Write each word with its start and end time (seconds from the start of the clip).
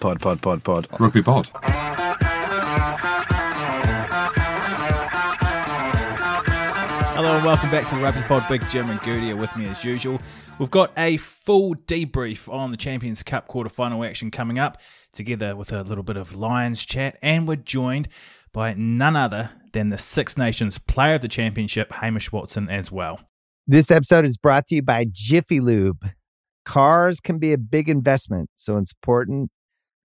Pod, 0.00 0.18
pod, 0.18 0.40
pod, 0.40 0.64
pod. 0.64 0.86
Rugby 0.98 1.22
pod. 1.22 1.50
Hello 7.12 7.36
and 7.36 7.44
welcome 7.44 7.70
back 7.70 7.86
to 7.90 7.96
the 7.96 8.00
Rugby 8.00 8.22
Pod. 8.22 8.46
Big 8.48 8.66
Jim 8.70 8.88
and 8.88 8.98
Goody 9.02 9.30
are 9.30 9.36
with 9.36 9.54
me 9.56 9.66
as 9.66 9.84
usual. 9.84 10.18
We've 10.58 10.70
got 10.70 10.90
a 10.96 11.18
full 11.18 11.74
debrief 11.74 12.50
on 12.50 12.70
the 12.70 12.78
Champions 12.78 13.22
Cup 13.22 13.46
quarter-final 13.46 14.02
action 14.02 14.30
coming 14.30 14.58
up, 14.58 14.80
together 15.12 15.54
with 15.54 15.70
a 15.70 15.82
little 15.82 16.02
bit 16.02 16.16
of 16.16 16.34
Lions 16.34 16.86
chat, 16.86 17.18
and 17.20 17.46
we're 17.46 17.56
joined 17.56 18.08
by 18.54 18.72
none 18.72 19.16
other 19.16 19.50
than 19.74 19.90
the 19.90 19.98
Six 19.98 20.38
Nations 20.38 20.78
Player 20.78 21.16
of 21.16 21.20
the 21.20 21.28
Championship, 21.28 21.92
Hamish 21.92 22.32
Watson, 22.32 22.70
as 22.70 22.90
well. 22.90 23.20
This 23.66 23.90
episode 23.90 24.24
is 24.24 24.38
brought 24.38 24.68
to 24.68 24.76
you 24.76 24.82
by 24.82 25.04
Jiffy 25.12 25.60
Lube. 25.60 26.08
Cars 26.64 27.20
can 27.20 27.38
be 27.38 27.52
a 27.52 27.58
big 27.58 27.90
investment, 27.90 28.48
so 28.56 28.78
it's 28.78 28.92
important 28.92 29.50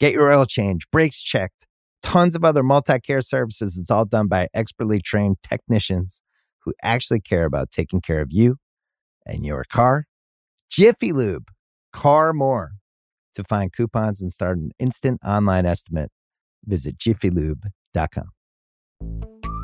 Get 0.00 0.14
your 0.14 0.32
oil 0.32 0.46
change, 0.46 0.90
brakes 0.90 1.22
checked, 1.22 1.66
tons 2.02 2.34
of 2.34 2.42
other 2.42 2.62
multi 2.62 2.98
care 2.98 3.20
services. 3.20 3.76
It's 3.78 3.90
all 3.90 4.06
done 4.06 4.28
by 4.28 4.48
expertly 4.54 4.98
trained 4.98 5.36
technicians 5.42 6.22
who 6.64 6.72
actually 6.82 7.20
care 7.20 7.44
about 7.44 7.70
taking 7.70 8.00
care 8.00 8.22
of 8.22 8.32
you 8.32 8.56
and 9.26 9.44
your 9.44 9.64
car. 9.70 10.06
Jiffy 10.70 11.12
Lube, 11.12 11.48
car 11.92 12.32
more. 12.32 12.72
To 13.34 13.44
find 13.44 13.72
coupons 13.72 14.22
and 14.22 14.32
start 14.32 14.58
an 14.58 14.70
instant 14.78 15.20
online 15.24 15.66
estimate, 15.66 16.10
visit 16.64 16.98
jiffylube.com. 16.98 18.30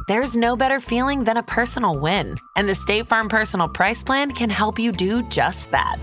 There's 0.06 0.36
no 0.36 0.54
better 0.54 0.78
feeling 0.80 1.24
than 1.24 1.36
a 1.36 1.42
personal 1.42 1.98
win, 1.98 2.36
and 2.56 2.68
the 2.68 2.74
State 2.74 3.08
Farm 3.08 3.28
Personal 3.28 3.68
Price 3.68 4.04
Plan 4.04 4.32
can 4.32 4.50
help 4.50 4.78
you 4.78 4.92
do 4.92 5.28
just 5.30 5.70
that. 5.72 5.96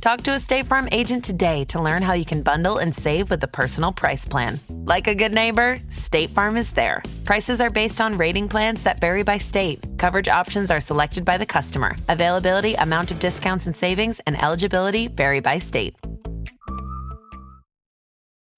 Talk 0.00 0.22
to 0.22 0.30
a 0.30 0.38
State 0.38 0.64
Farm 0.64 0.88
agent 0.92 1.22
today 1.22 1.66
to 1.66 1.82
learn 1.82 2.00
how 2.00 2.14
you 2.14 2.24
can 2.24 2.42
bundle 2.42 2.78
and 2.78 2.94
save 2.94 3.28
with 3.28 3.42
the 3.42 3.46
Personal 3.46 3.92
Price 3.92 4.24
Plan. 4.24 4.58
Like 4.70 5.06
a 5.06 5.14
good 5.14 5.34
neighbor, 5.34 5.76
State 5.90 6.30
Farm 6.30 6.56
is 6.56 6.72
there. 6.72 7.02
Prices 7.26 7.60
are 7.60 7.68
based 7.68 8.00
on 8.00 8.16
rating 8.16 8.48
plans 8.48 8.82
that 8.84 8.98
vary 8.98 9.22
by 9.24 9.36
state. 9.36 9.78
Coverage 9.98 10.26
options 10.26 10.70
are 10.70 10.80
selected 10.80 11.26
by 11.26 11.36
the 11.36 11.44
customer. 11.44 11.96
Availability, 12.08 12.72
amount 12.76 13.10
of 13.10 13.18
discounts 13.18 13.66
and 13.66 13.76
savings, 13.76 14.20
and 14.20 14.42
eligibility 14.42 15.06
vary 15.06 15.40
by 15.40 15.58
state. 15.58 15.94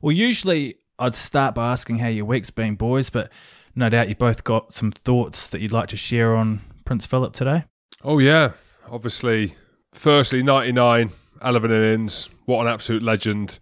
Well, 0.01 0.13
usually 0.13 0.77
I'd 0.97 1.17
start 1.17 1.57
by 1.57 1.73
asking 1.73 1.99
how 1.99 2.07
your 2.07 2.25
week's 2.25 2.51
been, 2.51 2.77
boys, 2.77 3.11
but 3.11 3.33
no 3.75 3.89
doubt 3.89 4.09
you 4.09 4.15
both 4.15 4.45
got 4.45 4.75
some 4.75 4.93
thoughts 4.93 5.49
that 5.49 5.61
you'd 5.61 5.73
like 5.73 5.89
to 5.89 5.97
share 5.97 6.37
on 6.37 6.61
Prince 6.85 7.05
Philip 7.05 7.35
today. 7.35 7.65
Oh, 8.05 8.21
yeah. 8.21 8.53
Obviously, 8.89 9.57
firstly, 9.91 10.45
99, 10.45 11.11
11 11.45 11.71
innings. 11.71 12.29
What 12.45 12.61
an 12.63 12.73
absolute 12.73 13.03
legend. 13.03 13.59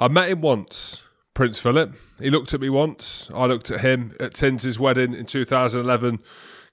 I 0.00 0.08
met 0.08 0.30
him 0.30 0.40
once, 0.40 1.02
Prince 1.34 1.58
Philip. 1.58 1.94
He 2.18 2.30
looked 2.30 2.54
at 2.54 2.60
me 2.60 2.68
once. 2.68 3.30
I 3.34 3.46
looked 3.46 3.70
at 3.70 3.80
him 3.80 4.14
at 4.20 4.34
Tins's 4.34 4.78
wedding 4.78 5.14
in 5.14 5.26
2011. 5.26 6.20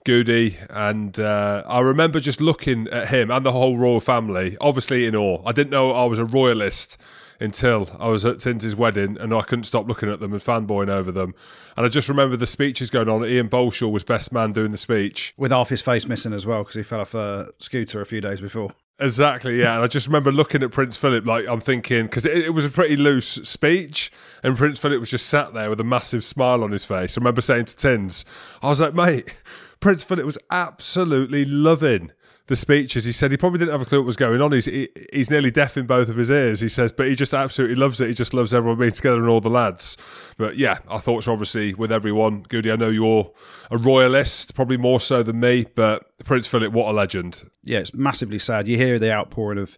Goody, 0.05 0.57
and 0.69 1.19
uh, 1.19 1.63
I 1.67 1.81
remember 1.81 2.19
just 2.19 2.39
looking 2.39 2.87
at 2.87 3.09
him 3.09 3.30
and 3.30 3.45
the 3.45 3.52
whole 3.52 3.77
royal 3.77 3.99
family, 3.99 4.58
obviously 4.61 5.05
in 5.05 5.15
awe. 5.15 5.42
I 5.45 5.52
didn't 5.52 5.71
know 5.71 5.92
I 5.92 6.05
was 6.05 6.17
a 6.17 6.25
royalist 6.25 6.98
until 7.39 7.89
I 7.99 8.09
was 8.09 8.25
at 8.25 8.39
Tins's 8.39 8.75
wedding 8.75 9.17
and 9.19 9.33
I 9.33 9.42
couldn't 9.42 9.65
stop 9.65 9.87
looking 9.87 10.09
at 10.09 10.19
them 10.19 10.33
and 10.33 10.42
fanboying 10.42 10.89
over 10.89 11.11
them. 11.11 11.36
And 11.77 11.86
I 11.86 11.89
just 11.89 12.09
remember 12.09 12.36
the 12.36 12.48
speeches 12.48 12.89
going 12.89 13.09
on. 13.09 13.23
Iain 13.23 13.49
Balshaw 13.49 13.92
was 13.92 14.03
best 14.03 14.31
man 14.31 14.52
doing 14.52 14.71
the 14.71 14.77
speech. 14.77 15.33
With 15.37 15.52
half 15.52 15.69
his 15.69 15.81
face 15.81 16.08
missing 16.08 16.33
as 16.33 16.45
well 16.45 16.64
because 16.64 16.75
he 16.75 16.83
fell 16.83 17.02
off 17.02 17.14
a 17.14 17.52
scooter 17.59 18.02
a 18.02 18.05
few 18.05 18.21
days 18.21 18.42
before. 18.42 18.71
Exactly, 18.99 19.60
yeah. 19.60 19.76
And 19.76 19.83
I 19.83 19.87
just 19.87 20.08
remember 20.08 20.32
looking 20.32 20.61
at 20.61 20.71
Prince 20.71 20.98
Philip, 20.98 21.26
like 21.26 21.48
I'm 21.48 21.61
thinking, 21.61 22.04
because 22.04 22.26
it, 22.26 22.37
it, 22.37 22.49
was 22.49 22.65
a 22.65 22.70
pretty 22.70 22.98
loose 22.98 23.39
speech, 23.43 24.11
and 24.43 24.58
Prince 24.58 24.77
Philip 24.80 24.99
was 24.99 25.10
just 25.10 25.27
sat 25.27 25.54
there 25.54 25.70
with 25.70 25.80
a 25.80 25.86
massive 25.86 26.23
smile 26.26 26.64
on 26.64 26.71
his 26.71 26.83
face. 26.83 27.17
I 27.17 27.21
remember 27.21 27.42
saying 27.42 27.65
to 27.65 27.76
Tins, 27.77 28.26
I 28.61 28.67
was 28.67 28.82
like, 28.82 28.93
mate, 28.93 29.33
Prince 29.80 30.04
Philip 30.04 30.26
was 30.26 30.37
absolutely 30.52 31.45
loving 31.45 32.11
the 32.49 32.55
speeches. 32.55 33.05
He 33.05 33.11
said 33.11 33.30
he 33.30 33.37
probably 33.37 33.60
didn't 33.60 33.73
have 33.73 33.82
a 33.83 33.86
clue 33.86 33.99
what 33.99 34.08
was 34.08 34.15
going 34.15 34.42
on. 34.42 34.52
He's 34.52 34.65
he, 34.65 34.89
he's 35.14 35.30
nearly 35.30 35.52
deaf 35.52 35.77
in 35.77 35.86
both 35.86 36.10
of 36.10 36.15
his 36.15 36.32
ears. 36.32 36.60
He 36.60 36.67
says, 36.67 36.92
but 36.92 37.08
he 37.08 37.14
just 37.14 37.32
absolutely 37.32 37.76
loves 37.76 38.02
it. 38.02 38.08
He 38.08 38.14
just 38.15 38.33
loves 38.33 38.55
everyone 38.55 38.80
being 38.80 38.92
together 38.92 39.20
and 39.20 39.30
all 39.30 39.39
the 39.39 39.52
lads. 39.52 39.98
But 40.36 40.58
yeah, 40.58 40.80
our 40.87 40.99
thoughts 40.99 41.27
are 41.27 41.32
obviously 41.32 41.76
with 41.76 41.92
everyone. 41.92 42.42
Goody, 42.42 42.71
I 42.71 42.76
know 42.76 42.89
you're 42.89 43.32
a 43.70 43.77
royalist, 43.77 44.55
probably 44.55 44.77
more 44.77 44.99
so 44.99 45.21
than 45.21 45.39
me, 45.39 45.67
but 45.76 46.08
Prince 46.26 46.48
Philip, 46.48 46.73
what 46.73 46.89
a 46.89 46.92
legend. 46.92 47.48
Yeah, 47.64 47.80
it's 47.80 47.93
massively 47.93 48.39
sad. 48.39 48.67
You 48.67 48.77
hear 48.77 48.98
the 48.98 49.14
outpouring 49.14 49.60
of 49.60 49.77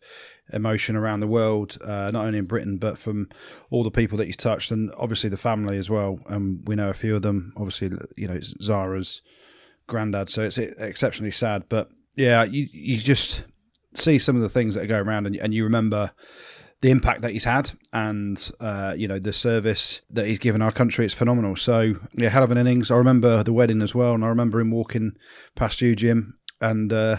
emotion 0.54 0.96
around 0.96 1.20
the 1.20 1.28
world, 1.28 1.78
uh, 1.84 2.10
not 2.14 2.26
only 2.26 2.40
in 2.40 2.46
Britain, 2.46 2.78
but 2.78 2.98
from 2.98 3.28
all 3.70 3.84
the 3.84 3.92
people 3.92 4.18
that 4.20 4.28
he's 4.28 4.38
touched, 4.38 4.72
and 4.72 4.94
obviously 4.98 5.30
the 5.30 5.36
family 5.36 5.78
as 5.78 5.90
well. 5.90 6.20
And 6.28 6.36
um, 6.36 6.62
we 6.64 6.76
know 6.76 6.90
a 6.90 6.94
few 6.94 7.18
of 7.18 7.22
them. 7.22 7.52
Obviously, 7.58 7.92
you 8.16 8.30
know, 8.30 8.36
it's 8.36 8.54
Zara's 8.64 9.22
granddad. 9.88 10.30
So 10.30 10.44
it's 10.44 10.58
exceptionally 10.58 11.32
sad. 11.32 11.66
But 11.68 11.90
yeah, 12.16 12.44
you 12.44 12.68
you 12.72 12.98
just 12.98 13.44
see 13.94 14.18
some 14.20 14.36
of 14.36 14.42
the 14.42 14.50
things 14.50 14.76
that 14.76 14.88
go 14.88 15.00
around, 15.00 15.28
and, 15.28 15.36
and 15.36 15.54
you 15.54 15.64
remember 15.64 16.12
the 16.82 16.90
impact 16.90 17.22
that 17.22 17.32
he's 17.32 17.44
had, 17.44 17.72
and 17.94 18.52
uh, 18.60 18.94
you 18.98 19.08
know 19.08 19.20
the 19.20 19.34
service 19.34 20.02
that 20.10 20.26
he's 20.26 20.40
given 20.40 20.62
our 20.62 20.72
country. 20.72 21.06
It's 21.06 21.14
phenomenal. 21.14 21.56
So 21.56 21.96
yeah, 22.16 22.30
hell 22.30 22.44
of 22.44 22.52
an 22.52 22.58
innings. 22.58 22.92
I 22.92 22.96
remember 22.96 23.44
the 23.44 23.54
wedding 23.54 23.82
as 23.82 23.96
well, 23.96 24.14
and 24.14 24.26
I 24.26 24.28
remember 24.28 24.60
him 24.60 24.72
walking 24.72 25.14
past 25.56 25.82
you, 25.82 25.96
Jim, 25.96 26.38
and 26.60 26.92
uh, 26.92 27.18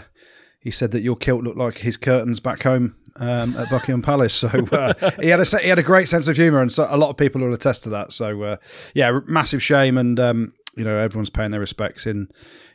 he 0.59 0.71
said 0.71 0.91
that 0.91 1.01
your 1.01 1.15
kilt 1.15 1.43
looked 1.43 1.57
like 1.57 1.79
his 1.79 1.97
curtains 1.97 2.39
back 2.39 2.63
home 2.63 2.95
um, 3.17 3.55
at 3.57 3.69
Buckingham 3.69 4.01
Palace. 4.01 4.33
So 4.33 4.47
uh, 4.47 5.11
he 5.21 5.29
had 5.29 5.39
a 5.39 5.57
he 5.59 5.69
had 5.69 5.79
a 5.79 5.83
great 5.83 6.07
sense 6.07 6.27
of 6.27 6.35
humour, 6.35 6.61
and 6.61 6.71
so 6.71 6.87
a 6.89 6.97
lot 6.97 7.09
of 7.09 7.17
people 7.17 7.41
will 7.41 7.53
attest 7.53 7.83
to 7.83 7.89
that. 7.89 8.13
So 8.13 8.43
uh, 8.43 8.57
yeah, 8.93 9.19
massive 9.25 9.63
shame, 9.63 9.97
and 9.97 10.19
um, 10.19 10.53
you 10.75 10.83
know 10.83 10.97
everyone's 10.97 11.29
paying 11.29 11.51
their 11.51 11.59
respects 11.59 12.05
in 12.05 12.29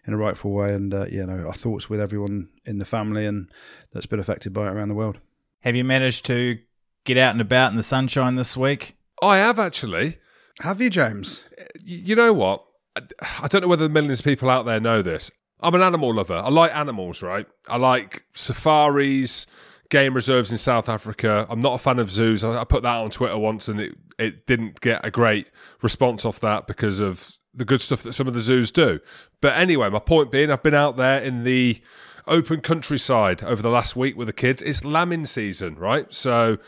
in 0.08 0.14
a 0.14 0.16
rightful 0.16 0.50
way. 0.50 0.74
And 0.74 0.92
uh, 0.92 1.06
you 1.06 1.24
know 1.24 1.46
our 1.46 1.54
thoughts 1.54 1.88
with 1.88 2.00
everyone 2.00 2.48
in 2.64 2.78
the 2.78 2.84
family 2.84 3.26
and 3.26 3.48
that's 3.92 4.06
been 4.06 4.18
affected 4.18 4.52
by 4.52 4.66
it 4.66 4.70
around 4.70 4.88
the 4.88 4.94
world. 4.94 5.18
Have 5.60 5.76
you 5.76 5.84
managed 5.84 6.24
to 6.26 6.58
get 7.04 7.18
out 7.18 7.32
and 7.32 7.40
about 7.40 7.70
in 7.70 7.76
the 7.76 7.82
sunshine 7.82 8.34
this 8.34 8.56
week? 8.56 8.96
I 9.22 9.36
have 9.36 9.58
actually. 9.58 10.18
Have 10.60 10.80
you, 10.80 10.90
James? 10.90 11.44
You 11.84 12.16
know 12.16 12.32
what? 12.32 12.64
I 12.96 13.46
don't 13.46 13.62
know 13.62 13.68
whether 13.68 13.86
the 13.86 13.92
millions 13.92 14.20
of 14.20 14.24
people 14.24 14.50
out 14.50 14.64
there 14.64 14.80
know 14.80 15.02
this. 15.02 15.30
I'm 15.60 15.74
an 15.74 15.82
animal 15.82 16.14
lover. 16.14 16.34
I 16.34 16.48
like 16.48 16.74
animals, 16.74 17.22
right? 17.22 17.46
I 17.68 17.76
like 17.76 18.24
safaris, 18.34 19.46
game 19.90 20.14
reserves 20.14 20.50
in 20.50 20.58
South 20.58 20.88
Africa. 20.88 21.46
I'm 21.48 21.60
not 21.60 21.74
a 21.74 21.78
fan 21.78 21.98
of 21.98 22.10
zoos. 22.10 22.42
I 22.42 22.64
put 22.64 22.82
that 22.82 22.96
on 22.96 23.10
Twitter 23.10 23.38
once 23.38 23.68
and 23.68 23.80
it, 23.80 23.96
it 24.18 24.46
didn't 24.46 24.80
get 24.80 25.04
a 25.04 25.10
great 25.10 25.50
response 25.82 26.24
off 26.24 26.40
that 26.40 26.66
because 26.66 27.00
of 27.00 27.37
the 27.58 27.64
good 27.64 27.80
stuff 27.80 28.02
that 28.04 28.12
some 28.12 28.26
of 28.26 28.34
the 28.34 28.40
zoos 28.40 28.70
do. 28.70 29.00
But 29.40 29.56
anyway, 29.56 29.90
my 29.90 29.98
point 29.98 30.30
being, 30.30 30.50
I've 30.50 30.62
been 30.62 30.74
out 30.74 30.96
there 30.96 31.22
in 31.22 31.44
the 31.44 31.82
open 32.26 32.60
countryside 32.60 33.42
over 33.42 33.60
the 33.62 33.70
last 33.70 33.96
week 33.96 34.16
with 34.16 34.28
the 34.28 34.32
kids. 34.32 34.62
It's 34.62 34.84
lambing 34.84 35.26
season, 35.26 35.74
right? 35.76 36.12
So 36.12 36.58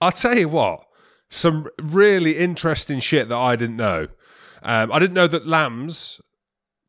I'll 0.00 0.12
tell 0.12 0.36
you 0.36 0.48
what, 0.48 0.84
some 1.30 1.68
really 1.82 2.36
interesting 2.36 3.00
shit 3.00 3.28
that 3.28 3.36
I 3.36 3.56
didn't 3.56 3.76
know. 3.76 4.08
Um, 4.62 4.92
I 4.92 4.98
didn't 4.98 5.14
know 5.14 5.26
that 5.26 5.46
lambs 5.46 6.20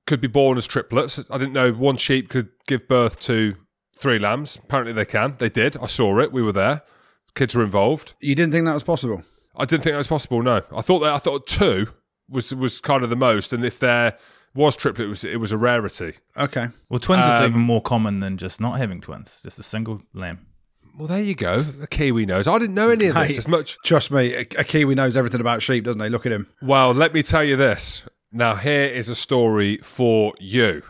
could 0.05 0.21
be 0.21 0.27
born 0.27 0.57
as 0.57 0.67
triplets. 0.67 1.19
I 1.29 1.37
didn't 1.37 1.53
know 1.53 1.71
one 1.71 1.97
sheep 1.97 2.29
could 2.29 2.49
give 2.67 2.87
birth 2.87 3.19
to 3.21 3.55
three 3.97 4.19
lambs. 4.19 4.57
Apparently 4.57 4.93
they 4.93 5.05
can. 5.05 5.35
They 5.39 5.49
did. 5.49 5.77
I 5.77 5.87
saw 5.87 6.19
it. 6.19 6.31
We 6.31 6.41
were 6.41 6.51
there. 6.51 6.83
Kids 7.33 7.55
were 7.55 7.63
involved. 7.63 8.13
You 8.19 8.35
didn't 8.35 8.53
think 8.53 8.65
that 8.65 8.73
was 8.73 8.83
possible? 8.83 9.23
I 9.57 9.65
didn't 9.65 9.83
think 9.83 9.93
that 9.93 9.97
was 9.97 10.07
possible. 10.07 10.41
No, 10.41 10.61
I 10.75 10.81
thought 10.81 10.99
that. 10.99 11.13
I 11.13 11.17
thought 11.17 11.47
two 11.47 11.87
was 12.29 12.53
was 12.53 12.81
kind 12.81 13.03
of 13.03 13.09
the 13.09 13.15
most, 13.15 13.53
and 13.53 13.65
if 13.65 13.79
there 13.79 14.17
was 14.53 14.75
triplet, 14.75 15.05
it 15.07 15.09
was 15.09 15.23
it 15.23 15.39
was 15.39 15.51
a 15.51 15.57
rarity. 15.57 16.13
Okay. 16.37 16.67
Well, 16.89 16.99
twins 16.99 17.25
Um, 17.25 17.31
is 17.43 17.49
even 17.49 17.61
more 17.61 17.81
common 17.81 18.19
than 18.19 18.37
just 18.37 18.59
not 18.61 18.77
having 18.77 19.01
twins, 19.01 19.41
just 19.43 19.59
a 19.59 19.63
single 19.63 20.01
lamb. 20.13 20.47
Well, 20.97 21.07
there 21.09 21.21
you 21.21 21.35
go. 21.35 21.65
A 21.81 21.87
Kiwi 21.87 22.25
knows. 22.25 22.47
I 22.47 22.57
didn't 22.57 22.75
know 22.75 22.89
any 22.89 23.07
of 23.07 23.15
this 23.15 23.31
Hey. 23.33 23.37
as 23.37 23.47
much. 23.49 23.77
Trust 23.83 24.11
me, 24.11 24.33
a, 24.33 24.39
a 24.57 24.63
Kiwi 24.63 24.95
knows 24.95 25.17
everything 25.17 25.41
about 25.41 25.61
sheep, 25.61 25.83
doesn't 25.83 26.01
he? 26.01 26.07
Look 26.07 26.25
at 26.25 26.31
him. 26.31 26.47
Well, 26.61 26.93
let 26.93 27.13
me 27.13 27.21
tell 27.21 27.43
you 27.43 27.57
this. 27.57 28.03
Now, 28.31 28.55
here 28.55 28.85
is 28.87 29.09
a 29.09 29.15
story 29.15 29.77
for 29.79 30.33
you. 30.39 30.83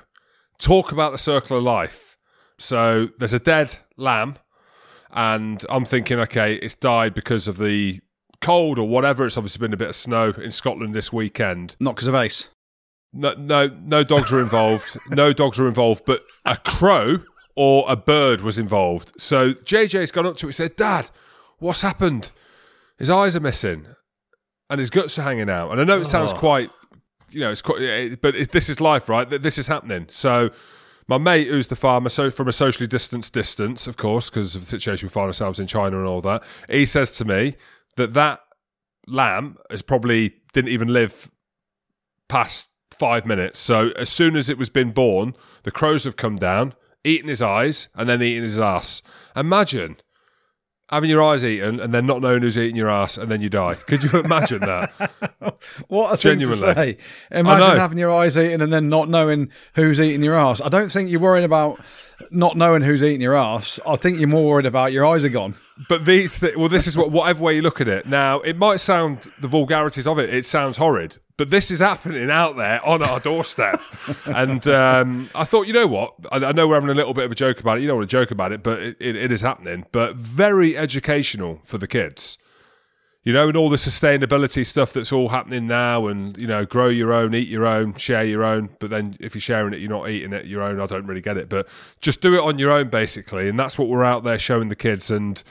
Talk 0.60 0.92
about 0.92 1.12
the 1.12 1.18
circle 1.18 1.58
of 1.58 1.64
life. 1.64 2.18
So, 2.60 3.10
there's 3.18 3.34
a 3.34 3.40
dead 3.40 3.78
lamb, 3.98 4.36
and 5.12 5.66
I'm 5.70 5.86
thinking, 5.86 6.20
okay, 6.20 6.54
it's 6.56 6.76
died 6.76 7.14
because 7.16 7.48
of 7.48 7.58
the 7.58 8.00
cold 8.42 8.78
or 8.80 8.88
whatever. 8.88 9.26
It's 9.26 9.38
obviously 9.38 9.60
been 9.66 9.74
a 9.74 9.78
bit 9.78 9.90
of 9.90 9.96
snow 9.96 10.30
in 10.32 10.52
Scotland 10.52 10.94
this 10.94 11.12
weekend. 11.14 11.76
Not 11.80 11.96
because 11.96 12.08
of 12.08 12.16
ice. 12.16 12.50
No, 13.14 13.34
no, 13.38 13.68
no 13.68 14.04
dogs 14.04 14.34
are 14.34 14.42
involved. 14.42 14.98
no 15.10 15.32
dogs 15.34 15.58
are 15.60 15.68
involved, 15.68 16.04
but 16.06 16.24
a 16.46 16.58
crow 16.58 17.20
or 17.56 17.86
a 17.88 17.96
bird 17.96 18.42
was 18.42 18.60
involved. 18.60 19.14
So 19.18 19.54
JJ's 19.54 20.12
gone 20.12 20.26
up 20.26 20.36
to 20.38 20.48
it 20.48 20.50
and 20.50 20.56
said, 20.56 20.76
Dad, 20.76 21.10
what's 21.60 21.82
happened? 21.82 22.32
His 22.98 23.10
eyes 23.10 23.36
are 23.36 23.40
missing 23.42 23.88
and 24.70 24.80
his 24.80 24.90
guts 24.90 25.18
are 25.18 25.22
hanging 25.24 25.50
out. 25.50 25.72
And 25.72 25.80
I 25.80 25.84
know 25.86 26.02
it 26.02 26.06
sounds 26.06 26.34
Oh. 26.34 26.38
quite, 26.38 26.70
you 27.30 27.40
know, 27.40 27.52
it's 27.52 27.62
quite, 27.62 27.82
eh, 27.82 28.16
but 28.22 28.36
it's, 28.36 28.52
this 28.52 28.68
is 28.68 28.82
life, 28.82 29.08
right? 29.08 29.30
Th- 29.30 29.42
This 29.42 29.58
is 29.58 29.68
happening. 29.68 30.08
So 30.10 30.50
my 31.08 31.18
mate, 31.18 31.48
who's 31.48 31.68
the 31.68 31.76
farmer, 31.78 32.10
so 32.10 32.30
from 32.32 32.48
a 32.50 32.54
socially 32.54 32.88
distanced 32.88 33.32
distance, 33.34 33.88
of 33.88 33.96
course, 33.96 34.30
because 34.30 34.56
of 34.56 34.62
the 34.64 34.68
situation 34.68 35.06
we 35.08 35.12
find 35.12 35.28
ourselves 35.28 35.60
in 35.60 35.68
China 35.68 35.98
and 36.00 36.08
all 36.08 36.20
that, 36.22 36.44
he 36.70 36.86
says 36.86 37.12
to 37.12 37.26
me 37.26 37.56
that 37.98 38.14
that 38.14 38.42
lamb 39.08 39.58
is 39.70 39.82
probably 39.82 40.36
didn't 40.54 40.72
even 40.72 40.88
live 40.88 41.30
past 42.28 42.70
five 42.92 43.26
minutes. 43.26 43.60
So 43.60 43.90
as 43.98 44.10
soon 44.10 44.36
as 44.36 44.50
it 44.50 44.58
was 44.58 44.70
been 44.70 44.92
born, 44.92 45.36
the 45.64 45.72
crows 45.72 46.04
have 46.06 46.16
come 46.16 46.36
down, 46.38 46.74
eaten 47.04 47.28
his 47.30 47.42
eyes, 47.42 47.88
and 47.96 48.08
then 48.10 48.22
eaten 48.22 48.44
his 48.44 48.58
ass. 48.58 49.02
Imagine 49.36 49.98
having 50.90 51.10
your 51.10 51.24
eyes 51.24 51.44
eaten 51.44 51.80
and 51.80 51.94
then 51.94 52.06
not 52.06 52.22
knowing 52.22 52.42
who's 52.42 52.58
eating 52.58 52.76
your 52.76 52.90
ass, 52.90 53.18
and 53.18 53.30
then 53.30 53.42
you 53.42 53.50
die. 53.50 53.76
Could 53.76 54.04
you 54.04 54.20
imagine 54.20 54.62
that? 54.62 55.12
What 55.88 56.14
a 56.14 56.18
thing 56.18 56.40
Genuinely. 56.40 56.58
to 56.58 56.74
say. 56.76 56.98
Imagine 57.32 57.78
having 57.78 57.98
your 57.98 58.12
eyes 58.12 58.38
eaten 58.38 58.62
and 58.62 58.72
then 58.74 58.90
not 58.90 59.10
knowing 59.10 59.50
who's 59.76 60.00
eating 60.00 60.24
your 60.24 60.36
ass. 60.36 60.60
I 60.62 60.70
don't 60.70 60.92
think 60.92 61.10
you're 61.10 61.20
worrying 61.20 61.46
about 61.46 61.80
not 62.32 62.58
knowing 62.58 62.82
who's 62.82 63.04
eating 63.04 63.22
your 63.22 63.36
ass. 63.36 63.80
I 63.88 63.96
think 63.96 64.20
you're 64.20 64.28
more 64.28 64.50
worried 64.50 64.66
about 64.66 64.92
your 64.92 65.06
eyes 65.06 65.24
are 65.26 65.30
gone. 65.30 65.56
But 65.90 66.06
these, 66.06 66.40
th- 66.40 66.56
well, 66.56 66.70
this 66.70 66.88
is 66.88 66.98
what 66.98 67.12
whatever 67.12 67.44
way 67.44 67.56
you 67.56 67.62
look 67.62 67.82
at 67.82 67.88
it. 67.88 68.06
Now, 68.06 68.40
it 68.42 68.58
might 68.58 68.80
sound 68.80 69.20
the 69.40 69.48
vulgarities 69.48 70.08
of 70.08 70.20
it. 70.20 70.34
It 70.34 70.46
sounds 70.46 70.78
horrid, 70.78 71.18
but 71.38 71.50
this 71.50 71.70
is 71.72 71.80
happening 71.80 72.30
out 72.30 72.56
there 72.56 72.86
on 72.86 73.04
our 73.04 73.20
doorstep. 73.20 73.82
and 74.26 74.66
um, 74.68 75.30
I 75.36 75.44
thought, 75.44 75.68
you 75.68 75.74
know 75.74 75.88
what? 75.88 76.14
I, 76.32 76.38
I 76.38 76.52
know 76.54 76.68
we're 76.68 76.76
having 76.76 76.90
a 76.90 76.96
little 76.96 77.14
bit 77.14 77.26
of 77.26 77.32
a 77.32 77.36
joke 77.36 77.60
about 77.60 77.78
it. 77.78 77.82
You 77.82 77.88
don't 77.88 77.98
want 77.98 78.10
to 78.10 78.16
joke 78.16 78.32
about 78.32 78.52
it, 78.52 78.64
but 78.64 78.82
it, 78.82 78.98
it, 79.00 79.16
it 79.16 79.32
is 79.32 79.42
happening. 79.42 79.86
But 79.92 80.16
very 80.16 80.78
educational 80.78 81.60
for 81.64 81.78
the 81.78 81.88
kids. 81.88 82.38
You 83.26 83.34
know, 83.34 83.48
and 83.48 83.58
all 83.58 83.70
the 83.70 83.78
sustainability 83.78 84.64
stuff 84.64 84.94
that's 84.94 85.12
all 85.12 85.30
happening 85.30 85.66
now, 85.66 86.06
and 86.06 86.38
you 86.38 86.46
know, 86.46 86.64
grow 86.64 86.90
your 86.90 87.12
own, 87.12 87.34
eat 87.34 87.48
your 87.48 87.66
own, 87.66 87.96
share 87.96 88.24
your 88.24 88.44
own. 88.44 88.70
But 88.80 88.92
then, 88.92 89.18
if 89.20 89.34
you're 89.34 89.42
sharing 89.42 89.74
it, 89.74 89.80
you're 89.80 89.90
not 89.90 90.10
eating 90.10 90.32
it 90.32 90.46
your 90.46 90.62
own. 90.62 90.80
I 90.80 90.86
don't 90.86 91.08
really 91.08 91.22
get 91.22 91.36
it, 91.36 91.50
but 91.50 91.68
just 92.02 92.22
do 92.22 92.36
it 92.36 92.42
on 92.42 92.60
your 92.60 92.72
own, 92.72 92.90
basically. 92.90 93.50
And 93.50 93.60
that's 93.60 93.80
what 93.80 93.88
we're 93.88 94.04
out 94.04 94.24
there 94.24 94.38
showing 94.38 94.70
the 94.70 94.76
kids. 94.76 95.10
And 95.10 95.42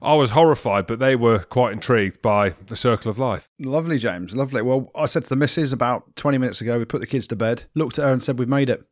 I 0.00 0.14
was 0.14 0.30
horrified, 0.30 0.86
but 0.86 1.00
they 1.00 1.16
were 1.16 1.40
quite 1.40 1.72
intrigued 1.72 2.22
by 2.22 2.54
the 2.66 2.76
circle 2.76 3.10
of 3.10 3.18
life. 3.18 3.48
Lovely, 3.58 3.98
James. 3.98 4.34
Lovely. 4.34 4.62
Well, 4.62 4.90
I 4.94 5.06
said 5.06 5.24
to 5.24 5.28
the 5.28 5.36
missus 5.36 5.72
about 5.72 6.16
20 6.16 6.38
minutes 6.38 6.60
ago, 6.60 6.78
we 6.78 6.86
put 6.86 7.00
the 7.00 7.06
kids 7.06 7.28
to 7.28 7.36
bed, 7.36 7.64
looked 7.74 7.98
at 7.98 8.06
her 8.06 8.12
and 8.12 8.22
said, 8.22 8.38
We've 8.38 8.48
made 8.48 8.70
it. 8.70 8.84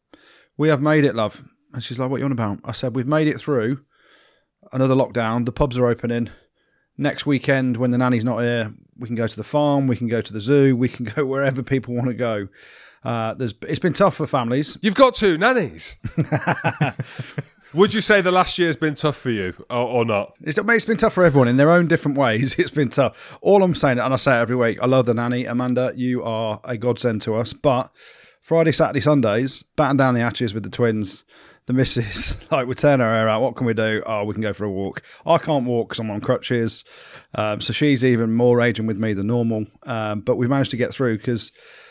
We 0.59 0.69
have 0.69 0.83
made 0.83 1.05
it, 1.05 1.15
love. 1.15 1.43
And 1.73 1.83
she's 1.83 1.99
like, 1.99 2.11
What 2.11 2.19
you 2.19 2.27
on 2.27 2.33
about? 2.33 2.61
I 2.65 2.73
said, 2.73 2.97
We've 2.97 3.07
made 3.07 3.29
it 3.29 3.41
through 3.41 3.81
another 4.73 4.95
lockdown. 4.95 5.47
The 5.47 5.53
pubs 5.53 5.79
are 5.79 5.87
opening. 5.87 6.31
Next 6.99 7.27
weekend, 7.27 7.77
when 7.77 7.91
the 7.91 7.99
nanny's 7.99 8.25
not 8.25 8.39
here, 8.39 8.73
we 8.99 9.07
can 9.07 9.17
go 9.17 9.27
to 9.27 9.37
the 9.37 9.45
farm, 9.45 9.87
we 9.87 9.97
can 9.97 10.09
go 10.09 10.21
to 10.21 10.33
the 10.33 10.41
zoo, 10.41 10.77
we 10.77 10.89
can 10.89 11.05
go 11.17 11.25
wherever 11.27 11.63
people 11.63 11.95
want 11.95 12.09
to 12.09 12.15
go. 12.15 12.49
Uh, 13.05 13.35
there's, 13.35 13.55
it's 13.69 13.79
been 13.79 13.93
tough 13.93 14.17
for 14.17 14.27
families. 14.27 14.77
You've 14.81 14.95
got 14.95 15.15
two 15.15 15.39
nannies. 15.39 15.97
Would 17.75 17.93
you 17.93 18.01
say 18.01 18.21
the 18.21 18.33
last 18.33 18.59
year's 18.59 18.77
been 18.77 18.95
tough 18.95 19.17
for 19.17 19.31
you, 19.31 19.53
or, 19.69 19.89
or 19.89 20.05
not? 20.05 20.33
It's, 20.41 20.59
it's 20.59 20.85
been 20.85 20.97
tough 20.97 21.13
for 21.13 21.25
everyone 21.25 21.47
in 21.47 21.57
their 21.57 21.71
own 21.71 21.89
different 21.89 22.17
ways. 22.17 22.55
It's 22.59 22.71
been 22.71 22.89
tough. 22.89 23.39
All 23.43 23.63
I'm 23.63 23.75
saying, 23.75 23.99
and 23.99 24.13
I 24.13 24.17
say 24.17 24.39
it 24.39 24.41
every 24.41 24.57
week, 24.57 24.83
I 24.83 24.87
love 24.87 25.07
the 25.07 25.15
nanny. 25.15 25.45
Amanda, 25.45 25.93
you 25.95 26.23
are 26.23 26.61
a 26.65 26.77
godsend 26.77 27.23
to 27.23 27.35
us. 27.35 27.53
But 27.53 27.91
Friday, 28.41 28.73
Saturday, 28.73 29.01
Sundays, 29.01 29.63
batten 29.77 29.99
down 29.99 30.15
the 30.15 30.21
hatches 30.21 30.55
with 30.55 30.63
the 30.63 30.71
twins. 30.71 31.25
The 31.67 31.73
missus, 31.73 32.39
like, 32.51 32.67
we're 32.67 32.75
tearing 32.75 33.01
our 33.01 33.13
hair 33.13 33.29
out. 33.29 33.43
What 33.43 33.57
can 33.57 33.67
we 33.67 33.75
do? 33.75 34.03
Oh, 34.07 34.25
we 34.25 34.35
can 34.35 34.43
go 34.43 34.53
for 34.53 34.65
a 34.65 34.71
walk. 34.71 35.03
I 35.27 35.39
can't 35.39 35.65
walk 35.65 35.89
because 35.89 35.99
I'm 35.99 36.11
on 36.11 36.21
crutches. 36.21 36.85
Um, 37.35 37.61
so 37.61 37.73
she's 37.73 38.05
even 38.05 38.33
more 38.33 38.57
raging 38.57 38.87
with 38.87 38.97
me 38.97 39.15
than 39.15 39.27
normal. 39.27 39.67
Um, 39.83 40.21
but 40.21 40.37
we 40.37 40.47
managed 40.47 40.71
to 40.71 40.77
get 40.77 40.93
through 40.93 41.19
because 41.19 41.51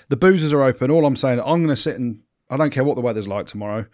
the 0.09 0.17
boozers 0.17 0.53
are 0.53 0.61
open. 0.61 0.91
All 0.91 1.05
I'm 1.05 1.17
saying, 1.17 1.39
I'm 1.39 1.63
going 1.63 1.67
to 1.67 1.75
sit 1.75 1.97
and 1.97 2.21
I 2.49 2.57
don't 2.57 2.69
care 2.69 2.83
what 2.83 2.95
the 2.95 3.01
weather's 3.01 3.27
like 3.27 3.47
tomorrow. 3.47 3.85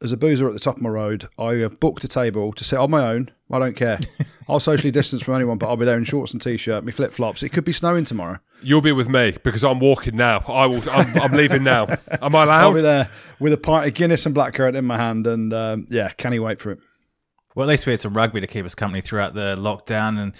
There's 0.00 0.12
a 0.12 0.16
boozer 0.16 0.48
at 0.48 0.54
the 0.54 0.60
top 0.60 0.76
of 0.76 0.82
my 0.82 0.88
road. 0.88 1.28
I 1.38 1.56
have 1.56 1.78
booked 1.78 2.04
a 2.04 2.08
table 2.08 2.54
to 2.54 2.64
sit 2.64 2.78
on 2.78 2.90
my 2.90 3.06
own. 3.06 3.30
I 3.50 3.58
don't 3.58 3.76
care. 3.76 3.98
I'll 4.48 4.58
socially 4.58 4.90
distance 4.90 5.22
from 5.22 5.34
anyone, 5.34 5.58
but 5.58 5.68
I'll 5.68 5.76
be 5.76 5.84
there 5.84 5.98
in 5.98 6.04
shorts 6.04 6.32
and 6.32 6.40
t-shirt, 6.40 6.84
my 6.84 6.90
flip 6.90 7.12
flops. 7.12 7.42
It 7.42 7.50
could 7.50 7.64
be 7.64 7.72
snowing 7.72 8.06
tomorrow. 8.06 8.38
You'll 8.62 8.80
be 8.80 8.92
with 8.92 9.10
me 9.10 9.36
because 9.44 9.62
I'm 9.62 9.78
walking 9.78 10.16
now. 10.16 10.42
I 10.48 10.64
will. 10.64 10.82
I'm, 10.88 11.14
I'm 11.20 11.32
leaving 11.32 11.64
now. 11.64 11.86
Am 12.22 12.34
I 12.34 12.44
allowed? 12.44 12.60
I'll 12.60 12.74
be 12.74 12.80
there 12.80 13.10
with 13.40 13.52
a 13.52 13.58
pint 13.58 13.88
of 13.88 13.94
Guinness 13.94 14.24
and 14.24 14.34
blackcurrant 14.34 14.74
in 14.74 14.86
my 14.86 14.96
hand, 14.96 15.26
and 15.26 15.52
um, 15.52 15.86
yeah, 15.90 16.08
can 16.10 16.32
he 16.32 16.38
wait 16.38 16.60
for 16.60 16.70
it? 16.70 16.78
Well, 17.54 17.68
at 17.68 17.70
least 17.70 17.84
we 17.84 17.92
had 17.92 18.00
some 18.00 18.14
rugby 18.14 18.40
to 18.40 18.46
keep 18.46 18.64
us 18.64 18.74
company 18.74 19.02
throughout 19.02 19.34
the 19.34 19.54
lockdown, 19.56 20.18
and 20.18 20.32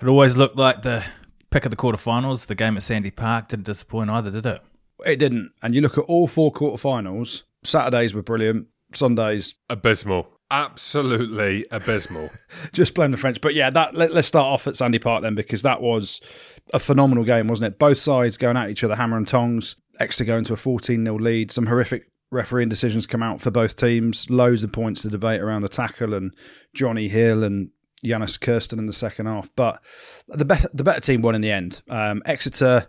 it 0.00 0.08
always 0.08 0.36
looked 0.36 0.56
like 0.56 0.82
the 0.82 1.04
pick 1.50 1.64
of 1.64 1.70
the 1.70 1.76
quarterfinals. 1.76 2.46
The 2.46 2.56
game 2.56 2.76
at 2.76 2.82
Sandy 2.82 3.12
Park 3.12 3.46
didn't 3.46 3.66
disappoint 3.66 4.10
either, 4.10 4.32
did 4.32 4.46
it? 4.46 4.60
It 5.06 5.16
didn't. 5.16 5.52
And 5.62 5.72
you 5.72 5.82
look 5.82 5.98
at 5.98 6.04
all 6.04 6.26
four 6.26 6.52
quarterfinals. 6.52 7.44
Saturdays 7.62 8.12
were 8.12 8.22
brilliant. 8.22 8.66
Sundays, 8.96 9.54
Abysmal. 9.68 10.28
Absolutely 10.50 11.66
abysmal. 11.70 12.30
just 12.72 12.94
blame 12.94 13.10
the 13.10 13.16
French. 13.16 13.40
But 13.40 13.54
yeah, 13.54 13.70
that 13.70 13.94
let, 13.94 14.12
let's 14.12 14.28
start 14.28 14.46
off 14.46 14.66
at 14.66 14.76
Sandy 14.76 14.98
Park 14.98 15.22
then, 15.22 15.34
because 15.34 15.62
that 15.62 15.80
was 15.80 16.20
a 16.72 16.78
phenomenal 16.78 17.24
game, 17.24 17.48
wasn't 17.48 17.72
it? 17.72 17.78
Both 17.78 17.98
sides 17.98 18.36
going 18.36 18.56
at 18.56 18.70
each 18.70 18.84
other, 18.84 18.94
hammer 18.94 19.16
and 19.16 19.26
tongs. 19.26 19.74
Exeter 19.98 20.24
going 20.24 20.44
to 20.44 20.52
a 20.52 20.56
14 20.56 21.04
0 21.04 21.18
lead. 21.18 21.50
Some 21.50 21.66
horrific 21.66 22.10
refereeing 22.30 22.68
decisions 22.68 23.06
come 23.06 23.22
out 23.22 23.40
for 23.40 23.50
both 23.50 23.76
teams. 23.76 24.28
Loads 24.28 24.62
of 24.62 24.72
points 24.72 25.02
to 25.02 25.08
debate 25.08 25.40
around 25.40 25.62
the 25.62 25.68
tackle 25.68 26.14
and 26.14 26.34
Jonny 26.74 27.08
Hill 27.08 27.42
and 27.42 27.70
Jannes 28.04 28.36
Kirsten 28.36 28.78
in 28.78 28.86
the 28.86 28.92
second 28.92 29.26
half. 29.26 29.50
But 29.56 29.82
the 30.28 30.44
better, 30.44 30.68
the 30.74 30.84
better 30.84 31.00
team 31.00 31.22
won 31.22 31.34
in 31.34 31.40
the 31.40 31.52
end. 31.52 31.82
Um, 31.88 32.22
Exeter 32.26 32.86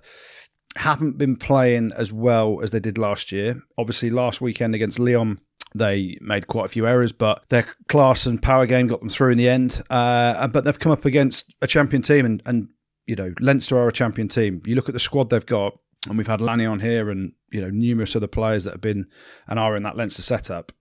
haven't 0.75 1.17
been 1.17 1.37
playing 1.37 1.93
as 1.95 2.11
well 2.11 2.59
as 2.61 2.71
they 2.71 2.79
did 2.79 2.97
last 2.97 3.31
year. 3.31 3.61
Obviously, 3.77 4.09
last 4.09 4.41
weekend 4.41 4.75
against 4.75 4.99
Lyon, 4.99 5.39
they 5.75 6.17
made 6.21 6.47
quite 6.47 6.65
a 6.65 6.69
few 6.69 6.87
errors, 6.87 7.11
but 7.11 7.43
their 7.49 7.67
class 7.89 8.25
and 8.25 8.41
power 8.41 8.65
game 8.65 8.87
got 8.87 9.01
them 9.01 9.09
through 9.09 9.33
in 9.33 9.37
the 9.37 9.49
end. 9.49 9.83
Uh, 9.89 10.47
but 10.47 10.63
they've 10.63 10.79
come 10.79 10.91
up 10.91 11.03
against 11.03 11.53
a 11.61 11.67
champion 11.67 12.01
team, 12.01 12.25
and, 12.25 12.41
and 12.45 12.69
you 13.05 13.15
know 13.15 13.33
Leinster 13.39 13.77
are 13.77 13.89
a 13.89 13.93
champion 13.93 14.29
team. 14.29 14.61
You 14.65 14.75
look 14.75 14.87
at 14.87 14.93
the 14.93 14.99
squad 14.99 15.29
they've 15.29 15.45
got, 15.45 15.77
and 16.07 16.17
we've 16.17 16.27
had 16.27 16.41
Lanny 16.41 16.65
on 16.65 16.79
here, 16.79 17.11
and 17.11 17.33
you 17.51 17.61
know 17.61 17.69
numerous 17.69 18.15
other 18.15 18.27
players 18.27 18.63
that 18.63 18.71
have 18.71 18.81
been 18.81 19.07
and 19.47 19.59
are 19.59 19.75
in 19.75 19.83
that 19.83 19.97
Leinster 19.97 20.21
setup. 20.21 20.71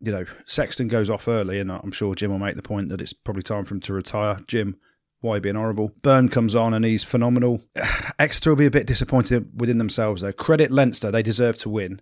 You 0.00 0.12
know 0.12 0.24
Sexton 0.46 0.86
goes 0.86 1.10
off 1.10 1.26
early, 1.26 1.58
and 1.58 1.72
I'm 1.72 1.92
sure 1.92 2.14
Jim 2.14 2.30
will 2.30 2.38
make 2.38 2.56
the 2.56 2.62
point 2.62 2.90
that 2.90 3.00
it's 3.00 3.12
probably 3.12 3.42
time 3.42 3.64
for 3.64 3.74
him 3.74 3.80
to 3.80 3.92
retire. 3.92 4.38
Jim, 4.46 4.76
why 5.20 5.40
being 5.40 5.56
horrible? 5.56 5.90
Byrne 6.02 6.28
comes 6.28 6.54
on 6.54 6.74
and 6.74 6.84
he's 6.84 7.02
phenomenal. 7.02 7.62
Exeter 8.18 8.50
will 8.50 8.56
be 8.56 8.66
a 8.66 8.70
bit 8.70 8.86
disappointed 8.86 9.58
within 9.58 9.78
themselves 9.78 10.22
though. 10.22 10.32
Credit 10.32 10.70
Leinster, 10.70 11.10
they 11.10 11.22
deserve 11.22 11.56
to 11.58 11.70
win, 11.70 12.00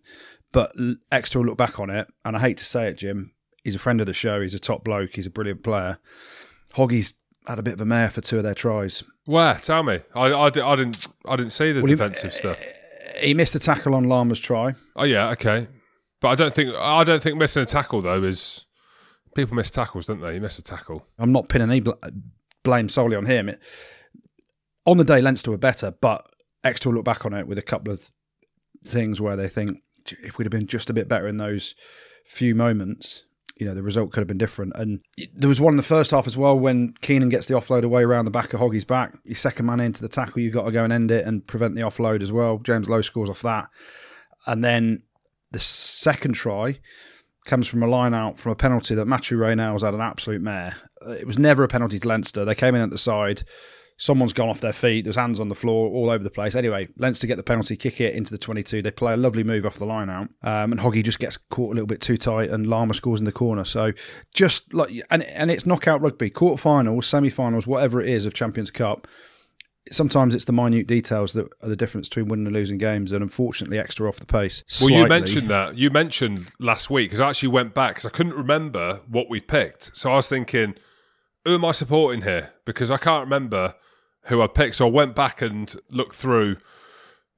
but 0.52 0.73
Exeter 1.11 1.38
will 1.40 1.47
look 1.47 1.59
back 1.59 1.80
on 1.80 1.90
it. 1.90 2.06
And 2.25 2.37
I 2.37 2.40
hate 2.40 2.59
to 2.59 2.64
say 2.64 2.88
it, 2.88 2.99
Jim, 2.99 3.32
he's 3.64 3.75
a 3.75 3.78
friend 3.80 4.00
of 4.00 4.06
the 4.06 4.12
show. 4.14 4.40
He's 4.40 4.54
a 4.54 4.59
top 4.59 4.85
bloke. 4.85 5.14
He's 5.16 5.26
a 5.26 5.30
brilliant 5.30 5.62
player. 5.62 5.99
Hoggy's 6.75 7.14
had 7.47 7.59
a 7.59 7.62
bit 7.62 7.75
of 7.75 7.80
a 7.80 7.85
mare 7.87 8.11
for 8.11 8.21
two 8.21 8.37
of 8.38 8.42
their 8.44 8.54
tries. 8.54 9.02
Where? 9.25 9.54
Tell 9.54 9.82
me. 9.82 10.00
I, 10.14 10.26
I, 10.28 10.47
I 10.47 10.50
didn't. 10.76 11.09
I 11.26 11.37
didn't 11.37 11.52
see 11.52 11.73
the 11.73 11.80
Well, 11.80 11.88
he- 11.88 11.94
defensive 11.94 12.32
stuff. 12.35 12.61
Eh, 12.61 13.26
he 13.26 13.35
missed 13.35 13.54
a 13.54 13.59
tackle 13.59 13.94
on 13.94 14.04
Larmour's 14.04 14.40
try. 14.40 14.75
Oh 14.97 15.04
yeah, 15.04 15.30
okay. 15.30 15.68
But 16.21 16.28
I 16.28 16.35
don't 16.37 16.54
think. 16.54 16.75
I 16.76 17.04
don't 17.04 17.23
think 17.23 17.37
missing 17.37 17.62
a 17.62 17.66
tackle 17.66 18.00
though 18.02 18.23
is. 18.23 18.64
People 19.35 19.56
miss 19.56 19.71
tackles, 19.71 20.04
don't 20.06 20.21
they? 20.21 20.35
You 20.35 20.40
miss 20.42 20.59
a 20.59 20.62
tackle. 20.62 21.06
I'm 21.18 21.32
not 21.32 21.49
pinning 21.49 21.71
any 21.71 21.80
bl- 21.80 21.92
blame 22.64 22.88
solely 22.90 23.16
on 23.16 23.25
him. 23.25 23.49
It, 23.49 23.61
on 24.85 24.99
the 24.99 25.04
day, 25.04 25.23
Leinster 25.23 25.50
were 25.50 25.56
better, 25.56 25.90
but 25.90 26.26
Exeter 26.64 26.90
will 26.90 26.97
look 26.97 27.04
back 27.06 27.25
on 27.25 27.32
it 27.32 27.47
with 27.47 27.56
a 27.59 27.62
couple 27.62 27.92
of 27.94 28.11
things 28.85 29.21
where 29.23 29.37
they 29.37 29.49
think 29.49 29.71
"Gee, 29.71 29.82
if 30.23 30.38
we'd 30.38 30.44
have 30.47 30.50
been 30.50 30.66
just 30.66 30.90
a 30.90 30.94
bit 30.94 31.09
better 31.09 31.26
in 31.26 31.37
those 31.37 31.75
few 32.25 32.54
moments, 32.54 33.25
you 33.56 33.66
know, 33.66 33.75
the 33.75 33.82
result 33.82 34.11
could 34.11 34.21
have 34.21 34.28
been 34.28 34.38
different. 34.38 34.73
And 34.75 35.00
there 35.35 35.49
was 35.49 35.61
one 35.61 35.75
in 35.75 35.76
the 35.76 35.82
first 35.82 36.11
half 36.11 36.26
as 36.26 36.37
well 36.37 36.59
when 36.59 36.94
Keenan 37.02 37.28
gets 37.28 37.47
the 37.47 37.54
offload 37.54 37.85
away 37.85 38.02
around 38.02 38.25
the 38.25 38.30
back 38.30 38.52
of 38.54 38.61
Hoggy's 38.61 38.85
back. 38.85 39.14
Your 39.25 39.37
second 39.37 39.66
man 39.66 39.78
into 39.78 40.02
the 40.02 40.09
tackle, 40.09 40.40
you've 40.40 40.54
got 40.54 40.64
to 40.64 40.73
go 40.73 40.85
and 40.85 40.92
end 40.92 41.11
it 41.11 41.26
and 41.26 41.47
prevent 41.47 41.75
the 41.75 41.82
offload 41.82 42.23
as 42.23 42.32
well. 42.32 42.59
James 42.59 42.88
Lowe 42.88 43.02
scores 43.02 43.30
off 43.30 43.42
that. 43.42 43.68
And 44.47 44.64
then 44.64 45.02
the 45.50 45.61
second 45.61 46.32
try 46.32 46.80
comes 47.44 47.66
from 47.66 47.82
a 47.82 47.87
line 47.87 48.14
out 48.14 48.38
from 48.38 48.52
a 48.52 48.56
penalty 48.56 48.94
that 48.94 49.06
Mathieu 49.06 49.37
Raynal 49.37 49.78
had 49.78 49.94
an 49.94 50.00
absolute 50.00 50.40
mare. 50.40 50.76
Uh, 51.06 51.11
It 51.11 51.26
was 51.26 51.38
never 51.38 51.62
a 51.62 51.68
penalty 51.68 51.99
to 51.99 52.09
Leinster. 52.09 52.44
They 52.44 52.54
came 52.54 52.75
in 52.75 52.80
at 52.80 52.90
the 52.90 52.99
side. 52.99 53.44
Someone's 53.96 54.32
gone 54.32 54.49
off 54.49 54.61
their 54.61 54.72
feet. 54.72 55.04
There's 55.04 55.16
hands 55.16 55.38
on 55.38 55.49
the 55.49 55.54
floor 55.54 55.88
all 55.90 56.11
over 56.11 56.25
the 56.25 56.30
place. 56.30 56.54
Anyway, 56.54 56.88
Leinster 56.96 57.26
get 57.26 57.37
the 57.37 57.42
penalty, 57.42 57.76
kick 57.76 58.00
it 58.00 58.14
into 58.14 58.30
the 58.30 58.38
22. 58.38 58.82
They 58.82 58.90
play 58.90 59.12
a 59.12 59.16
lovely 59.16 59.44
move 59.44 59.64
off 59.64 59.76
the 59.76 59.84
line 59.84 60.11
out. 60.11 60.28
Um, 60.42 60.72
and 60.72 60.80
Hoggy 60.80 61.04
just 61.04 61.18
gets 61.18 61.37
caught 61.37 61.70
a 61.70 61.75
little 61.75 61.87
bit 61.87 62.00
too 62.00 62.16
tight 62.16 62.50
and 62.50 62.66
Larmour 62.66 62.94
scores 62.94 63.20
in 63.20 63.26
the 63.26 63.32
corner. 63.32 63.64
So 63.64 63.92
just 64.34 64.75
like, 64.75 64.90
and, 65.11 65.22
and 65.25 65.50
it's 65.50 65.66
knockout 65.66 66.00
rugby, 66.00 66.30
quarterfinals, 66.30 67.04
semi 67.04 67.30
finals, 67.30 67.66
whatever 67.66 68.00
it 68.00 68.08
is 68.08 68.26
of 68.26 68.34
Champions 68.34 68.70
Cup. 68.70 69.06
sometimes 69.90 70.34
it's 70.34 70.44
the 70.44 70.52
minute 70.52 70.87
details 70.87 71.32
that 71.32 71.49
are 71.62 71.68
the 71.68 71.76
difference 71.76 72.08
between 72.08 72.28
winning 72.28 72.46
and 72.46 72.54
losing 72.54 72.78
games, 72.78 73.12
and 73.12 73.22
unfortunately, 73.22 73.78
extra 73.78 74.08
off 74.08 74.16
the 74.16 74.26
pace. 74.26 74.64
Well, 74.80 74.90
you 74.90 75.06
mentioned 75.06 75.49
that. 75.49 75.76
You 75.76 75.90
mentioned 75.90 76.49
last 76.58 76.90
week 76.90 77.11
because 77.11 77.20
I 77.20 77.30
actually 77.30 77.49
went 77.49 77.75
back 77.75 77.92
because 77.92 78.06
I 78.06 78.11
couldn't 78.11 78.34
remember 78.34 79.00
what 79.08 79.28
we 79.28 79.40
picked. 79.40 79.96
So 79.96 80.11
I 80.11 80.16
was 80.16 80.28
thinking, 80.28 80.75
who 81.44 81.54
am 81.54 81.64
I 81.64 81.72
supporting 81.72 82.22
here? 82.22 82.52
Because 82.64 82.90
I 82.90 82.96
can't 82.96 83.25
remember 83.25 83.75
who 84.26 84.40
I 84.42 84.46
picked. 84.46 84.76
So 84.76 84.87
I 84.87 84.90
went 84.90 85.14
back 85.14 85.42
and 85.42 85.75
looked 85.90 86.14
through 86.14 86.56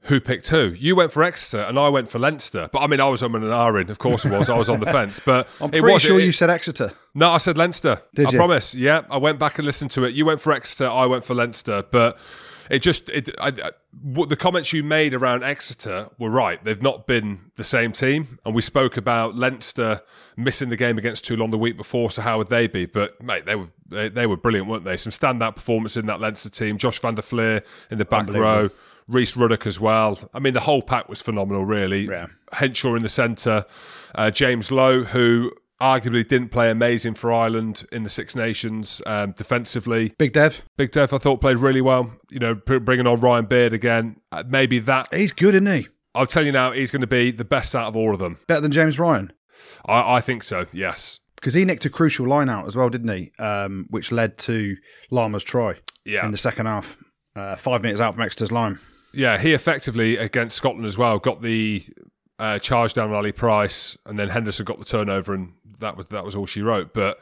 who 0.02 0.20
picked 0.20 0.48
who. 0.48 0.74
You 0.76 0.94
went 0.96 1.12
for 1.12 1.22
Exeter 1.22 1.62
and 1.62 1.78
I 1.78 1.88
went 1.88 2.10
for 2.10 2.18
Leinster. 2.18 2.68
But 2.70 2.80
I 2.80 2.86
mean, 2.86 3.00
I 3.00 3.08
was 3.08 3.22
on 3.22 3.34
an 3.34 3.42
ahhing. 3.42 3.88
Of 3.88 3.98
course, 3.98 4.26
I 4.26 4.36
was. 4.36 4.50
I 4.50 4.58
was 4.58 4.68
on 4.68 4.80
the 4.80 4.86
fence. 4.86 5.18
But 5.18 5.48
I'm 5.60 5.68
it 5.68 5.80
pretty 5.80 5.94
was, 5.94 6.02
sure 6.02 6.20
it- 6.20 6.24
you 6.24 6.32
said 6.32 6.50
Exeter. 6.50 6.92
No, 7.14 7.30
I 7.30 7.38
said 7.38 7.56
Leinster. 7.56 8.02
Did 8.14 8.26
I 8.26 8.30
you? 8.32 8.38
promise. 8.38 8.74
Yeah, 8.74 9.02
I 9.10 9.16
went 9.16 9.38
back 9.38 9.58
and 9.58 9.64
listened 9.64 9.90
to 9.92 10.04
it. 10.04 10.14
You 10.14 10.26
went 10.26 10.40
for 10.40 10.52
Exeter. 10.52 10.88
I 10.90 11.06
went 11.06 11.24
for 11.24 11.34
Leinster. 11.34 11.84
But 11.90 12.18
it 12.70 12.80
just 12.80 13.08
it. 13.08 13.30
I, 13.38 13.48
I, 13.48 13.70
what 14.02 14.28
the 14.28 14.36
comments 14.36 14.72
you 14.72 14.82
made 14.82 15.14
around 15.14 15.44
Exeter 15.44 16.08
were 16.18 16.30
right. 16.30 16.62
They've 16.62 16.82
not 16.82 17.06
been 17.06 17.50
the 17.56 17.64
same 17.64 17.92
team, 17.92 18.38
and 18.44 18.54
we 18.54 18.62
spoke 18.62 18.96
about 18.96 19.36
Leinster 19.36 20.02
missing 20.36 20.68
the 20.68 20.76
game 20.76 20.98
against 20.98 21.24
Toulon 21.24 21.50
the 21.50 21.58
week 21.58 21.76
before. 21.76 22.10
So 22.10 22.22
how 22.22 22.38
would 22.38 22.48
they 22.48 22.66
be? 22.66 22.86
But 22.86 23.22
mate, 23.22 23.46
they 23.46 23.56
were 23.56 23.68
they, 23.86 24.08
they 24.08 24.26
were 24.26 24.36
brilliant, 24.36 24.68
weren't 24.68 24.84
they? 24.84 24.96
Some 24.96 25.12
standout 25.12 25.56
performance 25.56 25.96
in 25.96 26.06
that 26.06 26.20
Leinster 26.20 26.50
team. 26.50 26.78
Josh 26.78 26.98
van 26.98 27.14
der 27.14 27.22
Flier 27.22 27.62
in 27.90 27.98
the 27.98 28.04
back 28.04 28.28
row. 28.28 28.70
Rhys 29.06 29.36
Ruddock 29.36 29.66
as 29.66 29.78
well. 29.78 30.18
I 30.32 30.38
mean, 30.38 30.54
the 30.54 30.60
whole 30.60 30.80
pack 30.80 31.10
was 31.10 31.20
phenomenal, 31.20 31.66
really. 31.66 32.06
Yeah. 32.06 32.28
Henshaw 32.52 32.94
in 32.94 33.02
the 33.02 33.08
centre, 33.10 33.66
uh, 34.14 34.30
James 34.30 34.70
Lowe, 34.70 35.04
who 35.04 35.52
arguably 35.84 36.26
didn't 36.26 36.48
play 36.48 36.70
amazing 36.70 37.14
for 37.14 37.30
Ireland 37.32 37.86
in 37.92 38.02
the 38.02 38.08
Six 38.08 38.34
Nations 38.34 39.02
um, 39.06 39.32
defensively. 39.32 40.14
Big 40.18 40.32
Dev. 40.32 40.62
Big 40.76 40.90
Dev, 40.90 41.12
I 41.12 41.18
thought, 41.18 41.40
played 41.40 41.58
really 41.58 41.80
well. 41.82 42.10
You 42.30 42.38
know, 42.38 42.54
bringing 42.54 43.06
on 43.06 43.20
Ryan 43.20 43.44
Baird 43.44 43.72
again. 43.74 44.16
Uh, 44.32 44.42
maybe 44.48 44.78
that, 44.80 45.12
He's 45.12 45.32
good, 45.32 45.54
isn't 45.54 45.66
he? 45.66 45.88
I'll 46.14 46.26
tell 46.26 46.44
you 46.46 46.52
now, 46.52 46.72
he's 46.72 46.90
going 46.90 47.00
to 47.02 47.06
be 47.06 47.30
the 47.32 47.44
best 47.44 47.74
out 47.74 47.88
of 47.88 47.96
all 47.96 48.12
of 48.14 48.20
them. 48.20 48.38
Better 48.46 48.60
than 48.62 48.70
James 48.72 48.98
Ryan. 48.98 49.32
I, 49.84 50.16
I 50.16 50.20
think 50.20 50.42
so, 50.42 50.66
yes. 50.72 51.20
Because 51.36 51.54
he 51.54 51.64
nicked 51.64 51.84
a 51.84 51.90
crucial 51.90 52.26
line 52.26 52.48
out 52.48 52.66
as 52.66 52.76
well, 52.76 52.88
didn't 52.88 53.08
he? 53.14 53.32
Um, 53.38 53.86
which 53.90 54.10
led 54.12 54.38
to 54.38 54.76
Larmour's 55.10 55.44
try 55.44 55.74
Yeah. 56.04 56.24
in 56.24 56.30
the 56.30 56.38
second 56.38 56.66
half. 56.66 56.96
Uh, 57.36 57.56
five 57.56 57.82
minutes 57.82 58.00
out 58.00 58.14
from 58.14 58.22
Exeter's 58.22 58.52
line. 58.52 58.78
Yeah, 59.12 59.38
he 59.38 59.52
effectively, 59.52 60.16
against 60.16 60.56
Scotland 60.56 60.86
as 60.86 60.96
well, 60.96 61.18
got 61.18 61.42
the 61.42 61.84
uh, 62.38 62.58
charge 62.60 62.94
down 62.94 63.10
on 63.10 63.16
Ali 63.16 63.32
Price, 63.32 63.98
and 64.06 64.18
then 64.18 64.28
Henderson 64.28 64.64
got 64.64 64.78
the 64.78 64.84
turnover, 64.84 65.34
and 65.34 65.52
that 65.80 65.96
was 65.96 66.06
that 66.08 66.24
was 66.24 66.34
all 66.34 66.46
she 66.46 66.62
wrote. 66.62 66.92
But 66.92 67.20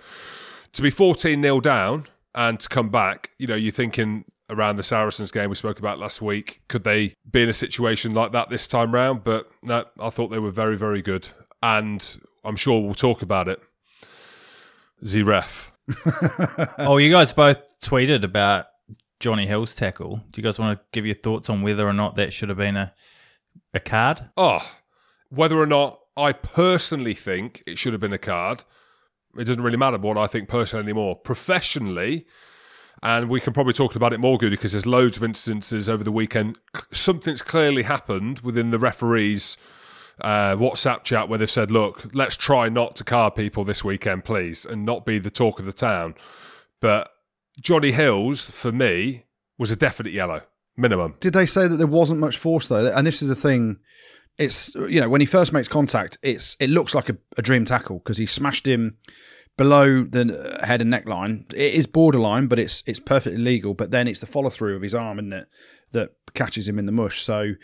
to 0.72 0.82
be 0.82 0.90
14 0.90 1.40
nil 1.40 1.60
down 1.60 2.06
and 2.34 2.58
to 2.60 2.68
come 2.68 2.88
back, 2.88 3.30
you 3.38 3.46
know, 3.46 3.54
you're 3.54 3.72
thinking 3.72 4.24
around 4.50 4.76
the 4.76 4.82
Saracens 4.82 5.30
game 5.30 5.48
we 5.48 5.56
spoke 5.56 5.78
about 5.78 5.98
last 5.98 6.20
week, 6.20 6.62
could 6.68 6.84
they 6.84 7.14
be 7.30 7.42
in 7.42 7.48
a 7.48 7.54
situation 7.54 8.12
like 8.14 8.32
that 8.32 8.50
this 8.50 8.66
time 8.66 8.92
round? 8.92 9.24
But 9.24 9.50
no, 9.62 9.84
I 9.98 10.10
thought 10.10 10.28
they 10.28 10.38
were 10.38 10.50
very, 10.50 10.76
very 10.76 11.02
good. 11.02 11.28
And 11.62 12.18
I'm 12.44 12.56
sure 12.56 12.80
we'll 12.80 12.94
talk 12.94 13.22
about 13.22 13.48
it. 13.48 13.60
Z-Ref. 15.04 15.72
oh, 16.78 16.96
you 16.98 17.10
guys 17.10 17.32
both 17.32 17.58
tweeted 17.80 18.22
about 18.24 18.66
Jonny 19.20 19.46
Hill's 19.46 19.74
tackle. 19.74 20.22
Do 20.30 20.40
you 20.40 20.42
guys 20.42 20.58
want 20.58 20.78
to 20.78 20.84
give 20.92 21.06
your 21.06 21.14
thoughts 21.14 21.48
on 21.48 21.62
whether 21.62 21.86
or 21.86 21.92
not 21.92 22.14
that 22.16 22.32
should 22.32 22.48
have 22.48 22.58
been 22.58 22.76
a 22.76 22.92
a 23.74 23.80
card? 23.80 24.28
Oh, 24.36 24.60
whether 25.28 25.58
or 25.58 25.66
not 25.66 26.00
I 26.16 26.32
personally 26.32 27.14
think 27.14 27.62
it 27.66 27.78
should 27.78 27.92
have 27.92 28.00
been 28.00 28.12
a 28.12 28.18
card, 28.18 28.64
it 29.36 29.44
doesn't 29.44 29.62
really 29.62 29.78
matter 29.78 29.98
what 29.98 30.18
I 30.18 30.26
think 30.26 30.48
personally 30.48 30.84
anymore. 30.84 31.16
Professionally, 31.16 32.26
and 33.02 33.28
we 33.28 33.40
can 33.40 33.52
probably 33.52 33.72
talk 33.72 33.96
about 33.96 34.12
it 34.12 34.20
more, 34.20 34.38
Goody, 34.38 34.56
because 34.56 34.72
there's 34.72 34.86
loads 34.86 35.16
of 35.16 35.24
instances 35.24 35.88
over 35.88 36.04
the 36.04 36.12
weekend. 36.12 36.58
Something's 36.92 37.42
clearly 37.42 37.82
happened 37.82 38.40
within 38.40 38.70
the 38.70 38.78
referees' 38.78 39.56
uh, 40.20 40.54
WhatsApp 40.56 41.02
chat 41.02 41.28
where 41.28 41.38
they've 41.38 41.50
said, 41.50 41.70
look, 41.70 42.14
let's 42.14 42.36
try 42.36 42.68
not 42.68 42.94
to 42.96 43.04
card 43.04 43.34
people 43.34 43.64
this 43.64 43.82
weekend, 43.82 44.24
please, 44.24 44.64
and 44.64 44.84
not 44.84 45.04
be 45.04 45.18
the 45.18 45.30
talk 45.30 45.58
of 45.58 45.64
the 45.64 45.72
town. 45.72 46.14
But 46.80 47.10
Jonny 47.60 47.92
Hills, 47.92 48.50
for 48.50 48.70
me, 48.70 49.24
was 49.58 49.70
a 49.70 49.76
definite 49.76 50.12
yellow, 50.12 50.42
minimum. 50.76 51.16
Did 51.20 51.32
they 51.32 51.46
say 51.46 51.66
that 51.66 51.76
there 51.76 51.86
wasn't 51.86 52.20
much 52.20 52.36
force 52.36 52.68
though? 52.68 52.92
And 52.92 53.06
this 53.06 53.22
is 53.22 53.28
the 53.28 53.34
thing. 53.34 53.78
It's 54.42 54.74
you 54.74 55.00
know 55.00 55.08
when 55.08 55.20
he 55.20 55.26
first 55.26 55.52
makes 55.52 55.68
contact, 55.68 56.18
it's 56.22 56.56
it 56.60 56.70
looks 56.70 56.94
like 56.94 57.08
a, 57.08 57.16
a 57.36 57.42
dream 57.42 57.64
tackle 57.64 57.98
because 57.98 58.18
he 58.18 58.26
smashed 58.26 58.66
him 58.66 58.96
below 59.56 60.04
the 60.04 60.60
head 60.64 60.80
and 60.80 60.92
neckline. 60.92 61.52
It 61.52 61.74
is 61.74 61.86
borderline, 61.86 62.46
but 62.46 62.58
it's 62.58 62.82
it's 62.86 63.00
perfectly 63.00 63.40
legal. 63.40 63.74
But 63.74 63.90
then 63.90 64.08
it's 64.08 64.20
the 64.20 64.26
follow 64.26 64.50
through 64.50 64.76
of 64.76 64.82
his 64.82 64.94
arm, 64.94 65.18
isn't 65.18 65.32
it, 65.32 65.48
that 65.92 66.10
catches 66.34 66.68
him 66.68 66.78
in 66.78 66.86
the 66.86 66.92
mush. 66.92 67.22
So 67.22 67.54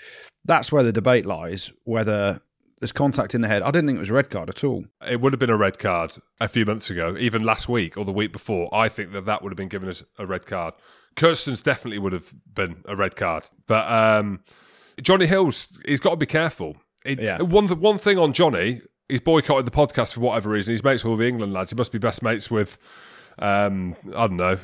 that's 0.44 0.70
where 0.70 0.82
the 0.82 0.92
debate 0.92 1.26
lies 1.26 1.72
whether 1.84 2.40
there's 2.80 2.92
contact 2.92 3.34
in 3.34 3.40
the 3.40 3.48
head. 3.48 3.62
I 3.62 3.70
didn't 3.70 3.88
think 3.88 3.96
it 3.96 4.00
was 4.00 4.10
a 4.10 4.14
red 4.14 4.30
card 4.30 4.48
at 4.48 4.62
all. 4.62 4.84
It 5.08 5.20
would 5.20 5.32
have 5.32 5.40
been 5.40 5.50
a 5.50 5.56
red 5.56 5.78
card 5.78 6.12
a 6.40 6.48
few 6.48 6.64
months 6.64 6.90
ago, 6.90 7.16
even 7.18 7.42
last 7.42 7.68
week 7.68 7.96
or 7.96 8.04
the 8.04 8.12
week 8.12 8.32
before. 8.32 8.72
I 8.72 8.88
think 8.88 9.12
that 9.12 9.24
that 9.24 9.42
would 9.42 9.50
have 9.50 9.56
been 9.56 9.68
given 9.68 9.88
as 9.88 10.04
a 10.18 10.26
red 10.26 10.46
card. 10.46 10.74
Kirsten's 11.16 11.62
definitely 11.62 11.98
would 11.98 12.12
have 12.12 12.32
been 12.54 12.82
a 12.84 12.94
red 12.94 13.16
card, 13.16 13.44
but 13.66 13.90
um, 13.90 14.40
Jonny 15.02 15.26
Hills, 15.26 15.68
he's 15.86 16.00
got 16.00 16.10
to 16.10 16.16
be 16.16 16.26
careful. 16.26 16.76
He- 17.04 17.14
Yeah. 17.22 17.40
One 17.42 17.68
one 17.80 17.98
thing 17.98 18.18
on 18.18 18.32
Johnny, 18.32 18.82
he's 19.08 19.20
boycotted 19.20 19.64
the 19.66 19.70
podcast 19.70 20.14
for 20.14 20.20
whatever 20.20 20.50
reason. 20.50 20.72
He's 20.72 20.84
mates 20.84 21.04
with 21.04 21.10
all 21.12 21.16
the 21.16 21.26
England 21.28 21.52
lads. 21.52 21.70
He 21.70 21.76
must 21.76 21.92
be 21.92 21.98
best 21.98 22.22
mates 22.22 22.50
with, 22.50 22.78
um, 23.38 23.96
I 24.14 24.26
don't 24.26 24.36
know. 24.36 24.58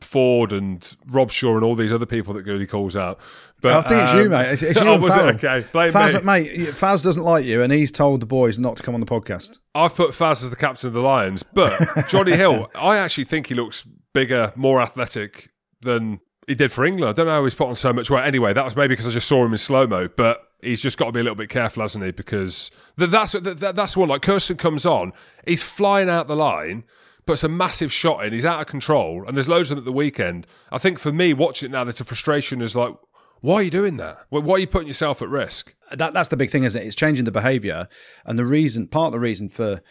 Ford 0.00 0.52
and 0.52 0.94
Rob 1.08 1.32
Shaw 1.32 1.56
and 1.56 1.64
all 1.64 1.74
these 1.74 1.92
other 1.92 2.06
people 2.06 2.32
that 2.34 2.42
Goody 2.42 2.66
calls 2.68 2.94
out. 2.94 3.18
But 3.60 3.84
I 3.84 3.88
think 3.88 4.02
it's 4.04 4.12
you, 4.14 4.20
um, 4.22 4.28
mate. 4.28 4.52
It's, 4.52 4.62
it's 4.62 4.80
you 4.80 4.86
oh, 4.86 4.96
was 4.96 5.12
Farrell. 5.14 5.30
it? 5.30 5.44
Okay, 5.44 5.66
blame 5.72 5.92
Faz, 5.92 6.14
me. 6.14 6.20
mate, 6.24 6.50
Faz 6.68 7.02
doesn't 7.02 7.24
like 7.24 7.44
you, 7.44 7.62
and 7.62 7.72
he's 7.72 7.90
told 7.90 8.20
the 8.20 8.26
boys 8.26 8.60
not 8.60 8.76
to 8.76 8.82
come 8.84 8.94
on 8.94 9.00
the 9.00 9.06
podcast. 9.06 9.58
I've 9.74 9.96
put 9.96 10.10
Faz 10.10 10.44
as 10.44 10.50
the 10.50 10.56
captain 10.56 10.86
of 10.86 10.92
the 10.94 11.00
Lions, 11.00 11.42
but 11.42 12.06
Jonny 12.06 12.36
Hill, 12.36 12.70
I 12.76 12.98
actually 12.98 13.24
think 13.24 13.48
he 13.48 13.54
looks 13.56 13.84
bigger, 14.14 14.52
more 14.54 14.80
athletic 14.80 15.50
than 15.80 16.20
he 16.48 16.54
did 16.54 16.72
for 16.72 16.84
England. 16.84 17.10
I 17.10 17.12
don't 17.12 17.26
know 17.26 17.32
how 17.32 17.44
he's 17.44 17.54
put 17.54 17.68
on 17.68 17.74
so 17.74 17.92
much 17.92 18.10
weight. 18.10 18.24
Anyway, 18.24 18.52
that 18.54 18.64
was 18.64 18.74
maybe 18.74 18.88
because 18.88 19.06
I 19.06 19.10
just 19.10 19.28
saw 19.28 19.44
him 19.44 19.52
in 19.52 19.58
slow 19.58 19.86
mo, 19.86 20.08
but 20.08 20.50
he's 20.62 20.80
just 20.80 20.96
got 20.96 21.06
to 21.06 21.12
be 21.12 21.20
a 21.20 21.22
little 21.22 21.36
bit 21.36 21.50
careful, 21.50 21.82
hasn't 21.82 22.04
he? 22.04 22.10
Because 22.10 22.70
th- 22.98 23.10
that's 23.10 23.32
th- 23.32 23.44
th- 23.44 23.74
that's 23.74 23.96
one. 23.96 24.08
Like 24.08 24.22
Kirsten 24.22 24.56
comes 24.56 24.86
on, 24.86 25.12
he's 25.46 25.62
flying 25.62 26.08
out 26.08 26.26
the 26.26 26.34
line, 26.34 26.84
puts 27.26 27.44
a 27.44 27.48
massive 27.48 27.92
shot 27.92 28.24
in. 28.24 28.32
He's 28.32 28.46
out 28.46 28.62
of 28.62 28.66
control, 28.66 29.24
and 29.26 29.36
there's 29.36 29.48
loads 29.48 29.70
of 29.70 29.76
them 29.76 29.82
at 29.82 29.84
the 29.84 29.92
weekend. 29.92 30.46
I 30.72 30.78
think 30.78 30.98
for 30.98 31.12
me, 31.12 31.34
watching 31.34 31.68
it 31.68 31.72
now, 31.72 31.84
there's 31.84 32.00
a 32.00 32.04
frustration. 32.04 32.62
Is 32.62 32.74
like, 32.74 32.94
why 33.40 33.56
are 33.56 33.62
you 33.62 33.70
doing 33.70 33.98
that? 33.98 34.24
Why 34.30 34.40
why 34.40 34.54
are 34.54 34.60
you 34.60 34.66
putting 34.66 34.88
yourself 34.88 35.20
at 35.20 35.28
risk? 35.28 35.74
that 35.92 36.14
that's 36.14 36.30
the 36.30 36.36
big 36.36 36.50
thing, 36.50 36.64
isn't 36.64 36.80
it? 36.80 36.86
It's 36.86 36.96
changing 36.96 37.26
the 37.26 37.30
behaviour, 37.30 37.88
and 38.24 38.38
the 38.38 38.46
reason, 38.46 38.88
part 38.88 39.08
of 39.08 39.12
the 39.12 39.20
reason 39.20 39.50
for 39.50 39.82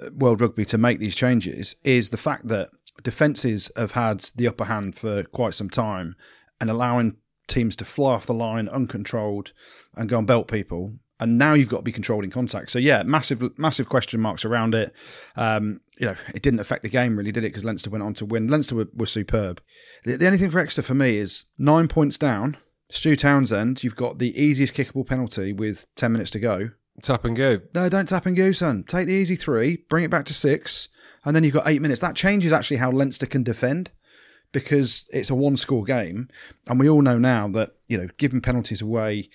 uh, 0.00 0.10
World 0.12 0.40
Rugby 0.40 0.64
to 0.66 0.78
make 0.78 0.98
these 0.98 1.14
changes 1.14 1.76
is 1.84 2.10
the 2.10 2.16
fact 2.16 2.48
that 2.48 2.70
defences 3.02 3.70
have 3.76 3.92
had 3.92 4.20
the 4.36 4.48
upper 4.48 4.64
hand 4.64 4.96
for 4.96 5.24
quite 5.24 5.54
some 5.54 5.70
time, 5.70 6.16
and 6.60 6.70
allowing 6.70 7.16
teams 7.50 7.76
to 7.76 7.84
fly 7.84 8.14
off 8.14 8.26
the 8.26 8.34
line 8.34 8.68
uncontrolled 8.68 9.52
and 9.96 10.08
go 10.08 10.18
and 10.18 10.26
belt 10.26 10.48
people. 10.48 10.94
And 11.18 11.36
now 11.36 11.52
you've 11.52 11.68
got 11.68 11.78
to 11.78 11.82
be 11.82 11.92
controlled 11.92 12.24
in 12.24 12.30
contact. 12.30 12.70
So 12.70 12.78
yeah, 12.78 13.02
massive, 13.02 13.58
massive 13.58 13.90
question 13.90 14.20
marks 14.20 14.44
around 14.46 14.74
it. 14.74 14.94
Um, 15.36 15.80
you 15.98 16.06
know, 16.06 16.14
it 16.34 16.40
didn't 16.40 16.60
affect 16.60 16.82
the 16.82 16.88
game 16.88 17.16
really, 17.16 17.30
did 17.30 17.44
it? 17.44 17.48
Because 17.48 17.64
Leinster 17.64 17.90
went 17.90 18.04
on 18.04 18.14
to 18.14 18.24
win. 18.24 18.48
Leinster 18.48 18.74
were, 18.74 18.88
were 18.94 19.04
superb. 19.04 19.60
The, 20.04 20.16
the 20.16 20.26
only 20.26 20.38
thing 20.38 20.48
for 20.48 20.60
Exeter 20.60 20.80
for 20.80 20.94
me 20.94 21.18
is 21.18 21.44
nine 21.58 21.88
points 21.88 22.16
down. 22.16 22.56
Stu 22.90 23.16
Townsend, 23.16 23.84
you've 23.84 23.96
got 23.96 24.18
the 24.18 24.40
easiest 24.40 24.74
kickable 24.74 25.06
penalty 25.06 25.52
with 25.52 25.86
10 25.96 26.10
minutes 26.10 26.30
to 26.32 26.40
go. 26.40 26.70
Tap 27.02 27.24
and 27.24 27.36
go. 27.36 27.58
No, 27.74 27.88
don't 27.88 28.08
tap 28.08 28.26
and 28.26 28.36
go, 28.36 28.52
son. 28.52 28.84
Take 28.84 29.06
the 29.06 29.14
easy 29.14 29.36
three, 29.36 29.84
bring 29.88 30.04
it 30.04 30.10
back 30.10 30.24
to 30.26 30.34
six, 30.34 30.88
and 31.24 31.34
then 31.34 31.44
you've 31.44 31.54
got 31.54 31.68
eight 31.68 31.82
minutes. 31.82 32.00
That 32.00 32.16
changes 32.16 32.52
actually 32.52 32.78
how 32.78 32.90
Leinster 32.90 33.26
can 33.26 33.42
defend 33.42 33.90
because 34.52 35.08
it's 35.12 35.30
a 35.30 35.34
one 35.34 35.56
score 35.56 35.84
game. 35.84 36.28
And 36.66 36.78
we 36.80 36.88
all 36.88 37.02
know 37.02 37.18
now 37.18 37.48
that, 37.48 37.72
you 37.88 37.98
know, 37.98 38.08
giving 38.16 38.40
penalties 38.40 38.82
away, 38.82 39.28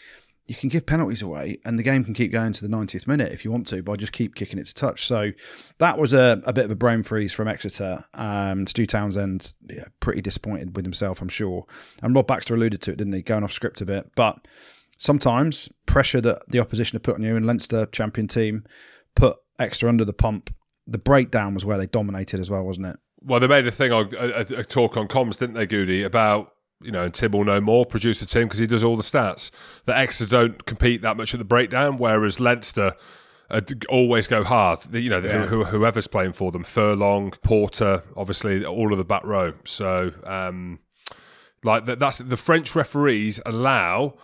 you 0.48 0.55
can 0.55 0.69
give 0.69 0.86
penalties 0.86 1.22
away 1.22 1.57
and 1.65 1.79
the 1.79 1.84
game 1.84 2.03
can 2.03 2.13
keep 2.13 2.31
going 2.31 2.53
to 2.53 2.62
the 2.62 2.75
90th 2.75 3.07
minute 3.07 3.31
if 3.31 3.43
you 3.43 3.51
want 3.51 3.65
to 3.67 3.81
by 3.81 3.95
just 3.95 4.12
keep 4.12 4.36
kicking 4.36 4.60
it 4.60 4.65
to 4.67 4.75
touch. 4.75 5.05
So 5.05 5.31
that 5.79 5.98
was 5.98 6.13
a, 6.13 6.41
a 6.45 6.53
bit 6.53 6.65
of 6.65 6.72
a 6.72 6.75
brain 6.75 7.01
freeze 7.01 7.34
from 7.34 7.48
Exeter. 7.48 8.05
Um, 8.13 8.67
Stu 8.67 8.86
Townsend, 8.86 9.53
yeah, 9.67 9.86
pretty 10.00 10.22
disappointed 10.22 10.75
with 10.75 10.86
himself, 10.86 11.22
I'm 11.22 11.29
sure. 11.29 11.65
And 12.03 12.15
Rob 12.15 12.27
Baxter 12.27 12.53
alluded 12.53 12.81
to 12.84 12.91
it, 12.91 12.98
didn't 12.98 13.13
he? 13.13 13.22
Going 13.22 13.43
off 13.43 13.53
script 13.53 13.81
a 13.81 13.86
bit. 13.86 14.12
But 14.15 14.48
sometimes 14.97 15.69
pressure 15.85 16.21
that 16.21 16.43
the 16.47 16.59
opposition 16.59 16.95
have 16.95 17.03
put 17.03 17.15
on 17.15 17.21
you 17.21 17.35
and 17.35 17.45
Leinster 17.45 17.85
champion 17.87 18.27
team 18.27 18.63
put 19.15 19.37
extra 19.59 19.89
under 19.89 20.05
the 20.05 20.13
pump. 20.13 20.53
The 20.87 20.97
breakdown 20.97 21.53
was 21.53 21.65
where 21.65 21.77
they 21.77 21.87
dominated 21.87 22.39
as 22.39 22.49
well, 22.49 22.63
wasn't 22.63 22.87
it? 22.87 22.97
Well, 23.21 23.39
they 23.39 23.47
made 23.47 23.65
a 23.65 23.71
thing, 23.71 23.91
a, 23.91 24.01
a, 24.01 24.39
a 24.59 24.63
talk 24.63 24.97
on 24.97 25.07
comms, 25.07 25.39
didn't 25.39 25.55
they, 25.55 25.65
Goody, 25.65 26.03
about 26.03 26.51
you 26.81 26.91
know, 26.91 27.03
and 27.03 27.13
Tim 27.13 27.31
will 27.31 27.45
know 27.45 27.61
more, 27.61 27.85
producer 27.85 28.25
Tim, 28.25 28.43
because 28.47 28.59
he 28.59 28.67
does 28.67 28.83
all 28.83 28.97
the 28.97 29.01
stats. 29.03 29.49
That 29.85 29.97
Exeter 29.97 30.29
don't 30.29 30.65
compete 30.65 31.01
that 31.01 31.17
much 31.17 31.33
at 31.33 31.39
the 31.39 31.45
breakdown, 31.45 31.97
whereas 31.97 32.39
Leinster 32.39 32.93
uh, 33.49 33.61
always 33.89 34.27
go 34.27 34.43
hard. 34.43 34.93
You 34.93 35.09
know, 35.09 35.21
the- 35.21 35.47
who, 35.47 35.63
whoever's 35.63 36.05
playing 36.07 36.33
for 36.33 36.51
them, 36.51 36.63
Furlong, 36.63 37.31
Porter, 37.41 38.03
obviously 38.15 38.63
all 38.65 38.91
of 38.91 38.97
the 38.97 39.05
back 39.05 39.23
row. 39.23 39.53
So, 39.63 40.11
um, 40.25 40.79
Like 41.63 41.85
that, 41.85 41.97
that's 41.97 42.17
the 42.19 42.37
French 42.37 42.75
referees 42.75 43.39
allow 43.45 44.15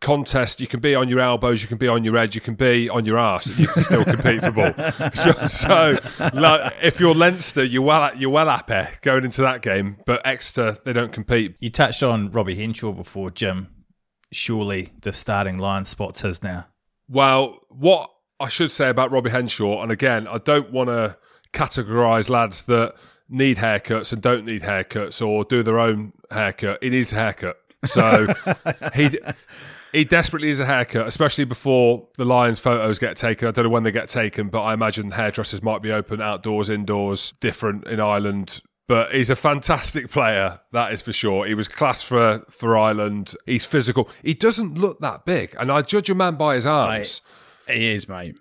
contest. 0.00 0.60
You 0.60 0.66
can 0.66 0.80
be 0.80 0.94
on 0.94 1.08
your 1.08 1.20
elbows, 1.20 1.62
you 1.62 1.68
can 1.68 1.78
be 1.78 1.88
on 1.88 2.04
your 2.04 2.16
edge, 2.16 2.34
you 2.34 2.40
can 2.40 2.54
be 2.54 2.88
on 2.88 3.04
your 3.04 3.18
ass, 3.18 3.46
and 3.46 3.58
you 3.58 3.66
can 3.68 3.82
still 3.82 4.04
compete 4.04 4.40
for 4.40 4.52
ball. 4.52 5.48
so, 5.48 5.98
like, 6.34 6.74
if 6.82 7.00
you're 7.00 7.14
Leinster, 7.14 7.64
you're 7.64 7.82
well, 7.82 8.04
at 8.04 8.20
you're 8.20 8.30
well 8.30 8.48
happy 8.48 8.90
going 9.02 9.24
into 9.24 9.42
that 9.42 9.62
game. 9.62 9.96
But 10.06 10.24
Exeter, 10.26 10.78
they 10.84 10.92
don't 10.92 11.12
compete. 11.12 11.56
You 11.60 11.70
touched 11.70 12.02
on 12.02 12.30
Robbie 12.30 12.54
Henshaw 12.54 12.92
before, 12.92 13.30
Jim. 13.30 13.68
Surely 14.30 14.92
the 15.00 15.12
starting 15.12 15.58
line 15.58 15.84
spots 15.84 16.20
his 16.20 16.42
now. 16.42 16.66
Well, 17.08 17.60
what 17.70 18.10
I 18.38 18.48
should 18.48 18.70
say 18.70 18.90
about 18.90 19.10
Robbie 19.10 19.30
Henshaw, 19.30 19.82
and 19.82 19.90
again, 19.90 20.28
I 20.28 20.38
don't 20.38 20.70
want 20.70 20.90
to 20.90 21.16
categorise 21.52 22.28
lads 22.28 22.64
that 22.64 22.94
need 23.28 23.56
haircuts 23.58 24.12
and 24.12 24.22
don't 24.22 24.44
need 24.44 24.62
haircuts 24.62 25.26
or 25.26 25.44
do 25.44 25.62
their 25.62 25.78
own 25.78 26.12
haircut. 26.30 26.78
It 26.82 26.94
is 26.94 27.12
a 27.12 27.16
haircut. 27.16 27.56
So 27.84 28.26
he 28.94 29.18
he 29.92 30.04
desperately 30.04 30.48
needs 30.48 30.60
a 30.60 30.66
haircut, 30.66 31.06
especially 31.06 31.44
before 31.44 32.08
the 32.16 32.24
Lions 32.24 32.58
photos 32.58 32.98
get 32.98 33.16
taken. 33.16 33.48
I 33.48 33.50
don't 33.50 33.64
know 33.64 33.70
when 33.70 33.82
they 33.82 33.90
get 33.90 34.08
taken, 34.08 34.48
but 34.48 34.62
I 34.62 34.74
imagine 34.74 35.12
hairdressers 35.12 35.62
might 35.62 35.82
be 35.82 35.92
open 35.92 36.20
outdoors, 36.20 36.70
indoors, 36.70 37.32
different 37.40 37.86
in 37.86 38.00
Ireland. 38.00 38.60
But 38.86 39.14
he's 39.14 39.28
a 39.28 39.36
fantastic 39.36 40.10
player, 40.10 40.60
that 40.72 40.92
is 40.92 41.02
for 41.02 41.12
sure. 41.12 41.46
He 41.46 41.54
was 41.54 41.68
class 41.68 42.02
for, 42.02 42.44
for 42.48 42.76
Ireland. 42.76 43.34
He's 43.44 43.66
physical. 43.66 44.08
He 44.22 44.32
doesn't 44.32 44.78
look 44.78 45.00
that 45.00 45.26
big, 45.26 45.54
and 45.58 45.70
I 45.70 45.82
judge 45.82 46.08
a 46.08 46.14
man 46.14 46.36
by 46.36 46.54
his 46.54 46.64
arms. 46.64 47.20
He 47.66 47.88
is, 47.90 48.08
mate. 48.08 48.38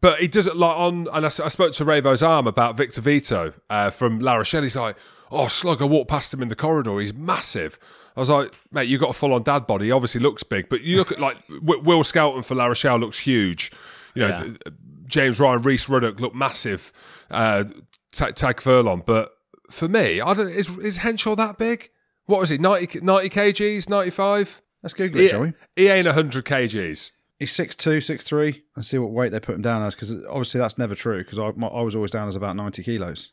But 0.00 0.20
he 0.20 0.28
doesn't 0.28 0.56
like 0.56 0.76
on. 0.76 1.08
And 1.12 1.26
I, 1.26 1.28
I 1.28 1.48
spoke 1.48 1.72
to 1.74 1.84
Ravo's 1.84 2.22
arm 2.22 2.46
about 2.46 2.76
Victor 2.76 3.00
Vito 3.00 3.52
uh, 3.68 3.90
from 3.90 4.20
La 4.20 4.36
Rochelle. 4.36 4.62
He's 4.62 4.76
like, 4.76 4.96
"Oh, 5.30 5.48
slug! 5.48 5.82
I 5.82 5.84
walked 5.84 6.08
past 6.08 6.32
him 6.32 6.42
in 6.42 6.48
the 6.48 6.56
corridor. 6.56 6.98
He's 7.00 7.12
massive." 7.12 7.78
I 8.16 8.20
was 8.20 8.28
like, 8.28 8.52
"Mate, 8.72 8.88
you 8.88 8.98
got 8.98 9.10
a 9.10 9.14
full 9.14 9.32
on 9.32 9.42
dad 9.42 9.66
body. 9.66 9.86
He 9.86 9.92
obviously 9.92 10.20
looks 10.20 10.42
big, 10.42 10.68
but 10.68 10.82
you 10.82 10.96
look 10.96 11.12
at 11.12 11.20
like 11.20 11.36
Will 11.48 12.04
Skelton 12.04 12.42
for 12.42 12.54
La 12.54 12.66
Rochelle 12.66 12.98
looks 12.98 13.18
huge. 13.18 13.70
You 14.14 14.22
know, 14.22 14.28
yeah. 14.28 14.72
James 15.06 15.38
Ryan, 15.38 15.62
Rhys 15.62 15.88
Ruddock 15.88 16.20
look 16.20 16.34
massive. 16.34 16.92
Uh, 17.30 17.64
Tadhg 18.12 18.60
Furlong, 18.60 19.02
but 19.04 19.32
for 19.70 19.88
me, 19.88 20.20
I 20.20 20.34
don't. 20.34 20.48
Is 20.48 20.68
is 20.78 20.98
Henshaw 20.98 21.36
that 21.36 21.58
big? 21.58 21.90
What 22.26 22.40
was 22.40 22.48
he? 22.48 22.58
90, 22.58 23.00
90 23.00 23.28
kgs, 23.28 23.88
ninety 23.88 24.10
five. 24.10 24.60
Let's 24.82 24.94
Google 24.94 25.20
it, 25.20 25.24
he, 25.24 25.28
shall 25.28 25.40
we? 25.40 25.52
He 25.76 25.88
ain't 25.88 26.08
hundred 26.08 26.44
kgs. 26.44 27.12
He's 27.40 27.52
6'2", 27.52 27.96
6'3", 27.96 28.60
and 28.76 28.84
see 28.84 28.98
what 28.98 29.12
weight 29.12 29.32
they 29.32 29.40
put 29.40 29.54
him 29.54 29.62
down 29.62 29.82
as, 29.82 29.94
because 29.94 30.12
obviously 30.26 30.60
that's 30.60 30.76
never 30.76 30.94
true, 30.94 31.24
because 31.24 31.38
I, 31.38 31.46
I 31.46 31.80
was 31.80 31.96
always 31.96 32.10
down 32.10 32.28
as 32.28 32.36
about 32.36 32.54
90 32.54 32.82
kilos. 32.82 33.32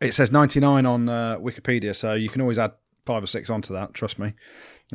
It 0.00 0.14
says 0.14 0.30
99 0.30 0.86
on 0.86 1.08
uh, 1.08 1.38
Wikipedia, 1.40 1.94
so 1.94 2.14
you 2.14 2.28
can 2.28 2.40
always 2.40 2.56
add 2.56 2.74
five 3.06 3.22
or 3.22 3.26
six 3.26 3.50
onto 3.50 3.72
that, 3.74 3.94
trust 3.94 4.18
me. 4.18 4.34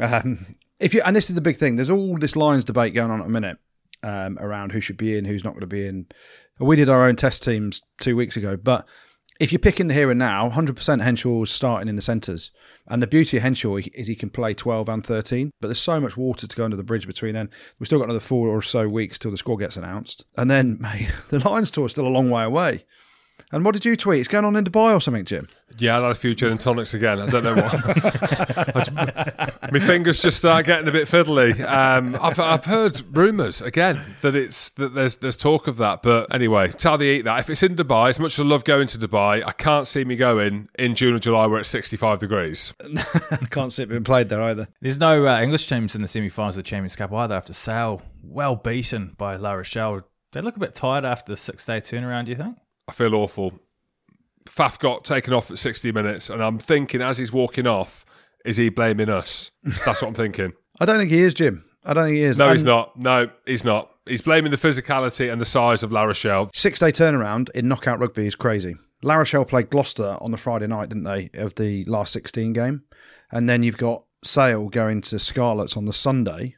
Um, 0.02 0.46
if 0.80 0.94
you 0.94 1.02
And 1.06 1.16
this 1.16 1.30
is 1.30 1.36
the 1.36 1.42
big 1.42 1.58
thing, 1.58 1.76
there's 1.76 1.90
all 1.90 2.18
this 2.18 2.36
Lions 2.36 2.66
debate 2.66 2.94
going 2.94 3.12
on 3.12 3.22
at 3.22 3.28
a 3.28 3.30
minute 3.30 3.58
um, 4.04 4.38
around 4.40 4.72
who 4.72 4.82
should 4.82 4.98
be 4.98 5.18
in, 5.18 5.26
who's 5.26 5.44
not 5.44 5.52
going 5.52 5.62
to 5.62 5.68
be 5.68 5.88
in. 5.88 6.08
We 6.60 6.76
did 6.76 6.90
our 6.90 7.08
own 7.08 7.16
test 7.16 7.44
teams 7.44 7.82
two 8.00 8.16
weeks 8.16 8.38
ago, 8.38 8.58
but 8.58 8.88
if 9.40 9.52
you're 9.52 9.60
picking 9.60 9.88
the 9.88 9.94
here 9.94 10.10
and 10.10 10.18
now, 10.18 10.50
100% 10.50 11.02
Henshaw's 11.02 11.52
starting 11.52 11.88
in 11.88 11.96
the 11.96 12.02
centres. 12.02 12.52
And 12.88 13.02
the 13.02 13.08
beauty 13.08 13.38
of 13.38 13.44
Henshaw 13.44 13.78
is 13.94 14.08
he 14.08 14.16
can 14.16 14.32
play 14.32 14.54
12 14.54 14.90
and 14.90 15.06
13, 15.06 15.52
but 15.62 15.68
there's 15.68 15.80
so 15.80 16.00
much 16.00 16.18
water 16.18 16.48
to 16.48 16.56
go 16.56 16.66
under 16.66 16.78
the 16.78 16.84
bridge 16.84 17.06
between 17.06 17.36
then. 17.36 17.50
We've 17.80 17.88
still 17.88 18.00
got 18.00 18.06
another 18.06 18.20
four 18.20 18.48
or 18.48 18.62
so 18.62 18.88
weeks 18.88 19.20
till 19.20 19.32
the 19.32 19.38
score 19.38 19.58
gets 19.58 19.78
announced. 19.78 20.26
And 20.38 20.50
then, 20.50 20.78
mate, 20.80 21.12
the 21.30 21.48
Lions 21.48 21.70
tour 21.70 21.86
is 21.86 21.92
still 21.92 22.08
a 22.08 22.10
long 22.10 22.30
way 22.30 22.44
away. 22.44 22.86
And 23.52 23.64
what 23.64 23.74
did 23.74 23.86
you 23.86 23.96
tweet? 23.96 24.20
It's 24.20 24.28
going 24.28 24.44
on 24.46 24.56
in 24.56 24.66
Dubai 24.66 24.94
or 24.94 25.00
something, 25.00 25.24
Jim? 25.24 25.48
Yeah, 25.78 26.00
I 26.00 26.02
had 26.02 26.12
a 26.12 26.16
few 26.16 26.34
gin 26.34 26.52
and 26.52 26.60
tonics 26.60 26.94
again. 26.94 27.22
I 27.22 27.28
don't 27.28 27.44
know 27.44 27.56
what. 27.56 27.74
My 29.72 29.80
fingers 29.80 30.22
just 30.22 30.38
start 30.38 30.66
getting 30.66 30.88
a 30.88 30.92
bit 30.92 31.08
fiddly. 31.08 31.60
Um, 31.62 32.18
I've, 32.22 32.40
I've 32.40 32.66
heard 32.66 33.02
rumours 33.16 33.62
again 33.62 34.02
that 34.22 34.34
it's 34.34 34.70
that 34.72 34.96
there's 34.96 35.18
there's 35.18 35.36
talk 35.36 35.68
of 35.68 35.78
that. 35.78 36.02
But 36.02 36.34
anyway, 36.34 36.70
tell 36.70 36.98
the 36.98 37.06
eat 37.06 37.24
that. 37.24 37.40
If 37.40 37.50
it's 37.50 37.64
in 37.64 37.76
Dubai, 37.76 38.10
as 38.10 38.20
much 38.20 38.34
as 38.34 38.40
I 38.40 38.44
love 38.44 38.64
going 38.64 38.88
to 38.88 38.98
Dubai, 38.98 39.46
I 39.46 39.52
can't 39.52 39.88
see 39.88 40.04
me 40.04 40.16
going 40.16 40.70
in 40.80 40.96
June 40.96 41.16
or 41.16 41.20
July 41.20 41.48
where 41.48 41.60
it's 41.60 41.70
65 41.70 42.20
degrees. 42.20 42.74
I 42.82 43.46
can't 43.50 43.72
see 43.72 43.84
it 43.84 43.90
being 43.90 44.04
played 44.04 44.30
there 44.30 44.42
either. 44.42 44.68
There's 44.82 44.98
no 44.98 45.28
uh, 45.28 45.42
English 45.42 45.68
teams 45.68 45.96
in 45.96 46.02
the 46.02 46.08
semi-finals 46.08 46.58
of 46.58 46.64
the 46.64 46.70
Champions 46.70 46.96
Cup 46.96 47.14
either. 47.14 47.36
After 47.36 47.54
Sale, 47.54 48.02
well 48.24 48.56
beaten 48.56 49.16
by 49.18 49.36
La 49.36 49.54
Rochelle. 49.54 50.02
They 50.32 50.42
look 50.42 50.56
a 50.56 50.60
bit 50.60 50.76
tired 50.76 51.06
after 51.06 51.32
the 51.32 51.38
six-day 51.38 51.82
turnaround. 51.82 52.26
Do 52.26 52.32
you 52.32 52.38
think? 52.38 52.58
I 52.88 52.94
feel 52.94 53.16
awful. 53.16 53.54
Faf 54.46 54.80
got 54.80 55.04
taken 55.04 55.34
off 55.34 55.52
at 55.52 55.58
60 55.58 55.92
minutes, 55.92 56.30
and 56.30 56.42
I'm 56.42 56.58
thinking 56.58 57.02
as 57.02 57.18
he's 57.18 57.34
walking 57.34 57.68
off, 57.68 58.06
is 58.46 58.58
he 58.58 58.70
blaming 58.70 59.10
us? 59.10 59.52
That's 59.86 60.02
what 60.02 60.10
I'm 60.10 60.14
thinking. 60.14 60.54
I 60.80 60.86
don't 60.86 60.98
think 60.98 61.12
he 61.12 61.20
is, 61.20 61.34
Jim. 61.34 61.64
I 61.84 61.94
don't 61.94 62.06
think 62.06 62.16
he 62.16 62.24
is. 62.24 62.38
No, 62.38 62.52
he's 62.52 62.64
not. 62.64 62.98
No, 62.98 63.30
he's 63.46 63.64
not. 63.64 63.92
He's 64.06 64.22
blaming 64.22 64.52
the 64.52 64.58
physicality 64.58 65.32
and 65.32 65.40
the 65.40 65.46
size 65.46 65.84
of 65.84 65.92
La 65.92 66.04
Rochelle. 66.04 66.50
Six 66.54 66.80
day 66.80 66.92
turnaround 66.92 67.50
in 67.52 67.68
knockout 67.68 68.00
rugby 68.00 68.28
is 68.28 68.36
crazy. 68.36 68.76
La 69.04 69.16
Rochelle 69.16 69.46
played 69.46 69.70
Gloucester 69.70 70.18
on 70.22 70.32
the 70.32 70.38
Friday 70.38 70.68
night, 70.68 70.90
didn't 70.90 71.04
they, 71.04 71.30
of 71.36 71.56
the 71.56 71.84
last 71.86 72.12
16 72.14 72.54
game? 72.54 72.84
And 73.32 73.50
then 73.50 73.64
you've 73.64 73.78
got 73.78 74.06
Sale 74.24 74.70
going 74.70 75.02
to 75.02 75.20
Scarlets 75.20 75.78
on 75.78 75.86
the 75.86 75.94
Sunday. 75.94 76.56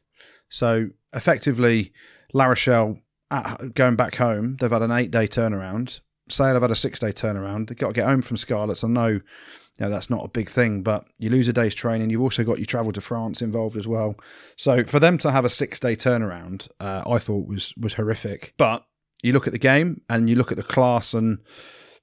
So 0.47 0.89
effectively, 1.13 1.91
La 2.33 2.45
Rochelle 2.45 2.99
at, 3.29 3.73
going 3.73 3.95
back 3.95 4.15
home, 4.15 4.57
they've 4.57 4.71
had 4.71 4.81
an 4.81 4.91
eight 4.91 5.11
day 5.11 5.27
turnaround. 5.27 5.99
Sale 6.29 6.53
have 6.53 6.61
had 6.61 6.71
a 6.71 6.75
six 6.75 6.99
day 6.99 7.11
turnaround. 7.11 7.67
They've 7.67 7.77
got 7.77 7.87
to 7.87 7.93
get 7.93 8.05
home 8.05 8.21
from 8.21 8.37
Scarlets. 8.37 8.83
I 8.83 8.87
know, 8.87 9.07
you 9.07 9.21
know 9.79 9.89
that's 9.89 10.09
not 10.09 10.25
a 10.25 10.29
big 10.29 10.49
thing, 10.49 10.83
but 10.83 11.07
you 11.19 11.29
lose 11.29 11.47
a 11.47 11.53
day's 11.53 11.75
training. 11.75 12.09
You've 12.09 12.21
also 12.21 12.43
got 12.43 12.57
your 12.57 12.65
travel 12.65 12.91
to 12.93 13.01
France 13.01 13.41
involved 13.41 13.75
as 13.75 13.87
well. 13.87 14.15
So 14.55 14.83
for 14.83 14.99
them 14.99 15.17
to 15.19 15.31
have 15.31 15.45
a 15.45 15.49
six 15.49 15.79
day 15.79 15.95
turnaround, 15.95 16.69
uh, 16.79 17.03
I 17.07 17.19
thought 17.19 17.47
was 17.47 17.73
was 17.77 17.95
horrific. 17.95 18.53
But 18.57 18.85
you 19.23 19.33
look 19.33 19.47
at 19.47 19.53
the 19.53 19.59
game 19.59 20.01
and 20.09 20.29
you 20.29 20.35
look 20.35 20.51
at 20.51 20.57
the 20.57 20.63
class 20.63 21.13
and 21.13 21.39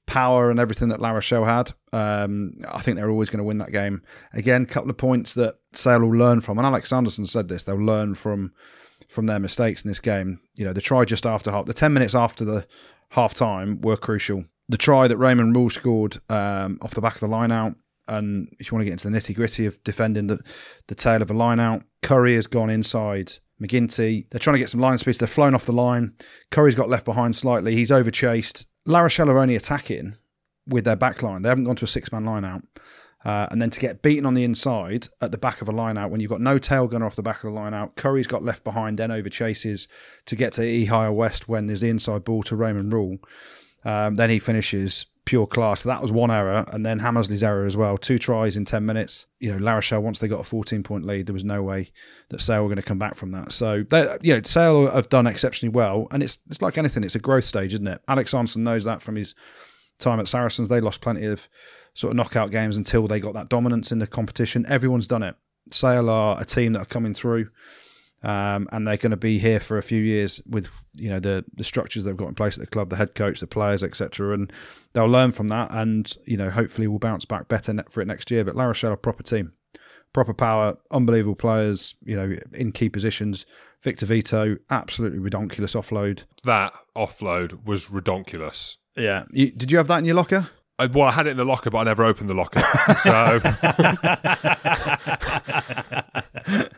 power 0.07 0.51
and 0.51 0.61
everything 0.61 0.89
that 0.89 1.01
La 1.01 1.11
Rochelle 1.11 1.45
had. 1.45 1.73
Um, 1.93 2.53
I 2.69 2.81
think 2.81 2.97
they're 2.97 3.11
always 3.11 3.29
going 3.29 3.39
to 3.39 3.45
win 3.45 3.59
that 3.59 3.73
game. 3.73 4.03
Again, 4.33 4.63
a 4.63 4.67
couple 4.67 4.91
of 4.91 4.97
points 4.97 5.35
that 5.35 5.57
Sale 5.73 6.01
will 6.01 6.17
learn 6.17 6.41
from. 6.41 6.59
And 6.59 6.67
Alex 6.67 6.91
Sanderson 6.91 7.27
said 7.27 7.49
this: 7.49 7.65
they'll 7.65 7.77
learn 7.77 8.15
from 8.15 8.53
from 9.09 9.27
their 9.27 9.39
mistakes 9.39 9.85
in 9.85 9.89
this 9.89 10.01
game. 10.01 10.41
You 10.57 10.65
know, 10.65 10.73
the 10.73 10.81
try 10.81 11.05
just 11.05 11.27
after 11.27 11.51
half, 11.51 11.67
the 11.67 11.75
ten 11.75 11.93
minutes 11.93 12.15
after 12.15 12.45
the 12.45 12.67
half 13.11 13.35
time 13.35 13.81
were 13.81 13.97
crucial. 13.97 14.45
The 14.69 14.77
try 14.77 15.07
that 15.07 15.17
Raymond 15.17 15.55
Rhule 15.55 15.71
scored 15.71 16.19
um, 16.29 16.79
off 16.83 16.95
the 16.95 17.01
back 17.01 17.15
of 17.15 17.21
the 17.21 17.29
line 17.29 17.53
out, 17.53 17.75
and 18.09 18.49
if 18.59 18.71
you 18.71 18.75
want 18.75 18.81
to 18.81 18.85
get 18.87 18.93
into 18.93 19.09
the 19.09 19.17
nitty 19.17 19.35
gritty 19.35 19.67
of 19.67 19.83
defending 19.85 20.27
the, 20.27 20.41
the 20.89 20.95
tail 20.95 21.23
of 21.23 21.31
a 21.31 21.35
line 21.35 21.61
out, 21.61 21.85
Curry 22.03 22.35
has 22.35 22.47
gone 22.47 22.71
inside 22.71 23.35
McGinty. 23.61 24.27
They're 24.31 24.41
trying 24.41 24.55
to 24.55 24.61
get 24.61 24.71
some 24.71 24.81
line 24.81 24.99
speeds. 24.99 25.19
They're 25.19 25.29
flown 25.29 25.55
off 25.55 25.67
the 25.67 25.73
line. 25.73 26.15
Curry's 26.51 26.75
got 26.75 26.89
left 26.89 27.05
behind 27.05 27.37
slightly. 27.37 27.75
He's 27.75 27.91
overchased. 27.91 28.67
La 28.87 29.01
Rochelle 29.01 29.31
are 29.31 29.39
only 29.39 29.57
attacking 29.57 30.17
with 30.67 30.85
their 30.85 30.97
back 30.97 31.23
line. 31.23 31.43
They 31.43 31.49
haven't 31.49 31.65
gone 31.65 31.77
to 31.77 31.85
a 31.85 31.89
six 31.89 32.13
man 32.13 32.25
line 32.25 32.45
out. 32.45 32.63
Uh, 33.27 33.49
and 33.51 33.61
then 33.61 33.71
to 33.71 33.81
get 33.81 34.03
beaten 34.03 34.25
on 34.25 34.35
the 34.35 34.45
inside 34.45 35.09
at 35.21 35.33
the 35.33 35.39
back 35.39 35.61
of 35.61 35.69
a 35.69 35.73
line 35.73 35.99
out 35.99 36.13
when 36.13 36.21
you've 36.21 36.31
got 36.31 36.41
no 36.41 36.59
tail 36.59 36.87
gunner 36.87 37.05
off 37.05 37.17
the 37.17 37.23
back 37.23 37.43
of 37.43 37.51
the 37.51 37.51
line 37.51 37.75
out, 37.75 37.97
Curry's 37.97 38.29
got 38.29 38.45
left 38.45 38.63
behind, 38.63 38.99
then 38.99 39.11
over 39.11 39.29
chases 39.29 39.89
to 40.27 40.37
get 40.37 40.53
to 40.53 40.63
Ihaia 40.63 41.13
West 41.13 41.49
when 41.49 41.67
there's 41.67 41.81
the 41.81 41.89
inside 41.89 42.23
ball 42.23 42.45
to 42.45 42.55
Raymond 42.55 42.93
Rhule. 42.93 43.19
Um, 43.85 44.15
then 44.15 44.31
he 44.31 44.39
finishes 44.39 45.07
pure 45.25 45.49
class. 45.49 45.81
So 45.81 45.89
that 45.89 46.01
was 46.01 46.13
one 46.13 46.31
error, 46.31 46.65
and 46.69 46.87
then 46.87 47.01
Hammersley's 47.01 47.43
error 47.43 47.67
as 47.67 47.77
well. 47.77 47.99
Two 47.99 48.17
tries 48.17 48.57
in 48.57 48.65
ten 48.65 48.87
minutes. 48.87 49.27
You 49.41 49.53
know, 49.53 49.59
Larochelle 49.59 50.03
once 50.03 50.21
they 50.21 50.29
got 50.29 50.41
a 50.41 50.45
fourteen 50.45 50.85
point 50.85 51.05
lead, 51.05 51.27
there 51.27 51.33
was 51.33 51.45
no 51.45 51.65
way 51.65 51.91
that 52.29 52.41
Sale 52.41 52.63
were 52.63 52.69
going 52.69 52.77
to 52.77 52.83
come 52.83 53.01
back 53.01 53.17
from 53.17 53.33
that. 53.33 53.51
So 53.51 53.83
they, 53.83 54.19
you 54.23 54.35
know, 54.35 54.43
Sale 54.45 54.89
have 54.93 55.09
done 55.09 55.27
exceptionally 55.27 55.75
well, 55.75 56.07
and 56.13 56.23
it's 56.23 56.39
it's 56.49 56.63
like 56.63 56.79
anything, 56.79 57.03
it's 57.03 57.17
a 57.17 57.19
growth 57.19 57.45
stage, 57.45 57.75
isn't 57.75 57.89
it? 57.89 58.01
Alex 58.07 58.31
Sanderson 58.31 58.63
knows 58.63 58.85
that 58.85 59.03
from 59.03 59.17
his 59.17 59.35
time 59.99 60.21
at 60.21 60.29
Saracens. 60.29 60.69
They 60.69 60.81
lost 60.81 61.01
plenty 61.01 61.25
of 61.25 61.49
sort 61.97 62.11
of 62.11 62.17
knockout 62.17 62.51
games 62.51 62.77
until 62.77 63.09
they 63.09 63.19
got 63.19 63.33
that 63.35 63.49
dominance 63.49 63.91
in 63.91 63.99
the 63.99 64.07
competition. 64.07 64.67
Everyone's 64.69 65.07
done 65.07 65.23
it. 65.23 65.35
Sale 65.71 66.11
are 66.11 66.41
a 66.41 66.45
team 66.45 66.75
that 66.75 66.83
are 66.83 66.87
coming 66.87 67.15
through, 67.15 67.49
um, 68.23 68.69
and 68.71 68.87
they're 68.87 68.99
going 68.99 69.11
to 69.11 69.17
be 69.17 69.39
here 69.39 69.59
for 69.59 69.79
a 69.79 69.83
few 69.83 70.01
years 70.01 70.41
with 70.47 70.69
you 70.95 71.09
know 71.09 71.19
the 71.19 71.45
the 71.57 71.65
structures 71.65 72.05
they've 72.05 72.17
got 72.17 72.29
in 72.29 72.35
place 72.35 72.57
at 72.57 72.61
the 72.61 72.71
club, 72.71 72.91
the 72.91 72.97
head 72.97 73.15
coach, 73.15 73.41
the 73.41 73.47
players, 73.47 73.83
etc. 73.83 74.35
And 74.35 74.53
they'll 74.93 75.07
learn 75.07 75.33
from 75.33 75.49
that, 75.49 75.71
and 75.73 76.15
you 76.27 76.37
know 76.37 76.51
hopefully 76.51 76.87
will 76.87 76.99
bounce 76.99 77.25
back 77.25 77.49
better 77.49 77.75
for 77.89 78.03
it 78.03 78.07
next 78.07 78.31
year. 78.31 78.45
But 78.45 78.57
La 78.57 78.67
Rochelle 78.67 78.93
a 78.93 78.97
proper 78.97 79.23
team, 79.23 79.53
proper 80.13 80.35
power, 80.35 80.77
unbelievable 80.91 81.35
players. 81.35 81.95
You 82.05 82.17
know 82.17 82.37
in 82.53 82.73
key 82.73 82.91
positions. 82.91 83.47
Victor 83.83 84.07
Vito, 84.07 84.57
absolutely 84.69 85.19
ridiculous 85.19 85.75
offload. 85.75 86.25
That 86.45 86.73
offload 86.97 87.65
was 87.65 87.91
ridiculous. 87.91 88.79
Yeah. 88.97 89.27
You, 89.31 89.51
did 89.51 89.71
you 89.71 89.79
have 89.79 89.89
that 89.89 89.99
in 89.99 90.05
your 90.07 90.17
locker? 90.17 90.49
I, 90.79 90.87
well, 90.87 91.07
I 91.07 91.13
had 91.13 91.27
it 91.27 91.31
in 91.31 91.37
the 91.39 91.45
locker, 91.45 91.71
but 91.71 91.79
I 91.79 91.85
never 91.85 92.05
opened 92.05 92.29
the 92.29 92.35
locker. 92.35 92.61
So 93.03 93.11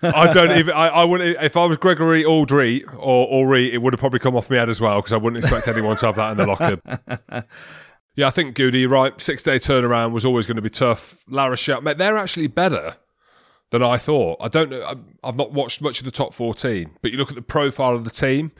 I 0.02 0.32
don't 0.32 0.56
even. 0.56 0.74
I, 0.74 0.88
I 0.88 1.04
wouldn't. 1.04 1.42
If 1.42 1.56
I 1.56 1.66
was 1.66 1.78
Gregory 1.78 2.22
Alldritt 2.22 2.84
or 2.94 3.26
Ori, 3.26 3.72
it 3.72 3.82
would 3.82 3.92
have 3.92 4.00
probably 4.00 4.20
come 4.20 4.37
off 4.37 4.50
my 4.50 4.56
head 4.56 4.68
as 4.68 4.80
well 4.80 5.00
because 5.00 5.12
I 5.12 5.16
wouldn't 5.16 5.42
expect 5.42 5.66
anyone 5.66 5.96
to 5.96 6.06
have 6.06 6.16
that 6.16 6.32
in 6.32 6.38
the 6.38 6.46
locker. 6.46 7.44
Yeah, 8.18 8.26
I 8.26 8.30
think 8.30 8.56
Goody, 8.56 8.84
right. 8.84 9.18
Six 9.20 9.44
day 9.44 9.61
turnaround 9.61 10.11
was 10.11 10.24
always 10.24 10.44
going 10.44 10.56
to 10.56 10.62
be 10.62 10.68
tough. 10.68 11.22
La 11.28 11.46
Rochelle, 11.46 11.82
mate, 11.82 11.98
they're 11.98 12.18
actually 12.18 12.48
better 12.48 12.96
than 13.70 13.80
I 13.80 13.96
thought. 13.96 14.38
I 14.40 14.48
don't 14.48 14.70
know. 14.70 15.04
I've 15.22 15.37
not 15.37 15.52
watched 15.52 15.80
much 15.80 16.00
of 16.00 16.04
the 16.04 16.11
top 16.11 16.34
14, 16.34 16.96
but 17.00 17.12
you 17.12 17.16
look 17.16 17.28
at 17.28 17.37
the 17.37 17.42
profile 17.42 17.94
of 17.94 18.02
the 18.02 18.11
team. 18.11 18.50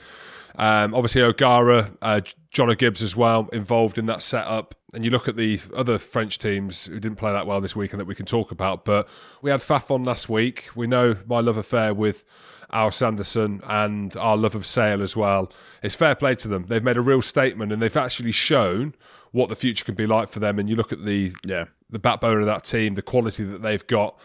Um, 0.59 0.93
obviously, 0.93 1.23
O'Gara, 1.23 1.93
uh, 2.03 2.21
Jono 2.53 2.77
Gibbes 2.77 3.03
as 3.03 3.15
well, 3.15 3.49
involved 3.53 3.97
in 3.97 4.07
that 4.07 4.23
setup. 4.23 4.75
And 4.93 5.05
you 5.05 5.11
look 5.11 5.29
at 5.29 5.37
the 5.37 5.61
other 5.75 5.99
French 5.99 6.39
teams 6.39 6.87
who 6.87 6.99
didn't 6.99 7.17
play 7.17 7.31
that 7.31 7.47
well 7.47 7.61
this 7.61 7.77
week 7.77 7.93
and 7.93 8.01
that 8.01 8.07
we 8.07 8.15
can 8.15 8.27
talk 8.27 8.51
about. 8.51 8.85
But 8.85 9.09
we 9.41 9.51
had 9.51 9.61
Faf 9.61 9.91
on 9.91 10.03
last 10.03 10.29
week. 10.29 10.69
We 10.75 10.87
know 10.87 11.17
my 11.27 11.41
love 11.41 11.57
affair 11.57 11.95
with 11.95 12.25
Al 12.73 12.91
Sanderson 12.91 13.61
and 13.65 14.17
our 14.17 14.37
love 14.37 14.55
of 14.55 14.67
Sale 14.67 15.03
as 15.03 15.17
well. 15.17 15.53
It's 15.83 15.95
fair 15.95 16.15
play 16.15 16.35
to 16.37 16.49
them. 16.49 16.67
They've 16.67 16.83
made 16.83 16.97
a 16.97 17.03
real 17.03 17.23
statement 17.23 17.73
and 17.73 17.81
they've 17.81 17.97
actually 17.97 18.33
shown 18.33 18.95
what 19.33 19.49
the 19.49 19.57
future 19.57 19.85
can 19.85 19.95
be 19.95 20.07
like 20.07 20.29
for 20.29 20.41
them. 20.41 20.59
And 20.59 20.69
you 20.69 20.77
look 20.77 20.93
at 20.93 21.05
the 21.05 21.33
yeah 21.45 21.67
the 21.91 21.99
backbone 21.99 22.41
of 22.41 22.47
that 22.47 22.65
team, 22.65 22.95
the 22.95 23.03
quality 23.03 23.45
that 23.45 23.63
they've 23.63 23.87
got. 23.87 24.19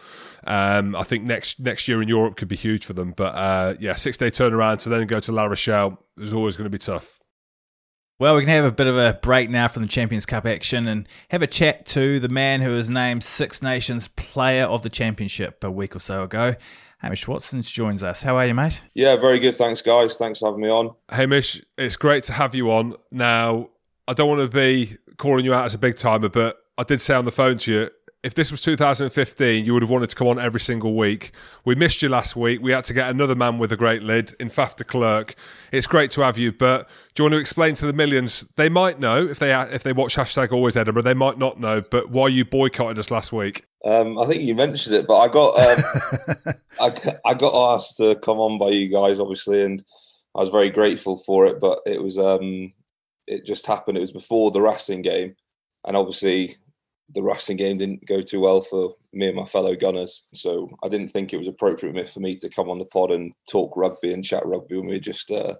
Um, 0.46 0.94
I 0.94 1.02
think 1.02 1.24
next 1.24 1.60
next 1.60 1.88
year 1.88 2.02
in 2.02 2.08
Europe 2.08 2.36
could 2.36 2.48
be 2.48 2.56
huge 2.56 2.84
for 2.84 2.92
them. 2.92 3.12
But 3.16 3.34
uh, 3.34 3.74
yeah, 3.80 3.94
six 3.94 4.18
day 4.18 4.30
turnaround 4.30 4.78
to 4.80 4.88
then 4.88 5.06
go 5.06 5.20
to 5.20 5.32
La 5.32 5.44
Rochelle 5.44 5.98
is 6.18 6.32
always 6.32 6.56
going 6.56 6.66
to 6.66 6.70
be 6.70 6.78
tough. 6.78 7.20
Well, 8.20 8.36
we 8.36 8.42
can 8.42 8.50
have 8.50 8.64
a 8.64 8.70
bit 8.70 8.86
of 8.86 8.96
a 8.96 9.18
break 9.20 9.50
now 9.50 9.66
from 9.66 9.82
the 9.82 9.88
Champions 9.88 10.24
Cup 10.24 10.46
action 10.46 10.86
and 10.86 11.08
have 11.30 11.42
a 11.42 11.48
chat 11.48 11.84
to 11.86 12.20
the 12.20 12.28
man 12.28 12.60
who 12.60 12.70
was 12.70 12.88
named 12.88 13.24
Six 13.24 13.60
Nations 13.60 14.06
Player 14.06 14.64
of 14.64 14.82
the 14.82 14.88
Championship 14.88 15.64
a 15.64 15.70
week 15.70 15.96
or 15.96 15.98
so 15.98 16.22
ago. 16.22 16.54
Hamish 16.98 17.26
Watson 17.26 17.60
joins 17.62 18.04
us. 18.04 18.22
How 18.22 18.36
are 18.36 18.46
you, 18.46 18.54
mate? 18.54 18.84
Yeah, 18.94 19.16
very 19.16 19.40
good. 19.40 19.56
Thanks, 19.56 19.82
guys. 19.82 20.16
Thanks 20.16 20.38
for 20.38 20.48
having 20.48 20.60
me 20.60 20.70
on. 20.70 20.94
Hamish, 21.08 21.60
it's 21.76 21.96
great 21.96 22.22
to 22.24 22.32
have 22.32 22.54
you 22.54 22.70
on. 22.70 22.94
Now, 23.10 23.70
I 24.06 24.12
don't 24.12 24.28
want 24.28 24.40
to 24.40 24.48
be 24.48 24.96
calling 25.16 25.44
you 25.44 25.54
out 25.54 25.64
as 25.64 25.74
a 25.74 25.78
big 25.78 25.96
timer, 25.96 26.28
but 26.28 26.58
I 26.76 26.82
did 26.82 27.00
say 27.00 27.14
on 27.14 27.24
the 27.24 27.32
phone 27.32 27.58
to 27.58 27.72
you 27.72 27.90
if 28.24 28.34
this 28.34 28.50
was 28.50 28.62
2015, 28.62 29.66
you 29.66 29.74
would 29.74 29.82
have 29.82 29.90
wanted 29.90 30.08
to 30.08 30.16
come 30.16 30.26
on 30.28 30.38
every 30.38 30.58
single 30.58 30.96
week. 30.96 31.30
We 31.66 31.74
missed 31.74 32.00
you 32.00 32.08
last 32.08 32.34
week. 32.34 32.62
We 32.62 32.72
had 32.72 32.84
to 32.84 32.94
get 32.94 33.10
another 33.10 33.34
man 33.34 33.58
with 33.58 33.70
a 33.70 33.76
great 33.76 34.02
lid 34.02 34.34
in 34.40 34.48
Faf 34.48 34.76
de 34.76 34.82
Klerk. 34.82 35.34
It's 35.70 35.86
great 35.86 36.10
to 36.12 36.22
have 36.22 36.38
you, 36.38 36.50
but 36.50 36.88
do 37.14 37.22
you 37.22 37.24
want 37.24 37.34
to 37.34 37.38
explain 37.38 37.74
to 37.74 37.86
the 37.86 37.92
millions? 37.92 38.48
They 38.56 38.70
might 38.70 38.98
know 38.98 39.18
if 39.18 39.38
they 39.38 39.52
if 39.52 39.82
they 39.82 39.92
watch 39.92 40.16
hashtag 40.16 40.52
Always 40.52 40.74
Edinburgh. 40.74 41.02
They 41.02 41.12
might 41.12 41.36
not 41.36 41.60
know, 41.60 41.82
but 41.82 42.08
why 42.08 42.28
you 42.28 42.46
boycotted 42.46 42.98
us 42.98 43.10
last 43.10 43.30
week? 43.30 43.66
Um, 43.84 44.18
I 44.18 44.24
think 44.24 44.42
you 44.42 44.54
mentioned 44.54 44.96
it, 44.96 45.06
but 45.06 45.18
I 45.18 45.28
got 45.28 45.58
um, 45.58 46.54
I, 46.80 47.18
I 47.26 47.34
got 47.34 47.74
asked 47.74 47.98
to 47.98 48.14
come 48.16 48.38
on 48.38 48.58
by 48.58 48.70
you 48.70 48.88
guys, 48.88 49.20
obviously, 49.20 49.60
and 49.62 49.84
I 50.34 50.40
was 50.40 50.48
very 50.48 50.70
grateful 50.70 51.18
for 51.18 51.44
it. 51.44 51.60
But 51.60 51.80
it 51.84 52.02
was 52.02 52.18
um, 52.18 52.72
it 53.26 53.44
just 53.44 53.66
happened. 53.66 53.98
It 53.98 54.02
was 54.02 54.12
before 54.12 54.50
the 54.50 54.60
Racing 54.60 55.02
game, 55.02 55.36
and 55.86 55.96
obviously 55.96 56.56
the 57.12 57.22
Racing 57.22 57.56
game 57.56 57.76
didn't 57.76 58.06
go 58.06 58.22
too 58.22 58.40
well 58.40 58.60
for 58.60 58.94
me 59.12 59.28
and 59.28 59.36
my 59.36 59.44
fellow 59.44 59.74
Gunners. 59.74 60.24
So 60.32 60.68
I 60.82 60.88
didn't 60.88 61.08
think 61.08 61.32
it 61.32 61.38
was 61.38 61.48
appropriate 61.48 62.08
for 62.08 62.20
me 62.20 62.36
to 62.36 62.48
come 62.48 62.70
on 62.70 62.78
the 62.78 62.84
pod 62.84 63.10
and 63.10 63.32
talk 63.48 63.76
rugby 63.76 64.12
and 64.12 64.24
chat 64.24 64.46
rugby 64.46 64.76
when 64.76 64.86
we 64.86 65.00
just 65.00 65.30
uh, 65.30 65.54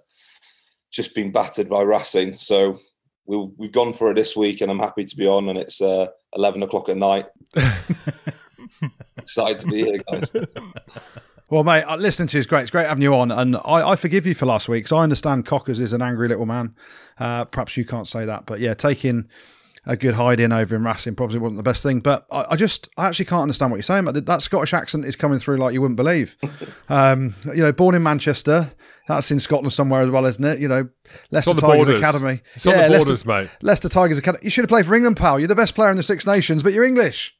just 0.91 1.13
been 1.13 1.31
battered 1.31 1.69
by 1.69 1.81
Racing. 1.81 2.33
So 2.33 2.79
we've 3.25 3.49
we've 3.57 3.71
gone 3.71 3.93
for 3.93 4.11
it 4.11 4.15
this 4.15 4.35
week, 4.35 4.61
and 4.61 4.71
I'm 4.71 4.79
happy 4.79 5.03
to 5.03 5.15
be 5.15 5.27
on. 5.27 5.49
And 5.49 5.59
it's 5.59 5.81
uh, 5.81 6.07
11 6.33 6.63
o'clock 6.63 6.89
at 6.89 6.97
night. 6.97 7.25
Excited 9.17 9.59
to 9.59 9.67
be 9.67 9.85
here, 9.85 10.01
guys. 10.09 10.31
Well, 11.49 11.63
mate, 11.63 11.83
uh, 11.83 11.95
listening 11.95 12.27
to 12.29 12.37
you 12.37 12.39
is 12.39 12.47
great. 12.47 12.63
It's 12.63 12.71
great 12.71 12.87
having 12.87 13.03
you 13.03 13.13
on, 13.13 13.31
and 13.31 13.55
I, 13.57 13.91
I 13.91 13.95
forgive 13.95 14.25
you 14.25 14.33
for 14.33 14.47
last 14.47 14.67
week 14.67 14.83
because 14.83 14.93
I 14.93 15.03
understand 15.03 15.45
Cockers 15.45 15.79
is 15.79 15.93
an 15.93 16.01
angry 16.01 16.27
little 16.27 16.45
man. 16.45 16.75
Uh, 17.19 17.45
perhaps 17.45 17.77
you 17.77 17.85
can't 17.85 18.07
say 18.07 18.25
that, 18.25 18.45
but 18.45 18.59
yeah, 18.59 18.73
taking 18.73 19.29
a 19.85 19.95
good 19.95 20.15
hide 20.15 20.39
in 20.39 20.51
over 20.51 20.75
in 20.75 20.83
Racing 20.83 21.15
probably 21.15 21.37
wasn't 21.37 21.57
the 21.57 21.63
best 21.63 21.83
thing. 21.83 21.99
But 21.99 22.25
I, 22.31 22.45
I, 22.51 22.55
just, 22.55 22.89
I 22.97 23.07
actually 23.07 23.25
can't 23.25 23.43
understand 23.43 23.71
what 23.71 23.77
you're 23.77 23.83
saying. 23.83 24.05
But 24.05 24.25
that 24.25 24.41
Scottish 24.41 24.73
accent 24.73 25.05
is 25.05 25.15
coming 25.15 25.37
through 25.37 25.57
like 25.57 25.73
you 25.73 25.81
wouldn't 25.81 25.97
believe. 25.97 26.37
um, 26.89 27.35
you 27.53 27.61
know, 27.61 27.71
born 27.71 27.93
in 27.93 28.01
Manchester, 28.01 28.71
that's 29.07 29.29
in 29.29 29.39
Scotland 29.39 29.73
somewhere 29.73 30.01
as 30.01 30.09
well, 30.09 30.25
isn't 30.25 30.43
it? 30.43 30.59
You 30.59 30.67
know, 30.67 30.89
Leicester 31.29 31.53
Tigers 31.53 31.85
borders. 31.85 32.01
Academy. 32.01 32.41
It's 32.55 32.65
yeah, 32.65 32.71
on 32.71 32.77
the 32.91 32.97
borders, 32.97 33.25
Leicester, 33.25 33.27
mate. 33.27 33.49
Leicester 33.61 33.89
Tigers 33.89 34.17
Academy. 34.17 34.43
You 34.43 34.49
should 34.49 34.63
have 34.63 34.69
played 34.69 34.87
for 34.87 34.95
England, 34.95 35.17
pal. 35.17 35.39
You're 35.39 35.47
the 35.47 35.55
best 35.55 35.75
player 35.75 35.91
in 35.91 35.97
the 35.97 36.03
Six 36.03 36.25
Nations, 36.25 36.63
but 36.63 36.73
you're 36.73 36.85
English. 36.85 37.37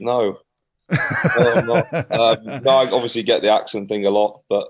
No. 0.00 0.40
Not. 0.90 1.92
Um, 2.10 2.62
no, 2.62 2.70
I 2.70 2.90
obviously 2.90 3.22
get 3.22 3.42
the 3.42 3.52
accent 3.52 3.88
thing 3.88 4.06
a 4.06 4.10
lot, 4.10 4.42
but 4.48 4.68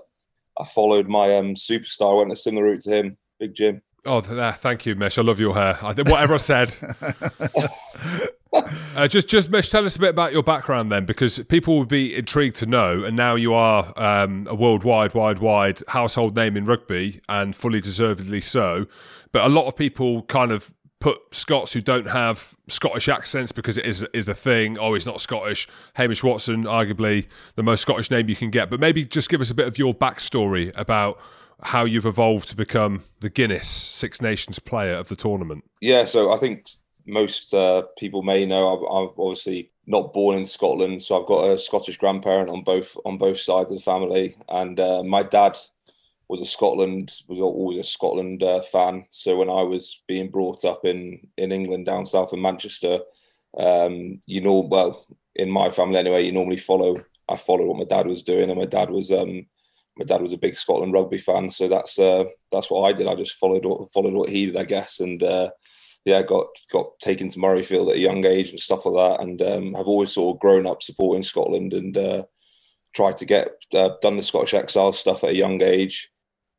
I 0.59 0.65
followed 0.65 1.07
my 1.07 1.35
um, 1.37 1.55
superstar. 1.55 2.15
I 2.15 2.19
went 2.19 2.31
a 2.31 2.35
similar 2.35 2.65
route 2.65 2.81
to 2.81 2.95
him, 2.95 3.17
Big 3.39 3.53
Jim. 3.53 3.81
Oh, 4.05 4.21
thank 4.21 4.85
you, 4.85 4.95
Mish. 4.95 5.17
I 5.17 5.21
love 5.21 5.39
your 5.39 5.53
hair. 5.53 5.77
I, 5.81 5.93
whatever 5.93 6.35
I 6.35 6.37
said. 6.37 6.73
uh, 8.95 9.07
just, 9.07 9.27
just 9.27 9.49
Mish, 9.49 9.69
tell 9.69 9.85
us 9.85 9.97
a 9.97 9.99
bit 9.99 10.11
about 10.11 10.31
your 10.31 10.43
background 10.43 10.91
then, 10.91 11.05
because 11.05 11.39
people 11.49 11.77
would 11.79 11.89
be 11.89 12.15
intrigued 12.15 12.55
to 12.57 12.65
know. 12.65 13.03
And 13.03 13.17
now 13.17 13.35
you 13.35 13.53
are 13.53 13.91
um, 13.97 14.47
a 14.49 14.55
worldwide, 14.55 15.13
wide, 15.13 15.39
wide 15.39 15.81
household 15.89 16.37
name 16.37 16.55
in 16.55 16.63
rugby, 16.63 17.19
and 17.27 17.53
fully 17.53 17.81
deservedly 17.81 18.39
so. 18.39 18.87
But 19.33 19.45
a 19.45 19.49
lot 19.49 19.67
of 19.67 19.75
people 19.75 20.23
kind 20.23 20.53
of 20.53 20.73
put 21.07 21.33
Scots 21.33 21.71
who 21.71 21.79
don't 21.79 22.07
have 22.07 22.57
Scottish 22.67 23.07
accents 23.07 23.53
because 23.53 23.77
it 23.77 23.85
is 23.85 24.03
is 24.13 24.27
a 24.27 24.33
thing. 24.33 24.77
Oh, 24.77 24.93
he's 24.93 25.05
not 25.05 25.21
Scottish. 25.21 25.67
Hamish 25.93 26.21
Watson, 26.21 26.65
arguably 26.65 27.27
the 27.55 27.63
most 27.63 27.81
Scottish 27.81 28.11
name 28.11 28.27
you 28.27 28.35
can 28.35 28.49
get. 28.49 28.69
But 28.69 28.81
maybe 28.81 29.05
just 29.05 29.29
give 29.29 29.39
us 29.39 29.49
a 29.49 29.53
bit 29.53 29.67
of 29.67 29.77
your 29.77 29.93
backstory 29.93 30.75
about 30.77 31.17
how 31.63 31.85
you've 31.85 32.05
evolved 32.05 32.49
to 32.49 32.57
become 32.57 33.03
the 33.21 33.29
Guinness 33.29 33.69
Six 33.69 34.21
Nations 34.21 34.59
player 34.59 34.95
of 34.95 35.07
the 35.07 35.15
tournament. 35.15 35.63
Yeah, 35.79 36.05
so 36.05 36.33
I 36.33 36.37
think 36.37 36.69
most 37.05 37.53
uh, 37.53 37.83
people 37.97 38.21
may 38.21 38.45
know 38.45 38.67
I'm, 38.67 38.83
I'm, 38.83 39.13
obviously 39.17 39.71
not 39.85 40.11
born 40.11 40.37
in 40.37 40.45
Scotland, 40.45 41.03
so 41.03 41.19
I've 41.19 41.27
got 41.27 41.49
a 41.49 41.57
Scottish 41.57 41.97
grandparent 41.97 42.49
on 42.49 42.63
both 42.63 42.97
on 43.05 43.17
both 43.17 43.39
sides 43.39 43.71
of 43.71 43.77
the 43.77 43.81
family, 43.81 44.35
and 44.49 44.77
uh, 44.77 45.03
my 45.03 45.23
dad 45.23 45.57
was 46.29 46.41
a 46.41 46.45
Scotland 46.45 47.11
was 47.27 47.39
always 47.39 47.79
a 47.79 47.83
Scotland 47.83 48.43
uh, 48.43 48.61
fan. 48.61 49.05
So 49.11 49.37
when 49.37 49.49
I 49.49 49.61
was 49.63 50.03
being 50.07 50.29
brought 50.29 50.65
up 50.65 50.85
in 50.85 51.27
in 51.37 51.51
England 51.51 51.85
down 51.85 52.05
south 52.05 52.33
in 52.33 52.41
Manchester, 52.41 52.99
um, 53.57 54.19
you 54.25 54.41
know, 54.41 54.59
well 54.59 55.05
in 55.35 55.49
my 55.49 55.71
family 55.71 55.97
anyway, 55.97 56.23
you 56.23 56.31
normally 56.31 56.57
follow. 56.57 56.95
I 57.29 57.37
followed 57.37 57.67
what 57.67 57.77
my 57.77 57.83
dad 57.83 58.07
was 58.07 58.23
doing, 58.23 58.49
and 58.49 58.59
my 58.59 58.65
dad 58.65 58.89
was 58.89 59.11
um, 59.11 59.45
my 59.97 60.05
dad 60.05 60.21
was 60.21 60.33
a 60.33 60.37
big 60.37 60.55
Scotland 60.55 60.93
rugby 60.93 61.17
fan, 61.17 61.49
so 61.51 61.67
that's 61.67 61.97
uh, 61.99 62.25
that's 62.51 62.69
what 62.69 62.83
I 62.83 62.93
did. 62.93 63.07
I 63.07 63.15
just 63.15 63.35
followed 63.35 63.65
what, 63.65 63.91
followed 63.91 64.13
what 64.13 64.29
he 64.29 64.47
did, 64.47 64.57
I 64.57 64.63
guess, 64.63 64.99
and 64.99 65.21
uh, 65.23 65.49
yeah, 66.05 66.21
got 66.21 66.47
got 66.71 66.99
taken 66.99 67.29
to 67.29 67.39
Murrayfield 67.39 67.89
at 67.89 67.97
a 67.97 67.99
young 67.99 68.25
age 68.25 68.49
and 68.49 68.59
stuff 68.59 68.85
like 68.85 68.95
that, 68.95 69.23
and 69.23 69.41
um, 69.41 69.73
have 69.73 69.87
always 69.87 70.11
sort 70.11 70.35
of 70.35 70.39
grown 70.39 70.65
up 70.65 70.81
supporting 70.81 71.23
Scotland 71.23 71.73
and 71.73 71.97
uh, 71.97 72.23
tried 72.95 73.17
to 73.17 73.25
get 73.25 73.49
uh, 73.73 73.89
done 74.01 74.17
the 74.17 74.23
Scottish 74.23 74.53
exile 74.53 74.93
stuff 74.93 75.23
at 75.23 75.31
a 75.31 75.35
young 75.35 75.61
age, 75.61 76.09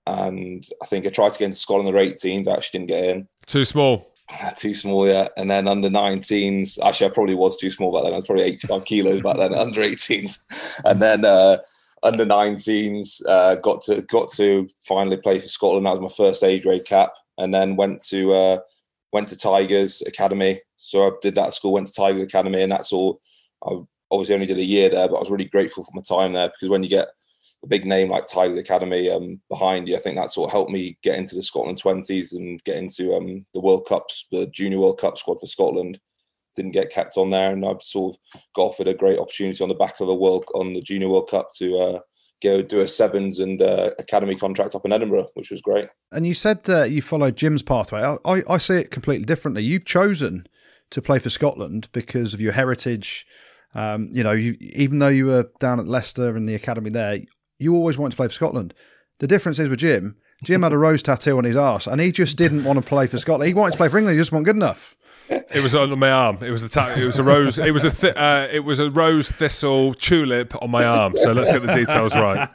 and 0.09 0.65
I 0.83 0.87
think 0.87 1.07
I 1.07 1.11
tried 1.11 1.33
to 1.33 1.39
get 1.39 1.47
into 1.47 1.59
Scotland 1.59 1.89
under 1.89 2.01
18s. 2.01 2.49
I 2.49 2.55
actually 2.55 2.81
didn't 2.81 2.89
get 2.89 3.05
in. 3.05 3.29
Too 3.47 3.65
small. 3.65 4.11
Too 4.57 4.75
small, 4.75 5.07
yeah. 5.07 5.29
And 5.37 5.51
then 5.51 5.69
under 5.69 5.89
19s, 5.89 6.79
actually, 6.85 7.07
I 7.07 7.15
probably 7.15 7.35
was 7.35 7.57
too 7.57 7.71
small 7.71 7.93
back 7.93 8.05
then. 8.05 8.15
I 8.15 8.17
was 8.17 8.27
probably 8.27 8.45
85 8.45 8.85
kilos 8.85 9.23
back 9.23 9.37
then. 9.39 9.55
Under 9.59 9.81
18s, 9.81 10.39
and 10.85 11.01
then 11.01 11.25
uh, 11.25 11.59
under 12.03 12.27
19s, 12.27 13.23
uh, 13.27 13.55
got 13.57 13.81
to 13.83 14.03
got 14.03 14.29
to 14.33 14.69
finally 14.83 15.17
play 15.17 15.41
for 15.41 15.49
Scotland. 15.49 15.87
That 15.87 15.99
was 15.99 16.11
my 16.11 16.25
first 16.25 16.45
A 16.45 16.61
grade 16.61 16.85
cap, 16.85 17.13
and 17.39 17.55
then 17.55 17.77
went 17.77 18.03
to 18.09 18.33
uh, 18.35 18.59
went 19.13 19.29
to 19.29 19.37
Tigers 19.37 20.03
Academy. 20.07 20.61
So 20.77 21.07
I 21.07 21.11
did 21.23 21.35
that 21.37 21.49
at 21.49 21.55
school. 21.55 21.73
Went 21.73 21.87
to 21.87 21.95
Tigers 21.95 22.23
Academy, 22.23 22.63
and 22.63 22.73
that's 22.73 22.93
all. 22.93 23.21
I 23.65 23.81
obviously 24.11 24.35
only 24.35 24.47
did 24.47 24.59
a 24.59 24.65
year 24.65 24.91
there, 24.91 25.09
but 25.09 25.17
I 25.17 25.21
was 25.21 25.31
really 25.31 25.47
grateful 25.47 25.85
for 25.85 25.93
my 25.95 26.03
time 26.03 26.35
there 26.35 26.49
because 26.49 26.69
when 26.69 26.83
you 26.83 26.91
get 26.91 27.09
a 27.65 27.67
big 27.67 27.85
name 27.85 28.11
like 28.11 28.27
Tigers 28.27 28.59
Academy 28.59 29.11
um, 29.11 29.41
behind 29.49 29.89
you, 29.89 29.97
I 29.97 29.99
think 29.99 30.17
that 30.17 30.31
sort 30.31 30.49
of 30.49 30.53
helped 30.53 30.71
me 30.71 30.97
get 31.03 31.19
into 31.19 31.35
the 31.35 31.43
Scotland 31.43 31.81
20s 31.83 32.35
and 32.35 32.63
get 32.65 32.77
into 32.77 33.15
um, 33.15 33.45
the 33.55 33.61
World 33.61 33.87
Cups, 33.87 34.27
the 34.31 34.47
Junior 34.47 34.79
World 34.79 35.01
Cup 35.01 35.19
squad 35.19 35.41
for 35.41 35.47
Scotland 35.47 35.99
didn't 36.59 36.73
get 36.73 36.91
kept 36.91 37.17
on 37.17 37.31
there, 37.31 37.53
and 37.53 37.65
I've 37.65 37.83
sort 37.83 38.15
of 38.15 38.43
got 38.55 38.63
offered 38.63 38.89
a 38.89 38.95
great 38.95 39.19
opportunity 39.19 39.63
on 39.63 39.69
the 39.69 39.77
back 39.77 40.01
of 40.01 40.09
a 40.09 40.15
world 40.15 40.45
on 40.55 40.73
the 40.73 40.83
Junior 40.83 41.09
World 41.09 41.31
Cup 41.31 41.51
to 41.59 41.79
uh, 41.79 42.01
go 42.43 42.63
do 42.63 42.81
a 42.81 42.89
sevens 42.89 43.39
and 43.39 43.63
uh, 43.63 43.91
academy 43.99 44.35
contract 44.35 44.75
up 44.75 44.85
in 44.85 44.93
Edinburgh, 44.93 45.29
which 45.35 45.51
was 45.51 45.63
great. 45.63 45.89
And 46.11 46.27
you 46.27 46.35
said 46.35 46.69
uh, 46.69 46.83
you 46.83 47.01
followed 47.01 47.37
Jim's 47.37 47.63
pathway. 47.63 48.01
I, 48.03 48.17
I, 48.25 48.43
I 48.49 48.59
see 48.59 48.75
it 48.75 48.91
completely 48.91 49.25
differently. 49.25 49.63
You've 49.63 49.85
chosen 49.85 50.47
to 50.91 51.01
play 51.01 51.21
for 51.21 51.31
Scotland 51.31 51.89
because 51.93 52.35
of 52.35 52.41
your 52.41 52.53
heritage. 52.53 53.25
Um, 53.75 54.09
you 54.13 54.25
know, 54.25 54.33
you, 54.33 54.57
even 54.61 54.99
though 54.99 55.09
you 55.09 55.27
were 55.27 55.51
down 55.61 55.79
at 55.79 55.87
Leicester 55.87 56.37
and 56.37 56.49
the 56.49 56.55
academy 56.55 56.91
there, 56.91 57.21
you 57.59 57.75
always 57.75 57.99
wanted 57.99 58.13
to 58.13 58.17
play 58.17 58.29
for 58.29 58.35
Scotland. 58.35 58.75
The 59.19 59.27
difference 59.27 59.59
is 59.59 59.69
with 59.69 59.81
Jim. 59.81 60.17
Jim 60.45 60.63
had 60.63 60.73
a 60.73 60.79
rose 60.79 61.03
tattoo 61.03 61.37
on 61.39 61.45
his 61.45 61.57
arse, 61.57 61.87
and 61.87 62.01
he 62.01 62.13
just 62.13 62.37
didn't 62.37 62.65
want 62.65 62.79
to 62.79 62.85
play 62.85 63.07
for 63.09 63.19
Scotland. 63.19 63.49
He 63.49 63.55
wanted 63.55 63.73
to 63.73 63.77
play 63.77 63.89
for 63.89 63.99
England. 63.99 64.17
He 64.17 64.21
just 64.21 64.31
wasn't 64.31 64.47
good 64.47 64.57
enough. 64.57 64.97
It 65.29 65.63
was 65.63 65.75
on 65.75 65.97
my 65.99 66.11
arm. 66.11 66.39
It 66.41 66.51
was 66.51 66.63
a 66.63 66.69
ta- 66.69 66.95
it 66.97 67.05
was 67.05 67.19
a 67.19 67.23
rose. 67.23 67.59
It 67.59 67.73
was 67.73 67.85
a 67.85 67.91
th- 67.91 68.15
uh, 68.17 68.49
it 68.51 68.61
was 68.61 68.79
a 68.79 68.91
rose 68.91 69.29
thistle 69.29 69.93
tulip 69.95 70.55
on 70.63 70.71
my 70.71 70.85
arm. 70.85 71.17
So 71.17 71.33
let's 71.33 71.51
get 71.51 71.63
the 71.63 71.75
details 71.75 72.15
right. 72.15 72.49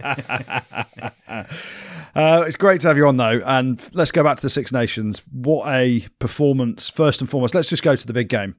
Uh, 2.16 2.44
it's 2.46 2.56
great 2.56 2.80
to 2.80 2.88
have 2.88 2.96
you 2.96 3.08
on, 3.08 3.18
though. 3.18 3.42
And 3.44 3.82
let's 3.94 4.12
go 4.12 4.24
back 4.24 4.36
to 4.38 4.42
the 4.44 4.50
Six 4.50 4.72
Nations. 4.72 5.24
What 5.32 5.68
a 5.68 6.06
performance, 6.20 6.88
first 6.88 7.22
and 7.22 7.30
foremost. 7.30 7.56
Let's 7.56 7.70
just 7.70 7.82
go 7.82 7.96
to 7.96 8.06
the 8.06 8.14
big 8.14 8.30
game. 8.30 8.56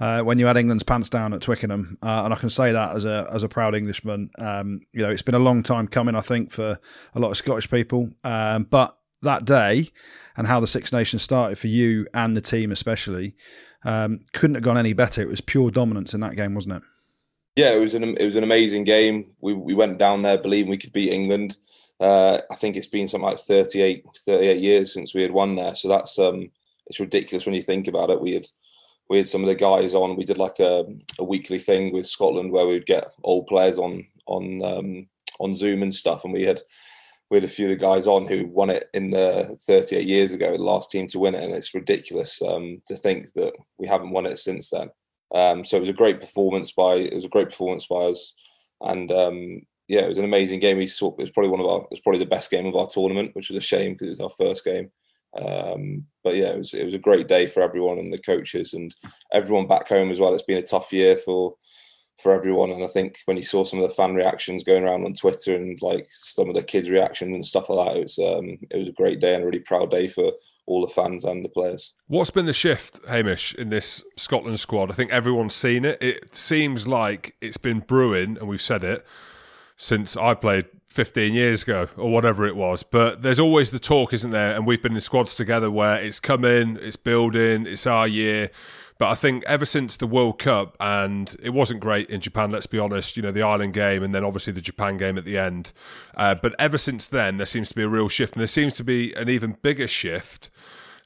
Uh, 0.00 0.22
when 0.22 0.38
you 0.38 0.46
had 0.46 0.56
England's 0.56 0.82
pants 0.82 1.10
down 1.10 1.34
at 1.34 1.42
Twickenham, 1.42 1.98
uh, 2.02 2.22
and 2.24 2.32
I 2.32 2.36
can 2.36 2.50
say 2.50 2.72
that 2.72 2.96
as 2.96 3.04
a 3.04 3.28
as 3.30 3.42
a 3.42 3.48
proud 3.48 3.74
Englishman. 3.74 4.30
Um, 4.38 4.80
you 4.92 5.02
know, 5.02 5.10
it's 5.10 5.22
been 5.22 5.34
a 5.34 5.40
long 5.40 5.62
time 5.62 5.86
coming, 5.86 6.14
I 6.14 6.22
think, 6.22 6.50
for 6.50 6.78
a 7.14 7.20
lot 7.20 7.30
of 7.30 7.36
Scottish 7.36 7.70
people. 7.70 8.10
Um, 8.24 8.64
but 8.64 8.96
that 9.22 9.44
day 9.44 9.90
and 10.36 10.46
how 10.46 10.58
the 10.58 10.66
Six 10.66 10.92
Nations 10.92 11.22
started 11.22 11.58
for 11.58 11.66
you 11.66 12.06
and 12.14 12.34
the 12.34 12.40
team, 12.40 12.72
especially, 12.72 13.36
um, 13.84 14.20
couldn't 14.32 14.54
have 14.54 14.64
gone 14.64 14.78
any 14.78 14.94
better. 14.94 15.20
It 15.20 15.28
was 15.28 15.42
pure 15.42 15.70
dominance 15.70 16.14
in 16.14 16.20
that 16.20 16.34
game, 16.34 16.54
wasn't 16.54 16.76
it? 16.76 16.82
Yeah, 17.56 17.72
it 17.72 17.80
was 17.80 17.94
an 17.94 18.04
it 18.04 18.24
was 18.24 18.36
an 18.36 18.44
amazing 18.44 18.84
game. 18.84 19.32
We 19.40 19.52
we 19.52 19.74
went 19.74 19.98
down 19.98 20.22
there 20.22 20.38
believing 20.38 20.70
we 20.70 20.78
could 20.78 20.94
beat 20.94 21.12
England. 21.12 21.56
Uh, 22.00 22.38
I 22.50 22.54
think 22.54 22.76
it's 22.76 22.86
been 22.86 23.06
something 23.06 23.28
like 23.28 23.38
38, 23.38 24.06
38 24.24 24.62
years 24.62 24.94
since 24.94 25.14
we 25.14 25.20
had 25.20 25.32
won 25.32 25.56
there. 25.56 25.74
So 25.74 25.86
that's 25.86 26.18
um, 26.18 26.50
it's 26.86 27.00
ridiculous 27.00 27.44
when 27.44 27.54
you 27.54 27.60
think 27.60 27.88
about 27.88 28.08
it. 28.08 28.22
We 28.22 28.32
had 28.32 28.46
we 29.10 29.18
had 29.18 29.28
some 29.28 29.42
of 29.42 29.48
the 29.48 29.56
guys 29.56 29.92
on. 29.92 30.16
We 30.16 30.24
did 30.24 30.38
like 30.38 30.60
a, 30.60 30.84
a 31.18 31.24
weekly 31.24 31.58
thing 31.58 31.92
with 31.92 32.06
Scotland 32.06 32.52
where 32.52 32.66
we'd 32.66 32.86
get 32.86 33.12
old 33.24 33.48
players 33.48 33.76
on 33.76 34.06
on 34.26 34.64
um, 34.64 35.08
on 35.40 35.54
Zoom 35.54 35.82
and 35.82 35.92
stuff, 35.92 36.24
and 36.24 36.32
we 36.32 36.44
had 36.44 36.62
we 37.28 37.36
had 37.36 37.44
a 37.44 37.48
few 37.48 37.66
of 37.66 37.70
the 37.70 37.84
guys 37.84 38.06
on 38.06 38.26
who 38.26 38.46
won 38.46 38.70
it 38.70 38.88
in 38.94 39.10
the 39.10 39.56
38 39.66 40.06
years 40.06 40.32
ago, 40.32 40.56
the 40.56 40.62
last 40.62 40.90
team 40.90 41.08
to 41.08 41.18
win 41.18 41.34
it, 41.34 41.42
and 41.42 41.52
it's 41.52 41.74
ridiculous 41.74 42.40
um, 42.42 42.80
to 42.86 42.94
think 42.94 43.32
that 43.34 43.52
we 43.78 43.86
haven't 43.86 44.10
won 44.10 44.26
it 44.26 44.38
since 44.38 44.70
then. 44.70 44.88
Um, 45.34 45.64
so 45.64 45.76
it 45.76 45.80
was 45.80 45.88
a 45.88 45.94
great 45.94 46.20
performance 46.20 46.70
by 46.72 46.94
it 46.94 47.14
was 47.14 47.24
a 47.24 47.28
great 47.28 47.50
performance 47.50 47.86
by 47.86 47.96
us, 47.96 48.34
and 48.80 49.10
um, 49.10 49.62
yeah, 49.88 50.02
it 50.02 50.08
was 50.08 50.18
an 50.18 50.24
amazing 50.24 50.60
game. 50.60 50.78
We 50.78 50.86
saw 50.86 51.08
it 51.08 51.18
was 51.18 51.30
probably 51.30 51.50
one 51.50 51.60
of 51.60 51.66
our 51.66 51.80
it 51.80 51.90
was 51.90 52.00
probably 52.00 52.20
the 52.20 52.26
best 52.26 52.48
game 52.48 52.66
of 52.66 52.76
our 52.76 52.86
tournament, 52.86 53.34
which 53.34 53.50
was 53.50 53.58
a 53.58 53.66
shame 53.66 53.94
because 53.94 54.06
it 54.06 54.10
was 54.10 54.20
our 54.20 54.46
first 54.46 54.64
game. 54.64 54.92
Um, 55.34 56.06
but 56.24 56.36
yeah, 56.36 56.50
it 56.50 56.58
was 56.58 56.74
it 56.74 56.84
was 56.84 56.94
a 56.94 56.98
great 56.98 57.28
day 57.28 57.46
for 57.46 57.62
everyone 57.62 57.98
and 57.98 58.12
the 58.12 58.18
coaches 58.18 58.74
and 58.74 58.94
everyone 59.32 59.66
back 59.66 59.88
home 59.88 60.10
as 60.10 60.18
well. 60.18 60.34
It's 60.34 60.42
been 60.42 60.58
a 60.58 60.62
tough 60.62 60.92
year 60.92 61.16
for 61.16 61.54
for 62.22 62.34
everyone, 62.34 62.70
and 62.70 62.84
I 62.84 62.88
think 62.88 63.18
when 63.24 63.36
you 63.36 63.42
saw 63.42 63.64
some 63.64 63.80
of 63.80 63.88
the 63.88 63.94
fan 63.94 64.14
reactions 64.14 64.64
going 64.64 64.84
around 64.84 65.04
on 65.04 65.14
Twitter 65.14 65.54
and 65.54 65.80
like 65.80 66.06
some 66.10 66.48
of 66.48 66.54
the 66.54 66.62
kids' 66.62 66.90
reactions 66.90 67.32
and 67.32 67.44
stuff 67.44 67.70
like 67.70 67.86
that, 67.86 67.96
it 67.96 68.02
was 68.02 68.18
um, 68.18 68.58
it 68.70 68.76
was 68.76 68.88
a 68.88 68.92
great 68.92 69.20
day 69.20 69.34
and 69.34 69.42
a 69.42 69.46
really 69.46 69.60
proud 69.60 69.90
day 69.90 70.08
for 70.08 70.32
all 70.66 70.82
the 70.82 70.92
fans 70.92 71.24
and 71.24 71.44
the 71.44 71.48
players. 71.48 71.94
What's 72.08 72.30
been 72.30 72.46
the 72.46 72.52
shift, 72.52 73.00
Hamish, 73.08 73.54
in 73.54 73.70
this 73.70 74.04
Scotland 74.16 74.60
squad? 74.60 74.90
I 74.90 74.94
think 74.94 75.10
everyone's 75.10 75.54
seen 75.54 75.84
it. 75.84 75.98
It 76.02 76.34
seems 76.34 76.86
like 76.86 77.36
it's 77.40 77.56
been 77.56 77.80
brewing, 77.80 78.36
and 78.36 78.48
we've 78.48 78.60
said 78.60 78.84
it 78.84 79.06
since 79.80 80.14
I 80.14 80.34
played 80.34 80.66
15 80.90 81.32
years 81.32 81.62
ago 81.62 81.88
or 81.96 82.12
whatever 82.12 82.46
it 82.46 82.54
was. 82.54 82.82
But 82.82 83.22
there's 83.22 83.40
always 83.40 83.70
the 83.70 83.78
talk, 83.78 84.12
isn't 84.12 84.30
there? 84.30 84.54
And 84.54 84.66
we've 84.66 84.82
been 84.82 84.92
in 84.92 85.00
squads 85.00 85.34
together 85.34 85.70
where 85.70 85.98
it's 85.98 86.20
coming, 86.20 86.76
it's 86.82 86.96
building, 86.96 87.66
it's 87.66 87.86
our 87.86 88.06
year. 88.06 88.50
But 88.98 89.08
I 89.08 89.14
think 89.14 89.42
ever 89.46 89.64
since 89.64 89.96
the 89.96 90.06
World 90.06 90.38
Cup, 90.38 90.76
and 90.78 91.34
it 91.42 91.50
wasn't 91.50 91.80
great 91.80 92.10
in 92.10 92.20
Japan, 92.20 92.50
let's 92.50 92.66
be 92.66 92.78
honest, 92.78 93.16
you 93.16 93.22
know, 93.22 93.32
the 93.32 93.40
Ireland 93.40 93.72
game 93.72 94.02
and 94.02 94.14
then 94.14 94.22
obviously 94.22 94.52
the 94.52 94.60
Japan 94.60 94.98
game 94.98 95.16
at 95.16 95.24
the 95.24 95.38
end. 95.38 95.72
Uh, 96.14 96.34
but 96.34 96.54
ever 96.58 96.76
since 96.76 97.08
then, 97.08 97.38
there 97.38 97.46
seems 97.46 97.70
to 97.70 97.74
be 97.74 97.82
a 97.82 97.88
real 97.88 98.10
shift. 98.10 98.34
And 98.34 98.40
there 98.40 98.48
seems 98.48 98.74
to 98.74 98.84
be 98.84 99.14
an 99.14 99.30
even 99.30 99.56
bigger 99.62 99.88
shift 99.88 100.50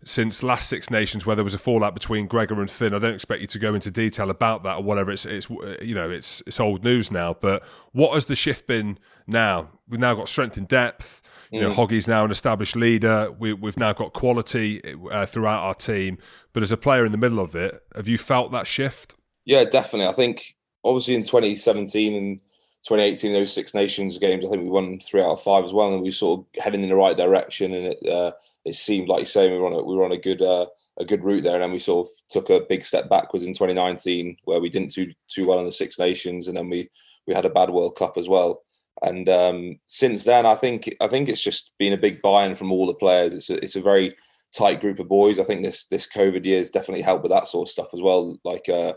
since 0.04 0.42
last 0.42 0.68
Six 0.68 0.90
Nations, 0.90 1.26
where 1.26 1.36
there 1.36 1.44
was 1.44 1.54
a 1.54 1.58
fallout 1.58 1.94
between 1.94 2.26
Gregor 2.26 2.60
and 2.60 2.70
Finn. 2.70 2.94
I 2.94 2.98
don't 2.98 3.14
expect 3.14 3.40
you 3.40 3.46
to 3.48 3.58
go 3.58 3.74
into 3.74 3.90
detail 3.90 4.30
about 4.30 4.62
that 4.64 4.76
or 4.76 4.82
whatever. 4.82 5.10
It's 5.10 5.24
it's 5.26 5.48
you 5.80 5.94
know 5.94 6.10
it's 6.10 6.42
it's 6.46 6.60
old 6.60 6.84
news 6.84 7.10
now. 7.10 7.34
But 7.34 7.64
what 7.92 8.14
has 8.14 8.26
the 8.26 8.36
shift 8.36 8.66
been 8.66 8.98
now? 9.26 9.70
We've 9.88 10.00
now 10.00 10.14
got 10.14 10.28
strength 10.28 10.56
in 10.56 10.64
depth. 10.66 11.22
You 11.50 11.60
know, 11.60 11.70
mm. 11.70 11.74
Hoggy's 11.74 12.08
now 12.08 12.24
an 12.24 12.32
established 12.32 12.74
leader. 12.74 13.30
We, 13.38 13.52
we've 13.52 13.76
now 13.76 13.92
got 13.92 14.12
quality 14.12 14.82
uh, 15.10 15.24
throughout 15.24 15.62
our 15.62 15.74
team. 15.74 16.18
But 16.52 16.64
as 16.64 16.72
a 16.72 16.76
player 16.76 17.06
in 17.06 17.12
the 17.12 17.18
middle 17.18 17.38
of 17.38 17.54
it, 17.54 17.80
have 17.94 18.08
you 18.08 18.18
felt 18.18 18.50
that 18.50 18.66
shift? 18.66 19.14
Yeah, 19.44 19.64
definitely. 19.64 20.08
I 20.08 20.14
think 20.14 20.56
obviously 20.82 21.14
in 21.14 21.22
2017 21.22 22.14
and 22.14 22.40
2018, 22.88 23.32
those 23.32 23.54
Six 23.54 23.72
Nations 23.72 24.18
games, 24.18 24.44
I 24.44 24.50
think 24.50 24.62
we 24.62 24.68
won 24.68 24.98
three 25.00 25.20
out 25.20 25.32
of 25.32 25.42
five 25.42 25.64
as 25.64 25.72
well, 25.72 25.92
and 25.92 26.02
we 26.02 26.08
were 26.08 26.12
sort 26.12 26.40
of 26.40 26.62
heading 26.62 26.82
in 26.82 26.88
the 26.88 26.96
right 26.96 27.16
direction. 27.16 27.72
And 27.72 27.86
it 27.86 28.08
uh, 28.08 28.32
it 28.64 28.74
seemed 28.74 29.08
like 29.08 29.20
you 29.20 29.26
say 29.26 29.50
we 29.50 29.58
were 29.58 29.66
on 29.66 29.72
a, 29.72 29.82
we 29.82 29.96
were 29.96 30.04
on 30.04 30.12
a 30.12 30.18
good 30.18 30.42
uh, 30.42 30.66
a 30.98 31.04
good 31.04 31.24
route 31.24 31.42
there, 31.42 31.54
and 31.54 31.62
then 31.62 31.72
we 31.72 31.78
sort 31.78 32.06
of 32.06 32.12
took 32.28 32.50
a 32.50 32.66
big 32.68 32.84
step 32.84 33.08
backwards 33.08 33.44
in 33.44 33.52
2019, 33.52 34.36
where 34.44 34.60
we 34.60 34.68
didn't 34.68 34.92
do 34.92 35.12
too 35.28 35.46
well 35.46 35.58
in 35.58 35.66
the 35.66 35.72
Six 35.72 35.98
Nations, 35.98 36.48
and 36.48 36.56
then 36.56 36.68
we 36.68 36.88
we 37.26 37.34
had 37.34 37.44
a 37.44 37.50
bad 37.50 37.70
World 37.70 37.96
Cup 37.96 38.16
as 38.16 38.28
well. 38.28 38.62
And 39.02 39.28
um, 39.28 39.78
since 39.86 40.24
then, 40.24 40.46
I 40.46 40.54
think 40.54 40.94
I 41.00 41.08
think 41.08 41.28
it's 41.28 41.42
just 41.42 41.72
been 41.78 41.92
a 41.92 41.98
big 41.98 42.22
buy-in 42.22 42.54
from 42.54 42.70
all 42.70 42.86
the 42.86 42.94
players. 42.94 43.34
It's 43.34 43.50
a, 43.50 43.54
it's 43.62 43.76
a 43.76 43.82
very 43.82 44.14
tight 44.56 44.80
group 44.80 45.00
of 45.00 45.08
boys. 45.08 45.38
I 45.38 45.44
think 45.44 45.62
this 45.62 45.86
this 45.86 46.08
COVID 46.08 46.44
year 46.44 46.58
has 46.58 46.70
definitely 46.70 47.02
helped 47.02 47.22
with 47.22 47.32
that 47.32 47.48
sort 47.48 47.68
of 47.68 47.72
stuff 47.72 47.92
as 47.92 48.00
well. 48.00 48.38
Like 48.44 48.68
uh, 48.68 48.94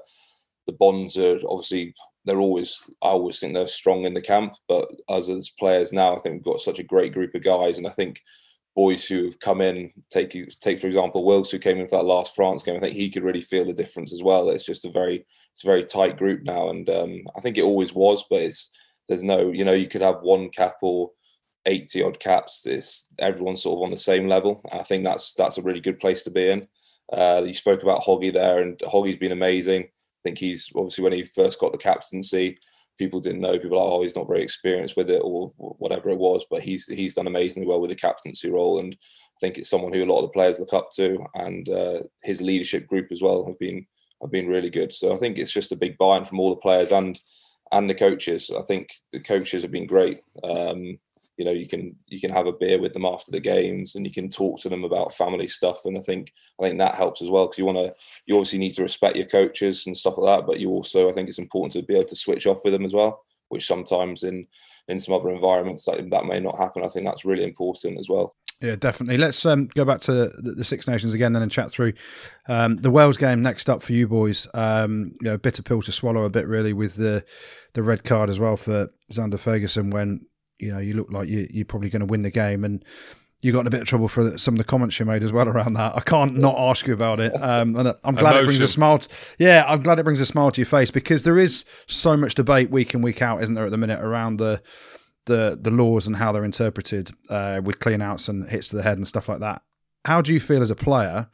the 0.67 0.73
bonds 0.73 1.17
are 1.17 1.39
obviously 1.47 1.95
they're 2.25 2.39
always 2.39 2.87
I 3.01 3.07
always 3.07 3.39
think 3.39 3.53
they're 3.53 3.67
strong 3.67 4.05
in 4.05 4.13
the 4.13 4.21
camp, 4.21 4.53
but 4.67 4.89
us 5.09 5.29
as 5.29 5.49
players 5.49 5.91
now, 5.91 6.15
I 6.15 6.19
think 6.19 6.35
we've 6.35 6.53
got 6.53 6.61
such 6.61 6.79
a 6.79 6.83
great 6.83 7.13
group 7.13 7.33
of 7.33 7.43
guys, 7.43 7.77
and 7.77 7.87
I 7.87 7.91
think 7.91 8.21
boys 8.77 9.07
who 9.07 9.25
have 9.25 9.39
come 9.39 9.59
in, 9.59 9.91
take 10.11 10.37
take 10.61 10.79
for 10.79 10.85
example 10.87 11.25
Wilkes 11.25 11.49
who 11.49 11.57
came 11.57 11.79
in 11.79 11.87
for 11.87 11.97
that 11.97 12.05
last 12.05 12.35
France 12.35 12.61
game, 12.61 12.77
I 12.77 12.79
think 12.79 12.95
he 12.95 13.09
could 13.09 13.23
really 13.23 13.41
feel 13.41 13.65
the 13.65 13.73
difference 13.73 14.13
as 14.13 14.21
well. 14.21 14.49
It's 14.49 14.63
just 14.63 14.85
a 14.85 14.91
very 14.91 15.25
it's 15.53 15.63
a 15.63 15.67
very 15.67 15.83
tight 15.83 16.17
group 16.17 16.43
now, 16.43 16.69
and 16.69 16.87
um, 16.89 17.23
I 17.35 17.41
think 17.41 17.57
it 17.57 17.63
always 17.63 17.93
was, 17.93 18.23
but 18.29 18.43
it's 18.43 18.69
there's 19.09 19.23
no 19.23 19.51
you 19.51 19.65
know 19.65 19.73
you 19.73 19.87
could 19.87 20.03
have 20.03 20.21
one 20.21 20.49
cap 20.49 20.75
or 20.83 21.09
80 21.65 22.03
odd 22.03 22.19
caps. 22.19 22.67
It's 22.67 23.07
everyone's 23.19 23.63
sort 23.63 23.79
of 23.79 23.83
on 23.83 23.91
the 23.91 23.99
same 23.99 24.27
level. 24.27 24.61
I 24.71 24.83
think 24.83 25.03
that's 25.03 25.33
that's 25.33 25.57
a 25.57 25.63
really 25.63 25.81
good 25.81 25.99
place 25.99 26.23
to 26.23 26.31
be 26.31 26.47
in. 26.49 26.67
Uh, 27.11 27.41
you 27.45 27.55
spoke 27.55 27.81
about 27.81 28.03
Hoggy 28.03 28.31
there, 28.31 28.61
and 28.61 28.77
Hoggy's 28.79 29.17
been 29.17 29.31
amazing 29.31 29.87
I 30.27 30.29
think 30.29 30.39
he's 30.39 30.69
obviously 30.75 31.03
when 31.03 31.13
he 31.13 31.23
first 31.23 31.59
got 31.59 31.71
the 31.71 31.77
captaincy, 31.77 32.57
people 32.97 33.19
didn't 33.19 33.41
know. 33.41 33.57
People 33.59 33.77
like, 33.77 33.93
oh, 33.93 34.03
he's 34.03 34.15
not 34.15 34.27
very 34.27 34.43
experienced 34.43 34.97
with 34.97 35.09
it 35.09 35.21
or 35.23 35.51
whatever 35.57 36.09
it 36.09 36.19
was. 36.19 36.45
But 36.49 36.61
he's 36.61 36.87
he's 36.87 37.15
done 37.15 37.27
amazingly 37.27 37.67
well 37.67 37.81
with 37.81 37.89
the 37.89 37.95
captaincy 37.95 38.49
role, 38.49 38.79
and 38.79 38.93
I 38.93 39.37
think 39.39 39.57
it's 39.57 39.69
someone 39.69 39.93
who 39.93 40.03
a 40.03 40.11
lot 40.11 40.19
of 40.19 40.23
the 40.23 40.33
players 40.33 40.59
look 40.59 40.73
up 40.73 40.89
to, 40.95 41.25
and 41.35 41.69
uh, 41.69 42.03
his 42.23 42.41
leadership 42.41 42.87
group 42.87 43.07
as 43.11 43.21
well 43.21 43.45
have 43.45 43.59
been 43.59 43.85
have 44.21 44.31
been 44.31 44.47
really 44.47 44.69
good. 44.69 44.91
So 44.93 45.13
I 45.13 45.17
think 45.17 45.37
it's 45.37 45.53
just 45.53 45.71
a 45.71 45.75
big 45.75 45.97
buy-in 45.97 46.25
from 46.25 46.39
all 46.39 46.49
the 46.49 46.57
players 46.57 46.91
and 46.91 47.19
and 47.71 47.89
the 47.89 47.95
coaches. 47.95 48.51
I 48.57 48.61
think 48.63 48.89
the 49.11 49.19
coaches 49.19 49.61
have 49.61 49.71
been 49.71 49.87
great. 49.87 50.21
Um, 50.43 50.99
you 51.37 51.45
know 51.45 51.51
you 51.51 51.67
can 51.67 51.95
you 52.07 52.19
can 52.19 52.31
have 52.31 52.47
a 52.47 52.51
beer 52.51 52.81
with 52.81 52.93
them 52.93 53.05
after 53.05 53.31
the 53.31 53.39
games 53.39 53.95
and 53.95 54.05
you 54.05 54.11
can 54.11 54.29
talk 54.29 54.59
to 54.59 54.69
them 54.69 54.83
about 54.83 55.13
family 55.13 55.47
stuff 55.47 55.85
and 55.85 55.97
i 55.97 56.01
think 56.01 56.33
i 56.59 56.63
think 56.63 56.77
that 56.77 56.95
helps 56.95 57.21
as 57.21 57.29
well 57.29 57.45
because 57.45 57.57
you 57.57 57.65
want 57.65 57.77
to 57.77 57.93
you 58.25 58.35
obviously 58.35 58.59
need 58.59 58.73
to 58.73 58.83
respect 58.83 59.15
your 59.15 59.25
coaches 59.25 59.85
and 59.85 59.95
stuff 59.95 60.17
like 60.17 60.39
that 60.39 60.47
but 60.47 60.59
you 60.59 60.69
also 60.69 61.09
i 61.09 61.13
think 61.13 61.29
it's 61.29 61.39
important 61.39 61.71
to 61.71 61.81
be 61.83 61.95
able 61.95 62.07
to 62.07 62.15
switch 62.15 62.47
off 62.47 62.61
with 62.63 62.73
them 62.73 62.85
as 62.85 62.93
well 62.93 63.23
which 63.49 63.65
sometimes 63.65 64.23
in 64.23 64.45
in 64.89 64.99
some 64.99 65.13
other 65.13 65.29
environments 65.29 65.85
that, 65.85 66.09
that 66.09 66.25
may 66.25 66.39
not 66.39 66.57
happen 66.57 66.83
i 66.83 66.87
think 66.87 67.05
that's 67.05 67.25
really 67.25 67.43
important 67.43 67.97
as 67.99 68.09
well 68.09 68.35
yeah, 68.59 68.75
definitely. 68.75 69.17
Let's 69.17 69.45
um, 69.45 69.67
go 69.75 69.85
back 69.85 69.99
to 70.01 70.11
the, 70.11 70.53
the, 70.57 70.63
Six 70.63 70.87
Nations 70.87 71.13
again, 71.13 71.31
then, 71.31 71.43
and 71.43 71.51
chat 71.51 71.69
through 71.69 71.93
um, 72.47 72.77
the 72.77 72.89
Wales 72.89 73.15
game 73.15 73.39
next 73.39 73.69
up 73.69 73.83
for 73.83 73.93
you 73.93 74.07
boys. 74.07 74.47
Um, 74.55 75.13
you 75.21 75.27
know, 75.27 75.35
a 75.35 75.37
bitter 75.37 75.61
pill 75.61 75.83
to 75.83 75.91
swallow 75.91 76.23
a 76.23 76.29
bit, 76.31 76.47
really, 76.47 76.73
with 76.73 76.95
the 76.95 77.23
the 77.73 77.83
red 77.83 78.03
card 78.03 78.31
as 78.31 78.39
well 78.39 78.57
for 78.57 78.89
Zander 79.11 79.35
Fagerson 79.35 79.93
when 79.93 80.25
you 80.59 80.71
know 80.71 80.79
you 80.79 80.93
look 80.93 81.11
like 81.11 81.29
you, 81.29 81.47
you're 81.49 81.65
probably 81.65 81.89
going 81.89 82.01
to 82.01 82.05
win 82.05 82.21
the 82.21 82.31
game 82.31 82.63
and 82.63 82.83
you 83.41 83.51
got 83.51 83.61
in 83.61 83.67
a 83.67 83.69
bit 83.69 83.81
of 83.81 83.87
trouble 83.87 84.07
for 84.07 84.37
some 84.37 84.55
of 84.55 84.57
the 84.57 84.63
comments 84.63 84.99
you 84.99 85.05
made 85.05 85.21
as 85.21 85.31
well 85.31 85.47
around 85.47 85.73
that. 85.73 85.95
I 85.95 85.99
can't 85.99 86.37
not 86.37 86.55
ask 86.57 86.87
you 86.87 86.93
about 86.93 87.19
it. 87.19 87.31
Um, 87.39 87.75
and 87.75 87.95
I'm 88.03 88.15
glad 88.15 88.31
Emotion. 88.31 88.43
it 88.43 88.45
brings 88.47 88.61
a 88.61 88.67
smile. 88.67 88.97
To, 88.97 89.09
yeah, 89.37 89.63
I'm 89.67 89.83
glad 89.83 89.99
it 89.99 90.03
brings 90.03 90.19
a 90.19 90.25
smile 90.25 90.49
to 90.51 90.59
your 90.59 90.65
face 90.65 90.89
because 90.89 91.21
there 91.23 91.37
is 91.37 91.63
so 91.85 92.17
much 92.17 92.33
debate 92.33 92.71
week 92.71 92.95
in 92.95 93.01
week 93.01 93.21
out, 93.21 93.43
isn't 93.43 93.53
there, 93.53 93.65
at 93.65 93.71
the 93.71 93.77
minute 93.77 93.99
around 93.99 94.37
the 94.37 94.61
the 95.25 95.57
the 95.61 95.69
laws 95.69 96.07
and 96.07 96.15
how 96.15 96.31
they're 96.31 96.43
interpreted 96.43 97.11
uh, 97.29 97.61
with 97.63 97.79
clean 97.79 98.01
outs 98.01 98.27
and 98.27 98.49
hits 98.49 98.69
to 98.69 98.75
the 98.75 98.83
head 98.83 98.97
and 98.97 99.07
stuff 99.07 99.29
like 99.29 99.39
that. 99.39 99.61
How 100.05 100.21
do 100.21 100.33
you 100.33 100.39
feel 100.39 100.61
as 100.61 100.71
a 100.71 100.75
player? 100.75 101.27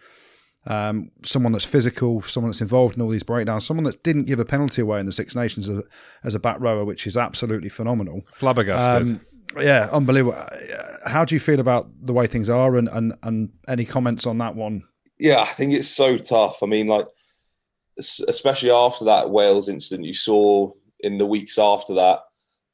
Um, 0.66 1.12
someone 1.24 1.52
that's 1.52 1.66
physical, 1.66 2.22
someone 2.22 2.50
that's 2.50 2.62
involved 2.62 2.96
in 2.96 3.02
all 3.02 3.10
these 3.10 3.24
breakdowns, 3.24 3.66
someone 3.66 3.84
that 3.84 4.02
didn't 4.02 4.26
give 4.26 4.40
a 4.40 4.46
penalty 4.46 4.82
away 4.82 5.00
in 5.00 5.06
the 5.06 5.12
Six 5.12 5.36
Nations 5.36 5.70
as 5.70 5.80
a, 5.80 5.84
as 6.24 6.36
a 6.36 6.40
back 6.40 6.58
rower, 6.60 6.86
which 6.86 7.06
is 7.06 7.18
absolutely 7.18 7.70
phenomenal. 7.70 8.22
Flabbergasted. 8.34 9.02
Um, 9.02 9.22
yeah, 9.62 9.90
unbelievable. 9.92 10.42
How 11.06 11.26
do 11.26 11.36
you 11.36 11.40
feel 11.40 11.60
about 11.60 11.90
the 12.02 12.14
way 12.14 12.28
things 12.28 12.50
are, 12.50 12.78
and, 12.78 12.88
and 12.90 13.14
and 13.24 13.50
any 13.68 13.86
comments 13.86 14.26
on 14.26 14.38
that 14.38 14.56
one? 14.56 14.84
Yeah, 15.20 15.42
I 15.42 15.46
think 15.46 15.74
it's 15.74 15.90
so 15.90 16.18
tough. 16.18 16.64
I 16.64 16.66
mean, 16.66 16.88
like, 16.88 17.08
especially 17.98 18.72
after 18.72 19.06
that 19.06 19.30
Wales 19.30 19.70
incident, 19.70 20.08
you 20.08 20.14
saw 20.14 20.72
in 21.02 21.18
the 21.18 21.26
weeks 21.26 21.60
after 21.60 21.94
that, 21.96 22.22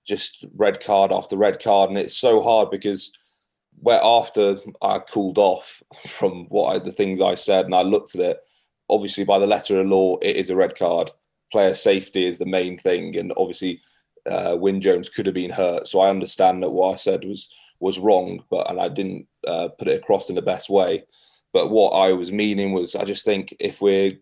just 0.08 0.46
red 0.56 0.80
card 0.80 1.12
after 1.12 1.36
red 1.36 1.62
card, 1.62 1.90
and 1.90 2.00
it's 2.00 2.16
so 2.16 2.42
hard 2.42 2.70
because 2.70 3.12
where 3.82 4.00
after 4.04 4.58
I 4.82 5.00
cooled 5.00 5.38
off 5.38 5.82
from 6.08 6.46
what 6.50 6.76
I, 6.76 6.80
the 6.80 6.92
things 6.92 7.22
I 7.22 7.36
said 7.36 7.66
and 7.66 7.76
I 7.76 7.82
looked 7.82 8.16
at 8.16 8.22
it, 8.22 8.40
obviously 8.90 9.24
by 9.24 9.40
the 9.40 9.48
letter 9.48 9.80
of 9.80 9.88
law, 9.88 10.18
it 10.22 10.36
is 10.36 10.50
a 10.50 10.56
red 10.56 10.78
card. 10.78 11.12
Player 11.52 11.74
safety 11.74 12.26
is 12.26 12.38
the 12.38 12.46
main 12.46 12.78
thing, 12.78 13.16
and 13.18 13.34
obviously, 13.36 13.82
uh, 14.30 14.56
Wyn 14.60 14.82
Jones 14.82 15.10
could 15.10 15.26
have 15.26 15.34
been 15.34 15.50
hurt. 15.50 15.88
So 15.88 16.00
I 16.00 16.10
understand 16.10 16.62
that 16.62 16.70
what 16.70 16.94
I 16.94 16.98
said 16.98 17.26
was 17.26 17.50
was 17.80 17.98
wrong, 17.98 18.44
but 18.52 18.70
and 18.70 18.80
I 18.80 18.88
didn't 18.88 19.28
uh, 19.48 19.70
put 19.70 19.88
it 19.88 20.00
across 20.00 20.30
in 20.30 20.36
the 20.36 20.42
best 20.44 20.70
way. 20.70 21.06
But 21.52 21.72
what 21.72 21.92
I 21.92 22.12
was 22.14 22.32
meaning 22.32 22.74
was, 22.74 22.96
I 22.96 23.04
just 23.04 23.26
think 23.26 23.56
if 23.60 23.82
we're 23.82 24.14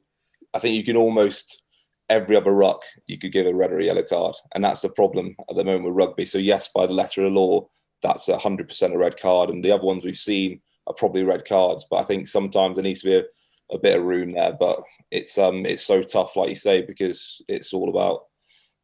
I 0.53 0.59
think 0.59 0.75
you 0.75 0.83
can 0.83 0.95
almost 0.95 1.61
every 2.09 2.37
other 2.37 2.53
ruck 2.53 2.83
you 3.05 3.17
could 3.17 3.33
give 3.33 3.45
a 3.45 3.53
red 3.53 3.73
or 3.73 3.79
a 3.79 3.85
yellow 3.85 4.03
card, 4.03 4.35
and 4.55 4.63
that's 4.63 4.81
the 4.81 4.89
problem 4.89 5.35
at 5.49 5.57
the 5.57 5.65
moment 5.65 5.85
with 5.85 5.95
rugby. 5.95 6.25
So 6.25 6.37
yes, 6.37 6.69
by 6.73 6.85
the 6.85 6.93
letter 6.93 7.25
of 7.25 7.33
law, 7.33 7.67
that's 8.03 8.27
a 8.29 8.37
hundred 8.37 8.67
percent 8.67 8.93
a 8.93 8.97
red 8.97 9.19
card, 9.19 9.49
and 9.49 9.63
the 9.63 9.71
other 9.71 9.85
ones 9.85 10.03
we've 10.03 10.15
seen 10.15 10.61
are 10.87 10.93
probably 10.93 11.23
red 11.23 11.45
cards. 11.45 11.85
But 11.89 11.97
I 11.97 12.03
think 12.03 12.27
sometimes 12.27 12.75
there 12.75 12.83
needs 12.83 13.01
to 13.01 13.07
be 13.07 13.15
a, 13.15 13.75
a 13.75 13.79
bit 13.79 13.97
of 13.97 14.05
room 14.05 14.31
there. 14.31 14.53
But 14.53 14.79
it's 15.11 15.37
um 15.37 15.65
it's 15.65 15.85
so 15.85 16.01
tough, 16.01 16.35
like 16.35 16.49
you 16.49 16.55
say, 16.55 16.81
because 16.81 17.41
it's 17.47 17.73
all 17.73 17.89
about 17.89 18.21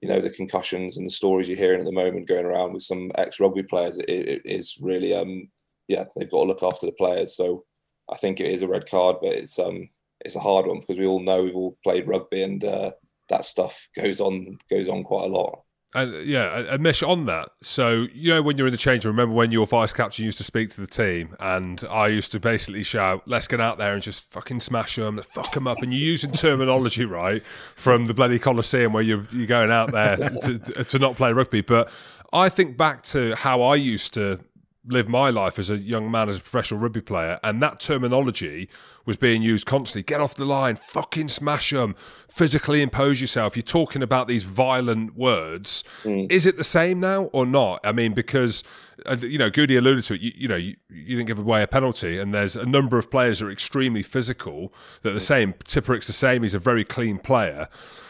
you 0.02 0.10
know 0.10 0.19
the 0.19 0.30
concussions 0.30 0.97
and 0.97 1.08
the 1.08 1.12
stories 1.12 1.47
you're 1.47 1.58
hearing 1.58 1.80
at 1.80 1.86
the 1.86 1.91
moment 1.91 2.28
going 2.28 2.45
around 2.45 2.73
with 2.73 2.84
some 2.84 3.12
ex 3.15 3.39
rugby 3.39 3.63
players. 3.63 3.97
It, 3.97 4.10
it 4.10 4.41
is 4.45 4.78
really 4.82 5.13
um 5.13 5.49
yeah 5.88 6.06
they've 6.15 6.30
got 6.30 6.43
to 6.43 6.47
look 6.49 6.63
after 6.63 6.86
the 6.86 6.93
players. 6.93 7.36
So 7.36 7.63
I 8.12 8.17
think 8.17 8.39
it 8.39 8.52
is 8.52 8.62
a 8.62 8.67
red 8.67 8.89
card, 8.89 9.17
but 9.21 9.34
it's 9.34 9.58
um 9.60 9.89
it's 10.23 10.36
a 10.36 10.39
hard 10.39 10.65
one 10.65 10.80
because 10.80 10.97
we 10.97 11.06
all 11.06 11.19
know 11.19 11.43
we've 11.43 11.56
all 11.56 11.78
played 11.84 12.08
rugby 12.08 12.43
and 12.43 12.63
uh, 12.63 12.91
that 13.30 13.45
stuff 13.45 13.88
goes 13.95 14.19
on 14.19 14.58
goes 14.69 14.88
on 14.88 15.04
quite 15.04 15.26
a 15.26 15.34
lot. 15.34 15.63
And 15.95 16.25
yeah, 16.25 16.73
and 16.73 16.82
Mish 16.82 17.03
on 17.03 17.25
that. 17.27 17.49
So 17.62 18.08
you 18.13 18.32
know 18.32 18.41
when 18.41 18.58
you're 18.58 18.67
in 18.67 18.71
the 18.71 18.77
change 18.77 19.06
remember 19.06 19.36
when 19.36 19.51
your 19.51 19.67
vice 19.67 19.93
captain 19.93 20.25
used 20.25 20.39
to 20.39 20.43
speak 20.43 20.69
to 20.71 20.82
the 20.82 20.88
team, 20.88 21.36
and 21.39 21.84
I 21.89 22.08
used 22.08 22.32
to 22.32 22.39
basically 22.39 22.84
shout, 22.84 23.23
"Let's 23.27 23.47
get 23.47 23.62
out 23.62 23.77
there 23.77 23.93
and 23.93 24.01
just 24.01 24.29
fucking 24.32 24.62
smash 24.62 24.95
them, 24.95 25.21
fuck 25.21 25.53
them 25.53 25.67
up." 25.67 25.82
And 25.84 25.93
you're 25.93 26.01
using 26.01 26.32
terminology 26.32 27.06
right 27.21 27.43
from 27.75 28.08
the 28.08 28.13
bloody 28.13 28.39
Coliseum 28.39 28.93
where 28.93 29.03
you're 29.03 29.27
you're 29.32 29.47
going 29.47 29.71
out 29.71 29.91
there 29.91 30.17
to, 30.17 30.58
to 30.84 30.99
not 30.99 31.15
play 31.15 31.32
rugby. 31.32 31.62
But 31.62 31.91
I 32.32 32.49
think 32.49 32.75
back 32.75 33.03
to 33.03 33.36
how 33.36 33.62
I 33.62 33.75
used 33.75 34.13
to 34.15 34.39
live 34.86 35.08
my 35.08 35.29
life 35.29 35.60
as 35.60 35.69
a 35.69 35.77
young 35.77 36.10
man 36.12 36.27
as 36.27 36.38
a 36.38 36.41
professional 36.41 36.79
rugby 36.79 37.01
player, 37.01 37.39
and 37.43 37.62
that 37.62 37.79
terminology 37.79 38.67
was 39.06 39.18
being 39.18 39.42
used 39.42 39.66
constantly. 39.66 40.04
Get 40.04 40.22
off 40.22 40.36
the 40.36 40.46
line, 40.46 40.76
fucking 40.76 41.30
smash 41.30 41.72
them, 41.72 41.96
physically 42.28 42.82
impose 42.82 43.20
yourself. 43.20 43.56
You're 43.56 43.63
talking 43.63 44.02
about 44.02 44.28
these 44.28 44.44
violent 44.44 45.16
words. 45.16 45.84
Mm. 46.04 46.32
Is 46.32 46.46
it 46.46 46.58
the 46.58 46.63
same 46.63 47.00
now 47.00 47.26
or 47.26 47.46
not? 47.46 47.82
I 47.84 47.92
mean, 47.92 48.13
because 48.13 48.63
uh, 49.06 49.18
you 49.22 49.38
know, 49.38 49.50
Goody 49.50 49.76
alluded 49.76 50.04
to 50.06 50.13
it. 50.13 50.22
You, 50.22 50.32
you 50.36 50.48
know, 50.48 50.56
you, 50.56 50.76
you, 50.89 51.18
didn't 51.18 51.28
give 51.28 51.39
away 51.39 51.63
a 51.63 51.68
penalty, 51.68 52.20
and 52.20 52.34
there's 52.34 52.56
a 52.56 52.66
number 52.66 52.98
of 52.98 53.10
players 53.10 53.39
that 53.39 53.48
are 53.48 53.52
extremely 53.52 54.04
physical. 54.04 54.74
That 55.02 55.10
are 55.10 55.13
the 55.13 55.20
same. 55.20 55.54
Tipuric's 55.66 56.08
the 56.08 56.13
same. 56.13 56.44
He's 56.44 56.54
a 56.54 56.60
very 56.60 56.84
clean 56.84 57.18
player. 57.18 57.68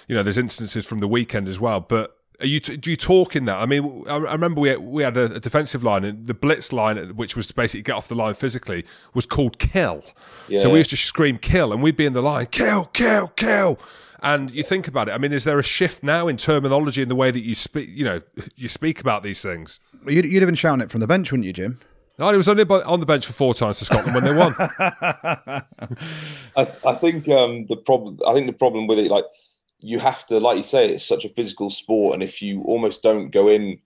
You 0.08 0.16
know, 0.16 0.24
there's 0.24 0.38
instances 0.38 0.86
from 0.86 1.00
the 1.00 1.08
weekend 1.08 1.48
as 1.48 1.60
well, 1.60 1.80
but 1.80 2.18
are 2.44 2.48
you 2.48 2.60
do 2.60 2.92
you 2.92 2.98
talk 2.98 3.36
in 3.36 3.46
that? 3.46 3.58
I 3.58 3.66
mean, 3.66 4.04
I, 4.08 4.18
remember 4.18 4.60
we 4.60 4.70
had, 4.70 4.80
we 4.80 5.02
had 5.02 5.16
a, 5.16 5.36
a, 5.36 5.40
defensive 5.40 5.84
line, 5.84 6.04
and 6.04 6.28
the 6.28 6.34
blitz 6.34 6.74
line, 6.74 7.16
which 7.16 7.36
was 7.36 7.48
to 7.48 7.54
basically 7.54 7.84
get 7.84 7.96
off 7.96 8.10
the 8.10 8.16
line 8.16 8.34
physically, 8.34 8.86
was 9.14 9.26
called 9.26 9.60
kill. 9.60 10.04
Yeah. 10.50 10.60
So 10.60 10.70
we 10.70 10.78
used 10.80 10.90
to 10.90 10.98
scream 10.98 11.38
kill, 11.38 11.72
and 11.72 11.82
we'd 11.82 11.96
be 11.96 12.06
in 12.06 12.14
the 12.14 12.22
line, 12.22 12.48
kill, 12.48 12.86
kill, 12.86 13.30
kill. 13.30 13.80
And 14.22 14.52
you 14.52 14.64
think 14.64 14.88
about 14.88 15.08
it. 15.08 15.12
I 15.12 15.18
mean, 15.18 15.34
is 15.34 15.46
there 15.46 15.58
a 15.58 15.64
shift 15.64 16.04
now 16.04 16.28
in 16.28 16.38
terminology 16.38 17.02
in 17.02 17.10
the 17.10 17.16
way 17.16 17.32
that 17.32 17.42
you 17.42 17.56
speak? 17.56 17.90
You 17.90 18.04
know, 18.04 18.22
you 18.56 18.68
speak 18.68 19.00
about 19.00 19.24
these 19.24 19.42
things. 19.42 19.80
You'd, 20.06 20.26
you'd 20.26 20.42
have 20.42 20.48
been 20.48 20.56
shouting 20.56 20.82
it 20.82 20.92
from 20.92 21.00
the 21.00 21.08
bench, 21.08 21.32
wouldn't 21.32 21.46
you, 21.46 21.54
Jim? 21.54 21.80
No, 22.20 22.30
he 22.30 22.38
was 22.38 22.48
only 22.48 22.64
on 22.64 23.00
the 23.00 23.06
bench 23.06 23.26
for 23.26 23.34
four 23.34 23.54
times 23.56 23.80
for 23.80 23.86
Scotland 23.86 24.14
when 24.14 24.24
they 24.24 24.34
won. 24.34 24.54
I, 24.60 25.64
I, 26.86 26.96
think 26.96 27.28
um, 27.28 27.66
the 27.68 27.76
problem. 27.76 28.20
I 28.28 28.34
think 28.34 28.46
the 28.46 28.54
problem 28.54 28.86
with 28.86 29.00
it, 29.00 29.10
like 29.10 29.26
you 29.84 30.00
have 30.00 30.26
to, 30.28 30.40
like 30.40 30.58
you 30.58 30.64
say, 30.64 30.90
it's 30.90 31.06
such 31.06 31.26
a 31.26 31.30
physical 31.30 31.70
sport, 31.70 32.14
and 32.14 32.24
if 32.24 32.42
you 32.42 32.62
almost 32.64 33.04
don't 33.04 33.30
go 33.30 33.50
in 33.50 33.80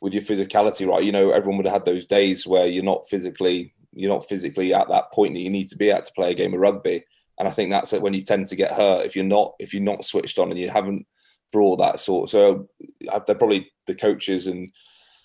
with 0.00 0.14
your 0.14 0.22
physicality 0.22 0.86
right, 0.88 1.04
you 1.04 1.12
know, 1.12 1.30
everyone 1.30 1.58
would 1.58 1.66
have 1.66 1.74
had 1.74 1.84
those 1.84 2.06
days 2.06 2.46
where 2.46 2.66
you're 2.66 2.82
not 2.82 3.06
physically, 3.06 3.74
you're 3.92 4.12
not 4.12 4.26
physically 4.26 4.74
at 4.74 4.88
that 4.88 5.12
point 5.12 5.34
that 5.34 5.40
you 5.40 5.50
need 5.50 5.68
to 5.68 5.76
be 5.76 5.90
at 5.90 6.04
to 6.04 6.12
play 6.16 6.30
a 6.30 6.34
game 6.34 6.54
of 6.54 6.60
rugby. 6.60 7.04
And 7.38 7.46
I 7.46 7.50
think 7.50 7.70
that's 7.70 7.92
it 7.92 8.02
when 8.02 8.14
you 8.14 8.22
tend 8.22 8.46
to 8.46 8.56
get 8.56 8.72
hurt 8.72 9.06
if 9.06 9.14
you're 9.14 9.24
not 9.24 9.54
if 9.58 9.72
you're 9.72 9.82
not 9.82 10.04
switched 10.04 10.38
on 10.38 10.50
and 10.50 10.58
you 10.58 10.70
haven't 10.70 11.06
brought 11.52 11.76
that 11.76 12.00
sort. 12.00 12.30
So 12.30 12.68
uh, 13.12 13.20
they're 13.26 13.36
probably 13.36 13.70
the 13.86 13.94
coaches 13.94 14.46
and 14.46 14.72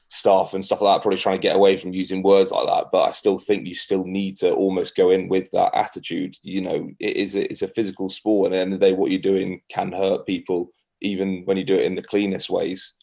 staff 0.10 0.54
and 0.54 0.64
stuff 0.64 0.82
like 0.82 0.96
that 0.96 1.02
probably 1.02 1.18
trying 1.18 1.36
to 1.38 1.42
get 1.42 1.56
away 1.56 1.76
from 1.76 1.94
using 1.94 2.24
words 2.24 2.52
like 2.52 2.66
that 2.66 2.86
but 2.92 3.10
i 3.10 3.12
still 3.12 3.38
think 3.38 3.68
you 3.68 3.76
still 3.76 4.06
need 4.06 4.36
to 4.36 4.52
almost 4.54 4.96
go 4.96 5.10
in 5.10 5.28
with 5.28 5.50
that 5.52 5.74
attitude 5.76 6.36
you 6.42 6.62
know 6.62 6.90
it 7.00 7.18
is 7.18 7.36
a, 7.36 7.50
it's 7.52 7.62
a 7.62 7.68
physical 7.68 8.10
sport 8.10 8.48
and 8.48 8.54
at 8.54 8.58
the 8.58 8.62
end 8.62 8.74
of 8.74 8.80
the 8.80 8.86
day 8.86 8.94
what 8.94 9.12
you're 9.12 9.20
doing 9.20 9.62
can 9.70 9.92
hurt 9.92 10.26
people 10.26 10.70
even 11.02 11.44
when 11.46 11.58
you 11.58 11.64
do 11.64 11.76
it 11.76 11.86
in 11.86 11.96
the 11.96 12.02
cleanest 12.02 12.50
ways 12.50 12.94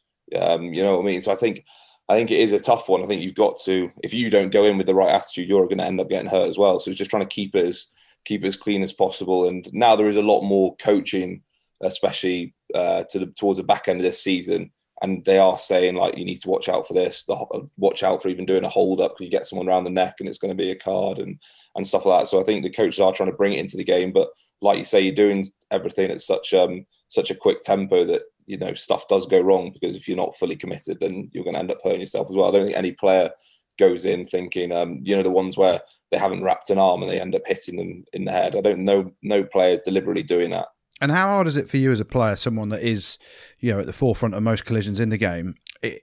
um, 0.40 0.72
you 0.72 0.82
know 0.82 0.96
what 0.96 1.02
i 1.02 1.06
mean? 1.06 1.20
So 1.20 1.30
i 1.30 1.36
think 1.36 1.64
i 2.08 2.14
think 2.14 2.30
it 2.30 2.40
is 2.40 2.52
a 2.52 2.58
tough 2.58 2.88
one. 2.88 3.02
I 3.02 3.06
think 3.06 3.20
you've 3.20 3.34
got 3.34 3.56
to 3.64 3.90
if 4.02 4.14
you 4.14 4.30
don't 4.30 4.52
go 4.52 4.64
in 4.64 4.78
with 4.78 4.86
the 4.86 4.94
right 4.94 5.14
attitude 5.14 5.48
you're 5.48 5.66
going 5.66 5.78
to 5.78 5.84
end 5.84 6.00
up 6.00 6.08
getting 6.08 6.30
hurt 6.30 6.48
as 6.48 6.58
well. 6.58 6.80
So 6.80 6.90
it's 6.90 6.98
just 6.98 7.10
trying 7.10 7.22
to 7.22 7.28
keep 7.28 7.54
it 7.54 7.66
as 7.66 7.88
keep 8.24 8.42
it 8.42 8.48
as 8.48 8.56
clean 8.56 8.82
as 8.82 8.94
possible. 8.94 9.46
And 9.48 9.68
now 9.72 9.96
there 9.96 10.08
is 10.08 10.16
a 10.16 10.22
lot 10.22 10.42
more 10.42 10.74
coaching 10.76 11.42
especially 11.82 12.54
uh, 12.74 13.04
to 13.10 13.18
the, 13.18 13.26
towards 13.26 13.58
the 13.58 13.64
back 13.64 13.88
end 13.88 14.00
of 14.00 14.04
this 14.04 14.22
season 14.22 14.70
and 15.04 15.22
they 15.26 15.38
are 15.38 15.58
saying 15.58 15.94
like 15.94 16.16
you 16.16 16.24
need 16.24 16.40
to 16.40 16.48
watch 16.48 16.68
out 16.68 16.86
for 16.86 16.94
this 16.94 17.24
the, 17.24 17.68
watch 17.76 18.02
out 18.02 18.22
for 18.22 18.28
even 18.28 18.46
doing 18.46 18.64
a 18.64 18.68
hold 18.68 19.00
up 19.00 19.12
because 19.12 19.26
you 19.26 19.30
get 19.30 19.46
someone 19.46 19.68
around 19.68 19.84
the 19.84 19.90
neck 19.90 20.14
and 20.18 20.28
it's 20.28 20.38
going 20.38 20.50
to 20.50 20.62
be 20.62 20.70
a 20.70 20.76
card 20.76 21.18
and 21.18 21.38
and 21.76 21.86
stuff 21.86 22.06
like 22.06 22.20
that. 22.22 22.26
So 22.26 22.40
i 22.40 22.44
think 22.44 22.64
the 22.64 22.70
coaches 22.70 23.00
are 23.00 23.12
trying 23.12 23.30
to 23.30 23.36
bring 23.36 23.52
it 23.52 23.60
into 23.60 23.76
the 23.76 23.84
game 23.84 24.12
but 24.12 24.28
like 24.62 24.78
you 24.78 24.84
say 24.84 25.00
you're 25.00 25.14
doing 25.14 25.44
everything 25.70 26.10
at 26.10 26.22
such 26.22 26.54
um 26.54 26.86
such 27.08 27.30
a 27.30 27.34
quick 27.34 27.62
tempo 27.62 28.04
that 28.04 28.22
you 28.46 28.56
know 28.56 28.74
stuff 28.74 29.06
does 29.08 29.26
go 29.26 29.40
wrong 29.40 29.70
because 29.72 29.94
if 29.94 30.08
you're 30.08 30.16
not 30.16 30.34
fully 30.36 30.56
committed 30.56 30.98
then 31.00 31.30
you're 31.32 31.44
going 31.44 31.54
to 31.54 31.60
end 31.60 31.70
up 31.70 31.80
hurting 31.84 32.00
yourself 32.00 32.28
as 32.30 32.36
well. 32.36 32.48
I 32.48 32.52
don't 32.52 32.64
think 32.64 32.76
any 32.76 32.92
player 32.92 33.30
goes 33.78 34.04
in 34.04 34.24
thinking 34.24 34.72
um 34.72 35.00
you 35.02 35.14
know 35.16 35.22
the 35.22 35.30
ones 35.30 35.56
where 35.58 35.80
they 36.10 36.18
haven't 36.18 36.42
wrapped 36.42 36.70
an 36.70 36.78
arm 36.78 37.02
and 37.02 37.10
they 37.10 37.20
end 37.20 37.34
up 37.34 37.42
hitting 37.44 37.76
them 37.76 38.04
in 38.14 38.24
the 38.24 38.32
head. 38.32 38.56
I 38.56 38.62
don't 38.62 38.84
know 38.84 39.12
no 39.22 39.44
players 39.44 39.82
deliberately 39.82 40.22
doing 40.22 40.50
that 40.52 40.68
and 41.00 41.10
how 41.10 41.28
hard 41.28 41.46
is 41.46 41.56
it 41.56 41.68
for 41.68 41.76
you 41.76 41.90
as 41.90 42.00
a 42.00 42.04
player, 42.04 42.36
someone 42.36 42.68
that 42.68 42.82
is, 42.82 43.18
you 43.58 43.72
know, 43.72 43.80
at 43.80 43.86
the 43.86 43.92
forefront 43.92 44.34
of 44.34 44.42
most 44.42 44.64
collisions 44.64 45.00
in 45.00 45.08
the 45.08 45.18
game, 45.18 45.56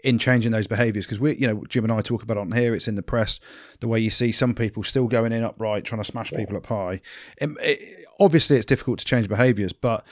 in 0.03 0.17
changing 0.17 0.51
those 0.51 0.67
behaviours? 0.67 1.05
Because 1.05 1.19
we, 1.19 1.35
you 1.37 1.47
know, 1.47 1.63
Jim 1.69 1.85
and 1.85 1.93
I 1.93 2.01
talk 2.01 2.23
about 2.23 2.37
it 2.37 2.41
on 2.41 2.51
here. 2.51 2.73
It's 2.73 2.87
in 2.87 2.95
the 2.95 3.01
press. 3.01 3.39
The 3.79 3.87
way 3.87 3.99
you 3.99 4.09
see 4.09 4.31
some 4.31 4.53
people 4.53 4.83
still 4.83 5.07
going 5.07 5.31
in 5.31 5.43
upright, 5.43 5.85
trying 5.85 6.01
to 6.01 6.07
smash 6.07 6.31
people 6.31 6.57
up 6.57 6.65
high. 6.65 7.01
It, 7.37 7.49
it, 7.61 8.05
obviously, 8.19 8.57
it's 8.57 8.65
difficult 8.65 8.99
to 8.99 9.05
change 9.05 9.29
behaviours, 9.29 9.71
but 9.71 10.05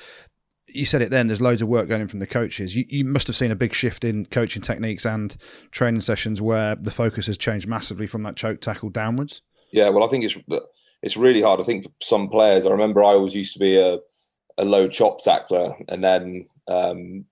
you 0.74 0.86
said 0.86 1.02
it 1.02 1.12
then. 1.12 1.28
There's 1.28 1.42
loads 1.42 1.62
of 1.62 1.68
work 1.68 1.90
going 1.90 2.02
in 2.02 2.08
from 2.08 2.20
the 2.20 2.28
coaches. 2.28 2.76
You, 2.76 2.86
you 2.88 3.04
must 3.04 3.28
have 3.28 3.36
seen 3.36 3.52
a 3.52 3.56
big 3.56 3.74
shift 3.74 4.04
in 4.04 4.26
coaching 4.28 4.62
techniques 4.62 5.06
and 5.06 5.36
training 5.72 6.02
sessions 6.02 6.42
where 6.42 6.76
the 6.76 6.92
focus 6.92 7.28
has 7.28 7.38
changed 7.38 7.68
massively 7.68 8.08
from 8.08 8.24
that 8.24 8.36
choke 8.36 8.62
tackle 8.62 8.90
downwards. 8.90 9.42
Yeah, 9.72 9.90
well, 9.90 10.04
I 10.04 10.08
think 10.08 10.24
it's 10.24 10.38
it's 11.02 11.18
really 11.18 11.42
hard. 11.42 11.60
I 11.60 11.64
think 11.64 11.84
for 11.84 11.92
some 12.02 12.30
players, 12.30 12.66
I 12.66 12.72
remember 12.72 13.04
I 13.04 13.10
always 13.10 13.36
used 13.36 13.54
to 13.54 13.60
be 13.60 13.78
a 13.78 14.00
a 14.60 14.66
low 14.66 14.88
chop 14.88 15.24
tackler. 15.24 15.74
And 15.88 16.04
then 16.04 16.48
um, 16.68 17.26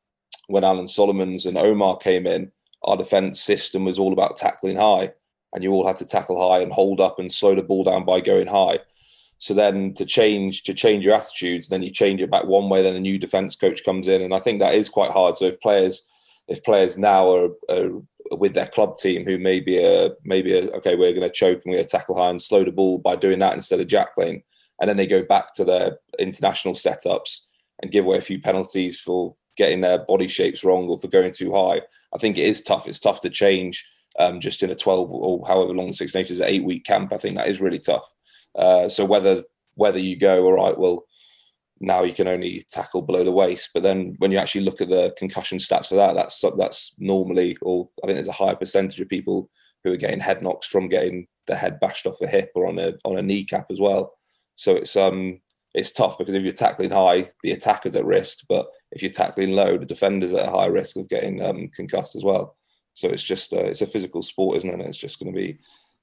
when 0.48 0.64
Alan 0.64 0.88
Solomons 0.88 1.46
and 1.46 1.58
Omar 1.58 1.98
came 1.98 2.26
in, 2.26 2.52
our 2.84 2.98
defence 2.98 3.42
system 3.42 3.86
was 3.86 4.00
all 4.00 4.14
about 4.14 4.38
tackling 4.38 4.78
high, 4.78 5.12
and 5.54 5.64
you 5.64 5.72
all 5.72 5.86
had 5.86 5.98
to 5.98 6.06
tackle 6.06 6.52
high 6.52 6.62
and 6.62 6.72
hold 6.72 7.02
up 7.02 7.20
and 7.20 7.32
slow 7.32 7.54
the 7.54 7.62
ball 7.62 7.84
down 7.84 8.06
by 8.06 8.22
going 8.22 8.48
high. 8.48 8.80
So 9.40 9.54
then 9.54 9.94
to 9.96 10.06
change 10.06 10.64
to 10.64 10.74
change 10.74 11.06
your 11.06 11.16
attitudes, 11.16 11.70
then 11.70 11.84
you 11.84 11.92
change 11.92 12.22
it 12.22 12.32
back 12.32 12.46
one 12.46 12.70
way. 12.70 12.82
Then 12.82 12.96
a 12.96 13.00
new 13.00 13.20
defence 13.20 13.56
coach 13.56 13.84
comes 13.84 14.08
in, 14.08 14.22
and 14.22 14.34
I 14.34 14.40
think 14.40 14.60
that 14.60 14.74
is 14.74 14.90
quite 14.90 15.12
hard. 15.12 15.36
So 15.36 15.46
if 15.46 15.60
players 15.60 16.08
if 16.48 16.64
players 16.64 16.98
now 16.98 17.30
are, 17.30 17.50
are 17.70 18.02
with 18.32 18.54
their 18.54 18.68
club 18.68 18.98
team 18.98 19.26
who 19.26 19.38
maybe 19.38 19.84
a 19.84 20.12
maybe 20.24 20.70
okay 20.72 20.96
we're 20.96 21.14
going 21.14 21.28
to 21.28 21.30
choke 21.30 21.62
and 21.64 21.72
we're 21.72 21.78
going 21.78 21.86
to 21.86 21.92
tackle 21.92 22.18
high 22.18 22.30
and 22.30 22.42
slow 22.42 22.64
the 22.64 22.72
ball 22.72 22.98
by 22.98 23.16
doing 23.16 23.40
that 23.40 23.54
instead 23.54 23.80
of 23.80 23.88
jackling 23.88 24.44
and 24.80 24.90
then 24.90 24.98
they 24.98 25.08
go 25.08 25.24
back 25.24 25.54
to 25.56 25.66
their 25.66 25.98
international 26.20 26.74
setups 26.74 27.42
and 27.82 27.92
give 27.92 28.06
away 28.06 28.18
a 28.18 28.22
few 28.22 28.40
penalties 28.40 29.00
for 29.00 29.36
getting 29.58 29.82
their 29.82 30.00
body 30.00 30.28
shapes 30.28 30.64
wrong 30.64 30.88
or 30.88 30.98
for 30.98 31.08
going 31.08 31.32
too 31.32 31.54
high. 31.54 31.82
I 32.14 32.18
think 32.20 32.38
it 32.38 32.46
is 32.46 32.62
tough. 32.62 32.88
It's 32.88 33.00
tough 33.00 33.22
to 33.22 33.30
change 33.30 33.86
um, 34.20 34.40
just 34.40 34.64
in 34.64 34.70
a 34.70 34.76
12 34.76 35.12
or 35.12 35.48
however 35.48 35.74
long 35.74 35.94
Six 35.94 36.14
Nations, 36.14 36.42
eight 36.42 36.64
week 36.64 36.86
camp. 36.86 37.12
I 37.14 37.18
think 37.18 37.36
that 37.36 37.48
is 37.48 37.62
really 37.62 37.80
tough. 37.80 38.12
Uh, 38.56 38.90
so 38.90 39.06
whether 39.06 39.44
whether 39.76 40.00
you 40.00 40.16
go 40.16 40.44
all 40.44 40.54
right, 40.54 40.78
well, 40.78 41.06
now 41.80 42.04
you 42.04 42.14
can 42.14 42.28
only 42.28 42.64
tackle 42.70 43.04
below 43.04 43.24
the 43.24 43.32
waist, 43.32 43.70
but 43.74 43.84
then 43.84 44.16
when 44.18 44.32
you 44.32 44.40
actually 44.40 44.62
look 44.62 44.82
at 44.82 44.90
the 44.90 45.14
concussion 45.18 45.60
stats 45.60 45.88
for 45.88 45.96
that, 45.96 46.16
that's 46.16 46.44
that's 46.58 46.96
normally, 46.98 47.56
or 47.62 47.90
I 48.04 48.08
think 48.08 48.16
there's 48.16 48.28
a 48.28 48.32
higher 48.32 48.56
percentage 48.56 49.00
of 49.00 49.10
people 49.10 49.50
who 49.84 49.94
are 49.94 49.98
getting 49.98 50.20
head 50.20 50.42
knocks 50.42 50.68
from 50.68 50.90
getting 50.90 51.28
the 51.46 51.56
head 51.56 51.80
bashed 51.80 52.08
off 52.08 52.22
a 52.22 52.28
hip 52.28 52.52
or 52.56 52.68
on 52.68 52.80
a 52.80 52.94
on 53.06 53.18
a 53.18 53.22
kneecap 53.22 53.68
as 53.70 53.80
well. 53.80 54.17
So 54.58 54.76
it's 54.76 54.98
um 54.98 55.40
it's 55.74 55.92
tough 55.92 56.18
because 56.18 56.34
if 56.34 56.44
you're 56.44 56.54
tackling 56.54 56.92
high, 56.92 57.30
the 57.44 57.52
attacker's 57.52 57.96
at 57.96 58.06
risk, 58.06 58.40
but 58.50 58.68
if 58.92 59.02
you're 59.02 59.12
tackling 59.12 59.54
low, 59.54 59.78
the 59.78 59.86
defender's 59.86 60.34
at 60.34 60.48
a 60.48 60.52
high 60.52 60.66
risk 60.66 60.98
of 60.98 61.08
getting 61.08 61.42
um, 61.42 61.70
concussed 61.70 62.16
as 62.16 62.24
well. 62.24 62.58
So 62.96 63.08
it's 63.10 63.24
just 63.24 63.54
uh, 63.54 63.66
it's 63.66 63.84
a 63.84 63.88
physical 63.88 64.24
sport, 64.24 64.58
isn't 64.58 64.70
it? 64.70 64.88
It's 64.88 64.98
just 64.98 65.20
going 65.20 65.32
to 65.32 65.38
be. 65.38 65.60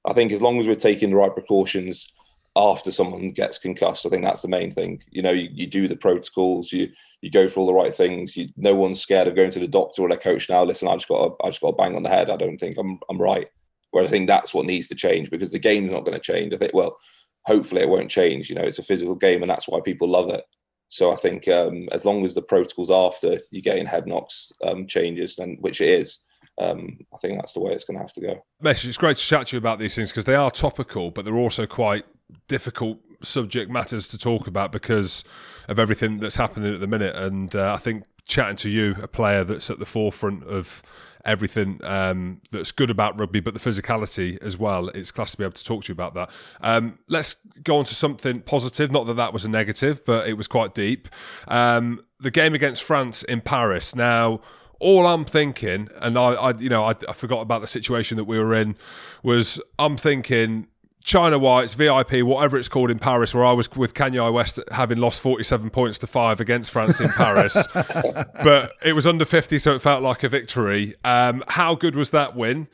I 0.07 0.13
think 0.13 0.31
as 0.31 0.41
long 0.41 0.59
as 0.59 0.67
we're 0.67 0.75
taking 0.75 1.09
the 1.09 1.17
right 1.17 1.33
precautions 1.33 2.07
after 2.55 2.89
someone 2.89 3.31
gets 3.31 3.57
concussed, 3.57 4.05
I 4.05 4.09
think 4.09 4.23
that's 4.23 4.43
the 4.43 4.47
main 4.47 4.71
thing. 4.71 5.03
You 5.09 5.21
know, 5.21 5.31
you, 5.31 5.49
you 5.51 5.67
do 5.67 5.89
the 5.89 5.97
protocols, 5.97 6.71
you 6.71 6.89
you 7.21 7.29
go 7.29 7.49
for 7.49 7.59
all 7.59 7.67
the 7.67 7.73
right 7.73 7.93
things. 7.93 8.37
You, 8.37 8.47
no 8.55 8.75
one's 8.75 9.01
scared 9.01 9.27
of 9.27 9.35
going 9.35 9.51
to 9.51 9.59
the 9.59 9.67
doctor 9.67 10.03
or 10.03 10.09
their 10.09 10.17
coach 10.17 10.49
now. 10.49 10.63
Listen, 10.63 10.87
I 10.87 10.93
just 10.95 11.09
got 11.09 11.31
a, 11.31 11.43
I 11.43 11.49
just 11.49 11.61
got 11.61 11.69
a 11.69 11.75
bang 11.75 11.97
on 11.97 12.03
the 12.03 12.09
head. 12.09 12.29
I 12.29 12.37
don't 12.37 12.57
think 12.57 12.77
I'm 12.77 12.99
I'm 13.09 13.19
right. 13.19 13.47
Where 13.91 14.05
I 14.05 14.07
think 14.07 14.27
that's 14.27 14.53
what 14.53 14.65
needs 14.65 14.87
to 14.89 14.95
change 14.95 15.29
because 15.29 15.51
the 15.51 15.59
game's 15.59 15.91
not 15.91 16.05
going 16.05 16.17
to 16.17 16.23
change. 16.23 16.53
I 16.53 16.57
think 16.57 16.73
well, 16.73 16.97
hopefully 17.45 17.81
it 17.81 17.89
won't 17.89 18.11
change. 18.11 18.49
You 18.49 18.55
know, 18.55 18.63
it's 18.63 18.79
a 18.79 18.83
physical 18.83 19.15
game, 19.15 19.41
and 19.41 19.49
that's 19.49 19.67
why 19.67 19.79
people 19.83 20.09
love 20.09 20.29
it. 20.29 20.43
So 20.89 21.11
I 21.11 21.15
think 21.15 21.47
um, 21.47 21.89
as 21.91 22.05
long 22.05 22.23
as 22.25 22.35
the 22.35 22.41
protocols 22.41 22.91
after 22.91 23.39
you 23.51 23.61
getting 23.61 23.85
head 23.85 24.07
knocks 24.07 24.51
um, 24.63 24.87
changes, 24.87 25.35
then 25.35 25.57
which 25.59 25.81
it 25.81 25.89
is, 25.89 26.19
um, 26.61 26.99
I 27.13 27.17
think 27.17 27.37
that's 27.37 27.53
the 27.53 27.59
way 27.59 27.73
it's 27.73 27.83
going 27.83 27.97
to 27.97 28.03
have 28.03 28.13
to 28.13 28.21
go. 28.21 28.45
Mesh, 28.61 28.85
it's 28.85 28.97
great 28.97 29.17
to 29.17 29.23
chat 29.23 29.47
to 29.47 29.55
you 29.55 29.57
about 29.57 29.79
these 29.79 29.95
things 29.95 30.11
because 30.11 30.25
they 30.25 30.35
are 30.35 30.51
topical, 30.51 31.11
but 31.11 31.25
they're 31.25 31.35
also 31.35 31.65
quite 31.65 32.05
difficult 32.47 32.99
subject 33.21 33.71
matters 33.71 34.07
to 34.09 34.17
talk 34.17 34.47
about 34.47 34.71
because 34.71 35.23
of 35.67 35.79
everything 35.79 36.19
that's 36.19 36.35
happening 36.35 36.73
at 36.73 36.79
the 36.79 36.87
minute. 36.87 37.15
And 37.15 37.55
uh, 37.55 37.73
I 37.73 37.77
think 37.77 38.05
chatting 38.25 38.55
to 38.57 38.69
you, 38.69 38.95
a 39.01 39.07
player 39.07 39.43
that's 39.43 39.69
at 39.69 39.79
the 39.79 39.85
forefront 39.85 40.43
of 40.43 40.81
everything 41.25 41.79
um, 41.83 42.41
that's 42.51 42.71
good 42.71 42.89
about 42.89 43.19
rugby, 43.19 43.39
but 43.39 43.53
the 43.53 43.59
physicality 43.59 44.41
as 44.41 44.57
well. 44.57 44.89
It's 44.89 45.11
class 45.11 45.31
to 45.31 45.37
be 45.37 45.43
able 45.43 45.53
to 45.53 45.63
talk 45.63 45.83
to 45.85 45.89
you 45.89 45.93
about 45.93 46.13
that. 46.13 46.29
Um, 46.61 46.99
let's 47.07 47.35
go 47.63 47.77
on 47.77 47.85
to 47.85 47.95
something 47.95 48.41
positive. 48.41 48.91
Not 48.91 49.07
that 49.07 49.15
that 49.15 49.33
was 49.33 49.45
a 49.45 49.49
negative, 49.49 50.05
but 50.05 50.27
it 50.27 50.33
was 50.33 50.47
quite 50.47 50.73
deep. 50.73 51.09
Um, 51.47 52.01
the 52.19 52.31
game 52.31 52.53
against 52.53 52.83
France 52.83 53.23
in 53.23 53.41
Paris. 53.41 53.95
Now, 53.95 54.41
all 54.79 55.07
I'm 55.07 55.25
thinking, 55.25 55.89
and 56.01 56.17
I, 56.17 56.33
I 56.33 56.57
you 56.57 56.69
know, 56.69 56.85
I, 56.85 56.95
I 57.07 57.13
forgot 57.13 57.41
about 57.41 57.61
the 57.61 57.67
situation 57.67 58.17
that 58.17 58.25
we 58.25 58.37
were 58.37 58.53
in, 58.53 58.75
was 59.23 59.59
I'm 59.79 59.97
thinking 59.97 60.67
China 61.05 61.37
Whites, 61.37 61.75
VIP, 61.75 62.23
whatever 62.23 62.57
it's 62.57 62.67
called 62.67 62.89
in 62.89 62.97
Paris, 62.97 63.35
where 63.35 63.45
I 63.45 63.51
was 63.51 63.71
with 63.75 63.93
Kanye 63.93 64.33
West 64.33 64.59
having 64.71 64.97
lost 64.97 65.21
47 65.21 65.69
points 65.69 65.99
to 65.99 66.07
five 66.07 66.39
against 66.39 66.71
France 66.71 66.99
in 66.99 67.09
Paris. 67.09 67.55
but 67.73 68.73
it 68.83 68.93
was 68.93 69.05
under 69.05 69.23
50, 69.23 69.59
so 69.59 69.75
it 69.75 69.83
felt 69.83 70.01
like 70.01 70.23
a 70.23 70.29
victory. 70.29 70.95
Um, 71.03 71.43
how 71.49 71.75
good 71.75 71.95
was 71.95 72.09
that 72.09 72.35
win? 72.35 72.67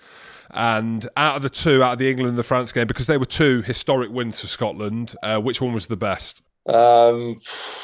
And 0.49 1.05
out 1.17 1.35
of 1.35 1.41
the 1.41 1.49
two, 1.49 1.83
out 1.83 1.93
of 1.93 1.99
the 1.99 2.09
England 2.09 2.29
and 2.29 2.37
the 2.37 2.43
France 2.43 2.71
game, 2.71 2.87
because 2.87 3.07
they 3.07 3.17
were 3.17 3.25
two 3.25 3.63
historic 3.63 4.11
wins 4.11 4.39
for 4.39 4.47
Scotland, 4.47 5.13
uh, 5.21 5.41
which 5.41 5.59
one 5.59 5.73
was 5.73 5.87
the 5.87 5.97
best? 5.97 6.41
Um, 6.67 7.35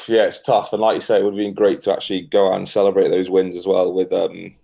yeah, 0.08 0.24
it's 0.24 0.40
tough. 0.40 0.72
And 0.72 0.80
like 0.80 0.94
you 0.94 1.00
say, 1.02 1.18
it 1.18 1.24
would 1.24 1.34
have 1.34 1.38
been 1.38 1.52
great 1.52 1.80
to 1.80 1.92
actually 1.92 2.22
go 2.22 2.52
out 2.52 2.56
and 2.56 2.66
celebrate 2.66 3.08
those 3.08 3.28
wins 3.28 3.54
as 3.54 3.66
well 3.66 3.92
with, 3.92 4.10
um, 4.14 4.54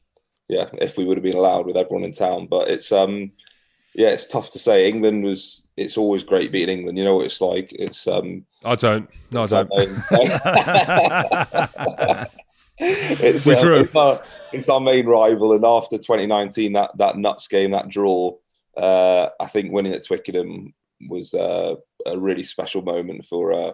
yeah, 0.49 0.71
if 0.81 0.97
we 0.97 1.05
would 1.05 1.19
have 1.19 1.25
been 1.25 1.37
allowed 1.37 1.67
with 1.67 1.77
everyone 1.77 2.05
in 2.05 2.13
town. 2.13 2.47
But 2.47 2.69
it's, 2.69 2.91
um, 2.91 3.33
yeah, 3.95 4.11
it's 4.11 4.27
tough 4.27 4.51
to 4.51 4.59
say. 4.59 4.89
England 4.89 5.25
was. 5.25 5.69
It's 5.77 5.97
always 5.97 6.25
great 6.25 6.53
beating 6.53 6.79
England. 6.79 6.99
You 6.99 7.05
know 7.05 7.17
what 7.17 7.27
it's 7.27 7.41
like. 7.41 7.73
It's. 7.73 8.07
um 8.07 8.45
I 8.65 8.75
don't. 8.75 9.09
No, 9.31 9.43
I 9.43 9.47
don't. 9.47 9.71
it's, 12.79 13.47
uh, 13.47 13.51
it's, 13.51 13.95
our, 13.95 14.23
it's, 14.53 14.69
our, 14.69 14.81
main 14.81 15.07
rival, 15.07 15.53
and 15.53 15.65
after 15.65 15.97
2019, 15.97 16.73
that 16.73 16.91
that 16.99 17.17
nuts 17.17 17.47
game, 17.47 17.71
that 17.71 17.89
draw, 17.89 18.33
uh, 18.77 19.29
I 19.41 19.47
think 19.47 19.73
winning 19.73 19.93
at 19.93 20.05
Twickenham 20.05 20.75
was 21.09 21.33
uh, 21.33 21.77
a 22.07 22.19
really 22.19 22.45
special 22.45 22.83
moment 22.83 23.27
for 23.27 23.53
uh, 23.53 23.73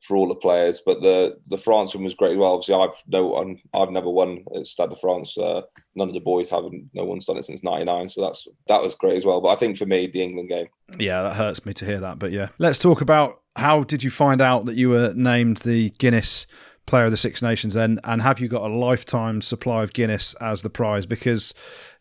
for 0.00 0.16
all 0.16 0.28
the 0.28 0.34
players. 0.34 0.82
But 0.84 1.00
the 1.02 1.36
the 1.48 1.58
France 1.58 1.94
one 1.94 2.04
was 2.04 2.14
great 2.14 2.32
as 2.32 2.38
well. 2.38 2.54
Obviously, 2.54 2.74
I've 2.74 3.02
no 3.08 3.56
I've 3.74 3.90
never 3.90 4.10
won 4.10 4.44
at 4.56 4.66
Stade 4.66 4.90
de 4.90 4.96
France. 4.96 5.36
Uh, 5.36 5.62
none 5.94 6.08
of 6.08 6.14
the 6.14 6.20
boys 6.20 6.50
haven't. 6.50 6.90
No 6.94 7.04
one's 7.04 7.26
done 7.26 7.36
it 7.36 7.44
since 7.44 7.62
'99. 7.62 8.08
So 8.10 8.22
that's 8.22 8.48
that 8.68 8.82
was 8.82 8.94
great 8.94 9.18
as 9.18 9.24
well. 9.24 9.40
But 9.40 9.50
I 9.50 9.56
think 9.56 9.76
for 9.76 9.86
me, 9.86 10.06
the 10.06 10.22
England 10.22 10.48
game. 10.48 10.66
Yeah, 10.98 11.22
that 11.22 11.36
hurts 11.36 11.64
me 11.64 11.72
to 11.74 11.84
hear 11.84 12.00
that. 12.00 12.18
But 12.18 12.32
yeah, 12.32 12.48
let's 12.58 12.78
talk 12.78 13.00
about 13.00 13.42
how 13.56 13.84
did 13.84 14.02
you 14.02 14.10
find 14.10 14.40
out 14.40 14.64
that 14.66 14.76
you 14.76 14.88
were 14.88 15.12
named 15.14 15.58
the 15.58 15.90
Guinness 15.90 16.46
Player 16.86 17.04
of 17.04 17.10
the 17.10 17.16
Six 17.16 17.42
Nations 17.42 17.74
then, 17.74 18.00
and 18.04 18.22
have 18.22 18.40
you 18.40 18.48
got 18.48 18.68
a 18.68 18.74
lifetime 18.74 19.40
supply 19.42 19.82
of 19.82 19.92
Guinness 19.92 20.34
as 20.40 20.62
the 20.62 20.70
prize? 20.70 21.06
Because 21.06 21.52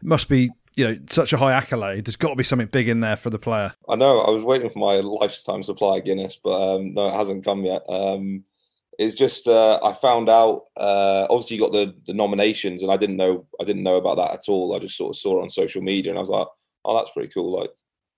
it 0.02 0.08
must 0.08 0.30
be 0.30 0.52
you 0.80 0.88
know 0.88 0.98
such 1.10 1.34
a 1.34 1.38
high 1.38 1.52
accolade. 1.52 2.06
There's 2.06 2.16
got 2.16 2.30
to 2.30 2.36
be 2.36 2.46
something 2.46 2.70
big 2.72 2.88
in 2.88 3.02
there 3.02 3.18
for 3.18 3.30
the 3.30 3.38
player. 3.38 3.74
I 3.90 3.98
know. 3.98 4.22
I 4.22 4.30
was 4.30 4.46
waiting 4.46 4.70
for 4.70 4.80
my 4.80 4.96
lifetime 4.96 5.62
supply 5.62 5.98
of 5.98 6.06
Guinness, 6.06 6.40
but 6.42 6.76
um, 6.76 6.94
no, 6.94 7.10
it 7.10 7.14
hasn't 7.14 7.44
come 7.44 7.66
yet. 7.66 7.82
Um, 7.90 8.46
it's 8.98 9.16
just 9.16 9.48
uh, 9.48 9.80
I 9.84 9.92
found 9.92 10.30
out. 10.30 10.64
Uh, 10.78 11.28
obviously, 11.30 11.58
you 11.58 11.64
got 11.64 11.74
the, 11.74 11.94
the 12.08 12.14
nominations, 12.14 12.82
and 12.82 12.92
I 12.92 12.98
didn't 12.98 13.18
know 13.18 13.46
I 13.60 13.66
didn't 13.66 13.84
know 13.84 13.98
about 13.98 14.16
that 14.18 14.34
at 14.34 14.50
all. 14.50 14.74
I 14.74 14.80
just 14.80 14.98
sort 14.98 15.16
of 15.16 15.20
saw 15.20 15.40
it 15.40 15.44
on 15.44 15.50
social 15.50 15.82
media, 15.82 16.12
and 16.12 16.18
I 16.18 16.22
was 16.22 16.30
like, 16.30 16.48
"Oh, 16.86 16.98
that's 16.98 17.12
pretty 17.12 17.30
cool!" 17.34 17.60
Like, 17.60 17.72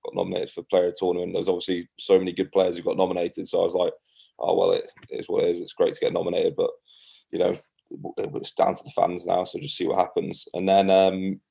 got 0.06 0.16
nominated 0.16 0.52
for 0.52 0.64
player 0.64 0.94
tournament. 0.96 1.34
There's 1.34 1.50
obviously 1.50 1.90
so 1.98 2.20
many 2.20 2.32
good 2.32 2.52
players 2.52 2.78
who 2.78 2.84
got 2.84 2.98
nominated, 2.98 3.48
so 3.48 3.62
I 3.62 3.64
was 3.64 3.74
like, 3.74 3.94
"Oh 4.40 4.56
well, 4.56 4.72
it 4.72 4.86
is 5.10 5.28
what 5.28 5.44
it 5.44 5.50
is. 5.50 5.62
It's 5.62 5.74
great 5.74 5.96
to 5.96 6.00
get 6.00 6.14
nominated, 6.14 6.56
but 6.56 6.70
you 7.32 7.40
know, 7.40 7.58
it's 8.18 8.52
down 8.52 8.76
to 8.76 8.84
the 8.84 8.92
fans 8.92 9.26
now. 9.26 9.46
So 9.46 9.60
just 9.60 9.78
see 9.78 9.88
what 9.88 10.00
happens." 10.00 10.48
And 10.54 10.70
then 10.70 10.92
um, 10.92 11.42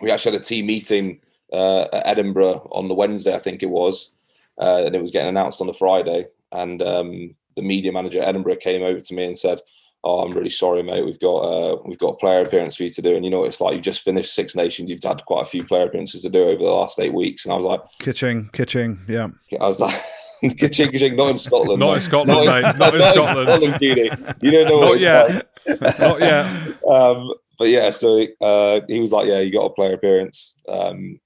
we 0.00 0.10
actually 0.10 0.32
had 0.32 0.40
a 0.40 0.44
team 0.44 0.66
meeting 0.66 1.20
uh, 1.52 1.82
at 1.92 2.06
Edinburgh 2.06 2.68
on 2.72 2.88
the 2.88 2.94
Wednesday, 2.94 3.34
I 3.34 3.38
think 3.38 3.62
it 3.62 3.70
was, 3.70 4.12
uh, 4.60 4.84
and 4.86 4.94
it 4.94 5.02
was 5.02 5.10
getting 5.10 5.28
announced 5.28 5.60
on 5.60 5.66
the 5.66 5.74
Friday. 5.74 6.26
And 6.52 6.82
um, 6.82 7.34
the 7.56 7.62
media 7.62 7.92
manager 7.92 8.20
at 8.20 8.28
Edinburgh 8.28 8.56
came 8.56 8.82
over 8.82 9.00
to 9.00 9.14
me 9.14 9.24
and 9.26 9.38
said, 9.38 9.60
"Oh, 10.04 10.22
I'm 10.22 10.32
really 10.32 10.50
sorry, 10.50 10.82
mate. 10.82 11.04
We've 11.04 11.20
got 11.20 11.38
uh, 11.38 11.76
we've 11.84 11.98
got 11.98 12.14
a 12.14 12.16
player 12.16 12.42
appearance 12.42 12.76
for 12.76 12.84
you 12.84 12.90
to 12.90 13.02
do." 13.02 13.16
And 13.16 13.24
you 13.24 13.30
know, 13.30 13.44
it's 13.44 13.60
like 13.60 13.74
you've 13.74 13.82
just 13.82 14.04
finished 14.04 14.34
Six 14.34 14.54
Nations. 14.54 14.90
You've 14.90 15.02
had 15.02 15.24
quite 15.26 15.42
a 15.42 15.46
few 15.46 15.64
player 15.64 15.86
appearances 15.86 16.22
to 16.22 16.30
do 16.30 16.44
over 16.44 16.62
the 16.62 16.70
last 16.70 16.98
eight 17.00 17.14
weeks. 17.14 17.44
And 17.44 17.52
I 17.52 17.56
was 17.56 17.64
like, 17.64 17.80
"Kitching, 17.98 18.50
kitching, 18.52 19.00
yeah." 19.08 19.28
I 19.60 19.66
was 19.66 19.80
like. 19.80 19.98
Kitching, 20.56 20.92
kitching, 20.92 21.16
not 21.16 21.30
in 21.30 21.36
Scotland. 21.36 21.80
Not 21.80 21.94
in 21.94 22.00
Scotland, 22.00 22.28
not, 22.46 22.62
mate. 22.62 22.78
Not, 22.78 22.94
in 22.94 23.02
Scotland. 23.02 23.48
Not 23.48 23.60
in 23.60 23.72
Scotland, 23.74 24.36
You 24.40 24.50
don't 24.52 24.68
know 24.68 24.80
not 24.82 25.00
yet. 25.00 25.50
Like. 25.66 25.98
not 25.98 26.20
yet. 26.20 26.76
Um, 26.88 27.32
but 27.58 27.68
yeah, 27.68 27.90
so 27.90 28.24
uh, 28.40 28.80
he 28.88 29.00
was 29.00 29.12
like, 29.12 29.26
"Yeah, 29.26 29.40
you 29.40 29.52
got 29.52 29.66
a 29.66 29.74
player 29.74 29.94
appearance 29.94 30.58
um, 30.68 31.18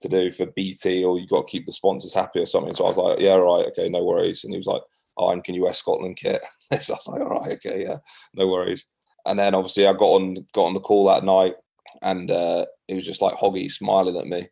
to 0.00 0.08
do 0.08 0.32
for 0.32 0.46
BT, 0.46 1.04
or 1.04 1.18
you 1.18 1.26
got 1.26 1.46
to 1.46 1.50
keep 1.50 1.66
the 1.66 1.72
sponsors 1.72 2.14
happy 2.14 2.40
or 2.40 2.46
something." 2.46 2.74
So 2.74 2.84
I 2.84 2.88
was 2.88 2.96
like, 2.96 3.20
"Yeah, 3.20 3.36
right, 3.36 3.66
okay, 3.66 3.88
no 3.88 4.04
worries." 4.04 4.44
And 4.44 4.52
he 4.52 4.58
was 4.58 4.66
like, 4.66 4.82
"Oh, 5.16 5.30
and 5.30 5.44
can 5.44 5.54
you 5.54 5.62
wear 5.62 5.72
Scotland 5.72 6.16
kit?" 6.16 6.44
so 6.80 6.94
I 6.94 6.96
was 6.96 7.06
like, 7.06 7.20
"All 7.20 7.40
right, 7.40 7.52
okay, 7.52 7.82
yeah, 7.82 7.98
no 8.34 8.48
worries." 8.48 8.86
And 9.24 9.38
then 9.38 9.54
obviously 9.54 9.86
I 9.86 9.92
got 9.92 10.06
on 10.06 10.46
got 10.52 10.64
on 10.64 10.74
the 10.74 10.80
call 10.80 11.06
that 11.06 11.24
night, 11.24 11.54
and 12.02 12.30
uh, 12.30 12.66
it 12.88 12.94
was 12.94 13.06
just 13.06 13.22
like 13.22 13.38
Hoggy 13.38 13.70
smiling 13.70 14.16
at 14.16 14.26
me, 14.26 14.48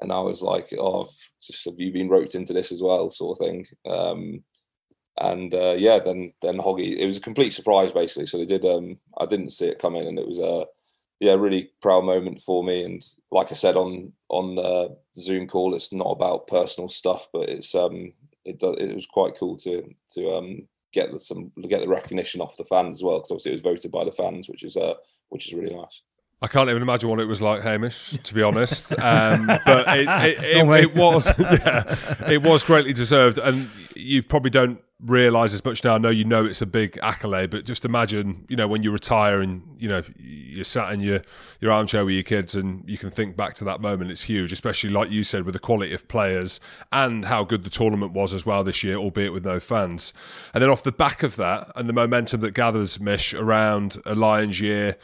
and 0.00 0.10
I 0.10 0.20
was 0.20 0.42
like, 0.42 0.72
"Oh, 0.78 1.06
just, 1.42 1.64
have 1.66 1.78
you 1.78 1.92
been 1.92 2.08
roped 2.08 2.34
into 2.34 2.54
this 2.54 2.72
as 2.72 2.82
well?" 2.82 3.10
sort 3.10 3.38
of 3.38 3.46
thing. 3.46 3.66
Um, 3.86 4.44
and 5.18 5.54
uh, 5.54 5.74
yeah, 5.76 5.98
then 5.98 6.32
then 6.42 6.58
Hoggy, 6.58 6.96
it 6.96 7.06
was 7.06 7.18
a 7.18 7.20
complete 7.20 7.52
surprise 7.52 7.92
basically. 7.92 8.26
So 8.26 8.38
they 8.38 8.46
did. 8.46 8.64
Um, 8.64 8.98
I 9.18 9.26
didn't 9.26 9.50
see 9.50 9.66
it 9.66 9.78
coming, 9.78 10.06
and 10.06 10.18
it 10.18 10.26
was 10.26 10.38
a 10.38 10.66
yeah, 11.22 11.34
really 11.34 11.70
proud 11.80 12.04
moment 12.04 12.40
for 12.40 12.64
me. 12.64 12.82
And 12.82 13.02
like 13.30 13.52
I 13.52 13.54
said 13.54 13.76
on 13.76 14.12
on 14.28 14.56
the 14.56 14.96
Zoom 15.14 15.46
call, 15.46 15.74
it's 15.74 15.92
not 15.92 16.10
about 16.10 16.48
personal 16.48 16.88
stuff, 16.88 17.28
but 17.32 17.48
it's 17.48 17.74
um 17.76 18.12
it 18.44 18.58
does 18.58 18.76
it 18.78 18.94
was 18.94 19.06
quite 19.06 19.36
cool 19.38 19.56
to 19.58 19.84
to 20.14 20.30
um 20.32 20.66
get 20.92 21.12
the, 21.12 21.20
some 21.20 21.52
get 21.68 21.80
the 21.80 21.88
recognition 21.88 22.40
off 22.40 22.56
the 22.56 22.64
fans 22.64 22.98
as 22.98 23.02
well 23.04 23.18
because 23.18 23.30
obviously 23.30 23.52
it 23.52 23.54
was 23.54 23.62
voted 23.62 23.92
by 23.92 24.04
the 24.04 24.10
fans, 24.10 24.48
which 24.48 24.64
is 24.64 24.76
uh 24.76 24.94
which 25.28 25.46
is 25.46 25.54
really 25.54 25.74
nice. 25.74 26.02
I 26.42 26.48
can't 26.48 26.68
even 26.68 26.82
imagine 26.82 27.08
what 27.08 27.20
it 27.20 27.26
was 27.26 27.40
like, 27.40 27.62
Hamish. 27.62 28.18
To 28.20 28.34
be 28.34 28.42
honest, 28.42 28.90
um, 28.98 29.46
but 29.46 29.86
it, 29.96 30.08
it, 30.08 30.38
it, 30.66 30.84
it 30.84 30.94
was 30.96 31.30
yeah, 31.38 32.28
it 32.28 32.42
was 32.42 32.64
greatly 32.64 32.92
deserved, 32.92 33.38
and 33.38 33.70
you 33.94 34.24
probably 34.24 34.50
don't 34.50 34.80
realize 35.04 35.52
as 35.52 35.64
much 35.64 35.82
now. 35.84 35.94
I 35.94 35.98
know 35.98 36.08
you 36.10 36.24
know 36.24 36.44
it's 36.44 36.62
a 36.62 36.66
big 36.66 36.98
accolade, 37.02 37.50
but 37.50 37.64
just 37.64 37.84
imagine, 37.84 38.46
you 38.48 38.56
know, 38.56 38.68
when 38.68 38.82
you 38.82 38.92
retire 38.92 39.40
and 39.40 39.62
you 39.78 39.88
know 39.88 40.02
you're 40.18 40.64
sat 40.64 40.92
in 40.92 41.00
your 41.00 41.20
your 41.60 41.72
armchair 41.72 42.04
with 42.04 42.14
your 42.14 42.22
kids, 42.22 42.54
and 42.54 42.88
you 42.88 42.98
can 42.98 43.10
think 43.10 43.36
back 43.36 43.54
to 43.54 43.64
that 43.64 43.80
moment. 43.80 44.10
It's 44.10 44.22
huge, 44.22 44.52
especially 44.52 44.90
like 44.90 45.10
you 45.10 45.24
said, 45.24 45.44
with 45.44 45.54
the 45.54 45.60
quality 45.60 45.92
of 45.92 46.08
players 46.08 46.60
and 46.92 47.24
how 47.24 47.44
good 47.44 47.64
the 47.64 47.70
tournament 47.70 48.12
was 48.12 48.32
as 48.32 48.46
well 48.46 48.64
this 48.64 48.82
year, 48.82 48.96
albeit 48.96 49.32
with 49.32 49.44
no 49.44 49.60
fans. 49.60 50.12
And 50.54 50.62
then 50.62 50.70
off 50.70 50.82
the 50.82 50.92
back 50.92 51.22
of 51.22 51.36
that, 51.36 51.70
and 51.76 51.88
the 51.88 51.92
momentum 51.92 52.40
that 52.40 52.52
gathers, 52.52 53.00
Mish, 53.00 53.34
around 53.34 54.00
a 54.06 54.14
Lions 54.14 54.60
year 54.60 54.96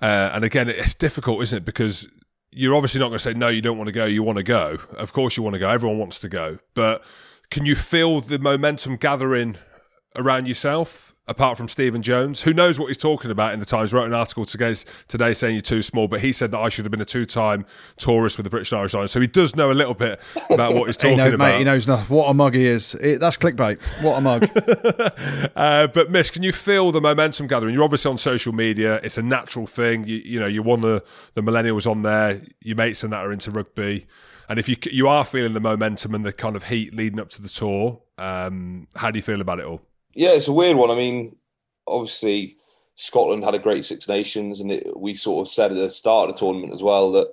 uh, 0.00 0.30
and 0.32 0.44
again, 0.44 0.68
it's 0.68 0.94
difficult, 0.94 1.42
isn't 1.42 1.58
it? 1.58 1.64
Because 1.64 2.08
you're 2.50 2.74
obviously 2.74 2.98
not 2.98 3.08
going 3.08 3.18
to 3.18 3.22
say 3.22 3.34
no, 3.34 3.48
you 3.48 3.60
don't 3.60 3.76
want 3.76 3.88
to 3.88 3.92
go. 3.92 4.06
You 4.06 4.22
want 4.22 4.38
to 4.38 4.44
go. 4.44 4.78
Of 4.96 5.12
course, 5.12 5.36
you 5.36 5.42
want 5.42 5.54
to 5.54 5.60
go. 5.60 5.68
Everyone 5.68 5.98
wants 5.98 6.18
to 6.20 6.28
go. 6.28 6.58
But 6.74 7.04
can 7.50 7.66
you 7.66 7.74
feel 7.74 8.20
the 8.20 8.38
momentum 8.38 8.96
gathering 8.96 9.56
around 10.16 10.48
yourself? 10.48 11.10
apart 11.30 11.56
from 11.56 11.68
Stephen 11.68 12.02
Jones, 12.02 12.42
who 12.42 12.52
knows 12.52 12.80
what 12.80 12.88
he's 12.88 12.96
talking 12.96 13.30
about 13.30 13.54
in 13.54 13.60
the 13.60 13.66
Times. 13.66 13.92
Wrote 13.92 14.06
an 14.06 14.12
article 14.12 14.44
today, 14.44 14.74
today 15.06 15.32
saying 15.32 15.54
you're 15.54 15.62
too 15.62 15.80
small, 15.80 16.08
but 16.08 16.20
he 16.20 16.32
said 16.32 16.50
that 16.50 16.58
I 16.58 16.68
should 16.68 16.84
have 16.84 16.90
been 16.90 17.00
a 17.00 17.04
two-time 17.04 17.64
tourist 17.98 18.36
with 18.36 18.42
the 18.44 18.50
British 18.50 18.72
and 18.72 18.80
Irish 18.80 18.94
Lions. 18.94 19.12
So 19.12 19.20
he 19.20 19.28
does 19.28 19.54
know 19.54 19.70
a 19.70 19.72
little 19.72 19.94
bit 19.94 20.20
about 20.50 20.74
what 20.74 20.86
he's 20.86 20.96
talking 20.96 21.10
he 21.10 21.16
know, 21.16 21.34
about. 21.34 21.52
Mate, 21.52 21.58
he 21.58 21.64
knows 21.64 21.86
nothing. 21.86 22.14
What 22.14 22.28
a 22.28 22.34
mug 22.34 22.54
he 22.56 22.66
is. 22.66 22.96
It, 22.96 23.20
that's 23.20 23.36
clickbait. 23.36 23.80
What 24.02 24.16
a 24.16 24.20
mug. 24.20 25.52
uh, 25.56 25.86
but 25.86 26.10
Mish, 26.10 26.30
can 26.30 26.42
you 26.42 26.50
feel 26.50 26.90
the 26.90 27.00
momentum 27.00 27.46
gathering? 27.46 27.74
You're 27.74 27.84
obviously 27.84 28.10
on 28.10 28.18
social 28.18 28.52
media. 28.52 28.98
It's 29.04 29.16
a 29.16 29.22
natural 29.22 29.68
thing. 29.68 30.08
You, 30.08 30.16
you 30.16 30.40
know, 30.40 30.48
you're 30.48 30.64
one 30.64 30.82
of 30.82 31.04
the, 31.34 31.40
the 31.40 31.42
millennials 31.42 31.88
on 31.88 32.02
there. 32.02 32.42
Your 32.60 32.74
mates 32.74 33.04
and 33.04 33.12
that 33.12 33.24
are 33.24 33.30
into 33.30 33.52
rugby. 33.52 34.08
And 34.50 34.58
if 34.58 34.68
you 34.68 34.76
you 34.90 35.06
are 35.06 35.24
feeling 35.24 35.54
the 35.54 35.60
momentum 35.60 36.12
and 36.12 36.26
the 36.26 36.32
kind 36.32 36.56
of 36.56 36.64
heat 36.64 36.92
leading 36.92 37.20
up 37.20 37.28
to 37.30 37.40
the 37.40 37.48
tour, 37.48 38.02
um, 38.18 38.88
how 38.96 39.12
do 39.12 39.16
you 39.16 39.22
feel 39.22 39.40
about 39.40 39.60
it 39.60 39.64
all? 39.64 39.80
Yeah, 40.12 40.30
it's 40.30 40.48
a 40.48 40.52
weird 40.52 40.76
one. 40.76 40.90
I 40.90 40.96
mean, 40.96 41.36
obviously 41.86 42.56
Scotland 42.96 43.44
had 43.44 43.54
a 43.54 43.60
great 43.60 43.84
Six 43.84 44.08
Nations, 44.08 44.60
and 44.60 44.72
it, 44.72 44.98
we 44.98 45.14
sort 45.14 45.46
of 45.46 45.52
said 45.52 45.70
at 45.70 45.76
the 45.76 45.88
start 45.88 46.28
of 46.28 46.34
the 46.34 46.40
tournament 46.40 46.72
as 46.72 46.82
well 46.82 47.12
that 47.12 47.28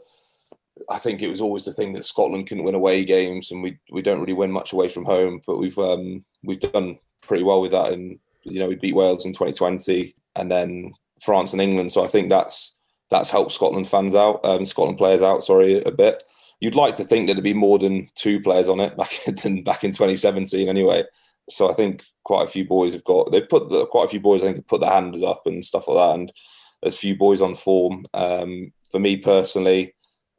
I 0.91 0.99
think 0.99 1.23
it 1.23 1.31
was 1.31 1.41
always 1.41 1.65
the 1.65 1.73
thing 1.73 1.93
that 1.93 2.05
Scotland 2.05 2.45
couldn't 2.45 2.63
win 2.63 2.75
away 2.75 3.03
games, 3.03 3.49
and 3.49 3.63
we 3.63 3.79
we 3.91 4.03
don't 4.03 4.19
really 4.19 4.33
win 4.33 4.51
much 4.51 4.71
away 4.71 4.87
from 4.87 5.03
home. 5.03 5.41
But 5.47 5.57
we've 5.57 5.77
um, 5.79 6.23
we've 6.43 6.59
done 6.59 6.99
pretty 7.21 7.43
well 7.43 7.61
with 7.61 7.71
that 7.71 7.93
and 7.93 8.19
you 8.43 8.59
know 8.59 8.67
we 8.67 8.75
beat 8.75 8.93
Wales 8.93 9.25
in 9.25 9.33
2020, 9.33 10.13
and 10.35 10.51
then 10.51 10.93
France 11.19 11.51
and 11.51 11.63
England. 11.63 11.91
So 11.91 12.03
I 12.03 12.07
think 12.07 12.29
that's 12.29 12.77
that's 13.09 13.31
helped 13.31 13.53
Scotland 13.53 13.87
fans 13.87 14.13
out, 14.13 14.39
um, 14.45 14.65
Scotland 14.65 14.99
players 14.99 15.23
out. 15.23 15.43
Sorry, 15.43 15.81
a 15.81 15.91
bit. 15.91 16.21
You'd 16.59 16.75
like 16.75 16.95
to 16.95 17.03
think 17.03 17.27
there'd 17.27 17.43
be 17.43 17.53
more 17.53 17.77
than 17.77 18.07
two 18.15 18.41
players 18.41 18.69
on 18.69 18.79
it 18.79 18.97
back 18.97 19.11
than 19.43 19.63
back 19.63 19.83
in 19.83 19.91
2017, 19.91 20.67
anyway. 20.67 21.03
So 21.49 21.69
I 21.69 21.73
think 21.73 22.03
quite 22.23 22.45
a 22.45 22.49
few 22.49 22.65
boys 22.65 22.93
have 22.93 23.03
got. 23.03 23.31
They've 23.31 23.47
put 23.47 23.69
the, 23.69 23.85
quite 23.85 24.05
a 24.05 24.09
few 24.09 24.19
boys. 24.19 24.41
I 24.41 24.45
think 24.45 24.57
have 24.57 24.67
put 24.67 24.81
their 24.81 24.91
hands 24.91 25.23
up 25.23 25.43
and 25.45 25.63
stuff 25.63 25.87
like 25.87 25.97
that. 25.97 26.19
And 26.19 26.33
there's 26.81 26.95
a 26.95 26.99
few 26.99 27.17
boys 27.17 27.41
on 27.41 27.55
form. 27.55 28.03
Um, 28.13 28.73
for 28.91 28.99
me 28.99 29.17
personally, 29.17 29.93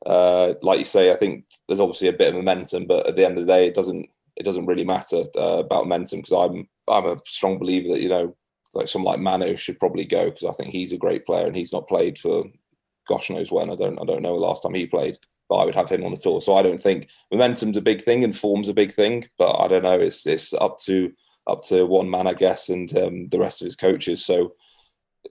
uh, 0.06 0.54
like 0.62 0.78
you 0.78 0.84
say, 0.84 1.12
I 1.12 1.16
think 1.16 1.44
there's 1.66 1.80
obviously 1.80 2.08
a 2.08 2.12
bit 2.12 2.28
of 2.28 2.34
momentum, 2.34 2.86
but 2.86 3.06
at 3.06 3.16
the 3.16 3.24
end 3.24 3.38
of 3.38 3.46
the 3.46 3.52
day, 3.52 3.66
it 3.66 3.74
doesn't 3.74 4.08
it 4.36 4.44
doesn't 4.44 4.66
really 4.66 4.84
matter 4.84 5.24
uh, 5.36 5.58
about 5.58 5.84
momentum 5.84 6.20
because 6.20 6.32
I'm 6.32 6.68
I'm 6.88 7.06
a 7.06 7.18
strong 7.26 7.58
believer 7.58 7.88
that 7.88 8.00
you 8.00 8.08
know 8.08 8.36
like 8.74 8.86
someone 8.86 9.14
like 9.14 9.20
Manu 9.20 9.56
should 9.56 9.78
probably 9.78 10.04
go 10.04 10.26
because 10.26 10.44
I 10.44 10.52
think 10.52 10.70
he's 10.70 10.92
a 10.92 10.98
great 10.98 11.26
player 11.26 11.46
and 11.46 11.56
he's 11.56 11.72
not 11.72 11.88
played 11.88 12.18
for 12.18 12.44
gosh 13.08 13.30
knows 13.30 13.50
when. 13.50 13.70
I 13.70 13.74
don't 13.74 13.98
I 14.00 14.04
don't 14.04 14.22
know 14.22 14.34
the 14.34 14.40
last 14.40 14.62
time 14.62 14.74
he 14.74 14.86
played, 14.86 15.16
but 15.49 15.57
I 15.57 15.64
would 15.64 15.74
have 15.74 15.88
him 15.88 16.05
on 16.05 16.12
the 16.12 16.18
tour. 16.18 16.40
So 16.42 16.57
I 16.57 16.62
don't 16.62 16.80
think 16.80 17.09
momentum's 17.30 17.76
a 17.76 17.82
big 17.82 18.03
thing 18.03 18.24
and 18.24 18.36
form's 18.36 18.68
a 18.68 18.74
big 18.74 18.92
thing, 18.92 19.26
but 19.38 19.53
I 19.53 19.68
don't 19.68 19.82
know. 19.82 19.99
It's 19.99 20.26
it's 20.26 20.53
up 20.55 20.78
to 20.80 21.12
up 21.46 21.62
to 21.64 21.86
one 21.86 22.11
man, 22.11 22.26
I 22.26 22.34
guess, 22.34 22.68
and 22.68 22.94
um, 22.96 23.28
the 23.28 23.38
rest 23.38 23.62
of 23.62 23.66
his 23.66 23.76
coaches. 23.76 24.24
So 24.24 24.55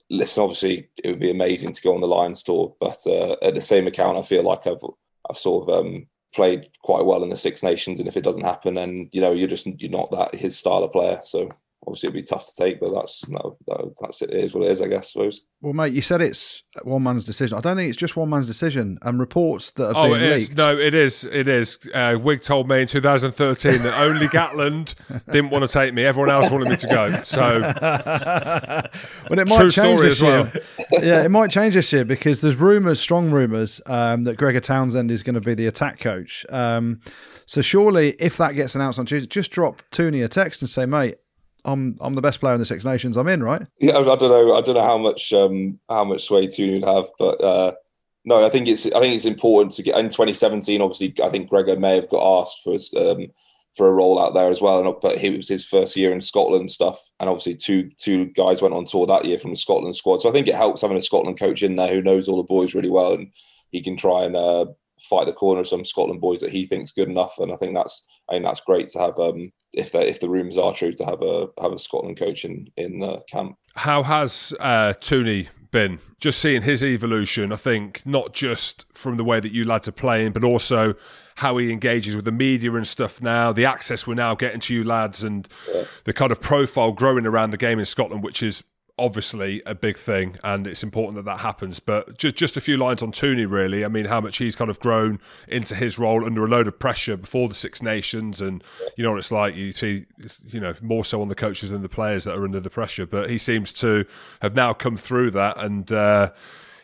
listen, 0.10 0.44
obviously, 0.44 0.90
it 1.04 1.10
would 1.10 1.20
be 1.20 1.32
amazing 1.32 1.74
to 1.74 1.82
go 1.82 1.94
on 1.94 2.02
the 2.02 2.08
Lions 2.08 2.44
tour, 2.44 2.76
but 2.80 2.98
uh, 3.06 3.36
at 3.42 3.56
the 3.56 3.62
same 3.62 3.88
account, 3.88 4.18
I 4.18 4.22
feel 4.24 4.44
like 4.44 4.66
I've 4.68 4.84
I've 5.30 5.38
sort 5.38 5.68
of 5.68 5.86
um, 5.86 6.08
played 6.34 6.70
quite 6.82 7.06
well 7.06 7.24
in 7.24 7.30
the 7.30 7.38
Six 7.38 7.64
Nations, 7.64 8.00
and 8.00 8.08
if 8.08 8.18
it 8.18 8.24
doesn't 8.24 8.46
happen, 8.46 8.76
then 8.76 9.10
you 9.12 9.22
know 9.22 9.32
you're 9.32 9.48
just 9.48 9.68
you're 9.80 9.92
not 9.92 10.12
that 10.12 10.36
his 10.36 10.58
style 10.58 10.84
of 10.84 10.92
player. 10.92 11.20
So 11.24 11.50
obviously 11.88 12.08
it'd 12.08 12.16
be 12.16 12.24
tough 12.24 12.46
to 12.46 12.64
take, 12.64 12.80
but 12.82 12.94
that's 12.94 13.28
no, 13.30 13.58
that, 13.68 13.94
that's 14.02 14.22
it. 14.22 14.32
it 14.32 14.44
is 14.44 14.54
what 14.54 14.66
it 14.66 14.72
is, 14.72 14.82
I 14.82 14.88
guess. 14.88 15.06
I 15.06 15.12
suppose. 15.12 15.42
Well, 15.62 15.74
mate, 15.74 15.94
you 15.94 16.02
said 16.02 16.22
it's 16.22 16.64
one 16.84 17.02
man's 17.02 17.24
decision. 17.24 17.58
I 17.58 17.62
don't 17.62 17.78
think 17.78 17.90
it's 17.90 17.98
just 17.98 18.16
one 18.16 18.30
man's 18.30 18.46
decision. 18.46 19.00
And 19.02 19.20
reports 19.20 19.72
that 19.72 19.88
have 19.88 19.96
oh, 19.96 20.14
been 20.14 20.22
it 20.22 20.36
leaked. 20.36 20.52
is. 20.52 20.58
No, 20.58 20.78
it 20.78 20.94
is. 20.94 21.24
It 21.24 21.48
is. 21.48 21.80
Uh, 21.94 22.20
Wig 22.22 22.42
told 22.42 22.68
me 22.68 22.82
in 22.82 22.88
2013 22.88 23.82
that 23.82 24.00
only 24.00 24.28
Gatland 24.28 24.94
didn't 25.32 25.50
want 25.50 25.64
to 25.64 25.68
take 25.68 25.94
me. 25.94 26.06
Everyone 26.06 26.30
else 26.30 26.52
wanted 26.52 26.70
me 26.70 26.76
to 26.76 26.88
go. 26.88 27.24
So, 27.24 27.62
but 27.82 29.40
it 29.40 29.48
might 29.48 29.58
True 29.58 29.72
change 29.72 30.00
story 30.00 30.10
this 30.10 30.18
as 30.18 30.22
well. 30.22 30.46
year. 30.46 30.64
yeah, 31.04 31.24
it 31.24 31.30
might 31.30 31.50
change 31.50 31.74
this 31.74 31.92
year 31.92 32.06
because 32.06 32.42
there's 32.42 32.58
rumours, 32.58 33.00
strong 33.00 33.32
rumours, 33.32 33.82
um, 33.88 34.24
that 34.24 34.38
Gregor 34.38 34.60
Townsend 34.60 35.10
is 35.10 35.24
going 35.24 35.36
to 35.36 35.42
be 35.42 35.56
the 35.56 35.68
attack 35.68 36.00
coach. 36.00 36.46
Um, 36.50 37.00
so 37.48 37.62
surely, 37.62 38.16
if 38.20 38.38
that 38.38 38.54
gets 38.54 38.76
announced 38.76 39.00
on 39.00 39.06
Tuesday, 39.06 39.28
just 39.28 39.52
drop 39.52 39.82
Tooney 39.92 40.24
a 40.24 40.28
text 40.28 40.62
and 40.62 40.70
say, 40.70 40.86
mate. 40.86 41.16
I'm 41.68 41.98
I'm 42.00 42.14
the 42.14 42.22
best 42.22 42.40
player 42.40 42.54
in 42.54 42.60
the 42.60 42.66
Six 42.66 42.86
Nations. 42.86 43.18
I'm 43.18 43.28
in, 43.28 43.44
right? 43.44 43.62
Yeah, 43.80 43.98
I 43.98 44.04
don't 44.04 44.22
know. 44.22 44.56
I 44.56 44.62
don't 44.62 44.76
know 44.76 44.84
how 44.84 44.98
much 44.98 45.34
um, 45.34 45.80
how 45.90 46.06
much 46.06 46.24
sway 46.24 46.48
Tooney 46.48 46.80
would 46.80 46.88
have, 46.88 47.08
but 47.20 47.44
uh, 47.44 47.74
no, 48.26 48.46
I 48.46 48.50
think 48.50 48.68
it's 48.68 48.86
I 48.88 49.00
think 49.00 49.16
it's 49.16 49.26
important 49.26 49.74
to 49.74 49.84
get 49.84 49.98
in 49.98 50.06
2017. 50.06 50.82
Obviously, 50.82 51.14
I 51.24 51.30
think 51.30 51.50
Gregor 51.50 51.78
may 51.78 51.96
have 51.96 52.10
got 52.10 52.42
asked 52.42 52.64
for 52.64 52.78
um, 53.00 53.28
for 53.76 53.88
a 53.88 53.94
role 53.94 54.20
out 54.20 54.34
there 54.34 54.50
as 54.50 54.62
well, 54.62 54.80
and 54.80 55.00
but 55.02 55.24
it 55.24 55.38
was 55.38 55.48
his 55.50 55.66
first 55.66 55.96
year 55.96 56.12
in 56.12 56.22
Scotland 56.22 56.72
stuff, 56.72 57.00
and 57.20 57.30
obviously 57.30 57.56
two 57.56 57.92
two 57.98 58.28
guys 58.28 58.62
went 58.62 58.74
on 58.74 58.86
tour 58.86 59.06
that 59.06 59.26
year 59.26 59.38
from 59.38 59.52
the 59.52 59.58
Scotland 59.58 59.96
squad. 59.96 60.22
So 60.22 60.30
I 60.30 60.32
think 60.32 60.48
it 60.48 60.56
helps 60.56 60.82
having 60.82 60.98
a 60.98 61.02
Scotland 61.02 61.38
coach 61.38 61.64
in 61.64 61.76
there 61.76 61.94
who 61.94 62.02
knows 62.02 62.28
all 62.28 62.38
the 62.38 62.44
boys 62.44 62.74
really 62.74 62.90
well, 62.90 63.14
and 63.14 63.32
he 63.72 63.82
can 63.82 63.98
try 63.98 64.24
and 64.24 64.36
uh, 64.36 64.66
fight 65.00 65.26
the 65.26 65.34
corner 65.34 65.62
of 65.62 65.68
some 65.68 65.86
Scotland 65.86 66.22
boys 66.22 66.42
that 66.42 66.52
he 66.52 66.66
thinks 66.66 66.92
good 66.92 67.10
enough. 67.10 67.38
And 67.40 67.52
I 67.52 67.56
think 67.56 67.76
that's 67.76 68.06
I 68.30 68.34
think 68.34 68.46
that's 68.46 68.62
great 68.62 68.88
to 68.90 69.00
have. 69.00 69.20
Um, 69.20 69.52
if 69.74 69.92
the 69.92 70.08
if 70.08 70.20
the 70.20 70.30
rumours 70.30 70.58
are 70.58 70.74
true, 70.74 70.92
to 70.94 71.06
have 71.06 71.22
a 71.22 71.48
have 71.62 71.74
a 71.74 71.80
Scotland 71.80 72.18
coach 72.18 72.46
in 72.46 72.68
in 72.78 73.04
uh, 73.04 73.20
camp. 73.30 73.58
how 73.76 74.04
has 74.04 74.54
uh, 74.60 74.94
Tooney 75.00 75.48
been? 75.72 76.00
Just 76.20 76.40
seeing 76.40 76.64
his 76.64 76.84
evolution, 76.84 77.52
I 77.52 77.58
think, 77.58 78.02
not 78.06 78.34
just 78.34 78.86
from 78.94 79.18
the 79.18 79.24
way 79.24 79.40
that 79.40 79.52
you 79.52 79.66
lads 79.66 79.88
are 79.88 79.94
playing, 79.94 80.32
but 80.32 80.44
also 80.44 80.96
how 81.36 81.58
he 81.58 81.72
engages 81.72 82.16
with 82.16 82.26
the 82.26 82.32
media 82.32 82.74
and 82.74 82.88
stuff 82.88 83.22
now, 83.22 83.54
the 83.54 83.66
access 83.66 84.08
we're 84.08 84.16
now 84.16 84.34
getting 84.34 84.60
to 84.62 84.74
you 84.74 84.84
lads, 84.84 85.24
and 85.24 85.48
the 86.06 86.14
kind 86.14 86.32
of 86.32 86.42
profile 86.42 86.92
growing 86.92 87.28
around 87.28 87.52
the 87.52 87.58
game 87.58 87.78
in 87.78 87.86
Scotland, 87.86 88.24
which 88.24 88.42
is 88.42 88.64
obviously 89.00 89.62
a 89.66 89.76
big 89.76 89.98
thing 89.98 90.36
and 90.44 90.66
it's 90.66 90.82
important 90.82 91.16
that 91.16 91.26
that 91.26 91.40
happens 91.40 91.80
but 91.80 92.18
just 92.18 92.36
just 92.36 92.58
a 92.58 92.62
few 92.62 92.78
lines 92.78 93.04
on 93.04 93.12
Tooney 93.12 93.50
really 93.50 93.86
I 93.86 93.88
mean 93.88 94.06
how 94.06 94.20
much 94.20 94.38
he's 94.38 94.56
kind 94.56 94.72
of 94.72 94.80
grown 94.80 95.20
into 95.48 95.76
his 95.76 96.00
role 96.00 96.26
under 96.26 96.44
a 96.44 96.48
load 96.48 96.68
of 96.68 96.80
pressure 96.80 97.16
before 97.16 97.48
the 97.48 97.54
Six 97.54 97.82
Nations 97.82 98.42
and 98.42 98.64
you 98.96 99.04
know 99.04 99.12
what 99.12 99.20
it's 99.20 99.32
like 99.32 99.56
you 99.56 99.72
see 99.72 100.06
you 100.48 100.60
know 100.60 100.74
more 100.82 101.06
so 101.06 101.22
on 101.22 101.28
the 101.28 101.36
coaches 101.36 101.70
than 101.70 101.84
the 101.84 101.90
players 101.90 102.24
that 102.24 102.36
are 102.36 102.44
under 102.44 102.60
the 102.60 102.70
pressure 102.70 103.06
but 103.06 103.30
he 103.30 103.38
seems 103.38 103.72
to 103.74 104.06
have 104.42 104.56
now 104.56 104.74
come 104.74 104.98
through 104.98 105.30
that 105.32 105.58
and 105.60 105.92
uh, 105.92 106.32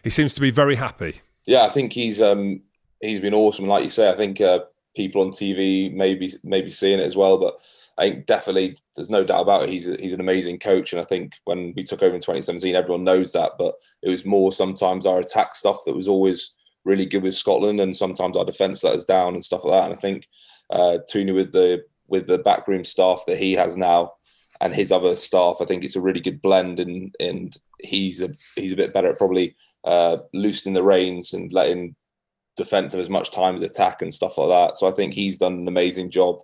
he 0.03 0.09
seems 0.09 0.33
to 0.33 0.41
be 0.41 0.51
very 0.51 0.75
happy 0.75 1.21
Yeah, 1.45 1.63
I 1.63 1.69
think 1.69 1.93
he's 1.93 2.21
um 2.21 2.61
he's 3.01 3.21
been 3.21 3.33
awesome. 3.33 3.67
Like 3.67 3.83
you 3.83 3.89
say, 3.89 4.09
I 4.09 4.15
think 4.15 4.39
uh, 4.41 4.59
people 4.95 5.21
on 5.21 5.29
TV 5.29 5.93
maybe 5.93 6.31
maybe 6.43 6.69
seeing 6.69 6.99
it 6.99 7.05
as 7.05 7.15
well, 7.15 7.37
but 7.37 7.57
I 7.97 8.09
think 8.09 8.25
definitely 8.25 8.77
there's 8.95 9.09
no 9.09 9.23
doubt 9.23 9.41
about 9.41 9.63
it. 9.63 9.69
He's 9.69 9.87
a, 9.87 9.95
he's 9.97 10.13
an 10.13 10.19
amazing 10.19 10.59
coach, 10.59 10.93
and 10.93 11.01
I 11.01 11.05
think 11.05 11.33
when 11.45 11.73
we 11.75 11.83
took 11.83 12.01
over 12.01 12.15
in 12.15 12.21
2017, 12.21 12.75
everyone 12.75 13.03
knows 13.03 13.33
that. 13.33 13.53
But 13.57 13.75
it 14.01 14.09
was 14.09 14.25
more 14.25 14.51
sometimes 14.51 15.05
our 15.05 15.19
attack 15.19 15.55
stuff 15.55 15.79
that 15.85 15.95
was 15.95 16.07
always 16.07 16.55
really 16.85 17.05
good 17.05 17.23
with 17.23 17.35
Scotland, 17.35 17.79
and 17.79 17.95
sometimes 17.95 18.35
our 18.35 18.45
defence 18.45 18.83
let 18.83 18.95
us 18.95 19.05
down 19.05 19.35
and 19.35 19.43
stuff 19.43 19.63
like 19.63 19.79
that. 19.79 19.85
And 19.91 19.93
I 19.93 20.01
think 20.01 20.27
uh, 20.69 20.97
Tooney 21.11 21.35
with 21.35 21.51
the 21.51 21.83
with 22.07 22.27
the 22.27 22.39
backroom 22.39 22.83
staff 22.83 23.23
that 23.27 23.37
he 23.37 23.53
has 23.53 23.77
now 23.77 24.13
and 24.59 24.73
his 24.73 24.91
other 24.91 25.15
staff, 25.15 25.57
I 25.61 25.65
think 25.65 25.83
it's 25.83 25.95
a 25.95 26.01
really 26.01 26.19
good 26.19 26.41
blend, 26.41 26.79
and 26.79 27.15
and 27.19 27.55
he's 27.79 28.21
a 28.21 28.29
he's 28.55 28.73
a 28.73 28.77
bit 28.77 28.93
better 28.93 29.11
at 29.11 29.19
probably 29.19 29.55
uh, 29.83 30.17
loosening 30.33 30.73
the 30.73 30.83
reins 30.83 31.33
and 31.33 31.53
letting 31.53 31.95
defence 32.55 32.93
have 32.93 33.01
as 33.01 33.09
much 33.09 33.31
time 33.31 33.55
as 33.55 33.61
attack 33.61 34.01
and 34.01 34.13
stuff 34.13 34.37
like 34.37 34.49
that. 34.49 34.77
So 34.77 34.87
I 34.87 34.91
think 34.91 35.13
he's 35.13 35.39
done 35.39 35.53
an 35.53 35.67
amazing 35.67 36.11
job 36.11 36.39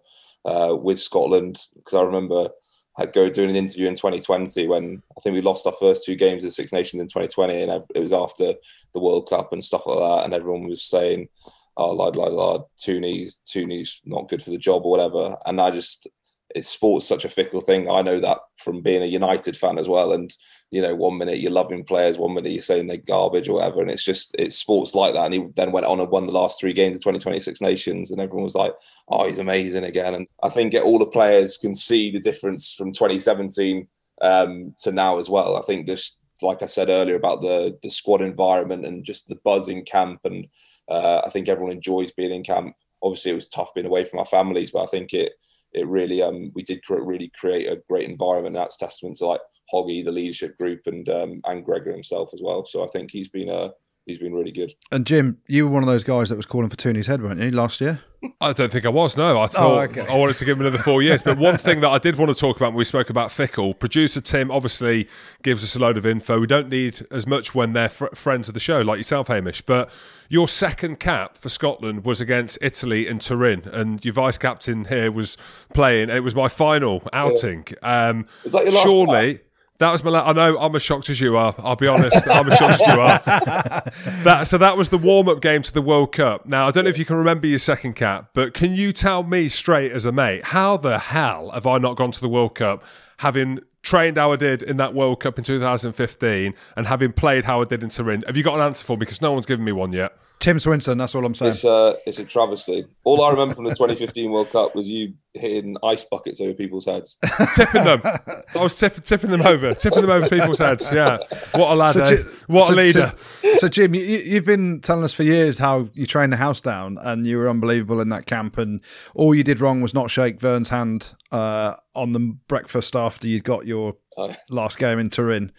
uh, 0.50 0.76
with 0.76 1.00
Scotland 1.00 1.60
because 1.76 1.93
I 2.00 2.02
remember 2.02 2.50
I 2.97 3.06
go 3.06 3.30
doing 3.30 3.50
an 3.50 3.56
interview 3.56 3.88
in 3.88 3.95
2020 3.95 4.68
when 4.68 5.02
I 5.18 5.22
think 5.22 5.34
we 5.34 5.41
lost 5.41 5.66
our 5.66 5.74
first 5.74 6.06
two 6.06 6.16
games 6.16 6.43
of 6.43 6.47
the 6.47 6.52
Six 6.52 6.74
Nations 6.74 7.00
in 7.00 7.08
2020, 7.08 7.64
and 7.64 7.84
it 7.95 8.00
was 8.00 8.12
after 8.12 8.54
the 8.93 9.00
World 9.00 9.30
Cup 9.30 9.54
and 9.54 9.64
stuff 9.64 9.86
like 9.86 10.00
that, 10.00 10.26
and 10.26 10.34
everyone 10.34 10.68
was 10.68 10.84
saying, 10.84 11.30
"Oh, 11.78 11.91
like, 11.91 12.16
like, 12.16 12.32
like, 12.32 12.62
Tooney's 12.78 13.39
Tooney's 13.45 14.02
not 14.06 14.28
good 14.28 14.41
for 14.41 14.50
the 14.50 14.58
job 14.58 14.86
or 14.86 14.91
whatever," 14.91 15.38
and 15.45 15.62
I 15.62 15.72
just. 15.72 16.08
It's 16.56 16.68
sports 16.68 17.08
such 17.08 17.26
a 17.26 17.30
fickle 17.30 17.62
thing. 17.62 17.91
I 17.91 18.02
know 18.02 18.20
that 18.20 18.39
from 18.58 18.82
being 18.82 19.04
a 19.04 19.06
United 19.06 19.56
fan 19.56 19.78
as 19.78 19.88
well, 19.88 20.14
and 20.14 20.34
you 20.72 20.82
know, 20.82 20.96
one 20.96 21.18
minute 21.18 21.40
you're 21.40 21.52
loving 21.52 21.84
players, 21.84 22.18
one 22.18 22.34
minute 22.36 22.52
you're 22.52 22.62
saying 22.62 22.88
they're 22.88 22.98
garbage 22.98 23.50
or 23.50 23.56
whatever. 23.56 23.82
And 23.82 23.90
it's 23.90 24.04
just, 24.04 24.36
it's 24.38 24.56
sports 24.56 24.94
like 24.94 25.16
that. 25.16 25.26
And 25.26 25.34
he 25.34 25.46
then 25.56 25.72
went 25.72 25.88
on 25.88 26.00
and 26.00 26.10
won 26.10 26.28
the 26.28 26.32
last 26.32 26.60
three 26.60 26.74
games 26.74 26.96
of 26.96 27.02
2026 27.02 27.60
Nations. 27.60 28.12
And 28.12 28.22
everyone 28.22 28.44
was 28.44 28.56
like, 28.56 28.74
oh, 29.08 29.26
he's 29.26 29.40
amazing 29.40 29.84
again. 29.84 30.14
And 30.14 30.28
I 30.44 30.50
think 30.50 30.76
all 30.76 31.00
the 31.00 31.08
players 31.08 31.58
can 31.58 31.74
see 31.74 32.12
the 32.12 32.20
difference 32.20 32.74
from 32.74 32.94
2017 32.94 33.88
um, 34.22 34.76
to 34.80 34.92
now 34.92 35.18
as 35.18 35.30
well. 35.30 35.58
I 35.58 35.62
think 35.62 35.88
just, 35.88 36.20
like 36.42 36.62
I 36.62 36.68
said 36.68 36.90
earlier 36.90 37.16
about 37.16 37.42
the 37.42 37.78
the 37.84 37.90
squad 37.90 38.22
environment 38.22 38.86
and 38.86 39.04
just 39.04 39.28
the 39.28 39.36
buzz 39.44 39.68
in 39.68 39.84
camp. 39.84 40.22
And 40.24 40.48
uh, 40.90 41.22
I 41.26 41.30
think 41.30 41.50
everyone 41.50 41.74
enjoys 41.74 42.12
being 42.12 42.32
in 42.32 42.44
camp. 42.44 42.76
Obviously, 43.02 43.32
it 43.32 43.36
was 43.36 43.48
tough 43.48 43.74
being 43.74 43.88
away 43.88 44.04
from 44.04 44.20
our 44.20 44.26
families, 44.26 44.72
but 44.72 44.84
I 44.84 44.88
think 44.88 45.14
it, 45.14 45.34
it 45.72 45.88
really 45.88 46.22
um 46.22 46.52
we 46.56 46.64
did 46.64 46.82
really 46.90 47.32
create 47.38 47.68
a 47.68 47.82
great 47.90 48.10
environment. 48.10 48.56
That's 48.56 48.78
testament 48.78 49.18
to 49.18 49.28
like 49.28 49.42
Hoggy, 49.74 50.04
the 50.04 50.12
leadership 50.12 50.58
group, 50.58 50.82
and 50.86 51.08
um, 51.10 51.42
and 51.46 51.64
Gregor 51.64 51.92
himself 51.92 52.32
as 52.34 52.42
well. 52.44 52.66
So 52.66 52.84
I 52.84 52.88
think 52.88 53.12
he's 53.12 53.28
been 53.28 53.50
uh 53.50 53.70
he's 54.06 54.18
been 54.18 54.34
really 54.34 54.52
good. 54.52 54.74
And 54.92 55.06
Jim, 55.06 55.38
you 55.48 55.68
were 55.68 55.74
one 55.74 55.84
of 55.84 55.88
those 55.88 56.04
guys 56.04 56.30
that 56.30 56.36
was 56.36 56.46
calling 56.46 56.70
for 56.70 56.76
Tooney's 56.76 57.08
head, 57.08 57.22
weren't 57.22 57.42
you, 57.42 57.52
last 57.52 57.80
year? 57.80 58.02
I 58.42 58.52
don't 58.52 58.70
think 58.70 58.86
I 58.86 58.90
was. 58.90 59.16
No, 59.16 59.40
I 59.40 59.48
thought 59.48 59.92
okay. 59.92 60.06
I 60.06 60.18
wanted 60.18 60.36
to 60.38 60.46
give 60.46 60.58
him 60.58 60.66
another 60.66 60.84
four 60.84 61.02
years. 61.02 61.22
But 61.22 61.38
one 61.38 61.58
thing 61.66 61.80
that 61.82 61.90
I 61.90 62.00
did 62.00 62.18
want 62.18 62.30
to 62.30 62.36
talk 62.36 62.58
about 62.58 62.72
when 62.72 62.78
we 62.78 62.84
spoke 62.84 63.10
about 63.10 63.32
Fickle, 63.32 63.74
producer 63.74 64.20
Tim 64.20 64.52
obviously 64.52 65.08
gives 65.42 65.64
us 65.64 65.76
a 65.76 65.80
load 65.80 65.96
of 65.96 66.06
info. 66.06 66.40
We 66.40 66.48
don't 66.48 66.70
need 66.70 67.06
as 67.12 67.26
much 67.26 67.56
when 67.56 67.72
they're 67.72 67.88
fr- 67.88 68.14
friends 68.14 68.50
of 68.50 68.54
the 68.56 68.60
show, 68.60 68.82
like 68.82 68.98
yourself, 68.98 69.30
Hamish. 69.30 69.62
But 69.62 69.90
your 70.28 70.50
second 70.50 71.00
cap 71.00 71.38
for 71.38 71.48
Scotland 71.48 72.04
was 72.04 72.20
against 72.20 72.58
Italy 72.62 73.08
and 73.08 73.22
Turin, 73.22 73.64
and 73.72 74.04
your 74.04 74.14
vice 74.14 74.38
captain 74.38 74.86
here 74.86 75.12
was 75.14 75.38
playing. 75.74 76.10
It 76.10 76.24
was 76.24 76.36
my 76.36 76.50
final 76.50 77.08
outing. 77.14 77.68
Um, 77.82 78.26
Was 78.44 78.52
that 78.52 78.64
your 78.64 78.74
last 78.74 78.90
surely. 78.90 79.40
That 79.80 79.92
was 79.94 80.04
my. 80.04 80.12
La- 80.12 80.30
I 80.30 80.34
know 80.34 80.60
I'm 80.60 80.76
as 80.76 80.82
shocked 80.84 81.10
as 81.10 81.22
you 81.22 81.38
are. 81.38 81.56
I'll 81.60 81.76
be 81.78 81.88
honest. 81.88 82.28
I'm 82.28 82.52
as 82.52 82.58
shocked 82.58 82.82
as 82.82 82.88
you 82.94 83.02
are. 83.02 83.84
That 84.24 84.44
so 84.48 84.58
that 84.58 84.76
was 84.76 84.90
the 84.90 84.98
warm 84.98 85.30
up 85.30 85.42
game 85.42 85.62
to 85.62 85.74
the 85.74 85.82
World 85.82 86.12
Cup. 86.12 86.46
Now 86.46 86.68
I 86.68 86.72
don't 86.72 86.84
know 86.84 86.90
if 86.90 86.98
you 86.98 87.06
can 87.06 87.16
remember 87.16 87.48
your 87.48 87.60
second 87.60 87.94
cap, 87.94 88.32
but 88.34 88.54
can 88.54 88.76
you 88.76 88.92
tell 88.92 89.24
me 89.24 89.48
straight 89.48 89.92
as 89.94 90.06
a 90.06 90.12
mate 90.12 90.44
how 90.46 90.76
the 90.78 91.00
hell 91.00 91.52
have 91.52 91.66
I 91.66 91.78
not 91.78 91.96
gone 91.96 92.12
to 92.12 92.20
the 92.20 92.28
World 92.30 92.56
Cup, 92.56 92.84
having 93.18 93.60
trained 93.82 94.18
how 94.18 94.34
I 94.34 94.36
did 94.36 94.62
in 94.62 94.76
that 94.78 94.94
World 94.94 95.22
Cup 95.22 95.38
in 95.38 95.46
2015 95.46 96.54
and 96.76 96.88
having 96.88 97.14
played 97.14 97.46
how 97.46 97.62
I 97.62 97.64
did 97.66 97.82
in 97.82 97.90
Turin? 97.90 98.24
Have 98.28 98.36
you 98.36 98.44
got 98.44 98.56
an 98.56 98.62
answer 98.62 98.84
for 98.86 98.98
me? 98.98 99.00
Because 99.00 99.22
no 99.22 99.32
one's 99.32 99.46
given 99.46 99.64
me 99.64 99.72
one 99.72 99.94
yet. 99.94 100.14
Tim 100.40 100.56
Swinson. 100.58 100.98
That's 100.98 101.16
all 101.16 101.26
I'm 101.26 101.34
saying. 101.34 101.56
It's 101.56 101.64
a 101.66 101.96
it's 102.06 102.18
a 102.20 102.24
travesty. 102.26 102.86
All 103.04 103.22
I 103.24 103.30
remember 103.32 103.56
from 103.56 103.66
the 103.66 103.72
2015 103.72 104.32
World 104.32 104.50
Cup 104.52 104.74
was 104.74 104.88
you 104.88 105.14
hitting 105.34 105.76
ice 105.84 106.04
buckets 106.06 106.40
over 106.40 106.54
people's 106.54 106.86
heads. 106.86 107.18
tipping 107.56 107.84
them. 107.84 108.02
I 108.04 108.44
was 108.56 108.76
tipping, 108.78 109.02
tipping 109.04 109.30
them 109.32 109.42
over, 109.42 109.74
tipping 109.74 110.02
them 110.02 110.10
over 110.10 110.30
people's 110.30 110.60
heads. 110.60 110.90
Yeah, 110.92 111.18
what 111.54 111.72
a 111.72 111.76
lad! 111.76 111.94
So 111.94 112.04
eh? 112.04 112.24
What 112.48 112.68
so- 112.68 112.74
a 112.74 112.76
leader! 112.76 113.14
So, 113.42 113.54
so 113.56 113.68
Jim, 113.68 113.94
you, 113.94 114.02
you've 114.02 114.46
been 114.46 114.80
telling 114.80 115.04
us 115.04 115.14
for 115.14 115.24
years 115.24 115.60
how 115.60 115.90
you 115.94 116.06
trained 116.06 116.32
the 116.32 116.38
house 116.38 116.62
down 116.62 116.98
and 117.02 117.28
you 117.28 117.38
were 117.38 117.50
unbelievable 117.50 118.00
in 118.00 118.08
that 118.10 118.26
camp, 118.26 118.58
and 118.58 118.82
all 119.16 119.36
you 119.36 119.44
did 119.44 119.60
wrong 119.60 119.82
was 119.82 119.94
not 119.94 120.10
shake 120.10 120.40
Vern's 120.40 120.70
hand 120.70 121.14
uh, 121.34 121.76
on 121.96 122.14
the 122.14 122.20
breakfast 122.48 122.96
after 122.96 123.28
you 123.28 123.42
got 123.42 123.66
your 123.68 123.96
Oh. 124.18 124.34
last 124.50 124.78
game 124.80 125.00
in 125.00 125.10
Turin. 125.10 125.50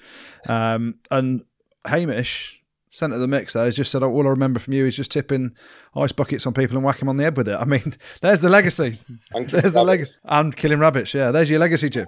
Um, 0.46 0.96
and 1.10 1.44
Hamish, 1.86 2.59
centre 2.90 3.14
of 3.14 3.20
the 3.20 3.28
mix 3.28 3.52
there, 3.52 3.64
has 3.64 3.76
just 3.76 3.90
said, 3.90 4.02
all 4.02 4.26
I 4.26 4.30
remember 4.30 4.60
from 4.60 4.74
you 4.74 4.84
is 4.84 4.96
just 4.96 5.10
tipping 5.10 5.54
ice 5.96 6.12
buckets 6.12 6.46
on 6.46 6.52
people 6.52 6.76
and 6.76 6.84
whacking 6.84 7.00
them 7.00 7.10
on 7.10 7.16
the 7.16 7.24
head 7.24 7.36
with 7.36 7.48
it. 7.48 7.56
I 7.56 7.64
mean, 7.64 7.94
there's 8.20 8.40
the 8.40 8.48
legacy. 8.48 8.98
There's 9.34 9.72
the 9.72 9.82
legacy. 9.82 10.16
And 10.24 10.54
killing 10.54 10.80
rabbits. 10.80 11.14
Yeah, 11.14 11.30
there's 11.30 11.48
your 11.48 11.60
legacy, 11.60 11.88
Jim. 11.88 12.06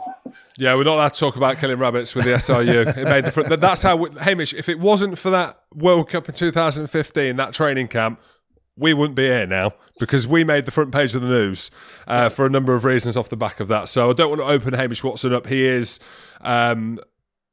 Yeah, 0.58 0.74
we're 0.74 0.84
not 0.84 0.94
allowed 0.94 1.14
to 1.14 1.20
talk 1.20 1.36
about 1.36 1.58
killing 1.58 1.78
rabbits 1.78 2.14
with 2.14 2.24
the 2.24 2.32
SRU. 2.32 2.96
It 2.96 3.04
made 3.04 3.24
the 3.24 3.30
front. 3.30 3.60
That's 3.60 3.82
how 3.82 3.96
we, 3.96 4.10
Hamish. 4.20 4.52
If 4.52 4.68
it 4.68 4.80
wasn't 4.80 5.18
for 5.18 5.30
that 5.30 5.58
World 5.74 6.10
Cup 6.10 6.28
in 6.28 6.34
2015, 6.34 7.36
that 7.36 7.54
training 7.54 7.88
camp, 7.88 8.20
we 8.76 8.92
wouldn't 8.92 9.14
be 9.14 9.24
here 9.24 9.46
now 9.46 9.72
because 10.00 10.26
we 10.26 10.44
made 10.44 10.64
the 10.64 10.70
front 10.70 10.92
page 10.92 11.14
of 11.14 11.22
the 11.22 11.28
news 11.28 11.70
uh, 12.06 12.28
for 12.28 12.44
a 12.44 12.50
number 12.50 12.74
of 12.74 12.84
reasons 12.84 13.16
off 13.16 13.28
the 13.28 13.36
back 13.36 13.60
of 13.60 13.68
that. 13.68 13.88
So 13.88 14.10
I 14.10 14.12
don't 14.12 14.30
want 14.30 14.40
to 14.40 14.46
open 14.46 14.74
Hamish 14.74 15.04
Watson 15.04 15.32
up. 15.32 15.46
He 15.46 15.64
is. 15.64 16.00
Um, 16.40 16.98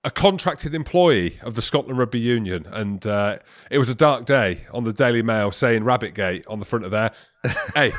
a 0.03 0.11
contracted 0.11 0.73
employee 0.73 1.39
of 1.41 1.55
the 1.55 1.61
Scotland 1.61 1.99
Rugby 1.99 2.19
Union, 2.19 2.65
and 2.71 3.05
uh, 3.05 3.39
it 3.69 3.77
was 3.77 3.89
a 3.89 3.95
dark 3.95 4.25
day 4.25 4.65
on 4.73 4.83
the 4.83 4.93
Daily 4.93 5.21
Mail 5.21 5.51
saying 5.51 5.83
Rabbitgate 5.83 6.45
on 6.47 6.59
the 6.59 6.65
front 6.65 6.85
of 6.85 6.91
there. 6.91 7.11
hey, 7.75 7.91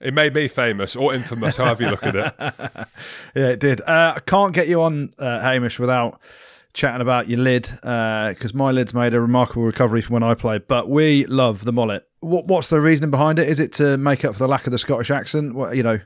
it 0.00 0.14
made 0.14 0.34
me 0.34 0.48
famous 0.48 0.96
or 0.96 1.14
infamous, 1.14 1.56
however 1.58 1.82
you 1.82 1.90
look 1.90 2.04
at 2.04 2.14
it. 2.14 2.34
Yeah, 3.34 3.48
it 3.48 3.60
did. 3.60 3.80
Uh, 3.80 4.14
I 4.16 4.20
can't 4.20 4.54
get 4.54 4.68
you 4.68 4.80
on, 4.82 5.12
uh, 5.18 5.40
Hamish, 5.40 5.78
without 5.78 6.20
chatting 6.72 7.00
about 7.00 7.28
your 7.28 7.40
lid 7.40 7.68
because 7.82 8.54
my 8.54 8.70
lid's 8.70 8.94
made 8.94 9.14
a 9.14 9.20
remarkable 9.20 9.62
recovery 9.62 10.02
from 10.02 10.14
when 10.14 10.22
I 10.22 10.34
played. 10.34 10.66
But 10.68 10.88
we 10.88 11.26
love 11.26 11.64
the 11.64 11.72
mullet. 11.72 12.06
What, 12.20 12.46
what's 12.46 12.68
the 12.68 12.80
reasoning 12.80 13.10
behind 13.10 13.38
it? 13.38 13.48
Is 13.48 13.60
it 13.60 13.72
to 13.74 13.96
make 13.96 14.24
up 14.24 14.34
for 14.34 14.40
the 14.40 14.48
lack 14.48 14.66
of 14.66 14.70
the 14.70 14.78
Scottish 14.78 15.10
accent? 15.10 15.54
What, 15.54 15.76
you 15.76 15.82
know, 15.82 15.98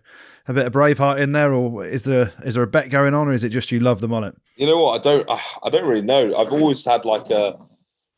a 0.49 0.55
bit 0.55 0.67
of 0.67 0.73
Braveheart 0.73 1.21
in 1.21 1.33
there, 1.33 1.53
or 1.53 1.85
is 1.85 2.05
there 2.05 2.33
is 2.45 2.55
there 2.55 2.63
a 2.63 2.67
bet 2.67 2.89
going 2.91 3.15
on, 3.15 3.29
or 3.29 3.33
is 3.33 3.45
it 3.45 3.51
just 3.51 3.71
you 3.71 3.81
love 3.81 4.01
the 4.01 4.09
mullet? 4.09 4.35
You 4.57 4.67
know 4.67 4.83
what? 4.83 5.01
I 5.01 5.03
don't. 5.03 5.31
I 5.31 5.71
don't 5.71 5.87
really 5.87 6.03
know. 6.03 6.37
I've 6.37 6.53
always 6.53 6.85
had 6.85 7.05
like 7.05 7.31
a. 7.31 7.59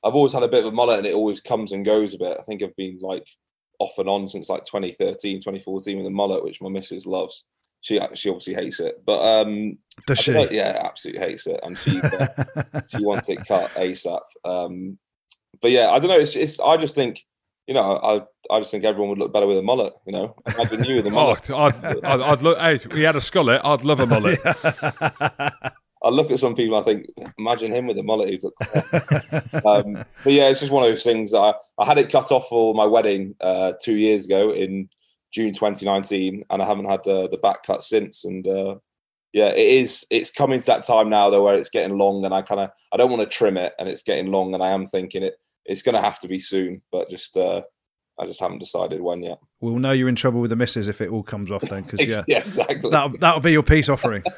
I've 0.03 0.15
always 0.15 0.33
had 0.33 0.43
a 0.43 0.49
bit 0.49 0.61
of 0.61 0.73
a 0.73 0.75
mullet, 0.75 0.99
and 0.99 1.07
it 1.07 1.15
always 1.15 1.41
comes 1.41 1.73
and 1.73 1.85
goes 1.85 2.15
a 2.15 2.19
bit. 2.19 2.37
I 2.39 2.43
think 2.43 2.63
I've 2.63 2.77
been 2.77 2.99
like 3.03 3.27
off 3.81 3.99
and 3.99 4.09
on 4.09 4.29
since 4.29 4.49
like 4.49 4.65
2013, 4.65 5.39
2014 5.39 5.97
with 5.99 6.07
a 6.07 6.11
mullet, 6.11 6.45
which 6.45 6.63
my 6.63 6.71
missus 6.71 7.07
loves. 7.07 7.45
She 7.83 7.99
she 8.15 8.29
obviously 8.29 8.55
hates 8.55 8.79
it, 8.79 9.03
but 9.05 9.21
um, 9.21 9.79
Does 10.07 10.19
she? 10.19 10.33
know, 10.33 10.47
yeah, 10.51 10.83
absolutely 10.85 11.23
hates 11.27 11.47
it, 11.47 11.59
and 11.63 11.77
she 11.77 12.01
uh, 12.01 12.27
she 12.89 13.03
wants 13.03 13.29
it 13.29 13.39
cut 13.47 13.71
ASAP. 13.71 14.21
Um, 14.45 14.99
but 15.61 15.71
yeah, 15.71 15.91
I 15.91 15.99
don't 15.99 16.09
know. 16.09 16.19
It's, 16.19 16.37
it's 16.37 16.61
I 16.61 16.77
just 16.77 16.95
think 16.95 17.25
you 17.71 17.75
know 17.75 17.99
I 17.99 18.55
I 18.55 18.59
just 18.59 18.73
think 18.73 18.83
everyone 18.83 19.11
would 19.11 19.19
look 19.19 19.33
better 19.33 19.47
with 19.47 19.57
a 19.57 19.63
mullet. 19.63 19.93
You 20.05 20.13
know, 20.13 20.35
imagine 20.55 20.83
you 20.85 20.97
with 20.97 21.07
a 21.07 21.11
Oh, 21.11 21.13
mullet. 21.13 21.51
I'd, 21.51 22.05
I'd, 22.05 22.21
I'd 22.21 22.43
look. 22.43 22.59
Hey, 22.59 22.79
he 22.79 23.03
had 23.03 23.15
a 23.15 23.21
skullet. 23.21 23.61
I'd 23.65 23.85
love 23.85 24.01
a 24.01 24.07
mullet. 24.07 24.41
I 26.03 26.09
look 26.09 26.31
at 26.31 26.41
some 26.41 26.55
people, 26.55 26.79
I 26.79 26.83
think, 26.83 27.07
imagine 27.39 27.73
him 27.73 27.87
with 27.87 27.99
a 27.99 28.03
mullet. 28.03 28.31
He'd 28.31 28.43
look 28.43 28.55
um, 29.65 30.05
but 30.25 30.33
yeah, 30.33 30.49
it's 30.49 30.61
just 30.61 30.73
one 30.73 30.83
of 30.83 30.91
those 30.91 31.05
things. 31.05 31.31
That 31.31 31.39
I, 31.39 31.55
I 31.79 31.87
had 31.87 31.99
it 31.99 32.11
cut 32.11 32.33
off 32.33 32.49
for 32.49 32.75
my 32.75 32.87
wedding 32.87 33.37
uh, 33.41 33.75
two 33.81 33.97
years 33.97 34.25
ago 34.25 34.53
in 34.53 34.89
June 35.31 35.53
2019, 35.53 36.45
and 36.51 36.63
I 36.63 36.67
haven't 36.67 36.91
had 36.91 37.05
the, 37.05 37.29
the 37.29 37.39
back 37.39 37.63
cut 37.63 37.85
since. 37.85 38.25
And 38.25 38.49
uh, 38.49 38.77
yeah, 39.33 39.51
it 39.51 39.59
is. 39.59 40.05
It's 40.11 40.33
coming 40.33 40.59
to 40.59 40.67
that 40.67 40.83
time 40.83 41.09
now 41.09 41.31
though 41.31 41.45
where 41.45 41.57
it's 41.57 41.71
getting 41.71 41.99
long, 41.99 42.25
and 42.25 42.35
I 42.35 42.43
kind 42.43 42.63
of 42.63 42.71
I 42.93 42.97
don't 42.97 43.11
want 43.11 43.23
to 43.23 43.29
trim 43.29 43.57
it, 43.57 43.75
and 43.79 43.89
it's 43.89 44.03
getting 44.03 44.33
long, 44.33 44.55
and 44.55 44.63
I 44.63 44.71
am 44.71 44.87
thinking 44.87 45.23
it 45.23 45.35
it's 45.65 45.83
going 45.83 45.95
to 45.95 46.01
have 46.01 46.19
to 46.21 46.29
be 46.29 46.39
soon, 46.39 46.83
but 46.91 47.09
just 47.11 47.37
uh, 47.37 47.63
I 48.19 48.27
just 48.27 48.41
haven't 48.41 48.59
decided 48.59 49.01
when 49.01 49.23
yet. 49.23 49.39
We'll 49.61 49.79
know 49.79 49.93
you're 49.93 50.09
in 50.09 50.15
trouble 50.17 50.41
with 50.41 50.51
the 50.51 50.57
missus 50.57 50.89
if 50.89 51.01
it 51.01 51.11
all 51.11 51.23
comes 51.23 51.51
off 51.51 51.63
then, 51.63 51.83
because 51.83 52.01
yeah, 52.07 52.23
yeah, 52.27 52.39
exactly. 52.39 52.91
that'll, 52.91 53.17
that'll 53.19 53.41
be 53.41 53.53
your 53.53 53.63
peace 53.63 53.89
offering. 53.89 54.23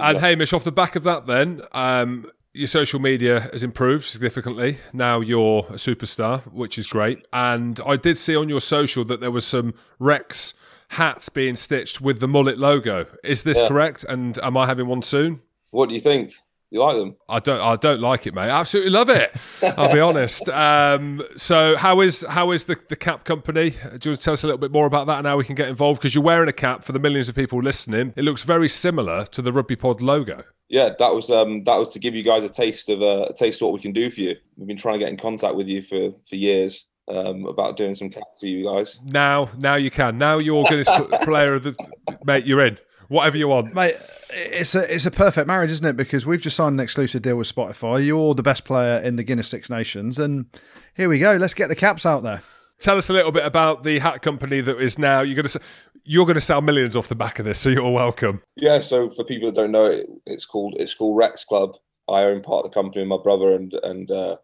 And 0.00 0.18
Hamish, 0.18 0.52
off 0.52 0.64
the 0.64 0.72
back 0.72 0.96
of 0.96 1.04
that, 1.04 1.26
then 1.26 1.60
um, 1.72 2.26
your 2.54 2.66
social 2.66 2.98
media 2.98 3.40
has 3.52 3.62
improved 3.62 4.04
significantly. 4.04 4.78
Now 4.92 5.20
you're 5.20 5.66
a 5.68 5.74
superstar, 5.74 6.40
which 6.52 6.78
is 6.78 6.86
great. 6.86 7.24
And 7.32 7.78
I 7.86 7.96
did 7.96 8.18
see 8.18 8.34
on 8.34 8.48
your 8.48 8.60
social 8.60 9.04
that 9.04 9.20
there 9.20 9.30
was 9.30 9.46
some 9.46 9.74
Rex 9.98 10.54
hats 10.88 11.28
being 11.28 11.56
stitched 11.56 12.00
with 12.00 12.20
the 12.20 12.28
mullet 12.28 12.58
logo. 12.58 13.06
Is 13.22 13.44
this 13.44 13.60
Yeah. 13.60 13.68
correct? 13.68 14.04
And 14.08 14.38
am 14.38 14.56
I 14.56 14.66
having 14.66 14.86
one 14.86 15.02
soon? 15.02 15.40
What 15.70 15.88
do 15.88 15.94
you 15.94 16.00
think? 16.00 16.32
You 16.72 16.80
like 16.80 16.96
them? 16.96 17.16
I 17.28 17.38
don't. 17.38 17.60
I 17.60 17.76
don't 17.76 18.00
like 18.00 18.26
it, 18.26 18.32
mate. 18.32 18.44
I 18.44 18.58
absolutely 18.58 18.92
love 18.92 19.10
it. 19.10 19.30
I'll 19.76 19.92
be 19.92 20.00
honest. 20.00 20.48
Um, 20.48 21.22
so, 21.36 21.76
how 21.76 22.00
is 22.00 22.24
how 22.26 22.50
is 22.50 22.64
the, 22.64 22.78
the 22.88 22.96
cap 22.96 23.24
company? 23.24 23.70
Do 23.70 23.76
you 23.76 23.90
want 23.90 24.00
to 24.00 24.16
tell 24.16 24.32
us 24.32 24.42
a 24.42 24.46
little 24.46 24.56
bit 24.58 24.72
more 24.72 24.86
about 24.86 25.06
that 25.08 25.18
and 25.18 25.26
how 25.26 25.36
we 25.36 25.44
can 25.44 25.54
get 25.54 25.68
involved? 25.68 26.00
Because 26.00 26.14
you're 26.14 26.24
wearing 26.24 26.48
a 26.48 26.52
cap 26.54 26.82
for 26.82 26.92
the 26.92 26.98
millions 26.98 27.28
of 27.28 27.34
people 27.34 27.60
listening. 27.60 28.14
It 28.16 28.24
looks 28.24 28.44
very 28.44 28.70
similar 28.70 29.26
to 29.26 29.42
the 29.42 29.52
Rugby 29.52 29.76
Pod 29.76 30.00
logo. 30.00 30.44
yeah, 30.70 30.88
that 30.98 31.14
was 31.14 31.28
um, 31.28 31.62
that 31.64 31.76
was 31.76 31.90
to 31.90 31.98
give 31.98 32.14
you 32.14 32.22
guys 32.22 32.42
a 32.42 32.48
taste 32.48 32.88
of 32.88 33.02
uh, 33.02 33.26
a 33.28 33.34
taste 33.34 33.60
of 33.60 33.66
what 33.66 33.74
we 33.74 33.80
can 33.80 33.92
do 33.92 34.10
for 34.10 34.22
you. 34.22 34.36
We've 34.56 34.66
been 34.66 34.78
trying 34.78 34.94
to 34.94 34.98
get 35.00 35.10
in 35.10 35.18
contact 35.18 35.54
with 35.54 35.68
you 35.68 35.82
for 35.82 36.12
for 36.24 36.36
years 36.36 36.86
um, 37.08 37.44
about 37.44 37.76
doing 37.76 37.94
some 37.94 38.08
caps 38.08 38.40
for 38.40 38.46
you 38.46 38.64
guys. 38.64 38.98
Now, 39.04 39.50
now 39.58 39.74
you 39.74 39.90
can. 39.90 40.16
Now 40.16 40.38
you're 40.38 40.64
going 40.64 40.84
to 40.84 41.20
player 41.24 41.52
of 41.54 41.64
the 41.64 41.76
mate. 42.24 42.46
You're 42.46 42.64
in. 42.64 42.78
Whatever 43.12 43.36
you 43.36 43.48
want. 43.48 43.74
Mate, 43.74 43.96
it's 44.30 44.74
a 44.74 44.92
it's 44.92 45.04
a 45.04 45.10
perfect 45.10 45.46
marriage, 45.46 45.70
isn't 45.70 45.86
it? 45.86 45.98
Because 45.98 46.24
we've 46.24 46.40
just 46.40 46.56
signed 46.56 46.74
an 46.74 46.80
exclusive 46.80 47.20
deal 47.20 47.36
with 47.36 47.54
Spotify. 47.54 48.04
You're 48.04 48.34
the 48.34 48.42
best 48.42 48.64
player 48.64 48.98
in 49.00 49.16
the 49.16 49.22
Guinness 49.22 49.48
Six 49.48 49.68
Nations, 49.68 50.18
and 50.18 50.46
here 50.94 51.10
we 51.10 51.18
go. 51.18 51.34
Let's 51.34 51.52
get 51.52 51.68
the 51.68 51.76
caps 51.76 52.06
out 52.06 52.22
there. 52.22 52.42
Tell 52.80 52.96
us 52.96 53.10
a 53.10 53.12
little 53.12 53.30
bit 53.30 53.44
about 53.44 53.84
the 53.84 53.98
hat 53.98 54.22
company 54.22 54.62
that 54.62 54.80
is 54.80 54.98
now. 54.98 55.20
You're 55.20 55.36
going 55.36 55.46
to 55.46 55.60
you're 56.04 56.24
going 56.24 56.36
to 56.36 56.40
sell 56.40 56.62
millions 56.62 56.96
off 56.96 57.08
the 57.08 57.14
back 57.14 57.38
of 57.38 57.44
this. 57.44 57.58
So 57.60 57.68
you're 57.68 57.90
welcome. 57.90 58.42
Yeah, 58.56 58.78
so 58.78 59.10
for 59.10 59.24
people 59.24 59.48
that 59.48 59.54
don't 59.54 59.72
know 59.72 59.84
it, 59.84 60.06
it's 60.24 60.46
called 60.46 60.76
it's 60.78 60.94
called 60.94 61.18
Rex 61.18 61.44
Club. 61.44 61.76
I 62.08 62.22
own 62.22 62.40
part 62.40 62.64
of 62.64 62.70
the 62.70 62.74
company 62.74 63.02
with 63.02 63.08
my 63.08 63.22
brother 63.22 63.54
and 63.54 63.74
and 63.82 64.10
uh, 64.10 64.36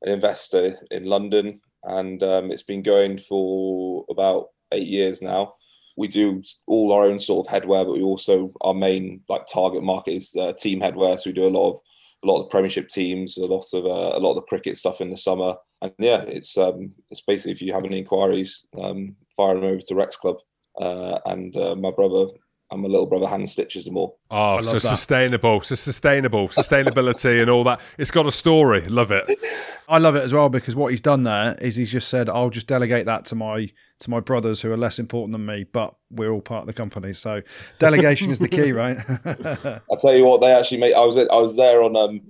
an 0.00 0.10
investor 0.10 0.78
in 0.90 1.04
London, 1.04 1.60
and 1.82 2.22
um, 2.22 2.50
it's 2.50 2.62
been 2.62 2.82
going 2.82 3.18
for 3.18 4.06
about 4.08 4.46
eight 4.72 4.88
years 4.88 5.20
now. 5.20 5.55
We 5.96 6.08
do 6.08 6.42
all 6.66 6.92
our 6.92 7.04
own 7.04 7.18
sort 7.18 7.46
of 7.46 7.52
headwear, 7.52 7.84
but 7.84 7.94
we 7.94 8.02
also 8.02 8.52
our 8.60 8.74
main 8.74 9.22
like 9.28 9.46
target 9.46 9.82
market 9.82 10.12
is 10.12 10.36
uh, 10.36 10.52
team 10.52 10.80
headwear. 10.80 11.18
So 11.18 11.30
we 11.30 11.34
do 11.34 11.46
a 11.46 11.48
lot 11.48 11.70
of 11.72 11.80
a 12.24 12.26
lot 12.26 12.38
of 12.38 12.44
the 12.44 12.50
Premiership 12.50 12.88
teams, 12.88 13.36
a 13.36 13.46
lot 13.46 13.64
of 13.72 13.84
uh, 13.84 14.16
a 14.16 14.20
lot 14.20 14.30
of 14.30 14.36
the 14.36 14.42
cricket 14.42 14.76
stuff 14.76 15.00
in 15.00 15.10
the 15.10 15.16
summer, 15.16 15.54
and 15.82 15.92
yeah, 15.98 16.22
it's 16.22 16.56
um, 16.56 16.92
it's 17.10 17.22
basically 17.22 17.52
if 17.52 17.62
you 17.62 17.72
have 17.72 17.84
any 17.84 17.98
inquiries, 17.98 18.66
um, 18.80 19.16
fire 19.36 19.54
them 19.54 19.64
over 19.64 19.80
to 19.80 19.94
Rex 19.94 20.16
Club, 20.16 20.36
uh, 20.80 21.18
and 21.26 21.56
uh, 21.56 21.76
my 21.76 21.90
brother 21.90 22.26
and 22.70 22.82
my 22.82 22.88
little 22.88 23.06
brother 23.06 23.28
hand 23.28 23.48
stitches 23.48 23.84
them 23.84 23.96
all. 23.96 24.18
Oh, 24.30 24.60
so 24.60 24.74
that. 24.74 24.80
sustainable, 24.80 25.60
so 25.60 25.74
sustainable, 25.74 26.48
sustainability, 26.48 27.40
and 27.40 27.48
all 27.50 27.64
that. 27.64 27.80
It's 27.98 28.10
got 28.10 28.26
a 28.26 28.32
story. 28.32 28.82
Love 28.88 29.10
it. 29.12 29.24
I 29.88 29.98
love 29.98 30.16
it 30.16 30.24
as 30.24 30.34
well 30.34 30.48
because 30.48 30.74
what 30.74 30.88
he's 30.88 31.00
done 31.00 31.22
there 31.22 31.56
is 31.60 31.76
he's 31.76 31.92
just 31.92 32.08
said, 32.08 32.28
"I'll 32.28 32.50
just 32.50 32.66
delegate 32.66 33.06
that 33.06 33.24
to 33.26 33.34
my 33.34 33.70
to 34.00 34.10
my 34.10 34.20
brothers 34.20 34.60
who 34.60 34.72
are 34.72 34.76
less 34.76 34.98
important 34.98 35.32
than 35.32 35.46
me, 35.46 35.64
but 35.64 35.94
we're 36.10 36.30
all 36.30 36.40
part 36.40 36.62
of 36.62 36.66
the 36.66 36.72
company." 36.72 37.12
So 37.12 37.42
delegation 37.78 38.30
is 38.30 38.40
the 38.40 38.48
key, 38.48 38.72
right? 38.72 38.98
I 39.08 39.96
tell 40.00 40.14
you 40.14 40.24
what, 40.24 40.40
they 40.40 40.52
actually 40.52 40.78
make. 40.78 40.94
I 40.94 41.04
was 41.04 41.16
I 41.16 41.36
was 41.36 41.56
there 41.56 41.82
on 41.82 41.96
um 41.96 42.20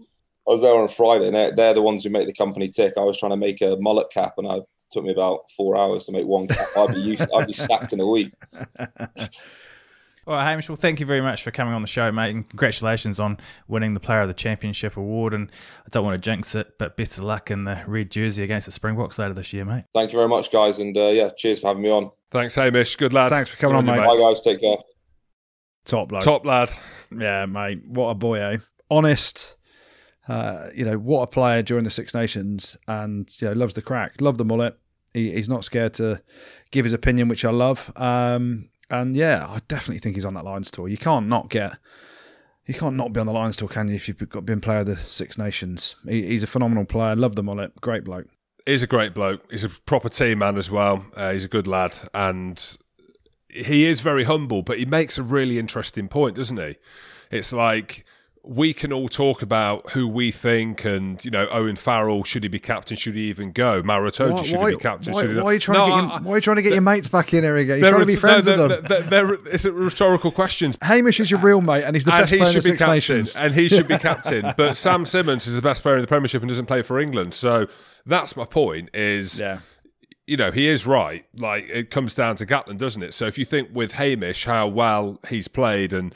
I 0.46 0.52
was 0.52 0.60
there 0.60 0.74
on 0.74 0.88
Friday, 0.88 1.26
and 1.26 1.34
they're, 1.34 1.56
they're 1.56 1.74
the 1.74 1.82
ones 1.82 2.04
who 2.04 2.10
make 2.10 2.26
the 2.26 2.34
company 2.34 2.68
tick. 2.68 2.92
I 2.96 3.00
was 3.00 3.18
trying 3.18 3.32
to 3.32 3.36
make 3.36 3.62
a 3.62 3.76
mullet 3.80 4.10
cap, 4.10 4.34
and 4.36 4.46
I 4.46 4.60
it 4.86 4.92
took 4.92 5.04
me 5.04 5.10
about 5.10 5.50
four 5.50 5.76
hours 5.76 6.06
to 6.06 6.12
make 6.12 6.26
one 6.26 6.46
cap. 6.46 6.68
I'd 6.76 6.94
be 6.94 7.00
used, 7.00 7.28
I'd 7.34 7.48
be 7.48 7.54
sacked 7.54 7.92
in 7.92 8.00
a 8.00 8.06
week. 8.06 8.32
All 10.26 10.34
right, 10.34 10.44
Hamish. 10.44 10.68
Well, 10.68 10.76
thank 10.76 10.98
you 10.98 11.06
very 11.06 11.20
much 11.20 11.44
for 11.44 11.52
coming 11.52 11.72
on 11.72 11.82
the 11.82 11.88
show, 11.88 12.10
mate, 12.10 12.34
and 12.34 12.48
congratulations 12.48 13.20
on 13.20 13.38
winning 13.68 13.94
the 13.94 14.00
Player 14.00 14.22
of 14.22 14.28
the 14.28 14.34
Championship 14.34 14.96
award. 14.96 15.32
And 15.32 15.52
I 15.84 15.88
don't 15.90 16.04
want 16.04 16.20
to 16.20 16.30
jinx 16.30 16.54
it, 16.56 16.78
but 16.78 16.96
best 16.96 17.16
of 17.16 17.22
luck 17.22 17.48
in 17.48 17.62
the 17.62 17.84
red 17.86 18.10
jersey 18.10 18.42
against 18.42 18.66
the 18.66 18.72
Springboks 18.72 19.20
later 19.20 19.34
this 19.34 19.52
year, 19.52 19.64
mate. 19.64 19.84
Thank 19.94 20.10
you 20.12 20.18
very 20.18 20.28
much, 20.28 20.50
guys, 20.50 20.80
and 20.80 20.96
uh, 20.96 21.08
yeah, 21.08 21.30
cheers 21.36 21.60
for 21.60 21.68
having 21.68 21.84
me 21.84 21.90
on. 21.90 22.10
Thanks, 22.32 22.56
Hamish. 22.56 22.96
Good 22.96 23.12
lad. 23.12 23.28
Thanks 23.28 23.50
for 23.50 23.56
coming 23.56 23.76
Good 23.84 23.90
on, 23.90 23.94
you, 23.94 24.02
mate. 24.02 24.08
Bye, 24.08 24.28
guys. 24.28 24.42
Take 24.42 24.60
care. 24.60 24.78
Top 25.84 26.08
bloke. 26.08 26.22
Top 26.22 26.44
lad. 26.44 26.72
Yeah, 27.16 27.46
mate. 27.46 27.86
What 27.86 28.08
a 28.08 28.14
boy, 28.14 28.40
eh? 28.40 28.56
Honest. 28.90 29.54
Uh, 30.26 30.70
you 30.74 30.84
know, 30.84 30.98
what 30.98 31.22
a 31.22 31.26
player 31.28 31.62
during 31.62 31.84
the 31.84 31.90
Six 31.90 32.12
Nations 32.12 32.76
and, 32.88 33.30
you 33.40 33.46
know, 33.46 33.54
loves 33.54 33.74
the 33.74 33.82
crack, 33.82 34.20
love 34.20 34.38
the 34.38 34.44
mullet. 34.44 34.76
He, 35.14 35.30
he's 35.30 35.48
not 35.48 35.64
scared 35.64 35.94
to 35.94 36.20
give 36.72 36.84
his 36.84 36.92
opinion, 36.92 37.28
which 37.28 37.44
I 37.44 37.52
love. 37.52 37.92
Um, 37.94 38.70
and 38.90 39.16
yeah, 39.16 39.46
I 39.48 39.60
definitely 39.68 39.98
think 39.98 40.14
he's 40.14 40.24
on 40.24 40.34
that 40.34 40.44
Lions 40.44 40.70
tour. 40.70 40.88
You 40.88 40.96
can't 40.96 41.26
not 41.26 41.48
get, 41.48 41.78
you 42.66 42.74
can't 42.74 42.96
not 42.96 43.12
be 43.12 43.20
on 43.20 43.26
the 43.26 43.32
Lions 43.32 43.56
tour, 43.56 43.68
can 43.68 43.88
you, 43.88 43.94
if 43.94 44.08
you've 44.08 44.28
got 44.28 44.46
been 44.46 44.60
player 44.60 44.80
of 44.80 44.86
the 44.86 44.96
Six 44.96 45.38
Nations? 45.38 45.96
He, 46.06 46.26
he's 46.26 46.42
a 46.42 46.46
phenomenal 46.46 46.84
player. 46.84 47.16
Love 47.16 47.36
the 47.36 47.42
mullet. 47.42 47.80
Great 47.80 48.04
bloke. 48.04 48.28
He's 48.64 48.82
a 48.82 48.86
great 48.86 49.14
bloke. 49.14 49.50
He's 49.50 49.64
a 49.64 49.68
proper 49.68 50.08
team 50.08 50.38
man 50.38 50.56
as 50.56 50.70
well. 50.70 51.06
Uh, 51.14 51.32
he's 51.32 51.44
a 51.44 51.48
good 51.48 51.66
lad, 51.66 51.98
and 52.12 52.60
he 53.48 53.86
is 53.86 54.00
very 54.00 54.24
humble. 54.24 54.62
But 54.62 54.78
he 54.78 54.84
makes 54.84 55.18
a 55.18 55.22
really 55.22 55.58
interesting 55.58 56.08
point, 56.08 56.36
doesn't 56.36 56.56
he? 56.56 56.76
It's 57.30 57.52
like 57.52 58.04
we 58.48 58.72
can 58.72 58.92
all 58.92 59.08
talk 59.08 59.42
about 59.42 59.90
who 59.90 60.06
we 60.06 60.30
think, 60.30 60.84
and 60.84 61.22
you 61.24 61.32
know, 61.32 61.48
Owen 61.50 61.74
Farrell 61.74 62.22
should 62.22 62.44
he 62.44 62.48
be 62.48 62.60
captain? 62.60 62.96
Should 62.96 63.16
he 63.16 63.22
even 63.22 63.50
go? 63.50 63.82
Maro 63.82 64.08
Itoje 64.08 64.44
should 64.44 64.60
he 64.60 64.66
be 64.74 64.76
captain? 64.76 65.12
Why, 65.12 65.22
should 65.22 65.30
he 65.36 65.36
why 65.42 65.42
are 65.50 65.54
you 65.54 65.58
trying 65.58 65.78
No, 65.78 65.86
to 65.86 65.90
get 65.90 65.96
I- 65.96 66.14
your, 66.14 66.20
why 66.22 66.32
are 66.32 66.36
you 66.36 66.40
trying 66.40 66.56
to 66.56 66.62
get 66.62 66.72
your 66.72 66.80
mates 66.82 67.08
back 67.08 67.34
in 67.34 67.42
here 67.42 67.56
again? 67.56 67.80
You're 67.80 67.88
trying 67.90 68.00
to 68.02 68.06
be 68.06 68.14
friends 68.16 68.44
they're- 68.44 68.56
with 68.68 68.86
them. 68.88 69.08
they're- 69.10 69.24
they're- 69.24 69.38
it's 69.52 69.64
a 69.64 69.72
rhetorical 69.72 70.30
questions. 70.30 70.78
Hamish 70.80 71.18
is 71.18 71.30
your 71.30 71.40
real 71.40 71.60
mate, 71.60 71.82
and 71.82 71.96
he's 71.96 72.04
the 72.04 72.14
and 72.14 72.22
best 72.22 72.30
he 72.32 72.38
player 72.38 72.48
in 72.50 72.54
the 72.54 72.60
should 72.60 72.64
be 72.64 72.70
Six 72.70 72.78
captain, 72.78 72.94
Nations. 72.94 73.36
and 73.36 73.54
he 73.54 73.68
should 73.68 73.88
be 73.88 73.98
captain. 74.10 74.54
But 74.56 74.76
Sam 74.76 75.04
Simmonds 75.04 75.46
is 75.48 75.54
the 75.54 75.62
best 75.62 75.82
player 75.82 75.96
in 75.96 76.00
the 76.02 76.06
Premiership 76.06 76.40
and 76.40 76.48
doesn't 76.48 76.66
play 76.66 76.82
for 76.82 77.00
England. 77.00 77.34
So 77.34 77.66
that's 78.06 78.36
my 78.36 78.44
point. 78.44 78.90
Is 78.94 79.40
yeah, 79.40 79.58
you 80.28 80.36
know 80.36 80.52
he 80.52 80.68
is 80.68 80.86
right. 80.86 81.24
Like 81.36 81.68
it 81.68 81.90
comes 81.90 82.14
down 82.14 82.36
to 82.36 82.46
Gatland, 82.46 82.78
doesn't 82.78 83.02
it? 83.02 83.12
So 83.12 83.26
if 83.26 83.38
you 83.38 83.44
think 83.44 83.70
with 83.72 83.92
Hamish 83.92 84.44
how 84.44 84.68
well 84.68 85.18
he's 85.28 85.48
played 85.48 85.92
and. 85.92 86.14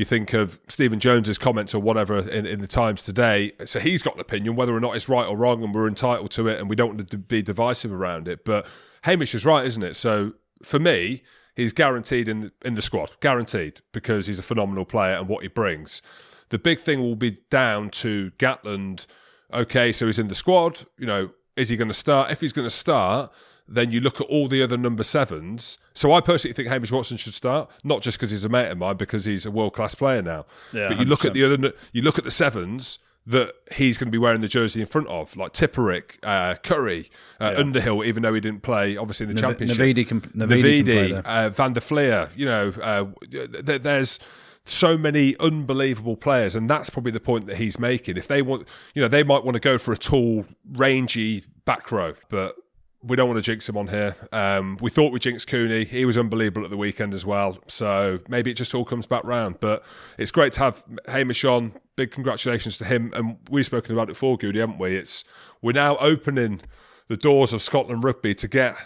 You 0.00 0.06
think 0.06 0.32
of 0.32 0.58
Stephen 0.66 0.98
Jones's 0.98 1.36
comments 1.36 1.74
or 1.74 1.82
whatever 1.82 2.20
in, 2.20 2.46
in 2.46 2.60
the 2.60 2.66
Times 2.66 3.02
today. 3.02 3.52
So 3.66 3.78
he's 3.80 4.00
got 4.00 4.14
an 4.14 4.20
opinion, 4.22 4.56
whether 4.56 4.74
or 4.74 4.80
not 4.80 4.96
it's 4.96 5.10
right 5.10 5.26
or 5.26 5.36
wrong, 5.36 5.62
and 5.62 5.74
we're 5.74 5.86
entitled 5.86 6.30
to 6.30 6.48
it, 6.48 6.58
and 6.58 6.70
we 6.70 6.74
don't 6.74 6.96
want 6.96 7.10
to 7.10 7.18
be 7.18 7.42
divisive 7.42 7.92
around 7.92 8.26
it. 8.26 8.42
But 8.42 8.66
Hamish 9.02 9.34
is 9.34 9.44
right, 9.44 9.66
isn't 9.66 9.82
it? 9.82 9.96
So 9.96 10.32
for 10.62 10.78
me, 10.78 11.22
he's 11.54 11.74
guaranteed 11.74 12.30
in 12.30 12.40
the, 12.40 12.52
in 12.64 12.76
the 12.76 12.80
squad, 12.80 13.10
guaranteed 13.20 13.82
because 13.92 14.26
he's 14.26 14.38
a 14.38 14.42
phenomenal 14.42 14.86
player 14.86 15.18
and 15.18 15.28
what 15.28 15.42
he 15.42 15.48
brings. 15.48 16.00
The 16.48 16.58
big 16.58 16.78
thing 16.78 17.00
will 17.02 17.14
be 17.14 17.42
down 17.50 17.90
to 17.90 18.30
Gatland. 18.38 19.04
Okay, 19.52 19.92
so 19.92 20.06
he's 20.06 20.18
in 20.18 20.28
the 20.28 20.34
squad. 20.34 20.86
You 20.96 21.08
know, 21.08 21.30
is 21.56 21.68
he 21.68 21.76
going 21.76 21.88
to 21.88 21.94
start? 21.94 22.30
If 22.30 22.40
he's 22.40 22.54
going 22.54 22.66
to 22.66 22.74
start, 22.74 23.30
then 23.72 23.92
you 23.92 24.00
look 24.00 24.20
at 24.20 24.26
all 24.26 24.48
the 24.48 24.62
other 24.62 24.76
number 24.76 25.04
sevens. 25.04 25.78
So 25.94 26.12
I 26.12 26.20
personally 26.20 26.52
think 26.52 26.68
Hamish 26.68 26.90
Watson 26.90 27.16
should 27.16 27.34
start, 27.34 27.70
not 27.84 28.02
just 28.02 28.18
because 28.18 28.32
he's 28.32 28.44
a 28.44 28.48
mate 28.48 28.68
of 28.70 28.78
mine, 28.78 28.96
because 28.96 29.24
he's 29.24 29.46
a 29.46 29.50
world 29.50 29.74
class 29.74 29.94
player 29.94 30.20
now. 30.22 30.44
Yeah, 30.72 30.88
but 30.88 30.98
you 30.98 31.04
look 31.04 31.20
100%. 31.20 31.26
at 31.26 31.32
the 31.34 31.44
other, 31.44 31.72
you 31.92 32.02
look 32.02 32.18
at 32.18 32.24
the 32.24 32.30
sevens 32.32 32.98
that 33.26 33.54
he's 33.72 33.96
going 33.96 34.08
to 34.08 34.10
be 34.10 34.18
wearing 34.18 34.40
the 34.40 34.48
jersey 34.48 34.80
in 34.80 34.86
front 34.86 35.06
of, 35.06 35.36
like 35.36 35.52
Tipuric, 35.52 36.16
uh, 36.24 36.54
Curry, 36.62 37.10
uh, 37.38 37.54
Underhill, 37.56 38.02
even 38.02 38.22
though 38.24 38.34
he 38.34 38.40
didn't 38.40 38.62
play, 38.62 38.96
obviously 38.96 39.24
in 39.28 39.34
the 39.34 39.40
Nav- 39.40 39.52
championship. 39.58 39.78
Navidi 39.78 40.08
can- 40.08 40.20
Navidi 40.22 40.84
can 40.84 40.84
play 40.84 41.22
uh, 41.24 41.48
Van 41.50 41.72
der 41.74 41.80
Flier, 41.80 42.28
you 42.34 42.46
know, 42.46 42.72
uh, 42.82 43.04
th- 43.30 43.82
there's 43.82 44.18
so 44.64 44.96
many 44.98 45.36
unbelievable 45.38 46.16
players, 46.16 46.54
and 46.56 46.68
that's 46.68 46.90
probably 46.90 47.12
the 47.12 47.20
point 47.20 47.46
that 47.46 47.56
he's 47.58 47.78
making. 47.78 48.16
If 48.16 48.26
they 48.26 48.42
want, 48.42 48.66
you 48.94 49.02
know, 49.02 49.08
they 49.08 49.22
might 49.22 49.44
want 49.44 49.54
to 49.54 49.60
go 49.60 49.78
for 49.78 49.92
a 49.92 49.96
tall, 49.98 50.46
rangy 50.72 51.44
back 51.64 51.92
row, 51.92 52.14
but 52.30 52.56
we 53.02 53.16
don't 53.16 53.28
want 53.28 53.38
to 53.38 53.42
jinx 53.42 53.68
him 53.68 53.76
on 53.76 53.88
here. 53.88 54.14
Um, 54.30 54.76
we 54.80 54.90
thought 54.90 55.12
we 55.12 55.18
jinxed 55.18 55.46
Cooney. 55.46 55.84
He 55.84 56.04
was 56.04 56.18
unbelievable 56.18 56.64
at 56.64 56.70
the 56.70 56.76
weekend 56.76 57.14
as 57.14 57.24
well. 57.24 57.58
So 57.66 58.20
maybe 58.28 58.50
it 58.50 58.54
just 58.54 58.74
all 58.74 58.84
comes 58.84 59.06
back 59.06 59.24
round. 59.24 59.58
But 59.58 59.82
it's 60.18 60.30
great 60.30 60.52
to 60.54 60.60
have 60.60 60.84
Hamish 61.08 61.44
on. 61.44 61.72
Big 61.96 62.10
congratulations 62.10 62.76
to 62.78 62.84
him. 62.84 63.12
And 63.14 63.38
we've 63.48 63.64
spoken 63.64 63.92
about 63.92 64.04
it 64.04 64.12
before, 64.12 64.36
Goody, 64.36 64.60
haven't 64.60 64.78
we? 64.78 64.96
It's 64.96 65.24
we're 65.62 65.72
now 65.72 65.96
opening 65.96 66.60
the 67.08 67.16
doors 67.16 67.52
of 67.52 67.62
Scotland 67.62 68.04
rugby 68.04 68.34
to 68.34 68.48
get 68.48 68.76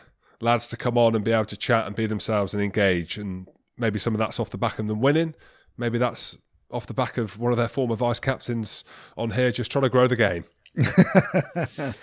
lads 0.41 0.69
to 0.69 0.77
come 0.77 0.97
on 0.97 1.15
and 1.15 1.25
be 1.25 1.33
able 1.33 1.45
to 1.47 1.57
chat 1.57 1.87
and 1.87 1.97
be 1.97 2.07
themselves 2.07 2.55
and 2.55 2.63
engage. 2.63 3.19
And 3.19 3.49
maybe 3.77 3.99
some 3.99 4.15
of 4.15 4.19
that's 4.19 4.39
off 4.39 4.51
the 4.51 4.59
back 4.59 4.79
of 4.79 4.87
them 4.87 5.01
winning. 5.01 5.35
Maybe 5.77 5.99
that's 5.99 6.37
off 6.71 6.87
the 6.87 6.95
back 6.95 7.19
of 7.19 7.39
one 7.39 7.53
of 7.53 7.59
their 7.59 7.69
former 7.69 7.97
vice 7.97 8.21
captains 8.21 8.85
on 9.17 9.33
here 9.33 9.51
just 9.51 9.73
trying 9.73 9.83
to 9.83 9.89
grow 9.89 10.07
the 10.07 10.17
game. 10.17 10.45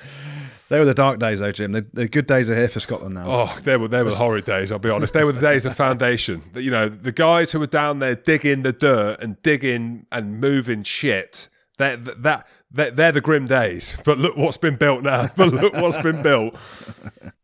they 0.72 0.80
were 0.80 0.86
the 0.86 0.94
dark 0.94 1.20
days, 1.20 1.42
though, 1.42 1.52
Jim. 1.52 1.74
The, 1.74 1.86
the 1.92 2.08
good 2.08 2.28
days 2.28 2.50
are 2.50 2.56
here 2.56 2.70
for 2.70 2.80
Scotland 2.80 3.14
now. 3.14 3.26
Oh, 3.28 3.60
they 3.66 3.76
were 3.76 3.90
they 3.90 4.04
were 4.04 4.12
the 4.12 4.16
horrid 4.16 4.46
days. 4.46 4.72
I'll 4.72 4.80
be 4.80 4.90
honest. 4.90 5.14
They 5.14 5.26
were 5.26 5.34
the 5.34 5.42
days 5.42 5.66
of 5.66 5.76
foundation. 5.76 6.42
You 6.62 6.72
know, 6.72 6.88
the 6.88 7.12
guys 7.12 7.52
who 7.52 7.60
were 7.60 7.68
down 7.68 8.00
there 8.00 8.16
digging 8.16 8.62
the 8.62 8.72
dirt 8.72 9.18
and 9.20 9.42
digging 9.42 10.06
and 10.14 10.40
moving 10.40 10.84
shit. 10.84 11.50
That 11.78 12.24
that 12.24 12.48
that 12.72 12.96
they're 12.96 13.12
the 13.12 13.20
grim 13.20 13.48
days. 13.48 13.98
But 14.06 14.18
look 14.18 14.38
what's 14.38 14.58
been 14.58 14.78
built 14.78 15.04
now. 15.04 15.28
But 15.36 15.50
look 15.50 15.74
what's 15.74 15.98
been 15.98 16.22
built. 16.22 16.56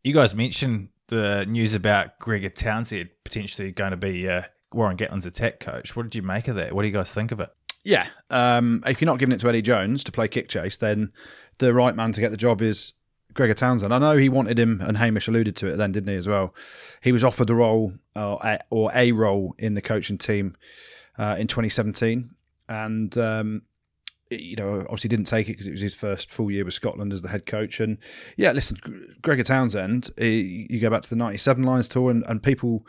You 0.02 0.14
guys 0.14 0.34
mentioned 0.34 0.88
the 1.08 1.44
news 1.46 1.74
about 1.74 2.18
Gregor 2.18 2.48
Townsend 2.48 3.10
potentially 3.24 3.72
going 3.72 3.90
to 3.90 3.98
be 3.98 4.26
uh, 4.26 4.42
Warren 4.72 4.96
Gatland's 4.96 5.26
attack 5.26 5.60
coach. 5.60 5.94
What 5.94 6.04
did 6.04 6.14
you 6.14 6.22
make 6.22 6.48
of 6.48 6.56
that? 6.56 6.72
What 6.72 6.82
do 6.82 6.88
you 6.88 6.94
guys 6.94 7.12
think 7.12 7.30
of 7.32 7.40
it? 7.40 7.50
Yeah. 7.84 8.06
Um, 8.30 8.82
if 8.86 9.00
you're 9.00 9.06
not 9.06 9.18
giving 9.18 9.34
it 9.34 9.40
to 9.40 9.48
Eddie 9.48 9.62
Jones 9.62 10.02
to 10.04 10.12
play 10.12 10.28
kick 10.28 10.48
chase, 10.48 10.76
then 10.78 11.12
the 11.58 11.74
right 11.74 11.94
man 11.94 12.12
to 12.12 12.20
get 12.20 12.30
the 12.30 12.36
job 12.36 12.62
is 12.62 12.92
Gregor 13.34 13.54
Townsend. 13.54 13.92
I 13.94 13.98
know 13.98 14.16
he 14.16 14.28
wanted 14.28 14.58
him, 14.58 14.80
and 14.80 14.96
Hamish 14.96 15.28
alluded 15.28 15.54
to 15.56 15.66
it 15.68 15.76
then, 15.76 15.92
didn't 15.92 16.08
he, 16.08 16.16
as 16.16 16.26
well? 16.28 16.54
He 17.02 17.12
was 17.12 17.22
offered 17.24 17.46
the 17.46 17.54
role 17.54 17.92
uh, 18.16 18.36
a- 18.42 18.60
or 18.70 18.90
a 18.94 19.12
role 19.12 19.54
in 19.58 19.74
the 19.74 19.82
coaching 19.82 20.18
team 20.18 20.56
uh, 21.18 21.36
in 21.38 21.46
2017. 21.46 22.30
And, 22.68 23.16
um, 23.18 23.62
you 24.30 24.56
know, 24.56 24.80
obviously 24.80 25.08
didn't 25.08 25.26
take 25.26 25.48
it 25.48 25.52
because 25.52 25.66
it 25.66 25.72
was 25.72 25.80
his 25.80 25.94
first 25.94 26.30
full 26.30 26.50
year 26.50 26.64
with 26.64 26.74
Scotland 26.74 27.12
as 27.12 27.22
the 27.22 27.28
head 27.28 27.46
coach. 27.46 27.80
And 27.80 27.98
yeah, 28.36 28.52
listen, 28.52 28.78
Gregor 29.22 29.42
Townsend, 29.44 30.10
he, 30.18 30.66
you 30.68 30.80
go 30.80 30.90
back 30.90 31.02
to 31.02 31.10
the 31.10 31.16
97 31.16 31.62
Lions 31.62 31.88
tour, 31.88 32.10
and, 32.10 32.24
and 32.26 32.42
people 32.42 32.84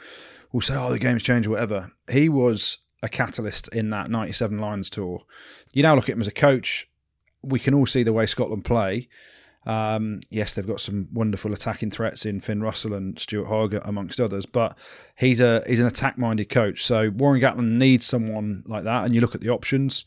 will 0.52 0.62
say, 0.62 0.76
oh, 0.76 0.90
the 0.90 1.00
game's 1.00 1.24
changed 1.24 1.48
or 1.48 1.52
whatever. 1.52 1.92
He 2.12 2.28
was 2.28 2.80
a 3.02 3.08
catalyst 3.10 3.68
in 3.70 3.90
that 3.92 4.10
97 4.10 4.58
Lions 4.58 4.90
tour. 4.90 5.22
You 5.74 5.84
now 5.84 5.96
look 5.96 6.10
at 6.10 6.14
him 6.14 6.22
as 6.22 6.28
a 6.28 6.32
coach, 6.32 6.90
we 7.42 7.60
can 7.60 7.74
all 7.74 7.86
see 7.86 8.04
the 8.04 8.12
way 8.14 8.26
Scotland 8.26 8.66
play. 8.66 9.08
Um, 9.66 10.22
yes, 10.30 10.54
they've 10.54 10.66
got 10.66 10.80
some 10.80 11.10
wonderful 11.12 11.54
attacking 11.54 11.92
threats 11.92 12.26
in 12.26 12.42
Finn 12.42 12.62
Russell 12.62 12.94
and 12.94 13.20
Stuart 13.20 13.48
Hogg, 13.48 13.74
amongst 13.84 14.20
others, 14.20 14.46
but 14.46 14.78
he's 15.16 15.40
a 15.40 15.64
he's 15.68 15.80
an 15.80 15.88
attack 15.88 16.18
minded 16.18 16.50
coach. 16.50 16.84
So 16.84 17.10
Warren 17.10 17.42
Gatland 17.42 17.72
needs 17.72 18.06
someone 18.06 18.64
like 18.66 18.84
that. 18.86 19.06
And 19.06 19.14
you 19.14 19.22
look 19.22 19.36
at 19.36 19.42
the 19.42 19.50
options 19.50 20.06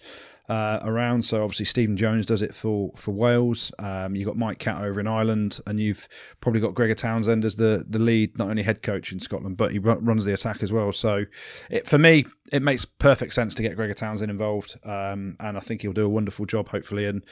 uh, 0.49 0.80
around. 0.82 1.24
So 1.24 1.43
obviously 1.43 1.66
Stephen 1.66 1.97
Jones 1.97 2.26
does 2.26 2.43
it 2.43 2.55
for 2.55 2.93
for 2.97 3.12
Wales. 3.12 3.72
Um, 3.78 4.16
you've 4.16 4.26
got 4.26 4.36
Mike 4.36 4.59
Catt 4.59 4.82
over 4.82 5.01
in 5.01 5.07
Ireland, 5.07 5.61
and 5.66 5.78
you've 5.78 6.09
probably 6.40 6.61
got 6.61 6.74
Gregor 6.74 6.95
Townsend 6.95 7.45
as 7.45 7.57
the 7.57 7.84
the 7.88 7.99
lead, 7.99 8.36
not 8.38 8.49
only 8.49 8.62
head 8.62 8.82
coach 8.82 9.12
in 9.12 9.20
Scotland, 9.20 9.57
but 9.57 9.72
he 9.72 9.78
ru- 9.78 10.01
runs 10.01 10.24
the 10.24 10.32
attack 10.32 10.62
as 10.62 10.72
well. 10.72 10.93
So 10.93 11.24
it, 11.70 11.86
for 11.86 11.99
me, 11.99 12.26
it 12.53 12.62
makes 12.62 12.84
perfect 12.84 13.34
sense 13.34 13.55
to 13.55 13.62
get 13.62 13.76
Gregor 13.76 13.95
Townsend 13.95 14.30
involved, 14.30 14.78
um, 14.84 15.36
and 15.40 15.57
I 15.57 15.61
think 15.61 15.82
he'll 15.82 15.93
do 15.93 16.05
a 16.05 16.09
wonderful 16.09 16.47
job, 16.47 16.68
hopefully. 16.68 17.07
And 17.07 17.24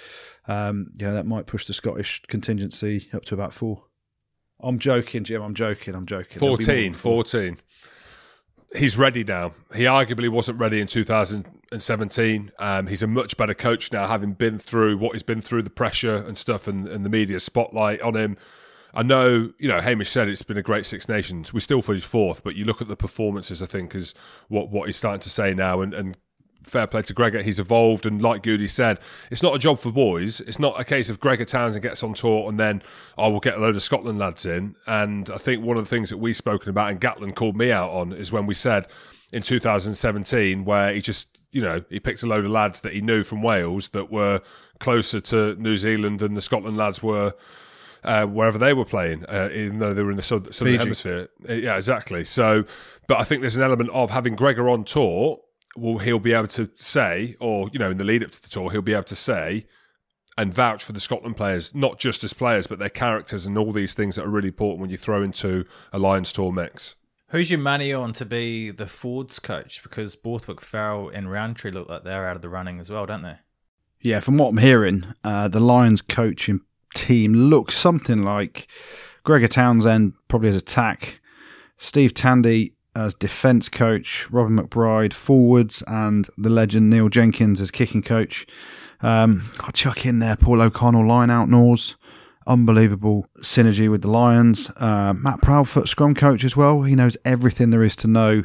um, 0.46 0.92
yeah, 0.98 1.12
that 1.12 1.26
might 1.26 1.46
push 1.46 1.66
the 1.66 1.74
Scottish 1.74 2.22
contingency 2.28 3.08
up 3.12 3.24
to 3.26 3.34
about 3.34 3.52
four. 3.52 3.84
I'm 4.62 4.78
joking, 4.78 5.24
Jim. 5.24 5.42
I'm 5.42 5.54
joking. 5.54 5.94
I'm 5.94 6.06
joking. 6.06 6.38
There'll 6.38 6.56
be 6.58 6.66
more 6.66 6.92
14, 6.92 6.92
14. 6.92 7.58
He's 8.76 8.96
ready 8.96 9.24
now. 9.24 9.52
He 9.74 9.82
arguably 9.82 10.28
wasn't 10.28 10.60
ready 10.60 10.80
in 10.80 10.86
2017. 10.86 12.50
Um, 12.58 12.86
he's 12.86 13.02
a 13.02 13.06
much 13.08 13.36
better 13.36 13.54
coach 13.54 13.92
now, 13.92 14.06
having 14.06 14.32
been 14.32 14.58
through 14.60 14.96
what 14.98 15.12
he's 15.12 15.24
been 15.24 15.40
through, 15.40 15.62
the 15.62 15.70
pressure 15.70 16.16
and 16.16 16.38
stuff, 16.38 16.68
and, 16.68 16.86
and 16.86 17.04
the 17.04 17.10
media 17.10 17.40
spotlight 17.40 18.00
on 18.00 18.14
him. 18.14 18.36
I 18.94 19.02
know, 19.02 19.52
you 19.58 19.68
know, 19.68 19.80
Hamish 19.80 20.10
said 20.10 20.28
it's 20.28 20.42
been 20.42 20.56
a 20.56 20.62
great 20.62 20.86
Six 20.86 21.08
Nations. 21.08 21.52
We 21.52 21.60
still 21.60 21.82
finished 21.82 22.06
fourth, 22.06 22.42
but 22.42 22.56
you 22.56 22.64
look 22.64 22.80
at 22.80 22.88
the 22.88 22.96
performances, 22.96 23.62
I 23.62 23.66
think, 23.66 23.94
is 23.94 24.14
what, 24.48 24.70
what 24.70 24.86
he's 24.86 24.96
starting 24.96 25.20
to 25.20 25.30
say 25.30 25.54
now. 25.54 25.80
And, 25.80 25.94
and 25.94 26.16
fair 26.62 26.86
play 26.86 27.02
to 27.02 27.14
Gregor, 27.14 27.42
he's 27.42 27.58
evolved. 27.58 28.06
And 28.06 28.22
like 28.22 28.42
Goody 28.42 28.68
said, 28.68 28.98
it's 29.30 29.42
not 29.42 29.54
a 29.54 29.58
job 29.58 29.78
for 29.78 29.92
boys. 29.92 30.40
It's 30.40 30.58
not 30.58 30.80
a 30.80 30.84
case 30.84 31.08
of 31.10 31.20
Gregor 31.20 31.44
Townsend 31.44 31.82
gets 31.82 32.02
on 32.02 32.14
tour 32.14 32.48
and 32.48 32.58
then 32.58 32.82
I 33.18 33.28
will 33.28 33.40
get 33.40 33.56
a 33.56 33.60
load 33.60 33.76
of 33.76 33.82
Scotland 33.82 34.18
lads 34.18 34.46
in. 34.46 34.76
And 34.86 35.30
I 35.30 35.38
think 35.38 35.64
one 35.64 35.76
of 35.76 35.84
the 35.84 35.90
things 35.90 36.10
that 36.10 36.18
we've 36.18 36.36
spoken 36.36 36.70
about, 36.70 36.90
and 36.90 37.00
Gatland 37.00 37.34
called 37.34 37.56
me 37.56 37.72
out 37.72 37.90
on, 37.90 38.12
is 38.12 38.32
when 38.32 38.46
we 38.46 38.54
said 38.54 38.86
in 39.32 39.42
2017, 39.42 40.64
where 40.64 40.92
he 40.92 41.00
just, 41.00 41.38
you 41.52 41.62
know, 41.62 41.82
he 41.88 42.00
picked 42.00 42.22
a 42.22 42.26
load 42.26 42.44
of 42.44 42.50
lads 42.50 42.80
that 42.82 42.92
he 42.92 43.00
knew 43.00 43.24
from 43.24 43.42
Wales 43.42 43.90
that 43.90 44.10
were 44.10 44.40
closer 44.78 45.20
to 45.20 45.54
New 45.56 45.76
Zealand 45.76 46.20
than 46.20 46.34
the 46.34 46.40
Scotland 46.40 46.76
lads 46.76 47.02
were 47.02 47.34
uh, 48.02 48.26
wherever 48.26 48.58
they 48.58 48.72
were 48.72 48.84
playing, 48.84 49.24
uh, 49.26 49.50
even 49.52 49.78
though 49.78 49.94
they 49.94 50.02
were 50.02 50.10
in 50.10 50.16
the 50.16 50.22
southern, 50.22 50.52
Fiji. 50.52 50.76
hemisphere. 50.76 51.28
Yeah, 51.48 51.76
exactly. 51.76 52.24
So, 52.24 52.64
but 53.06 53.18
I 53.18 53.24
think 53.24 53.40
there's 53.40 53.56
an 53.56 53.62
element 53.62 53.90
of 53.90 54.10
having 54.10 54.36
Gregor 54.36 54.68
on 54.68 54.84
tour. 54.84 55.38
Well, 55.80 55.98
he'll 55.98 56.18
be 56.18 56.32
able 56.32 56.46
to 56.48 56.70
say, 56.76 57.36
or 57.40 57.70
you 57.72 57.78
know, 57.78 57.90
in 57.90 57.96
the 57.98 58.04
lead 58.04 58.22
up 58.22 58.30
to 58.32 58.42
the 58.42 58.48
tour, 58.48 58.70
he'll 58.70 58.82
be 58.82 58.92
able 58.92 59.04
to 59.04 59.16
say 59.16 59.66
and 60.36 60.52
vouch 60.54 60.84
for 60.84 60.92
the 60.92 61.00
Scotland 61.00 61.36
players, 61.36 61.74
not 61.74 61.98
just 61.98 62.22
as 62.24 62.32
players, 62.32 62.66
but 62.66 62.78
their 62.78 62.88
characters 62.88 63.46
and 63.46 63.58
all 63.58 63.72
these 63.72 63.94
things 63.94 64.16
that 64.16 64.24
are 64.24 64.30
really 64.30 64.48
important 64.48 64.80
when 64.80 64.90
you 64.90 64.96
throw 64.96 65.22
into 65.22 65.64
a 65.92 65.98
Lions 65.98 66.32
tour 66.32 66.52
mix. 66.52 66.96
Who's 67.28 67.50
your 67.50 67.60
money 67.60 67.92
on 67.92 68.12
to 68.14 68.24
be 68.24 68.70
the 68.70 68.86
Fords 68.86 69.38
coach? 69.38 69.82
Because 69.82 70.16
Borthwick, 70.16 70.60
Farrell, 70.60 71.08
and 71.08 71.30
Rowntree 71.30 71.70
look 71.70 71.88
like 71.88 72.04
they're 72.04 72.26
out 72.26 72.36
of 72.36 72.42
the 72.42 72.48
running 72.48 72.80
as 72.80 72.90
well, 72.90 73.06
don't 73.06 73.22
they? 73.22 73.36
Yeah, 74.00 74.20
from 74.20 74.36
what 74.36 74.48
I'm 74.48 74.58
hearing, 74.58 75.06
uh, 75.22 75.48
the 75.48 75.60
Lions 75.60 76.02
coaching 76.02 76.60
team 76.94 77.34
looks 77.34 77.76
something 77.76 78.22
like 78.22 78.66
Gregor 79.22 79.48
Townsend 79.48 80.14
probably 80.28 80.48
as 80.48 80.56
attack, 80.56 81.20
Steve 81.78 82.14
Tandy 82.14 82.74
as 82.94 83.14
defence 83.14 83.68
coach, 83.68 84.26
Robin 84.30 84.58
McBryde 84.58 85.12
forwards, 85.12 85.82
and 85.86 86.28
the 86.36 86.50
legend 86.50 86.90
Neil 86.90 87.08
Jenkins 87.08 87.60
as 87.60 87.70
kicking 87.70 88.02
coach. 88.02 88.46
Um, 89.00 89.50
I'll 89.60 89.72
chuck 89.72 90.04
in 90.04 90.18
there 90.18 90.36
Paul 90.36 90.60
O'Connell 90.60 91.06
line 91.06 91.30
out 91.30 91.48
Nors. 91.48 91.96
unbelievable 92.46 93.26
synergy 93.40 93.90
with 93.90 94.02
the 94.02 94.10
Lions. 94.10 94.70
Uh, 94.76 95.14
Matt 95.14 95.40
Proudfoot, 95.40 95.88
scrum 95.88 96.14
coach 96.14 96.44
as 96.44 96.56
well. 96.56 96.82
He 96.82 96.94
knows 96.94 97.16
everything 97.24 97.70
there 97.70 97.82
is 97.82 97.96
to 97.96 98.08
know 98.08 98.42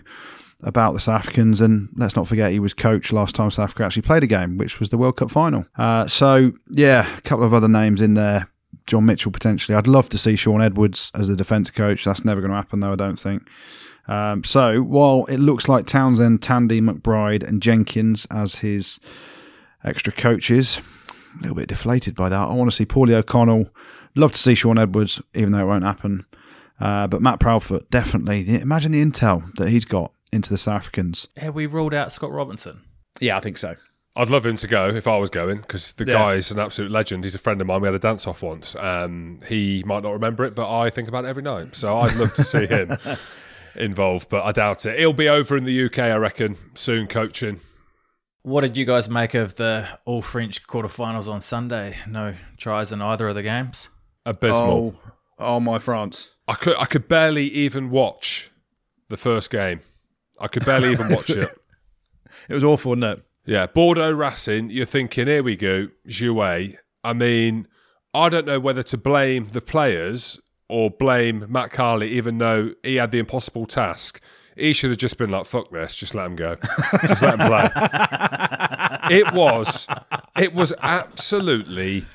about 0.63 0.93
the 0.93 0.99
South 0.99 1.19
Africans. 1.19 1.59
And 1.61 1.89
let's 1.95 2.15
not 2.15 2.27
forget, 2.27 2.51
he 2.51 2.59
was 2.59 2.73
coach 2.73 3.11
last 3.11 3.35
time 3.35 3.51
South 3.51 3.65
Africa 3.65 3.83
actually 3.83 4.03
played 4.03 4.23
a 4.23 4.27
game, 4.27 4.57
which 4.57 4.79
was 4.79 4.89
the 4.89 4.97
World 4.97 5.17
Cup 5.17 5.31
final. 5.31 5.65
Uh, 5.77 6.07
so, 6.07 6.53
yeah, 6.69 7.17
a 7.17 7.21
couple 7.21 7.45
of 7.45 7.53
other 7.53 7.67
names 7.67 8.01
in 8.01 8.13
there. 8.13 8.49
John 8.87 9.05
Mitchell 9.05 9.31
potentially. 9.31 9.75
I'd 9.75 9.87
love 9.87 10.09
to 10.09 10.17
see 10.17 10.35
Shaun 10.35 10.61
Edwards 10.61 11.11
as 11.15 11.27
the 11.27 11.35
defence 11.35 11.71
coach. 11.71 12.05
That's 12.05 12.23
never 12.23 12.39
going 12.39 12.51
to 12.51 12.57
happen, 12.57 12.81
though, 12.81 12.91
I 12.91 12.95
don't 12.95 13.19
think. 13.19 13.49
Um, 14.07 14.43
so, 14.43 14.81
while 14.81 15.25
it 15.25 15.37
looks 15.37 15.67
like 15.67 15.85
Townsend, 15.87 16.41
Tandy, 16.41 16.79
McBryde, 16.81 17.43
and 17.43 17.61
Jenkins 17.61 18.27
as 18.29 18.55
his 18.55 18.99
extra 19.83 20.13
coaches, 20.13 20.81
a 21.37 21.41
little 21.41 21.55
bit 21.55 21.67
deflated 21.69 22.15
by 22.15 22.29
that. 22.29 22.39
I 22.39 22.53
want 22.53 22.69
to 22.69 22.75
see 22.75 22.85
Paulie 22.85 23.13
O'Connell. 23.13 23.69
Love 24.15 24.31
to 24.33 24.37
see 24.37 24.55
Shaun 24.55 24.77
Edwards, 24.77 25.21
even 25.33 25.51
though 25.51 25.59
it 25.59 25.65
won't 25.65 25.83
happen. 25.83 26.25
Uh, 26.79 27.07
but 27.07 27.21
Matt 27.21 27.39
Proudfoot, 27.39 27.89
definitely. 27.89 28.61
Imagine 28.61 28.91
the 28.91 29.03
intel 29.03 29.53
that 29.55 29.69
he's 29.69 29.85
got 29.85 30.11
into 30.31 30.49
the 30.49 30.57
South 30.57 30.75
Africans. 30.81 31.27
Have 31.37 31.55
we 31.55 31.65
ruled 31.65 31.93
out 31.93 32.11
Scott 32.11 32.31
Robertson? 32.31 32.81
Yeah, 33.19 33.37
I 33.37 33.39
think 33.39 33.57
so. 33.57 33.75
I'd 34.17 34.29
love 34.29 34.45
him 34.45 34.55
to 34.57 34.67
go 34.67 34.87
if 34.89 35.07
I 35.07 35.17
was 35.17 35.29
going 35.29 35.57
because 35.59 35.93
the 35.93 36.05
Yeah. 36.05 36.13
guy 36.13 36.33
is 36.35 36.51
an 36.51 36.59
absolute 36.59 36.91
legend. 36.91 37.23
He's 37.25 37.35
a 37.35 37.39
friend 37.39 37.59
of 37.59 37.67
mine. 37.67 37.81
We 37.81 37.87
had 37.87 37.95
a 37.95 37.99
dance 37.99 38.25
off 38.27 38.41
once. 38.43 38.75
Um, 38.77 39.39
he 39.47 39.83
might 39.85 40.03
not 40.03 40.13
remember 40.13 40.45
it, 40.45 40.55
but 40.55 40.69
I 40.73 40.89
think 40.89 41.07
about 41.09 41.25
it 41.25 41.27
every 41.29 41.43
night. 41.43 41.75
So 41.75 41.97
I'd 41.97 42.15
love 42.15 42.33
to 42.35 42.43
see 42.43 42.65
him 42.65 42.95
involved, 43.75 44.29
but 44.29 44.43
I 44.43 44.51
doubt 44.51 44.85
it. 44.85 44.99
He'll 44.99 45.13
be 45.13 45.29
over 45.29 45.57
in 45.57 45.65
the 45.65 45.85
UK, 45.85 45.99
I 45.99 46.15
reckon, 46.17 46.57
soon 46.73 47.07
coaching. 47.07 47.59
What 48.41 48.61
did 48.61 48.77
you 48.77 48.85
guys 48.85 49.09
make 49.09 49.33
of 49.33 49.55
the 49.55 49.87
all 50.05 50.21
French 50.21 50.67
quarterfinals 50.67 51.27
on 51.27 51.41
Sunday? 51.41 51.97
No 52.07 52.35
tries 52.57 52.91
in 52.91 53.01
either 53.01 53.27
of 53.27 53.35
the 53.35 53.43
games. 53.43 53.89
Abysmal. 54.25 54.99
Oh, 55.39 55.55
oh, 55.55 55.59
my 55.59 55.79
France. 55.79 56.29
I 56.47 56.53
could 56.53 56.77
I 56.77 56.85
could 56.85 57.07
barely 57.07 57.45
even 57.45 57.89
watch 57.89 58.51
the 59.09 59.17
first 59.17 59.49
game. 59.49 59.79
I 60.39 60.47
could 60.47 60.63
barely 60.65 60.91
even 60.91 61.09
watch 61.09 61.29
it. 61.29 61.49
It 62.49 62.53
was 62.53 62.65
awful, 62.65 62.89
wasn't 62.89 63.17
it? 63.17 63.25
Yeah, 63.45 63.65
Bordeaux 63.65 64.11
Racing, 64.11 64.69
you're 64.69 64.85
thinking, 64.85 65.25
here 65.27 65.41
we 65.41 65.55
go, 65.55 65.87
Jouet. 66.07 66.77
I 67.03 67.13
mean, 67.13 67.67
I 68.13 68.29
don't 68.29 68.45
know 68.45 68.59
whether 68.59 68.83
to 68.83 68.97
blame 68.97 69.49
the 69.51 69.61
players 69.61 70.39
or 70.67 70.89
blame 70.89 71.45
Matt 71.49 71.71
Carley, 71.71 72.09
even 72.11 72.37
though 72.39 72.71
he 72.83 72.95
had 72.95 73.11
the 73.11 73.19
impossible 73.19 73.65
task. 73.65 74.19
He 74.57 74.71
should 74.73 74.89
have 74.89 74.97
just 74.99 75.17
been 75.17 75.29
like, 75.31 75.45
fuck 75.45 75.69
this, 75.71 75.95
just 75.95 76.15
let 76.15 76.25
him 76.27 76.35
go. 76.35 76.55
just 77.07 77.21
let 77.21 77.39
him 77.39 77.47
play. 77.47 77.69
it 79.11 79.33
was, 79.33 79.85
it 80.37 80.53
was 80.53 80.73
absolutely 80.81 82.05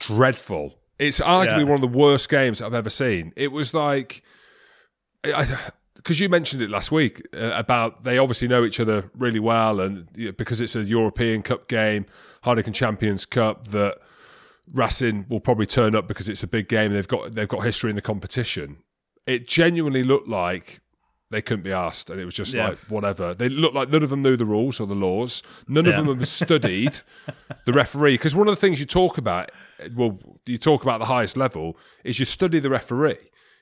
dreadful. 0.00 0.74
It's 0.98 1.20
arguably 1.20 1.58
Yeah. 1.58 1.62
one 1.64 1.74
of 1.74 1.80
the 1.80 1.86
worst 1.98 2.28
games 2.28 2.60
I've 2.60 2.74
ever 2.74 2.90
seen. 2.90 3.32
It 3.36 3.52
was 3.52 3.72
like, 3.74 4.22
because 5.22 6.18
you 6.20 6.28
mentioned 6.28 6.62
it 6.62 6.70
last 6.70 6.90
week 6.90 7.26
uh, 7.34 7.52
about 7.54 8.04
they 8.04 8.18
obviously 8.18 8.48
know 8.48 8.64
each 8.64 8.80
other 8.80 9.10
really 9.16 9.40
well, 9.40 9.80
and 9.80 10.08
you 10.16 10.26
know, 10.26 10.32
because 10.32 10.60
it's 10.60 10.74
a 10.76 10.82
European 10.82 11.42
Cup 11.42 11.68
game, 11.68 12.06
Heineken 12.44 12.74
Champions 12.74 13.24
Cup, 13.24 13.68
that 13.68 13.98
Racing 14.72 15.26
will 15.28 15.40
probably 15.40 15.66
turn 15.66 15.94
up 15.94 16.06
because 16.08 16.28
it's 16.28 16.42
a 16.42 16.46
big 16.46 16.68
game. 16.68 16.92
They've 16.92 17.08
got 17.08 17.34
they've 17.34 17.48
got 17.48 17.60
history 17.64 17.90
in 17.90 17.96
the 17.96 18.02
competition. 18.02 18.78
It 19.26 19.46
genuinely 19.46 20.02
looked 20.02 20.28
like 20.28 20.80
they 21.30 21.42
couldn't 21.42 21.62
be 21.62 21.72
asked, 21.72 22.08
and 22.08 22.18
it 22.20 22.24
was 22.24 22.34
just 22.34 22.54
Yeah. 22.54 22.68
like 22.68 22.78
whatever. 22.88 23.34
They 23.34 23.48
looked 23.50 23.74
like 23.74 23.90
none 23.90 24.02
of 24.02 24.08
them 24.10 24.22
knew 24.22 24.36
the 24.36 24.46
rules 24.46 24.80
or 24.80 24.86
the 24.86 24.94
laws. 24.94 25.42
None 25.68 25.84
Yeah. 25.84 25.98
of 25.98 26.06
them 26.06 26.18
have 26.18 26.28
studied 26.28 27.00
the 27.66 27.72
referee 27.72 28.14
because 28.14 28.34
one 28.34 28.48
of 28.48 28.52
the 28.52 28.60
things 28.60 28.80
you 28.80 28.86
talk 28.86 29.18
about, 29.18 29.50
well, 29.94 30.18
you 30.46 30.56
talk 30.56 30.82
about 30.82 31.00
the 31.00 31.06
highest 31.06 31.36
level 31.36 31.76
is 32.04 32.18
you 32.18 32.24
study 32.24 32.58
the 32.60 32.70
referee. 32.70 33.18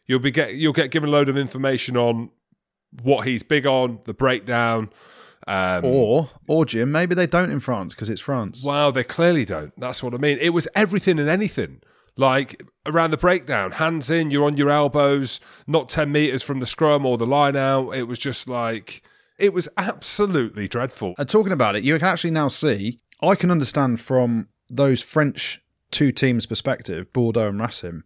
You'll 0.06 0.20
be 0.20 0.30
get 0.30 0.54
you'll 0.54 0.72
get 0.72 0.92
given 0.92 1.08
a 1.08 1.12
load 1.12 1.28
of 1.28 1.36
information 1.36 1.96
on 1.96 2.30
what 3.02 3.26
he's 3.26 3.42
big 3.42 3.66
on, 3.66 3.98
the 4.04 4.14
breakdown. 4.14 4.90
Um, 5.46 5.84
Or, 5.84 6.30
or 6.46 6.64
Jim, 6.64 6.90
maybe 6.90 7.14
they 7.14 7.26
don't 7.26 7.50
in 7.50 7.60
France 7.60 7.94
because 7.94 8.10
it's 8.10 8.20
France. 8.20 8.64
Wow, 8.64 8.90
they 8.90 9.04
clearly 9.04 9.44
don't. 9.44 9.72
That's 9.78 10.02
what 10.02 10.14
I 10.14 10.18
mean. 10.18 10.38
It 10.40 10.50
was 10.50 10.66
everything 10.74 11.18
and 11.18 11.28
anything. 11.28 11.80
Like 12.16 12.62
around 12.86 13.10
the 13.10 13.16
breakdown, 13.18 13.72
hands 13.72 14.10
in, 14.10 14.30
you're 14.30 14.46
on 14.46 14.56
your 14.56 14.70
elbows, 14.70 15.38
not 15.66 15.88
10 15.88 16.10
metres 16.10 16.42
from 16.42 16.60
the 16.60 16.66
scrum 16.66 17.04
or 17.04 17.18
the 17.18 17.26
line 17.26 17.56
out. 17.56 17.90
It 17.90 18.04
was 18.04 18.18
just 18.18 18.48
like, 18.48 19.02
it 19.38 19.52
was 19.52 19.68
absolutely 19.76 20.66
dreadful. 20.66 21.14
And 21.18 21.28
talking 21.28 21.52
about 21.52 21.76
it, 21.76 21.84
you 21.84 21.98
can 21.98 22.08
actually 22.08 22.30
now 22.30 22.48
see. 22.48 23.00
I 23.22 23.34
can 23.34 23.50
understand 23.50 24.00
from 24.00 24.48
those 24.70 25.02
French 25.02 25.60
two 25.90 26.10
teams' 26.10 26.46
perspective, 26.46 27.12
Bordeaux 27.12 27.48
and 27.48 27.60
Racing, 27.60 28.02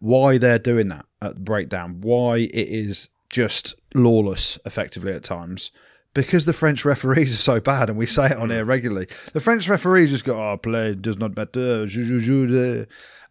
why 0.00 0.36
they're 0.36 0.58
doing 0.58 0.88
that 0.88 1.06
at 1.22 1.34
the 1.36 1.40
breakdown. 1.40 2.00
Why 2.00 2.38
it 2.38 2.68
is 2.68 3.08
just 3.30 3.74
lawless, 3.94 4.58
effectively 4.66 5.12
at 5.12 5.22
times. 5.22 5.70
Because 6.14 6.46
the 6.46 6.52
French 6.52 6.84
referees 6.84 7.34
are 7.34 7.38
so 7.38 7.60
bad, 7.60 7.90
and 7.90 7.98
we 7.98 8.06
say 8.06 8.26
it 8.26 8.36
on 8.36 8.48
mm. 8.48 8.52
here 8.52 8.64
regularly. 8.64 9.08
The 9.32 9.40
French 9.40 9.68
referees 9.68 10.10
just 10.10 10.24
go, 10.24 10.40
"Oh, 10.40 10.56
play 10.56 10.94
does 10.94 11.18
not 11.18 11.36
matter," 11.36 11.86
jou, 11.86 12.04
jou, 12.04 12.20
jou, 12.20 12.46
de." 12.46 12.86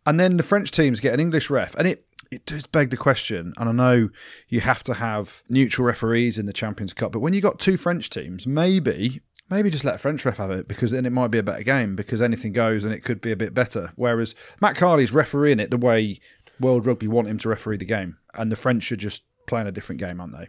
and 0.05 0.19
then 0.19 0.37
the 0.37 0.43
French 0.43 0.71
teams 0.71 0.99
get 0.99 1.13
an 1.13 1.19
English 1.19 1.49
ref, 1.49 1.75
and 1.75 1.87
it 1.87 2.05
it 2.31 2.45
does 2.45 2.65
beg 2.65 2.89
the 2.89 2.97
question. 2.97 3.53
And 3.57 3.69
I 3.69 3.71
know 3.71 4.09
you 4.49 4.61
have 4.61 4.83
to 4.85 4.95
have 4.95 5.43
neutral 5.49 5.85
referees 5.85 6.37
in 6.37 6.45
the 6.45 6.53
Champions 6.53 6.93
Cup, 6.93 7.11
but 7.11 7.19
when 7.19 7.33
you've 7.33 7.43
got 7.43 7.59
two 7.59 7.77
French 7.77 8.09
teams, 8.09 8.47
maybe 8.47 9.21
maybe 9.49 9.69
just 9.69 9.83
let 9.83 9.95
a 9.95 9.99
French 9.99 10.25
ref 10.25 10.37
have 10.37 10.51
it 10.51 10.67
because 10.67 10.91
then 10.91 11.05
it 11.05 11.11
might 11.11 11.27
be 11.27 11.37
a 11.37 11.43
better 11.43 11.63
game 11.63 11.95
because 11.95 12.21
anything 12.21 12.53
goes 12.53 12.85
and 12.85 12.93
it 12.93 13.03
could 13.03 13.21
be 13.21 13.31
a 13.31 13.35
bit 13.35 13.53
better. 13.53 13.91
Whereas 13.95 14.33
Matt 14.61 14.75
Carley's 14.75 15.11
refereeing 15.11 15.59
it 15.59 15.69
the 15.69 15.77
way 15.77 16.19
World 16.59 16.85
Rugby 16.85 17.07
want 17.07 17.27
him 17.27 17.37
to 17.39 17.49
referee 17.49 17.77
the 17.77 17.85
game, 17.85 18.17
and 18.33 18.51
the 18.51 18.55
French 18.55 18.91
are 18.91 18.97
just 18.97 19.23
playing 19.45 19.67
a 19.67 19.71
different 19.71 20.01
game, 20.01 20.19
aren't 20.19 20.37
they? 20.37 20.47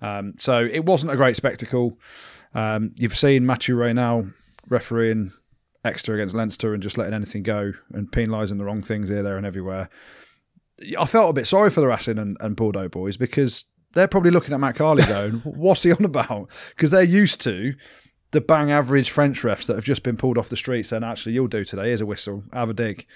Um, 0.00 0.34
so 0.38 0.64
it 0.64 0.84
wasn't 0.84 1.12
a 1.12 1.16
great 1.16 1.36
spectacle. 1.36 1.98
Um, 2.54 2.92
you've 2.96 3.16
seen 3.16 3.46
Mathieu 3.46 3.76
Raynal 3.76 4.32
refereeing 4.68 5.32
Exeter 5.84 6.14
against 6.14 6.34
Leinster 6.34 6.74
and 6.74 6.82
just 6.82 6.98
letting 6.98 7.14
anything 7.14 7.42
go 7.42 7.72
and 7.92 8.10
penalising 8.10 8.58
the 8.58 8.64
wrong 8.64 8.82
things 8.82 9.08
here, 9.08 9.22
there, 9.22 9.36
and 9.36 9.46
everywhere. 9.46 9.88
I 10.98 11.04
felt 11.04 11.30
a 11.30 11.34
bit 11.34 11.46
sorry 11.46 11.70
for 11.70 11.80
the 11.80 11.88
Racing 11.88 12.18
and, 12.18 12.36
and 12.40 12.56
Bordeaux 12.56 12.88
boys 12.88 13.16
because 13.16 13.66
they're 13.92 14.08
probably 14.08 14.30
looking 14.30 14.54
at 14.54 14.60
Matt 14.60 14.76
Carley 14.76 15.04
going, 15.04 15.32
"What's 15.44 15.82
he 15.82 15.92
on 15.92 16.04
about?" 16.04 16.50
Because 16.70 16.90
they're 16.90 17.02
used 17.02 17.40
to 17.42 17.74
the 18.30 18.40
bang 18.40 18.70
average 18.70 19.10
French 19.10 19.42
refs 19.42 19.66
that 19.66 19.74
have 19.74 19.84
just 19.84 20.02
been 20.02 20.16
pulled 20.16 20.38
off 20.38 20.48
the 20.48 20.56
street 20.56 20.84
saying, 20.84 21.04
"Actually, 21.04 21.32
you'll 21.32 21.48
do 21.48 21.64
today. 21.64 21.88
Here's 21.88 22.00
a 22.00 22.06
whistle. 22.06 22.44
Have 22.52 22.70
a 22.70 22.74
dig." 22.74 23.06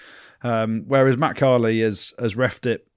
Um, 0.43 0.83
whereas 0.87 1.17
Matt 1.17 1.37
Carley 1.37 1.81
has 1.81 2.13
has 2.19 2.35
refed 2.35 2.65
it 2.65 2.87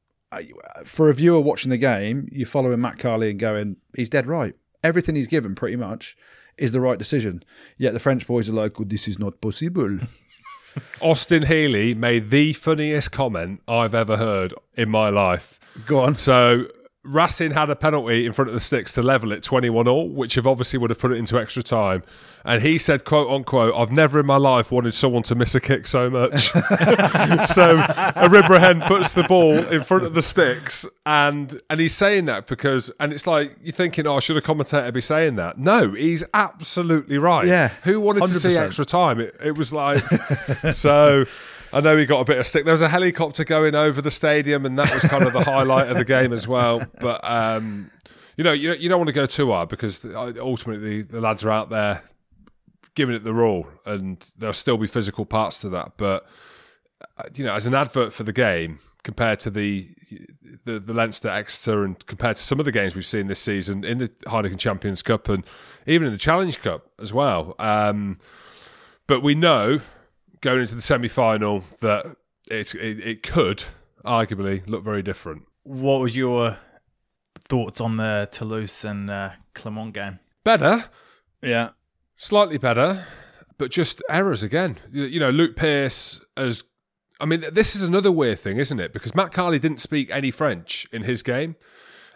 for 0.85 1.09
a 1.09 1.15
viewer 1.15 1.41
watching 1.41 1.71
the 1.71 1.79
game. 1.79 2.29
You're 2.33 2.47
following 2.47 2.81
Matt 2.81 2.99
Carley 2.99 3.31
and 3.31 3.39
going, 3.39 3.77
"He's 3.97 4.09
dead 4.09 4.27
right. 4.27 4.55
Everything 4.83 5.15
he's 5.15 5.29
given, 5.29 5.55
pretty 5.55 5.77
much." 5.77 6.17
Is 6.57 6.73
the 6.73 6.81
right 6.81 6.99
decision. 6.99 7.45
Yet 7.77 7.93
the 7.93 8.01
French 8.01 8.27
boys 8.27 8.49
are 8.49 8.53
like, 8.53 8.81
well, 8.81 8.89
this 8.89 9.07
is 9.07 9.17
not 9.17 9.41
possible. 9.41 10.01
Austin 11.01 11.45
Healey 11.45 11.95
made 11.95 12.31
the 12.31 12.53
funniest 12.53 13.13
comment 13.13 13.63
I've 13.69 13.95
ever 13.95 14.17
heard 14.17 14.53
in 14.75 14.89
my 14.89 15.09
life. 15.09 15.61
Go 15.87 16.01
on. 16.01 16.17
So 16.17 16.67
Racing 17.09 17.53
had 17.53 17.71
a 17.71 17.77
penalty 17.77 18.27
in 18.27 18.33
front 18.33 18.49
of 18.49 18.55
the 18.55 18.61
sticks 18.61 18.93
to 18.93 19.03
level 19.03 19.33
it 19.33 19.43
21 19.43 19.89
all, 19.89 20.09
which 20.09 20.35
have 20.35 20.47
obviously 20.47 20.79
would 20.79 20.91
have 20.91 20.99
put 20.99 21.13
it 21.13 21.17
into 21.17 21.39
extra 21.39 21.63
time. 21.63 22.03
And 22.45 22.63
he 22.63 22.79
said, 22.79 23.05
quote 23.05 23.31
unquote, 23.31 23.75
I've 23.77 23.91
never 23.91 24.21
in 24.21 24.27
my 24.27 24.37
life 24.37 24.71
wanted 24.71 24.95
someone 24.95 25.23
to 25.25 25.35
miss 25.35 25.55
a 25.55 25.61
kick 25.61 25.87
so 25.87 26.09
much. 26.09 26.49
so 26.51 27.79
Iribaren 28.17 28.87
puts 28.87 29.15
the 29.15 29.25
ball 29.25 29.57
in 29.69 29.83
front 29.83 30.05
of 30.05 30.15
the 30.15 30.23
sticks 30.23 30.87
and 31.05 31.61
and 31.71 31.81
he's 31.81 31.95
saying 31.95 32.27
that 32.27 32.47
because 32.47 32.91
and 33.01 33.13
it's 33.13 33.27
like 33.27 33.57
you're 33.63 33.73
thinking, 33.73 34.07
oh, 34.07 34.21
should 34.21 34.37
a 34.37 34.43
commentator 34.43 34.93
be 34.93 35.01
saying 35.01 35.37
that? 35.37 35.59
No, 35.59 35.93
he's 35.93 36.25
absolutely 36.35 37.19
right. 37.19 37.47
Yeah, 37.47 37.69
Who 37.85 38.01
wanted 38.01 38.27
to 38.27 38.41
see 38.41 38.57
extra 38.57 38.85
time? 38.85 39.21
It, 39.21 39.35
it 39.43 39.57
was 39.57 39.73
like 39.73 40.03
so 40.71 41.25
I 41.73 41.81
know 41.81 41.97
he 41.97 42.07
got 42.07 42.21
a 42.21 42.25
bit 42.25 42.39
of 42.39 42.47
stick. 42.47 42.65
There 42.65 42.73
was 42.73 42.83
a 42.83 42.89
helicopter 42.89 43.45
going 43.45 43.75
over 43.75 44.01
the 44.01 44.11
stadium, 44.11 44.65
and 44.65 44.79
that 44.79 44.93
was 44.93 45.05
kind 45.05 45.25
of 45.25 45.33
the 45.33 45.45
highlight 45.45 45.89
of 45.89 45.97
the 45.97 46.05
game 46.05 46.33
as 46.33 46.49
well. 46.49 46.83
But 47.01 47.21
um, 47.23 47.91
you 48.37 48.45
know, 48.45 48.53
you 48.53 48.73
you 48.75 48.89
don't 48.89 48.99
want 48.99 49.09
to 49.09 49.13
go 49.13 49.27
too 49.27 49.53
hard 49.53 49.69
because 49.69 50.05
ultimately 50.05 51.03
the 51.03 51.21
lads 51.21 51.45
are 51.45 51.51
out 51.51 51.71
there 51.71 52.03
giving 52.95 53.15
it 53.15 53.25
the 53.25 53.35
raw, 53.35 53.63
and 53.87 54.33
there'll 54.37 54.53
still 54.53 54.79
be 54.79 54.87
physical 54.87 55.25
parts 55.25 55.61
to 55.61 55.69
that. 55.71 55.93
But 55.97 56.27
uh, 57.19 57.25
you 57.35 57.45
know, 57.45 57.55
as 57.55 57.67
an 57.67 57.75
advert 57.75 58.13
for 58.13 58.25
the 58.25 58.33
game 58.33 58.79
compared 59.03 59.41
to 59.41 59.51
the 59.51 59.89
the, 60.65 60.79
the 60.81 60.95
Leinster 60.95 61.29
Exeter 61.29 61.85
and 61.85 62.05
compared 62.07 62.37
to 62.37 62.43
some 62.43 62.59
of 62.59 62.65
the 62.65 62.73
games 62.73 62.95
we've 62.95 63.07
seen 63.07 63.27
this 63.27 63.41
season 63.41 63.85
in 63.85 63.99
the 63.99 64.09
Heineken 64.27 64.59
Champions 64.59 65.03
Cup 65.03 65.29
and 65.29 65.45
even 65.87 66.07
in 66.07 66.13
the 66.13 66.19
Challenge 66.19 66.61
Cup 66.61 66.91
as 66.99 67.13
well. 67.13 67.55
Um, 67.59 68.19
but 69.07 69.23
we 69.23 69.35
know 69.35 69.81
going 70.41 70.61
into 70.61 70.75
the 70.75 70.83
semi 70.83 71.09
final 71.09 71.65
that 71.81 72.17
it, 72.51 72.75
it 72.75 73.01
it 73.01 73.23
could 73.23 73.65
arguably 74.05 74.67
look 74.69 74.85
very 74.85 75.03
different. 75.03 75.43
What 75.65 76.01
was 76.01 76.17
your 76.17 76.57
thoughts 77.49 77.81
on 77.81 77.97
the 77.97 78.29
Toulouse 78.31 78.85
and 78.85 79.11
uh, 79.11 79.31
Clermont 79.55 79.95
game? 79.95 80.19
Better, 80.45 80.85
Yeah. 81.43 81.71
slightly 82.17 82.59
better, 82.59 83.05
but 83.59 83.71
just 83.71 84.03
errors 84.09 84.43
again. 84.43 84.77
You, 84.91 85.05
you 85.05 85.21
know, 85.21 85.31
Luke 85.31 85.57
Pearce 85.57 86.25
as 86.37 86.65
I 87.21 87.27
mean, 87.27 87.45
this 87.53 87.75
is 87.75 87.83
another 87.83 88.13
weird 88.13 88.39
thing, 88.39 88.59
isn't 88.59 88.79
it? 88.79 88.93
Because 88.93 89.15
Matt 89.15 89.33
Carley 89.33 89.59
didn't 89.59 89.81
speak 89.81 90.09
any 90.13 90.31
French 90.31 90.87
in 90.93 91.03
his 91.03 91.23
game. 91.25 91.57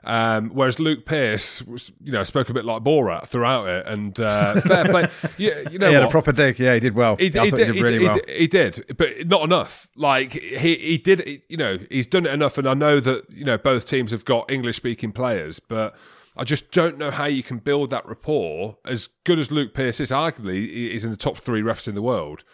Um, 0.05 0.51
whereas 0.51 0.81
Luke 0.81 1.07
Pearce, 1.07 1.63
was, 1.63 1.93
you 2.03 2.11
know, 2.11 2.25
spoke 2.25 2.49
a 2.49 2.55
bit 2.55 2.65
like 2.65 2.83
Borat 2.83 3.27
throughout 3.27 3.69
it, 3.69 3.87
and 3.87 4.19
uh, 4.19 4.61
fair 4.61 4.85
play. 4.85 5.09
You, 5.39 5.55
you 5.71 5.79
know, 5.79 5.89
he 5.89 5.95
had 5.95 6.01
what? 6.01 6.09
a 6.09 6.11
proper 6.11 6.33
dig. 6.33 6.59
Yeah, 6.59 6.75
he 6.75 6.81
did 6.81 6.95
well. 6.95 7.17
He, 7.17 7.27
I 7.27 7.45
he 7.45 7.51
thought 7.51 7.57
did, 7.57 7.67
he 7.69 7.73
did 7.75 7.83
really 7.83 8.05
well. 8.05 8.21
he 8.29 8.47
did, 8.47 8.85
but 8.97 9.27
not 9.27 9.43
enough. 9.43 9.89
Like 9.97 10.33
he, 10.33 10.77
he 10.77 10.99
did, 10.99 11.43
you 11.49 11.57
know, 11.57 11.79
he's 11.91 12.07
done 12.07 12.27
it 12.27 12.33
enough, 12.33 12.59
and 12.59 12.69
I 12.69 12.75
know 12.75 13.01
that 13.01 13.31
you 13.31 13.45
know 13.45 13.59
both 13.59 13.87
teams 13.87 14.11
have 14.11 14.25
got 14.25 14.51
English 14.51 14.77
speaking 14.77 15.13
players, 15.13 15.59
but 15.61 15.97
I 16.37 16.45
just 16.45 16.71
don't 16.71 16.99
know 16.99 17.11
how 17.11 17.27
you 17.27 17.43
can 17.43 17.59
build 17.59 17.91
that 17.91 18.07
rapport. 18.07 18.77
As 18.85 19.09
good 19.25 19.39
as 19.39 19.51
Luke 19.51 19.75
Pearce 19.75 20.01
is, 20.01 20.11
arguably 20.11 20.69
he's 20.69 21.05
in 21.05 21.11
the 21.11 21.17
top 21.17 21.39
three 21.39 21.63
refs 21.63 21.89
in 21.89 21.95
the 21.95 22.03
world. 22.03 22.45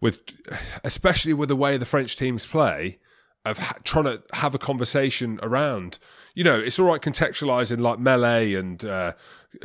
With 0.00 0.20
especially 0.82 1.34
with 1.34 1.50
the 1.50 1.56
way 1.56 1.76
the 1.76 1.84
French 1.84 2.16
teams 2.16 2.46
play, 2.46 2.98
of 3.44 3.58
ha- 3.58 3.76
trying 3.84 4.04
to 4.04 4.22
have 4.32 4.54
a 4.54 4.58
conversation 4.58 5.38
around. 5.42 5.98
You 6.34 6.44
know, 6.44 6.58
it's 6.58 6.78
all 6.78 6.86
right 6.86 7.00
contextualizing 7.00 7.80
like 7.80 7.98
melee 7.98 8.54
and 8.54 8.84
uh, 8.84 9.12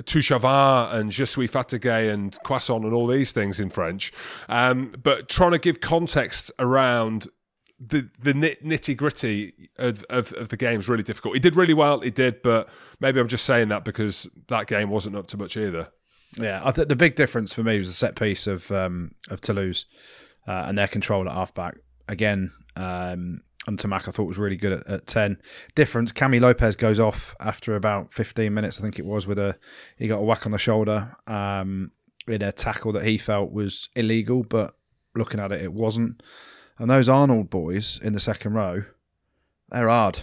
touche 0.06 0.32
avant 0.32 0.94
and 0.94 1.12
je 1.12 1.26
suis 1.26 1.48
fatigué 1.48 2.12
and 2.12 2.38
croissant 2.44 2.84
and 2.84 2.94
all 2.94 3.08
these 3.08 3.32
things 3.32 3.60
in 3.60 3.70
French, 3.70 4.12
um, 4.50 4.94
but 5.02 5.30
trying 5.30 5.52
to 5.52 5.60
give 5.60 5.80
context 5.80 6.52
around 6.60 7.28
the 7.80 8.10
the 8.20 8.34
nitty 8.34 8.96
gritty 8.96 9.70
of, 9.78 10.04
of, 10.10 10.34
of 10.34 10.50
the 10.50 10.58
game 10.58 10.80
is 10.80 10.88
really 10.88 11.04
difficult. 11.04 11.34
He 11.36 11.40
did 11.40 11.56
really 11.56 11.74
well, 11.74 12.00
he 12.00 12.12
did, 12.12 12.42
but 12.42 12.70
maybe 13.00 13.20
I'm 13.20 13.28
just 13.28 13.46
saying 13.46 13.68
that 13.70 13.84
because 13.84 14.28
that 14.48 14.68
game 14.68 14.90
wasn't 14.90 15.16
up 15.16 15.28
to 15.28 15.38
much 15.38 15.58
either. 15.58 15.90
Yeah, 16.38 16.62
I 16.64 16.72
think 16.72 16.90
the 16.90 16.96
big 16.96 17.16
difference 17.16 17.54
for 17.54 17.64
me 17.64 17.78
was 17.78 17.88
the 17.88 17.94
set 17.94 18.16
piece 18.16 18.48
of 18.48 18.72
um, 18.72 19.12
of 19.30 19.42
Toulouse 19.42 19.86
uh, 20.48 20.66
and 20.68 20.78
their 20.78 20.88
control 20.88 21.28
at 21.28 21.36
halfback. 21.36 21.78
Again, 22.08 22.52
um, 22.76 23.42
and 23.68 23.78
Ntamack 23.78 24.08
I 24.08 24.12
thought 24.12 24.26
was 24.26 24.38
really 24.38 24.58
good 24.58 24.74
at, 24.74 24.88
at 24.88 25.08
ten. 25.08 25.38
Difference: 25.76 26.12
Camille 26.12 26.42
Lopez 26.42 26.76
goes 26.76 27.00
off 27.00 27.36
after 27.40 27.76
about 27.76 28.14
fifteen 28.14 28.54
minutes, 28.54 28.80
I 28.80 28.84
think 28.84 29.00
it 29.00 29.06
was, 29.06 29.28
with 29.28 29.40
a 29.40 29.58
he 29.98 30.08
got 30.08 30.20
a 30.20 30.24
whack 30.24 30.46
on 30.46 30.52
the 30.52 30.58
shoulder 30.58 31.16
um, 31.28 31.92
in 32.28 32.42
a 32.42 32.52
tackle 32.52 32.92
that 32.94 33.06
he 33.06 33.18
felt 33.18 33.52
was 33.52 33.90
illegal, 33.96 34.44
but 34.44 34.76
looking 35.16 35.40
at 35.40 35.52
it, 35.52 35.62
it 35.62 35.74
wasn't. 35.74 36.22
And 36.78 36.90
those 36.90 37.08
Arnold 37.08 37.50
boys 37.50 38.00
in 38.04 38.14
the 38.14 38.20
second 38.20 38.54
row, 38.54 38.84
they're 39.70 39.90
hard. 39.90 40.22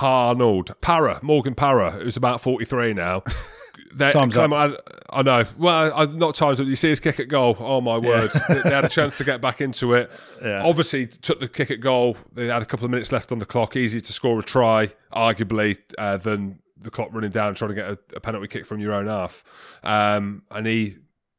Arnold 0.00 0.72
Para 0.80 1.20
Morgan 1.22 1.54
Parra, 1.54 1.90
who's 1.90 2.16
about 2.16 2.40
43 2.40 2.94
now. 2.94 3.22
They, 3.94 4.10
Time's 4.10 4.36
up. 4.36 4.52
I, 4.52 4.76
I 5.10 5.22
know. 5.22 5.44
Well, 5.56 5.92
I, 5.94 6.06
not 6.06 6.34
times 6.34 6.60
up. 6.60 6.66
You 6.66 6.76
see 6.76 6.88
his 6.88 7.00
kick 7.00 7.20
at 7.20 7.28
goal. 7.28 7.56
Oh 7.58 7.80
my 7.80 7.98
word! 7.98 8.30
they, 8.48 8.62
they 8.62 8.70
had 8.70 8.84
a 8.84 8.88
chance 8.88 9.16
to 9.18 9.24
get 9.24 9.40
back 9.40 9.60
into 9.60 9.94
it. 9.94 10.10
Yeah. 10.42 10.64
Obviously, 10.64 11.06
took 11.06 11.40
the 11.40 11.48
kick 11.48 11.70
at 11.70 11.80
goal. 11.80 12.16
They 12.32 12.46
had 12.46 12.62
a 12.62 12.66
couple 12.66 12.84
of 12.84 12.90
minutes 12.90 13.12
left 13.12 13.30
on 13.32 13.38
the 13.38 13.46
clock. 13.46 13.76
Easy 13.76 14.00
to 14.00 14.12
score 14.12 14.40
a 14.40 14.42
try, 14.42 14.92
arguably, 15.12 15.78
uh, 15.98 16.16
than 16.16 16.58
the 16.76 16.90
clock 16.90 17.08
running 17.12 17.30
down 17.30 17.48
and 17.48 17.56
trying 17.56 17.70
to 17.70 17.74
get 17.74 17.88
a, 17.90 17.98
a 18.16 18.20
penalty 18.20 18.48
kick 18.48 18.66
from 18.66 18.80
your 18.80 18.92
own 18.92 19.06
half. 19.06 19.44
Um, 19.82 20.42
and 20.50 20.66
he 20.66 20.96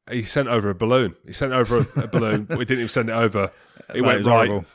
he 0.09 0.21
sent 0.23 0.47
over 0.47 0.69
a 0.69 0.75
balloon. 0.75 1.15
He 1.25 1.33
sent 1.33 1.53
over 1.53 1.77
a, 1.77 2.01
a 2.01 2.07
balloon. 2.07 2.47
we 2.49 2.65
didn't 2.65 2.79
even 2.79 2.89
send 2.89 3.09
it 3.09 3.13
over. 3.13 3.51
It 3.93 4.01
went 4.01 4.21
it 4.21 4.25
right. 4.25 4.47
horrible. 4.47 4.65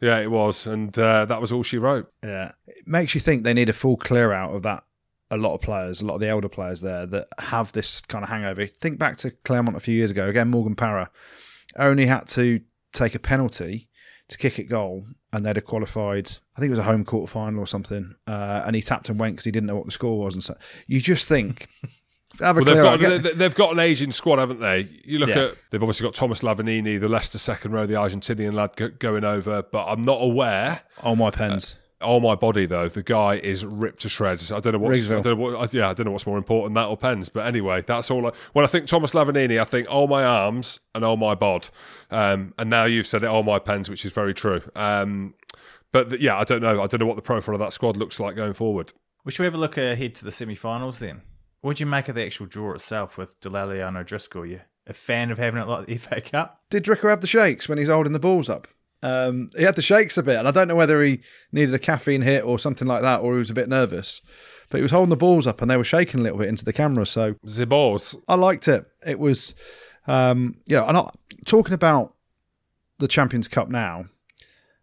Yeah, 0.00 0.20
it 0.20 0.30
was, 0.30 0.64
and 0.64 0.96
uh, 0.96 1.24
that 1.24 1.40
was 1.40 1.50
all 1.50 1.64
she 1.64 1.76
wrote. 1.76 2.08
Yeah, 2.22 2.52
it 2.68 2.86
makes 2.86 3.16
you 3.16 3.20
think 3.20 3.42
they 3.42 3.52
need 3.52 3.68
a 3.68 3.72
full 3.72 3.96
clear 3.96 4.32
out 4.32 4.54
of 4.54 4.62
that. 4.62 4.84
A 5.32 5.36
lot 5.36 5.54
of 5.54 5.60
players, 5.60 6.00
a 6.00 6.06
lot 6.06 6.14
of 6.14 6.20
the 6.20 6.28
elder 6.28 6.48
players 6.48 6.80
there 6.80 7.06
that 7.06 7.28
have 7.38 7.70
this 7.72 8.00
kind 8.02 8.24
of 8.24 8.28
hangover. 8.30 8.66
Think 8.66 8.98
back 8.98 9.16
to 9.18 9.30
Clermont 9.30 9.76
a 9.76 9.80
few 9.80 9.94
years 9.94 10.10
ago. 10.10 10.28
Again, 10.28 10.48
Morgan 10.48 10.74
Parra 10.74 11.08
only 11.76 12.06
had 12.06 12.26
to 12.28 12.60
take 12.92 13.14
a 13.14 13.20
penalty 13.20 13.88
to 14.28 14.36
kick 14.38 14.58
it 14.58 14.64
goal, 14.64 15.06
and 15.32 15.44
they'd 15.46 15.56
have 15.56 15.64
qualified. 15.64 16.28
I 16.56 16.60
think 16.60 16.66
it 16.68 16.70
was 16.70 16.78
a 16.80 16.84
home 16.84 17.04
quarter 17.04 17.30
final 17.30 17.60
or 17.60 17.66
something. 17.66 18.14
Uh, 18.26 18.62
and 18.66 18.74
he 18.76 18.82
tapped 18.82 19.08
and 19.08 19.18
went 19.20 19.34
because 19.34 19.44
he 19.44 19.50
didn't 19.52 19.66
know 19.66 19.76
what 19.76 19.86
the 19.86 19.92
score 19.92 20.18
was, 20.18 20.34
and 20.34 20.42
so 20.42 20.56
you 20.88 21.00
just 21.00 21.26
think 21.28 21.68
have 22.40 22.56
a 22.56 22.62
Well, 22.62 22.64
they've 22.64 22.76
got 22.82 23.00
Get- 23.22 23.38
they've 23.38 23.54
got 23.54 23.72
an 23.72 23.78
aging 23.80 24.12
squad, 24.12 24.38
haven't 24.40 24.60
they? 24.60 24.88
You 25.04 25.18
look 25.20 25.28
Yeah. 25.30 25.38
at 25.46 25.54
they've 25.70 25.82
obviously 25.82 26.04
got 26.04 26.14
Thomas 26.14 26.42
Lavanini, 26.42 26.98
the 27.00 27.08
Leicester 27.08 27.38
second 27.38 27.72
row, 27.72 27.86
the 27.86 27.94
Argentinian 27.94 28.52
lad 28.52 28.74
go, 28.76 28.88
going 28.88 29.24
over, 29.24 29.62
but 29.62 29.84
I'm 29.86 30.02
not 30.02 30.18
aware. 30.20 30.82
oh 31.02 31.14
my 31.16 31.30
pens. 31.30 31.76
On 32.02 32.22
my 32.22 32.34
body 32.34 32.64
though, 32.64 32.88
the 32.88 33.02
guy 33.02 33.36
is 33.36 33.64
ripped 33.64 34.02
to 34.02 34.08
shreds. 34.08 34.50
I 34.50 34.60
don't 34.60 34.72
know 34.72 34.78
what's 34.78 35.10
I 35.10 35.20
don't 35.20 35.38
know 35.38 35.58
what, 35.58 35.74
yeah, 35.74 35.90
I 35.90 35.92
don't 35.92 36.06
know 36.06 36.12
what's 36.12 36.26
more 36.26 36.38
important, 36.38 36.74
that 36.74 36.88
or 36.88 36.96
pens. 36.96 37.28
But 37.28 37.46
anyway, 37.46 37.82
that's 37.82 38.10
all. 38.10 38.26
I, 38.26 38.32
when 38.52 38.64
I 38.64 38.68
think 38.68 38.86
Thomas 38.86 39.12
Lavanini, 39.12 39.60
I 39.60 39.64
think 39.64 39.86
oh 39.90 40.06
my 40.06 40.24
arms 40.24 40.80
and 40.94 41.04
oh 41.04 41.16
my 41.16 41.34
bod. 41.34 41.68
Um, 42.10 42.54
and 42.58 42.70
now 42.70 42.84
you've 42.84 43.06
said 43.06 43.22
it, 43.22 43.26
oh 43.26 43.42
my 43.42 43.58
pens, 43.58 43.90
which 43.90 44.04
is 44.04 44.12
very 44.12 44.32
true. 44.32 44.62
Um, 44.74 45.34
but 45.92 46.10
th- 46.10 46.22
yeah, 46.22 46.38
I 46.38 46.44
don't 46.44 46.62
know. 46.62 46.82
I 46.82 46.86
don't 46.86 47.00
know 47.00 47.06
what 47.06 47.16
the 47.16 47.22
profile 47.22 47.54
of 47.54 47.60
that 47.60 47.72
squad 47.72 47.96
looks 47.96 48.18
like 48.18 48.36
going 48.36 48.54
forward. 48.54 48.92
We 49.24 49.32
should 49.32 49.42
we 49.42 49.46
have 49.46 49.54
a 49.54 49.58
look 49.58 49.76
ahead 49.76 50.14
to 50.16 50.24
the 50.24 50.32
semi-finals 50.32 51.00
then. 51.00 51.22
What 51.60 51.76
do 51.76 51.82
you 51.82 51.86
make 51.86 52.08
of 52.08 52.14
the 52.14 52.24
actual 52.24 52.46
draw 52.46 52.72
itself 52.72 53.18
with 53.18 53.38
Dallaglio 53.40 53.86
and 53.86 53.96
O'Driscoll? 53.98 54.46
You 54.46 54.60
a 54.86 54.92
fan 54.92 55.30
of 55.30 55.38
having 55.38 55.60
it 55.60 55.68
like 55.68 55.86
the 55.86 55.96
FA 55.98 56.20
Cup? 56.20 56.62
Did 56.70 56.84
Dricker 56.84 57.10
have 57.10 57.20
the 57.20 57.26
shakes 57.26 57.68
when 57.68 57.78
he's 57.78 57.88
holding 57.88 58.12
the 58.12 58.18
balls 58.18 58.48
up? 58.48 58.66
Um, 59.02 59.50
he 59.56 59.64
had 59.64 59.76
the 59.76 59.82
shakes 59.82 60.18
a 60.18 60.22
bit, 60.22 60.36
and 60.36 60.46
I 60.46 60.50
don't 60.50 60.68
know 60.68 60.76
whether 60.76 61.02
he 61.02 61.20
needed 61.52 61.74
a 61.74 61.78
caffeine 61.78 62.22
hit 62.22 62.44
or 62.44 62.58
something 62.58 62.86
like 62.86 63.02
that, 63.02 63.20
or 63.20 63.32
he 63.32 63.38
was 63.38 63.50
a 63.50 63.54
bit 63.54 63.68
nervous. 63.68 64.20
But 64.68 64.78
he 64.78 64.82
was 64.82 64.92
holding 64.92 65.10
the 65.10 65.16
balls 65.16 65.46
up, 65.46 65.62
and 65.62 65.70
they 65.70 65.76
were 65.76 65.84
shaking 65.84 66.20
a 66.20 66.22
little 66.22 66.38
bit 66.38 66.48
into 66.48 66.64
the 66.64 66.72
camera. 66.72 67.06
So 67.06 67.34
Zibors. 67.46 68.16
I 68.28 68.34
liked 68.34 68.68
it. 68.68 68.84
It 69.06 69.18
was, 69.18 69.54
um, 70.06 70.56
you 70.66 70.76
know, 70.76 70.84
I'm 70.84 70.94
not 70.94 71.18
talking 71.44 71.74
about 71.74 72.14
the 72.98 73.08
Champions 73.08 73.48
Cup 73.48 73.68
now 73.68 74.06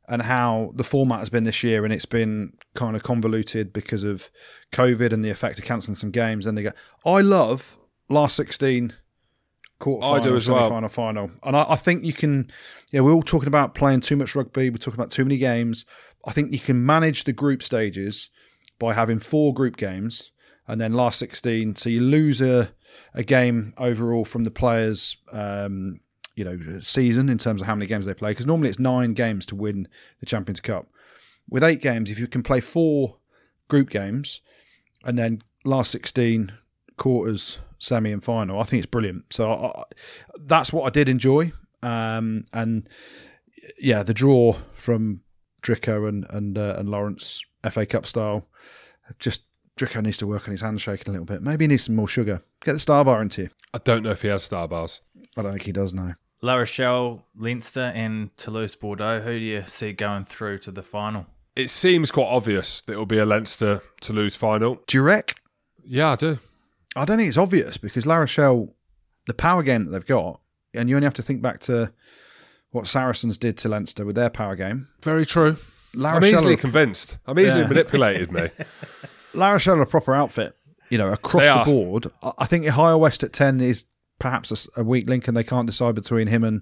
and 0.09 0.21
how 0.21 0.71
the 0.75 0.83
format 0.83 1.19
has 1.19 1.29
been 1.29 1.43
this 1.43 1.63
year, 1.63 1.83
and 1.83 1.93
it's 1.93 2.05
been 2.05 2.53
kind 2.73 2.95
of 2.95 3.03
convoluted 3.03 3.73
because 3.73 4.03
of 4.03 4.29
COVID 4.71 5.13
and 5.13 5.23
the 5.23 5.29
effect 5.29 5.59
of 5.59 5.65
cancelling 5.65 5.95
some 5.95 6.11
games. 6.11 6.45
Then 6.45 6.55
they 6.55 6.63
go, 6.63 6.71
I 7.05 7.21
love 7.21 7.77
last 8.09 8.35
16 8.37 8.93
I 10.03 10.19
do 10.19 10.35
as 10.35 10.49
well. 10.49 10.69
final, 10.69 10.89
final. 10.89 11.31
And 11.43 11.55
I, 11.55 11.65
I 11.69 11.75
think 11.75 12.03
you 12.03 12.13
can, 12.13 12.49
yeah, 12.91 13.01
we're 13.01 13.11
all 13.11 13.23
talking 13.23 13.47
about 13.47 13.75
playing 13.75 14.01
too 14.01 14.15
much 14.15 14.35
rugby. 14.35 14.69
We're 14.69 14.77
talking 14.77 14.99
about 14.99 15.11
too 15.11 15.23
many 15.23 15.37
games. 15.37 15.85
I 16.25 16.31
think 16.31 16.51
you 16.51 16.59
can 16.59 16.85
manage 16.85 17.23
the 17.23 17.33
group 17.33 17.61
stages 17.61 18.29
by 18.79 18.93
having 18.93 19.19
four 19.19 19.53
group 19.53 19.77
games 19.77 20.31
and 20.67 20.81
then 20.81 20.93
last 20.93 21.19
16. 21.19 21.75
So 21.75 21.89
you 21.89 22.01
lose 22.01 22.41
a, 22.41 22.71
a 23.13 23.23
game 23.23 23.73
overall 23.77 24.25
from 24.25 24.43
the 24.43 24.51
players, 24.51 25.17
um, 25.31 25.99
you 26.35 26.43
know, 26.43 26.79
season 26.79 27.29
in 27.29 27.37
terms 27.37 27.61
of 27.61 27.67
how 27.67 27.75
many 27.75 27.85
games 27.87 28.05
they 28.05 28.13
play. 28.13 28.31
Because 28.31 28.47
normally 28.47 28.69
it's 28.69 28.79
nine 28.79 29.13
games 29.13 29.45
to 29.47 29.55
win 29.55 29.87
the 30.19 30.25
Champions 30.25 30.59
Cup. 30.59 30.87
With 31.49 31.63
eight 31.63 31.81
games, 31.81 32.11
if 32.11 32.19
you 32.19 32.27
can 32.27 32.43
play 32.43 32.59
four 32.59 33.17
group 33.69 33.89
games 33.89 34.41
and 35.05 35.17
then 35.17 35.41
last 35.63 35.91
16 35.91 36.51
quarters, 36.97 37.59
semi, 37.79 38.11
and 38.11 38.23
final, 38.23 38.59
I 38.59 38.63
think 38.63 38.79
it's 38.83 38.89
brilliant. 38.91 39.25
So 39.33 39.51
I, 39.51 39.79
I- 39.81 39.83
that's 40.39 40.71
what 40.73 40.83
I 40.85 40.89
did 40.89 41.09
enjoy. 41.09 41.51
Um, 41.83 42.45
and 42.53 42.87
yeah, 43.79 44.03
the 44.03 44.13
draw 44.13 44.53
from 44.73 45.21
Drico 45.61 46.07
and 46.07 46.25
and 46.29 46.57
uh, 46.57 46.75
and 46.77 46.89
Lawrence 46.89 47.43
FA 47.69 47.85
Cup 47.85 48.05
style, 48.05 48.47
just 49.19 49.41
Drico 49.77 50.01
needs 50.03 50.17
to 50.19 50.27
work 50.27 50.47
on 50.47 50.51
his 50.51 50.61
handshaking 50.61 51.09
a 51.09 51.11
little 51.11 51.25
bit. 51.25 51.41
Maybe 51.41 51.65
he 51.65 51.67
needs 51.67 51.83
some 51.85 51.95
more 51.95 52.07
sugar. 52.07 52.41
Get 52.63 52.73
the 52.73 52.79
star 52.79 53.05
bar 53.05 53.21
into 53.21 53.43
you. 53.43 53.49
I 53.73 53.79
don't 53.79 54.03
know 54.03 54.11
if 54.11 54.21
he 54.21 54.27
has 54.29 54.43
star 54.43 54.67
bars. 54.67 55.01
I 55.35 55.41
don't 55.43 55.51
think 55.51 55.63
he 55.63 55.71
does 55.71 55.93
now. 55.93 56.11
La 56.41 56.55
Rochelle, 56.55 57.25
Leinster, 57.35 57.91
and 57.95 58.35
Toulouse 58.37 58.75
Bordeaux. 58.75 59.19
Who 59.21 59.37
do 59.39 59.45
you 59.45 59.63
see 59.67 59.91
going 59.93 60.25
through 60.25 60.59
to 60.59 60.71
the 60.71 60.83
final? 60.83 61.25
It 61.55 61.69
seems 61.71 62.11
quite 62.11 62.27
obvious 62.27 62.81
that 62.81 62.93
it 62.93 62.97
will 62.97 63.05
be 63.07 63.17
a 63.17 63.25
Leinster 63.25 63.81
Toulouse 64.01 64.35
final. 64.35 64.79
Do 64.87 64.97
you 64.97 65.03
reckon? 65.03 65.37
Yeah, 65.83 66.11
I 66.11 66.15
do. 66.15 66.37
I 66.97 67.05
don't 67.05 67.17
think 67.17 67.27
it's 67.29 67.37
obvious 67.37 67.77
because 67.77 68.05
La 68.05 68.15
Rochelle, 68.17 68.75
the 69.27 69.33
power 69.33 69.63
game 69.63 69.85
that 69.85 69.91
they've 69.91 70.05
got, 70.05 70.39
and 70.73 70.89
you 70.89 70.95
only 70.95 71.05
have 71.05 71.13
to 71.15 71.21
think 71.23 71.41
back 71.41 71.59
to 71.61 71.91
what 72.71 72.87
Saracens 72.87 73.37
did 73.37 73.57
to 73.59 73.69
Leinster 73.69 74.05
with 74.05 74.15
their 74.15 74.29
power 74.29 74.55
game. 74.55 74.87
Very 75.01 75.25
true. 75.25 75.57
La 75.93 76.09
I'm 76.11 76.15
Rochelle, 76.21 76.39
easily 76.39 76.53
are, 76.55 76.57
convinced. 76.57 77.17
I'm 77.25 77.39
easily 77.39 77.61
Yeah. 77.61 77.67
manipulated, 77.69 78.31
me. 78.37 78.49
La 79.33 79.51
Rochelle 79.51 79.75
are 79.77 79.81
a 79.83 79.87
proper 79.87 80.13
outfit, 80.13 80.55
you 80.89 80.97
know, 80.97 81.11
across 81.11 81.43
They 81.43 81.47
the 81.47 81.53
are. 81.53 81.65
board. 81.65 82.11
I 82.21 82.31
I 82.39 82.45
think 82.45 82.65
Ihaia 82.65 82.99
West 82.99 83.23
at 83.23 83.33
10 83.33 83.61
is 83.61 83.85
perhaps 84.19 84.67
a 84.75 84.83
weak 84.83 85.07
link 85.07 85.27
and 85.27 85.37
they 85.37 85.43
can't 85.43 85.67
decide 85.67 85.93
between 85.95 86.27
him 86.27 86.43
and 86.43 86.61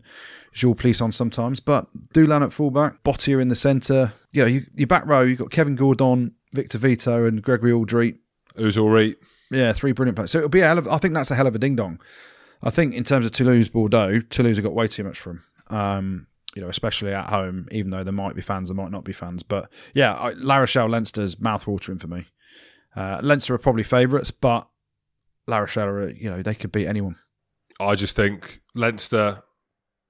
Jules 0.54 0.78
Plisson 0.78 1.14
sometimes. 1.14 1.60
But 1.60 1.88
Dulin 2.14 2.44
at 2.44 2.52
fullback, 2.54 3.02
Botia 3.04 3.42
in 3.42 3.48
the 3.48 3.56
centre. 3.56 4.14
You 4.34 4.42
know, 4.42 4.48
you, 4.48 4.66
your 4.76 4.88
back 4.88 5.06
row, 5.06 5.22
you've 5.22 5.40
got 5.40 5.52
Kevin 5.52 5.76
Gourdon, 5.76 6.32
Victor 6.54 6.78
Vito, 6.78 7.26
and 7.26 7.42
Gregory 7.42 7.72
Alldritt. 7.72 8.18
Who's 8.56 8.78
all 8.78 8.90
right? 8.90 9.16
Yeah, 9.52 9.74
three 9.74 9.92
brilliant 9.92 10.16
players. 10.16 10.32
So 10.32 10.40
it'll 10.40 10.50
be 10.50 10.62
a 10.62 10.68
hell 10.68 10.78
of. 10.78 10.88
I 10.88 10.98
think 10.98 11.14
that's 11.14 11.32
a 11.32 11.36
hell 11.36 11.48
of 11.48 11.56
a 11.56 11.60
ding 11.60 11.76
dong. 11.76 12.00
I 12.64 12.70
think 12.70 12.94
in 12.94 13.04
terms 13.04 13.26
of 13.26 13.32
Toulouse, 13.32 13.70
Bordeaux, 13.70 14.22
Toulouse 14.22 14.58
have 14.58 14.64
got 14.64 14.74
way 14.74 14.88
too 14.88 15.04
much 15.04 15.20
for 15.20 15.32
him. 15.32 15.44
Um, 15.70 16.28
you 16.56 16.62
know, 16.62 16.70
especially 16.70 17.14
at 17.14 17.28
home, 17.28 17.68
even 17.72 17.92
though 17.92 18.04
there 18.04 18.14
might 18.14 18.36
be 18.36 18.42
fans, 18.42 18.70
there 18.70 18.76
might 18.76 18.92
not 18.92 19.04
be 19.04 19.14
fans. 19.14 19.44
But 19.44 19.70
yeah, 19.94 20.14
I, 20.14 20.30
La 20.32 20.58
Rochelle, 20.58 20.88
Leinster's 20.90 21.40
mouth-watering 21.40 22.00
for 22.00 22.08
me. 22.08 22.28
Uh, 22.96 23.20
Leinster 23.22 23.54
are 23.54 23.60
probably 23.60 23.84
favourites, 23.84 24.32
but 24.32 24.68
La 25.48 25.58
Rochelle 25.58 25.88
are, 25.88 26.10
you 26.10 26.30
know, 26.30 26.42
they 26.42 26.56
could 26.56 26.72
beat 26.72 26.88
anyone. 26.88 27.18
I 27.80 27.96
just 27.96 28.16
think 28.16 28.62
Leinster, 28.74 29.44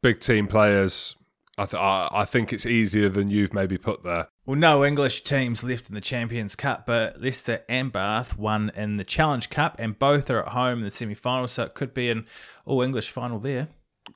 big 0.03 0.19
team 0.19 0.45
players, 0.45 1.15
I, 1.57 1.65
th- 1.65 1.81
I 1.81 2.25
think 2.25 2.53
it's 2.53 2.67
easier 2.67 3.09
than 3.09 3.31
you've 3.31 3.53
maybe 3.53 3.79
put 3.79 4.03
there. 4.03 4.27
Well, 4.45 4.57
no 4.59 4.85
English 4.85 5.23
teams 5.23 5.63
left 5.63 5.89
in 5.89 5.95
the 5.95 6.01
Champions 6.01 6.55
Cup, 6.55 6.85
but 6.85 7.19
Leicester 7.19 7.63
and 7.67 7.91
Bath 7.91 8.37
won 8.37 8.71
in 8.75 8.97
the 8.97 9.03
Challenge 9.03 9.49
Cup, 9.49 9.75
and 9.79 9.97
both 9.97 10.29
are 10.29 10.43
at 10.45 10.49
home 10.49 10.79
in 10.79 10.83
the 10.83 10.91
semi 10.91 11.15
final, 11.15 11.47
so 11.47 11.63
it 11.63 11.73
could 11.73 11.95
be 11.95 12.11
an 12.11 12.27
all 12.63 12.83
English 12.83 13.09
final 13.09 13.39
there. 13.39 13.69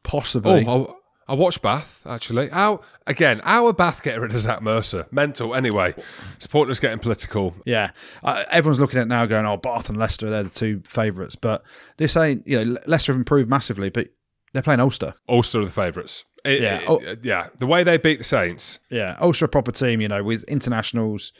Possibly. 0.03 0.65
Oh, 0.67 0.99
I, 1.27 1.33
I 1.33 1.35
watched 1.35 1.63
Bath 1.63 2.01
actually. 2.05 2.49
How 2.49 2.81
again? 3.07 3.41
Our 3.43 3.73
Bath 3.73 4.03
get 4.03 4.19
rid 4.19 4.31
of 4.31 4.37
Zach 4.37 4.61
Mercer. 4.61 5.07
Mental. 5.09 5.55
Anyway, 5.55 5.95
it's 6.35 6.45
pointless 6.45 6.79
getting 6.79 6.99
political. 6.99 7.55
Yeah, 7.65 7.89
uh, 8.23 8.43
everyone's 8.51 8.79
looking 8.79 8.99
at 8.99 9.03
it 9.03 9.07
now, 9.07 9.25
going, 9.25 9.47
"Oh, 9.47 9.57
Bath 9.57 9.89
and 9.89 9.97
Leicester, 9.97 10.29
they're 10.29 10.43
the 10.43 10.49
two 10.49 10.81
favourites." 10.85 11.35
But 11.35 11.63
this 11.97 12.15
ain't, 12.15 12.47
you 12.47 12.63
know, 12.63 12.77
Leicester 12.85 13.13
have 13.13 13.19
improved 13.19 13.49
massively, 13.49 13.89
but 13.89 14.09
they're 14.53 14.61
playing 14.61 14.79
Ulster. 14.79 15.15
Ulster 15.27 15.61
are 15.61 15.65
the 15.65 15.71
favourites. 15.71 16.25
It- 16.45 16.61
Yeah. 16.61 16.77
it- 16.79 16.85
Oh. 16.87 17.01
yeah. 17.23 17.47
The 17.59 17.67
way 17.67 17.83
they 17.83 17.97
beat 17.97 18.17
the 18.19 18.23
Saints. 18.23 18.79
Yeah, 18.89 19.17
Ulster 19.19 19.45
a 19.45 19.49
proper 19.49 19.71
team, 19.71 20.01
you 20.01 20.07
know, 20.07 20.23
with 20.23 20.43
internationals. 20.45 21.31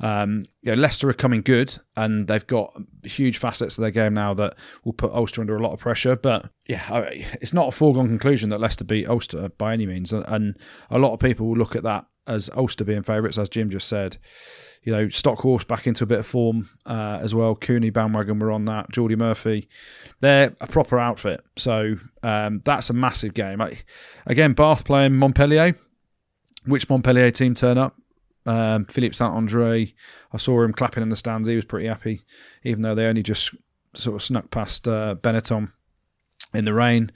Um, 0.00 0.46
you 0.62 0.70
know, 0.70 0.80
Leicester 0.80 1.08
are 1.08 1.12
coming 1.14 1.42
good, 1.42 1.74
and 1.96 2.28
they've 2.28 2.46
got 2.46 2.72
huge 3.02 3.36
facets 3.38 3.76
of 3.76 3.82
their 3.82 3.90
game 3.90 4.14
now 4.14 4.32
that 4.34 4.54
will 4.84 4.92
put 4.92 5.12
Ulster 5.12 5.40
under 5.40 5.56
a 5.56 5.60
lot 5.62 5.72
of 5.72 5.80
pressure. 5.80 6.14
But 6.14 6.50
yeah, 6.68 6.84
I- 6.88 7.26
it's 7.40 7.52
not 7.52 7.68
a 7.68 7.72
foregone 7.72 8.06
conclusion 8.06 8.48
that 8.50 8.60
Leicester 8.60 8.84
beat 8.84 9.08
Ulster 9.08 9.48
by 9.58 9.72
any 9.72 9.86
means, 9.86 10.12
and- 10.12 10.24
and 10.28 10.56
a 10.88 10.98
lot 11.00 11.14
of 11.14 11.18
people 11.20 11.48
will 11.48 11.56
look 11.56 11.74
at 11.74 11.82
that 11.82 12.06
as 12.28 12.48
Ulster 12.54 12.84
being 12.84 13.02
favourites, 13.02 13.38
as 13.38 13.48
Jim 13.48 13.70
just 13.70 13.88
said. 13.88 14.18
You 14.88 14.94
know, 14.94 15.08
Stockhorse 15.10 15.64
back 15.64 15.86
into 15.86 16.04
a 16.04 16.06
bit 16.06 16.20
of 16.20 16.26
form 16.26 16.70
uh, 16.86 17.18
as 17.20 17.34
well. 17.34 17.54
Cooney 17.54 17.90
bandwagon 17.90 18.38
were 18.38 18.50
on 18.50 18.64
that. 18.64 18.90
Geordan 18.90 19.18
Murphy, 19.18 19.68
they're 20.20 20.56
a 20.62 20.66
proper 20.66 20.98
outfit. 20.98 21.44
So 21.58 21.96
um, 22.22 22.62
that's 22.64 22.88
a 22.88 22.94
massive 22.94 23.34
game. 23.34 23.60
I, 23.60 23.76
again, 24.24 24.54
Bath 24.54 24.86
playing 24.86 25.14
Montpellier. 25.14 25.76
Which 26.64 26.88
Montpellier 26.88 27.30
team 27.30 27.52
turn 27.52 27.76
up? 27.76 27.96
Um, 28.46 28.86
Philippe 28.86 29.12
Saint 29.12 29.34
Andre, 29.34 29.92
I 30.32 30.36
saw 30.38 30.62
him 30.62 30.72
clapping 30.72 31.02
in 31.02 31.10
the 31.10 31.16
stands. 31.16 31.46
He 31.46 31.54
was 31.54 31.66
pretty 31.66 31.86
happy, 31.86 32.22
even 32.64 32.80
though 32.80 32.94
they 32.94 33.04
only 33.04 33.22
just 33.22 33.54
sort 33.94 34.16
of 34.16 34.22
snuck 34.22 34.50
past 34.50 34.88
uh, 34.88 35.16
Benetton 35.20 35.70
in 36.54 36.64
the 36.64 36.72
rain. 36.72 37.12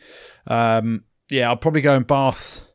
Um, 0.46 1.04
yeah, 1.30 1.48
I'll 1.48 1.56
probably 1.56 1.80
go 1.80 1.94
in 1.94 2.02
Bath. 2.02 2.68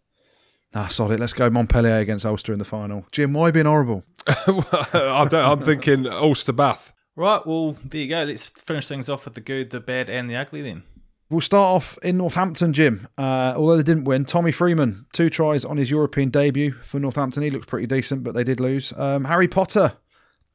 Nah, 0.78 0.90
solid. 0.90 1.20
Let's 1.20 1.34
go 1.34 1.50
Montpellier 1.50 1.98
against 1.98 2.24
Ulster 2.24 2.54
in 2.54 2.60
the 2.60 2.66
final. 2.66 3.08
Jim, 3.12 3.34
why 3.34 3.50
being 3.50 3.66
horrible? 3.66 4.04
I 4.28 5.28
don't, 5.28 5.34
I'm 5.34 5.60
thinking 5.60 6.06
Ulster 6.06 6.54
Bath. 6.54 6.94
Right, 7.16 7.42
well, 7.48 7.72
there 7.84 8.02
you 8.02 8.08
go. 8.08 8.24
Let's 8.26 8.48
finish 8.48 8.88
things 8.88 9.10
off 9.10 9.26
with 9.26 9.34
the 9.34 9.42
good, 9.42 9.72
the 9.72 9.80
bad, 9.80 10.08
and 10.08 10.30
the 10.30 10.36
ugly 10.36 10.62
then. 10.62 10.84
We'll 11.32 11.42
start 11.42 11.76
off 11.76 11.98
in 12.04 12.18
Northampton, 12.18 12.74
Jim. 12.74 13.08
Uh, 13.18 13.56
although 13.58 13.76
they 13.76 13.82
didn't 13.82 14.04
win, 14.04 14.24
Tommy 14.24 14.52
Freeman, 14.52 15.08
two 15.14 15.32
tries 15.32 15.66
on 15.66 15.78
his 15.78 15.90
European 15.90 16.30
debut 16.30 16.74
for 16.74 17.00
Northampton. 17.00 17.42
He 17.42 17.50
looks 17.50 17.66
pretty 17.66 17.88
decent, 17.88 18.24
but 18.24 18.36
they 18.36 18.44
did 18.44 18.60
lose. 18.60 18.94
Um, 18.98 19.26
Harry 19.26 19.48
Potter, 19.48 19.94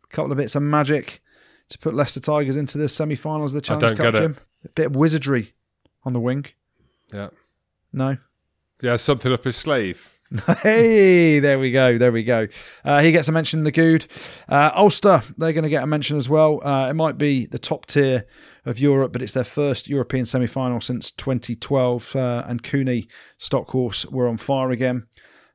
a 0.04 0.06
couple 0.14 0.30
of 0.30 0.38
bits 0.38 0.54
of 0.54 0.62
magic 0.62 1.20
to 1.70 1.78
put 1.80 1.94
Leicester 1.94 2.20
Tigers 2.20 2.56
into 2.56 2.78
the 2.78 2.88
semi 2.88 3.16
finals 3.16 3.54
of 3.54 3.60
the 3.60 3.66
Challenge 3.66 3.88
don't 3.88 3.96
Cup, 3.96 4.14
get 4.14 4.22
it. 4.22 4.24
Jim. 4.24 4.36
A 4.66 4.68
bit 4.68 4.86
of 4.86 4.94
wizardry 4.94 5.52
on 6.04 6.12
the 6.12 6.20
wing. 6.20 6.46
Yeah. 7.12 7.30
No? 7.92 8.18
Yeah, 8.80 8.94
something 8.94 9.32
up 9.32 9.42
his 9.42 9.56
sleeve. 9.56 10.11
hey, 10.62 11.40
there 11.40 11.58
we 11.58 11.72
go. 11.72 11.98
There 11.98 12.12
we 12.12 12.24
go. 12.24 12.48
Uh, 12.84 13.02
he 13.02 13.12
gets 13.12 13.28
a 13.28 13.32
mention 13.32 13.60
in 13.60 13.64
the 13.64 13.72
good. 13.72 14.06
Uh, 14.48 14.70
Ulster, 14.74 15.22
they're 15.36 15.52
going 15.52 15.64
to 15.64 15.70
get 15.70 15.82
a 15.82 15.86
mention 15.86 16.16
as 16.16 16.28
well. 16.28 16.64
Uh, 16.66 16.88
it 16.88 16.94
might 16.94 17.18
be 17.18 17.46
the 17.46 17.58
top 17.58 17.86
tier 17.86 18.24
of 18.64 18.78
Europe, 18.78 19.12
but 19.12 19.20
it's 19.20 19.34
their 19.34 19.44
first 19.44 19.88
European 19.88 20.24
semi 20.24 20.46
final 20.46 20.80
since 20.80 21.10
2012. 21.10 22.16
Uh, 22.16 22.44
and 22.46 22.62
Cooney, 22.62 23.08
Stockhorse 23.36 24.06
were 24.06 24.28
on 24.28 24.38
fire 24.38 24.70
again. 24.70 25.06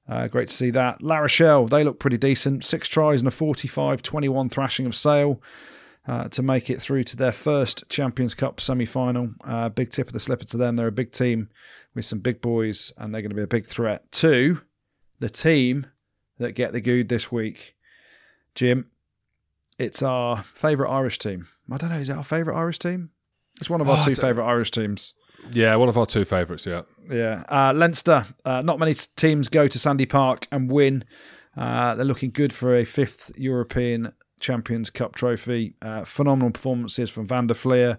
Uh, 0.08 0.28
great 0.28 0.50
to 0.50 0.54
see 0.54 0.70
that. 0.70 1.02
La 1.02 1.18
Rochelle, 1.18 1.68
they 1.68 1.84
look 1.84 2.00
pretty 2.00 2.18
decent. 2.18 2.64
Six 2.64 2.88
tries 2.88 3.22
and 3.22 3.28
a 3.28 3.32
45 3.32 4.04
21 4.04 4.50
thrashing 4.50 4.86
of 4.86 4.96
Sale. 4.96 5.42
Uh, 6.08 6.30
to 6.30 6.42
make 6.42 6.70
it 6.70 6.82
through 6.82 7.04
to 7.04 7.18
their 7.18 7.34
first 7.34 7.84
Champions 7.90 8.34
Cup 8.34 8.62
semi 8.62 8.86
final. 8.86 9.32
Uh, 9.44 9.68
big 9.68 9.90
tip 9.90 10.08
of 10.08 10.14
the 10.14 10.22
slipper 10.22 10.46
to 10.46 10.56
them. 10.56 10.78
They're 10.78 10.88
a 10.88 10.92
big 10.92 11.12
team 11.12 11.50
with 11.94 12.06
some 12.06 12.20
big 12.20 12.40
boys, 12.40 12.94
and 12.98 13.14
they're 13.14 13.22
going 13.22 13.32
to 13.32 13.36
be 13.36 13.42
a 13.42 13.48
big 13.48 13.66
threat 13.66 14.10
to 14.14 14.62
the 15.20 15.30
team 15.30 15.88
that 16.38 16.54
get 16.54 16.74
the 16.74 16.82
good 16.82 17.10
this 17.10 17.32
week. 17.32 17.76
Jim, 18.56 18.90
it's 19.80 20.02
our 20.02 20.46
favourite 20.54 20.92
Irish 20.92 21.20
team. 21.20 21.48
I 21.72 21.78
don't 21.78 21.90
know, 21.90 21.98
is 21.98 22.10
it 22.10 22.18
our 22.18 22.24
favourite 22.24 22.58
Irish 22.58 22.80
team? 22.80 23.12
It's 23.60 23.70
one 23.70 23.82
of 23.82 23.90
our 23.90 24.02
Oh, 24.02 24.06
two 24.06 24.16
favourite 24.16 24.48
Irish 24.48 24.72
teams. 24.72 25.14
Yeah, 25.52 25.76
one 25.76 25.90
of 25.90 25.98
our 25.98 26.06
two 26.06 26.26
favourites. 26.26 26.66
Yeah. 26.66 26.84
Yeah. 27.10 27.44
Uh, 27.50 27.74
Leinster, 27.76 28.28
uh, 28.46 28.62
not 28.62 28.80
many 28.80 28.94
teams 28.94 29.50
go 29.50 29.68
to 29.68 29.80
Sandy 29.80 30.06
Park 30.06 30.48
and 30.52 30.70
win. 30.72 31.04
Uh, 31.56 31.96
they're 31.96 32.06
looking 32.06 32.30
good 32.32 32.54
for 32.54 32.76
a 32.76 32.84
fifth 32.84 33.32
European 33.38 34.14
Champions 34.40 34.90
Cup 34.90 35.16
trophy. 35.16 35.74
Uh, 35.82 36.04
phenomenal 36.04 36.52
performances 36.52 37.10
from 37.10 37.26
Van 37.26 37.48
der 37.48 37.54
Flier. 37.56 37.98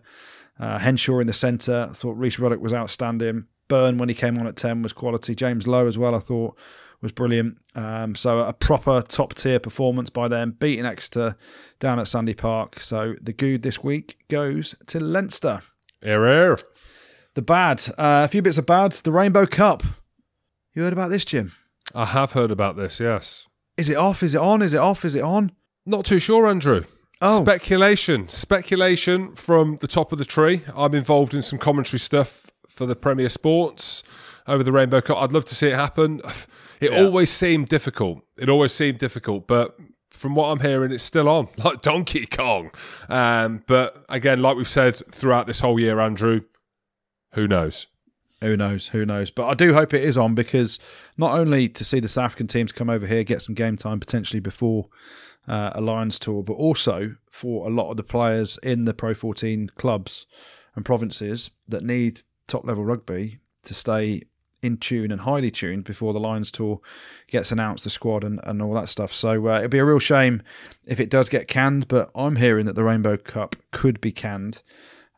Uh, 0.61 0.79
Henshaw 0.79 1.19
in 1.21 1.27
the 1.27 1.33
centre. 1.33 1.89
I 1.91 1.93
thought 1.95 2.17
Rhys 2.17 2.39
Ruddock 2.39 2.61
was 2.61 2.75
outstanding. 2.75 3.47
Byrne, 3.69 3.99
when 3.99 4.09
he 4.09 4.15
came 4.15 4.39
on 4.39 4.47
at 4.47 4.57
10, 4.57 4.83
was 4.83 4.93
quality. 4.93 5.35
James 5.35 5.67
Lowe 5.67 5.87
as 5.87 5.99
well, 5.99 6.15
I 6.15 6.21
thought, 6.21 6.57
was 7.01 7.13
brilliant. 7.13 7.59
Um, 7.75 8.15
so 8.15 8.41
a 8.41 8.53
proper 8.53 9.03
top 9.03 9.35
tier 9.35 9.61
performance 9.61 10.11
by 10.11 10.29
them, 10.29 10.57
beating 10.59 10.85
Exeter 10.85 11.37
down 11.79 11.99
at 11.99 12.09
Sandy 12.09 12.35
Park. 12.35 12.81
So 12.81 13.15
the 13.21 13.33
good 13.33 13.63
this 13.63 13.83
week 13.83 14.19
goes 14.29 14.75
to 14.87 15.01
Leinster. 15.01 15.63
Here. 16.03 16.57
The 17.35 17.43
bad, 17.43 17.83
uh, 17.99 18.25
a 18.25 18.29
few 18.29 18.43
bits 18.43 18.59
of 18.59 18.67
bad. 18.67 18.93
The 18.93 19.13
Rainbow 19.13 19.47
Cup. 19.47 19.83
You 20.75 20.83
heard 20.83 20.93
about 20.93 21.11
this, 21.11 21.25
Jim? 21.25 21.53
I 21.95 22.07
have 22.07 22.33
heard 22.33 22.51
about 22.51 22.77
this. 22.77 23.01
Yes. 23.01 23.47
Is 23.77 23.89
it 23.89 23.97
off? 23.97 24.23
Is 24.23 24.35
it 24.35 24.41
on? 24.41 24.61
Is 24.63 24.75
it 24.75 24.81
off? 24.81 25.05
Is 25.05 25.15
it 25.15 25.23
on? 25.23 25.53
Not 25.87 26.05
too 26.05 26.19
sure, 26.19 26.47
Andrew. 26.47 26.85
Oh. 27.21 27.41
Speculation. 27.41 28.29
Speculation 28.29 29.35
from 29.35 29.79
the 29.81 29.89
top 29.89 30.13
of 30.13 30.19
the 30.19 30.25
tree. 30.25 30.63
I'm 30.75 30.95
involved 30.95 31.35
in 31.35 31.43
some 31.43 31.59
commentary 31.59 31.99
stuff 31.99 32.51
for 32.69 32.87
the 32.87 32.95
Premier 32.97 33.29
Sports 33.29 34.03
over 34.47 34.63
the 34.63 34.73
Rainbow 34.73 35.01
Cup. 35.01 35.19
I'd 35.19 35.33
love 35.33 35.45
to 35.47 35.55
see 35.55 35.69
it 35.69 35.77
happen. 35.77 36.21
It 36.81 36.93
Yeah. 36.93 37.05
always 37.05 37.31
seemed 37.31 37.69
difficult. 37.69 38.23
It 38.37 38.49
always 38.49 38.73
seemed 38.73 38.99
difficult, 38.99 39.47
but 39.47 39.77
from 40.11 40.35
what 40.35 40.47
I'm 40.51 40.61
hearing, 40.61 40.91
it's 40.93 41.03
still 41.05 41.29
on, 41.29 41.49
like 41.65 41.83
Donkey 41.83 42.27
Kong. 42.27 42.71
Um, 43.09 43.63
but 43.67 44.05
again, 44.09 44.41
like 44.43 44.57
we've 44.57 44.69
said 44.69 44.97
throughout 45.13 45.47
this 45.47 45.61
whole 45.61 45.79
year, 45.79 46.01
Andrew, 46.01 46.43
who 47.35 47.47
knows? 47.47 47.87
Who 48.41 48.57
knows? 48.57 48.89
Who 48.89 49.05
knows? 49.05 49.31
But 49.31 49.49
I 49.49 49.55
do 49.55 49.75
hope 49.75 49.93
it 49.93 50.05
is 50.05 50.17
on 50.17 50.35
because 50.35 50.79
not 51.17 51.39
only 51.39 51.69
to 51.69 51.85
see 51.85 51.99
the 52.01 52.07
South 52.09 52.27
African 52.27 52.47
teams 52.47 52.71
come 52.73 52.89
over 52.89 53.07
here, 53.07 53.25
get 53.25 53.43
some 53.43 53.55
game 53.55 53.77
time 53.77 53.99
potentially 53.99 54.39
before 54.41 54.89
uh, 55.49 55.71
a 55.75 55.81
Lions 55.81 56.19
tour, 56.19 56.43
but 56.45 56.53
also 56.55 57.17
for 57.29 57.67
a 57.67 57.71
lot 57.71 57.91
of 57.91 57.97
the 57.97 58.05
players 58.05 58.59
in 58.63 58.85
the 58.85 58.95
Pro 58.95 59.13
14 59.15 59.71
clubs 59.77 60.27
and 60.77 60.85
provinces 60.85 61.51
that 61.67 61.83
need 61.83 62.21
top 62.47 62.65
level 62.65 62.85
rugby 62.85 63.41
to 63.65 63.75
stay 63.75 64.23
in 64.63 64.77
tune 64.77 65.13
and 65.13 65.23
highly 65.23 65.51
tuned 65.51 65.85
before 65.85 66.13
the 66.13 66.21
Lions 66.21 66.51
tour 66.51 66.81
gets 67.29 67.53
announced, 67.53 67.85
the 67.85 67.91
squad 67.91 68.25
and, 68.25 68.41
and 68.45 68.61
all 68.61 68.75
that 68.75 68.89
stuff. 68.89 69.13
So 69.15 69.49
uh, 69.49 69.59
it'd 69.59 69.71
be 69.71 69.79
a 69.79 69.85
real 69.85 69.99
shame 69.99 70.43
if 70.87 71.01
it 71.01 71.11
does 71.11 71.29
get 71.29 71.49
canned, 71.49 71.89
but 71.89 72.11
I'm 72.15 72.37
hearing 72.37 72.67
that 72.67 72.75
the 72.75 72.85
Rainbow 72.85 73.17
Cup 73.17 73.57
could 73.71 74.01
be 74.01 74.13
canned. 74.13 74.63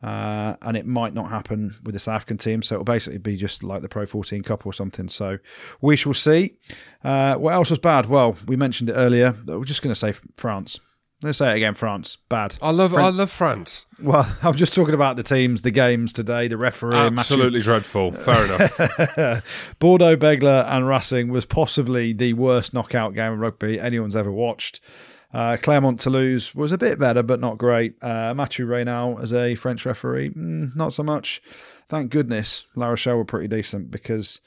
Uh, 0.03 0.55
and 0.63 0.75
it 0.75 0.87
might 0.87 1.13
not 1.13 1.29
happen 1.29 1.75
with 1.83 1.93
the 1.93 1.99
South 1.99 2.15
African 2.15 2.37
team, 2.37 2.63
so 2.63 2.75
it'll 2.75 2.85
basically 2.85 3.19
be 3.19 3.35
just 3.35 3.61
like 3.61 3.83
the 3.83 3.89
Pro 3.89 4.05
14 4.05 4.41
Cup 4.41 4.65
or 4.65 4.73
something. 4.73 5.07
So 5.07 5.37
we 5.79 5.95
shall 5.95 6.15
see. 6.15 6.57
Uh, 7.03 7.35
what 7.35 7.53
else 7.53 7.69
was 7.69 7.77
bad? 7.77 8.07
Well, 8.07 8.35
we 8.47 8.55
mentioned 8.55 8.89
it 8.89 8.93
earlier. 8.93 9.35
We're 9.45 9.63
just 9.63 9.83
going 9.83 9.93
to 9.93 9.99
say 9.99 10.13
France. 10.37 10.79
Let's 11.23 11.37
say 11.37 11.51
it 11.53 11.57
again. 11.57 11.75
France 11.75 12.17
bad. 12.29 12.55
I 12.61 12.71
love, 12.71 12.93
Fran- 12.93 13.05
I 13.05 13.09
love 13.09 13.29
France. 13.29 13.85
Well, 14.01 14.27
I'm 14.43 14.55
just 14.55 14.73
talking 14.73 14.93
about 14.95 15.15
the 15.17 15.23
teams, 15.23 15.61
the 15.61 15.71
games 15.71 16.11
today, 16.13 16.47
the 16.47 16.57
referee. 16.57 16.91
Matthew- 16.95 17.19
Absolutely 17.19 17.61
dreadful. 17.61 18.11
Fair 18.11 18.45
enough. 18.45 19.43
Bordeaux, 19.79 20.15
Bègles, 20.17 20.65
and 20.67 20.87
Racing 20.87 21.29
was 21.29 21.45
possibly 21.45 22.13
the 22.13 22.33
worst 22.33 22.73
knockout 22.73 23.13
game 23.13 23.33
of 23.33 23.39
rugby 23.39 23.79
anyone's 23.79 24.15
ever 24.15 24.31
watched. 24.31 24.79
Uh, 25.33 25.55
Clermont 25.61 25.99
Toulouse 25.99 26.53
was 26.53 26.71
a 26.73 26.77
bit 26.77 26.99
better, 26.99 27.23
but 27.23 27.39
not 27.39 27.57
great. 27.57 27.95
Uh, 28.03 28.33
Mathieu 28.33 28.65
Raynal 28.65 29.17
as 29.21 29.31
a 29.33 29.55
French 29.55 29.85
referee, 29.85 30.31
mm, 30.31 30.75
not 30.75 30.93
so 30.93 31.03
much. 31.03 31.41
Thank 31.87 32.11
goodness 32.11 32.65
La 32.75 32.87
Rochelle 32.87 33.17
were 33.17 33.25
pretty 33.25 33.47
decent 33.47 33.91
because 33.91 34.41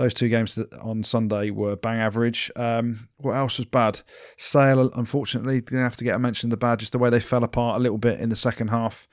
those 0.00 0.14
two 0.14 0.30
games 0.30 0.58
on 0.80 1.02
Sunday 1.02 1.50
were 1.50 1.76
bang 1.76 1.98
average. 1.98 2.50
Um, 2.56 3.10
what 3.18 3.32
else 3.32 3.58
was 3.58 3.66
bad? 3.66 4.00
Sale, 4.38 4.90
unfortunately, 4.94 5.60
going 5.60 5.80
to 5.80 5.84
have 5.84 5.96
to 5.96 6.04
get 6.04 6.16
a 6.16 6.18
mention 6.18 6.46
of 6.46 6.52
the 6.52 6.56
bad, 6.56 6.78
just 6.78 6.92
the 6.92 6.98
way 6.98 7.10
they 7.10 7.20
fell 7.20 7.44
apart 7.44 7.76
a 7.76 7.82
little 7.82 7.98
bit 7.98 8.18
in 8.18 8.30
the 8.30 8.36
second 8.36 8.68
half 8.68 9.06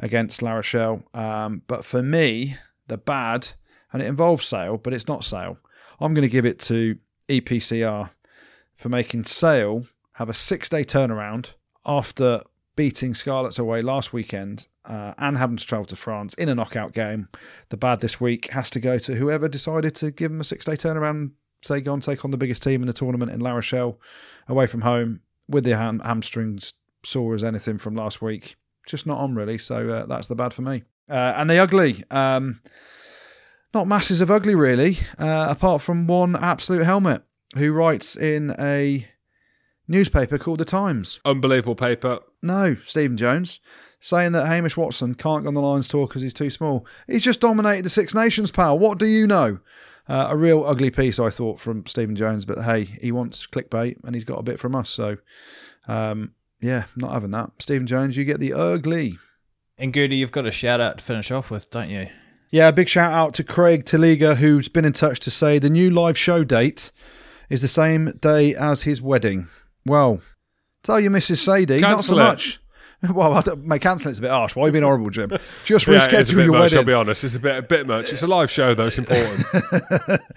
against 0.00 0.42
La 0.42 0.54
Rochelle. 0.54 1.04
Um, 1.14 1.62
but 1.68 1.84
for 1.84 2.02
me, 2.02 2.56
the 2.88 2.98
bad, 2.98 3.50
and 3.92 4.02
it 4.02 4.08
involves 4.08 4.44
Sale, 4.44 4.78
but 4.78 4.92
it's 4.92 5.06
not 5.06 5.22
Sale. 5.22 5.56
I'm 6.00 6.14
going 6.14 6.22
to 6.22 6.28
give 6.28 6.44
it 6.44 6.58
to 6.62 6.98
EPCR 7.28 8.10
for 8.74 8.88
making 8.88 9.22
Sale 9.24 9.86
have 10.14 10.28
a 10.28 10.34
six 10.34 10.68
day 10.68 10.82
turnaround 10.82 11.50
after 11.86 12.42
beating 12.74 13.14
Scarlets 13.14 13.60
away 13.60 13.82
last 13.82 14.12
weekend 14.12 14.66
uh, 14.84 15.14
and 15.18 15.38
having 15.38 15.56
to 15.56 15.66
travel 15.66 15.86
to 15.86 15.96
France 15.96 16.34
in 16.34 16.48
a 16.48 16.54
knockout 16.54 16.92
game. 16.92 17.28
The 17.70 17.76
bad 17.76 18.00
this 18.00 18.20
week 18.20 18.50
has 18.50 18.70
to 18.70 18.80
go 18.80 18.98
to 18.98 19.14
whoever 19.14 19.48
decided 19.48 19.94
to 19.96 20.10
give 20.10 20.30
them 20.30 20.40
a 20.40 20.44
six 20.44 20.64
day 20.64 20.74
turnaround 20.74 21.32
say 21.64 21.80
go 21.80 21.94
and 21.94 22.02
take 22.02 22.24
on 22.24 22.30
the 22.30 22.36
biggest 22.36 22.62
team 22.62 22.82
in 22.82 22.86
the 22.86 22.92
tournament 22.92 23.32
in 23.32 23.40
La 23.40 23.52
Rochelle, 23.52 23.98
away 24.48 24.66
from 24.66 24.82
home, 24.82 25.20
with 25.48 25.64
their 25.64 25.76
ham- 25.76 26.00
hamstrings 26.00 26.74
sore 27.04 27.34
as 27.34 27.44
anything 27.44 27.78
from 27.78 27.94
last 27.94 28.22
week. 28.22 28.56
Just 28.86 29.06
not 29.06 29.18
on 29.18 29.34
really. 29.34 29.58
So 29.58 29.88
uh, 29.88 30.06
that's 30.06 30.28
the 30.28 30.34
bad 30.34 30.52
for 30.52 30.62
me. 30.62 30.84
Uh, 31.08 31.34
and 31.36 31.48
the 31.48 31.58
ugly. 31.58 32.04
Um, 32.10 32.60
not 33.72 33.88
masses 33.88 34.20
of 34.20 34.30
ugly 34.30 34.54
really, 34.54 34.98
uh, 35.18 35.46
apart 35.50 35.82
from 35.82 36.06
one 36.06 36.36
absolute 36.36 36.84
helmet 36.84 37.22
who 37.56 37.72
writes 37.72 38.16
in 38.16 38.54
a 38.58 39.06
newspaper 39.88 40.38
called 40.38 40.58
The 40.58 40.64
Times. 40.64 41.20
Unbelievable 41.24 41.74
paper. 41.74 42.20
No, 42.40 42.76
Stephen 42.86 43.16
Jones, 43.16 43.60
saying 44.04 44.32
that 44.32 44.46
Hamish 44.46 44.76
Watson 44.76 45.14
can't 45.14 45.44
go 45.44 45.48
on 45.48 45.54
the 45.54 45.62
Lions 45.62 45.88
tour 45.88 46.06
because 46.06 46.20
he's 46.20 46.34
too 46.34 46.50
small. 46.50 46.86
He's 47.06 47.22
just 47.22 47.40
dominated 47.40 47.86
the 47.86 47.90
Six 47.90 48.14
Nations, 48.14 48.50
pal. 48.50 48.78
What 48.78 48.98
do 48.98 49.06
you 49.06 49.26
know? 49.26 49.60
Uh, 50.06 50.26
a 50.28 50.36
real 50.36 50.62
ugly 50.66 50.90
piece, 50.90 51.18
I 51.18 51.30
thought, 51.30 51.58
from 51.58 51.86
Stephen 51.86 52.14
Jones. 52.14 52.44
But 52.44 52.64
hey, 52.64 52.84
he 52.84 53.10
wants 53.10 53.46
clickbait 53.46 54.04
and 54.04 54.14
he's 54.14 54.24
got 54.24 54.38
a 54.38 54.42
bit 54.42 54.60
from 54.60 54.74
us. 54.74 54.90
So, 54.90 55.16
um, 55.88 56.32
yeah, 56.60 56.84
not 56.96 57.12
having 57.12 57.30
that. 57.30 57.52
Stephen 57.60 57.86
Jones, 57.86 58.14
you 58.14 58.26
get 58.26 58.40
the 58.40 58.52
ugly. 58.52 59.18
And 59.78 59.90
Goody, 59.90 60.16
you've 60.16 60.32
got 60.32 60.46
a 60.46 60.52
shout 60.52 60.82
out 60.82 60.98
to 60.98 61.04
finish 61.04 61.30
off 61.30 61.50
with, 61.50 61.70
don't 61.70 61.88
you? 61.88 62.08
Yeah, 62.50 62.68
a 62.68 62.72
big 62.72 62.90
shout 62.90 63.10
out 63.10 63.32
to 63.34 63.42
Craig 63.42 63.86
Taliga, 63.86 64.36
who's 64.36 64.68
been 64.68 64.84
in 64.84 64.92
touch 64.92 65.18
to 65.20 65.30
say 65.30 65.58
the 65.58 65.70
new 65.70 65.88
live 65.88 66.18
show 66.18 66.44
date 66.44 66.92
is 67.48 67.62
the 67.62 67.68
same 67.68 68.12
day 68.20 68.54
as 68.54 68.82
his 68.82 69.00
wedding. 69.00 69.48
Well, 69.86 70.20
tell 70.82 71.00
your 71.00 71.10
Mrs. 71.10 71.38
Sadie, 71.38 71.80
not 71.80 72.04
so 72.04 72.16
it. 72.16 72.18
much. 72.18 72.60
Well, 73.14 73.42
my 73.62 73.78
cancelling 73.78 74.10
it's 74.10 74.18
a 74.18 74.22
bit 74.22 74.30
harsh. 74.30 74.56
Why 74.56 74.64
are 74.64 74.66
you 74.66 74.72
being 74.72 74.84
horrible, 74.84 75.10
Jim? 75.10 75.30
Just 75.64 75.86
Yeah, 75.88 75.98
is 76.06 76.30
reschedule 76.30 76.44
your 76.44 76.52
much, 76.52 76.74
I'll 76.74 76.84
be 76.84 76.92
honest. 76.92 77.24
It's 77.24 77.34
a 77.34 77.40
bit, 77.40 77.56
a 77.56 77.62
bit 77.62 77.86
much. 77.86 78.12
It's 78.12 78.22
a 78.22 78.26
live 78.26 78.50
show, 78.50 78.74
though. 78.74 78.86
It's 78.86 78.98
important. 78.98 79.44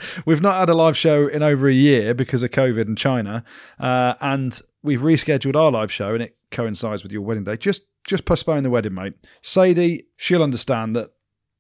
We've 0.26 0.42
not 0.42 0.60
had 0.60 0.70
a 0.70 0.74
live 0.74 0.98
show 0.98 1.28
in 1.28 1.44
over 1.44 1.68
a 1.68 1.74
year 1.74 2.14
because 2.14 2.44
of 2.44 2.52
COVID 2.52 2.82
and 2.82 2.98
China, 2.98 3.44
uh, 3.80 4.16
and 4.22 4.60
we've 4.84 5.02
rescheduled 5.02 5.56
our 5.56 5.72
live 5.72 5.92
show, 5.92 6.14
and 6.14 6.24
it 6.24 6.38
coincides 6.52 7.04
with 7.04 7.12
your 7.12 7.22
wedding 7.22 7.44
day. 7.44 7.58
Just, 7.58 7.84
just 8.06 8.26
postpone 8.26 8.64
the 8.64 8.70
wedding, 8.70 8.94
mate. 8.94 9.14
Sadie, 9.42 10.08
she'll 10.16 10.44
understand 10.44 10.96
that 10.96 11.12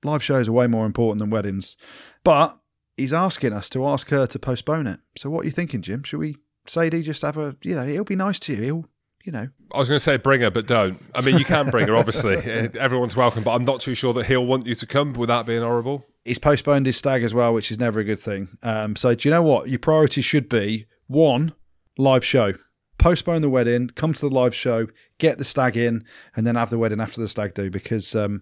live 0.03 0.23
shows 0.23 0.47
are 0.47 0.53
way 0.53 0.67
more 0.67 0.85
important 0.85 1.19
than 1.19 1.29
weddings, 1.29 1.77
but 2.23 2.57
he's 2.95 3.13
asking 3.13 3.53
us 3.53 3.69
to 3.69 3.85
ask 3.87 4.09
her 4.09 4.25
to 4.27 4.39
postpone 4.39 4.87
it. 4.87 4.99
So, 5.17 5.29
what 5.29 5.41
are 5.41 5.45
you 5.45 5.51
thinking, 5.51 5.81
Jim? 5.81 6.03
Should 6.03 6.19
we, 6.19 6.37
Sadie, 6.65 7.01
just 7.01 7.21
have 7.21 7.37
a, 7.37 7.55
you 7.63 7.75
know, 7.75 7.85
he'll 7.85 8.03
be 8.03 8.15
nice 8.15 8.39
to 8.39 8.53
you. 8.53 8.61
He'll, 8.61 8.85
you 9.27 9.33
know, 9.33 9.47
I 9.73 9.77
was 9.77 9.89
going 9.89 9.97
to 9.97 10.03
say 10.03 10.17
bring 10.17 10.41
her, 10.41 10.49
but 10.49 10.65
don't. 10.65 11.03
I 11.13 11.21
mean, 11.21 11.37
you 11.37 11.45
can 11.45 11.69
bring 11.69 11.87
her, 11.87 11.95
obviously. 11.95 12.37
Everyone's 12.79 13.15
welcome, 13.15 13.43
but 13.43 13.53
I'm 13.53 13.65
not 13.65 13.81
too 13.81 13.93
sure 13.93 14.13
that 14.13 14.25
he'll 14.25 14.45
want 14.45 14.65
you 14.65 14.73
to 14.73 14.87
come 14.87 15.13
without 15.13 15.45
being 15.45 15.61
horrible. 15.61 16.05
he's 16.23 16.39
postponed 16.39 16.85
his 16.85 16.95
stag 16.95 17.23
as 17.23 17.33
well, 17.33 17.53
which 17.53 17.69
is 17.69 17.77
never 17.77 17.99
a 17.99 18.03
good 18.05 18.19
thing. 18.19 18.57
Um, 18.63 18.95
so, 18.95 19.13
do 19.13 19.27
you 19.27 19.33
know 19.33 19.43
what? 19.43 19.69
Your 19.69 19.79
priority 19.79 20.21
should 20.21 20.47
be 20.47 20.87
one, 21.07 21.53
live 21.97 22.23
show. 22.25 22.53
Postpone 22.97 23.43
the 23.43 23.49
wedding, 23.49 23.89
come 23.89 24.13
to 24.13 24.21
the 24.21 24.33
live 24.33 24.55
show, 24.55 24.87
get 25.19 25.37
the 25.37 25.43
stag 25.43 25.77
in, 25.77 26.03
and 26.35 26.47
then 26.47 26.55
have 26.55 26.71
the 26.71 26.79
wedding 26.79 26.99
after 26.99 27.21
the 27.21 27.27
stag 27.27 27.53
do 27.53 27.69
because 27.69 28.15
um, 28.15 28.41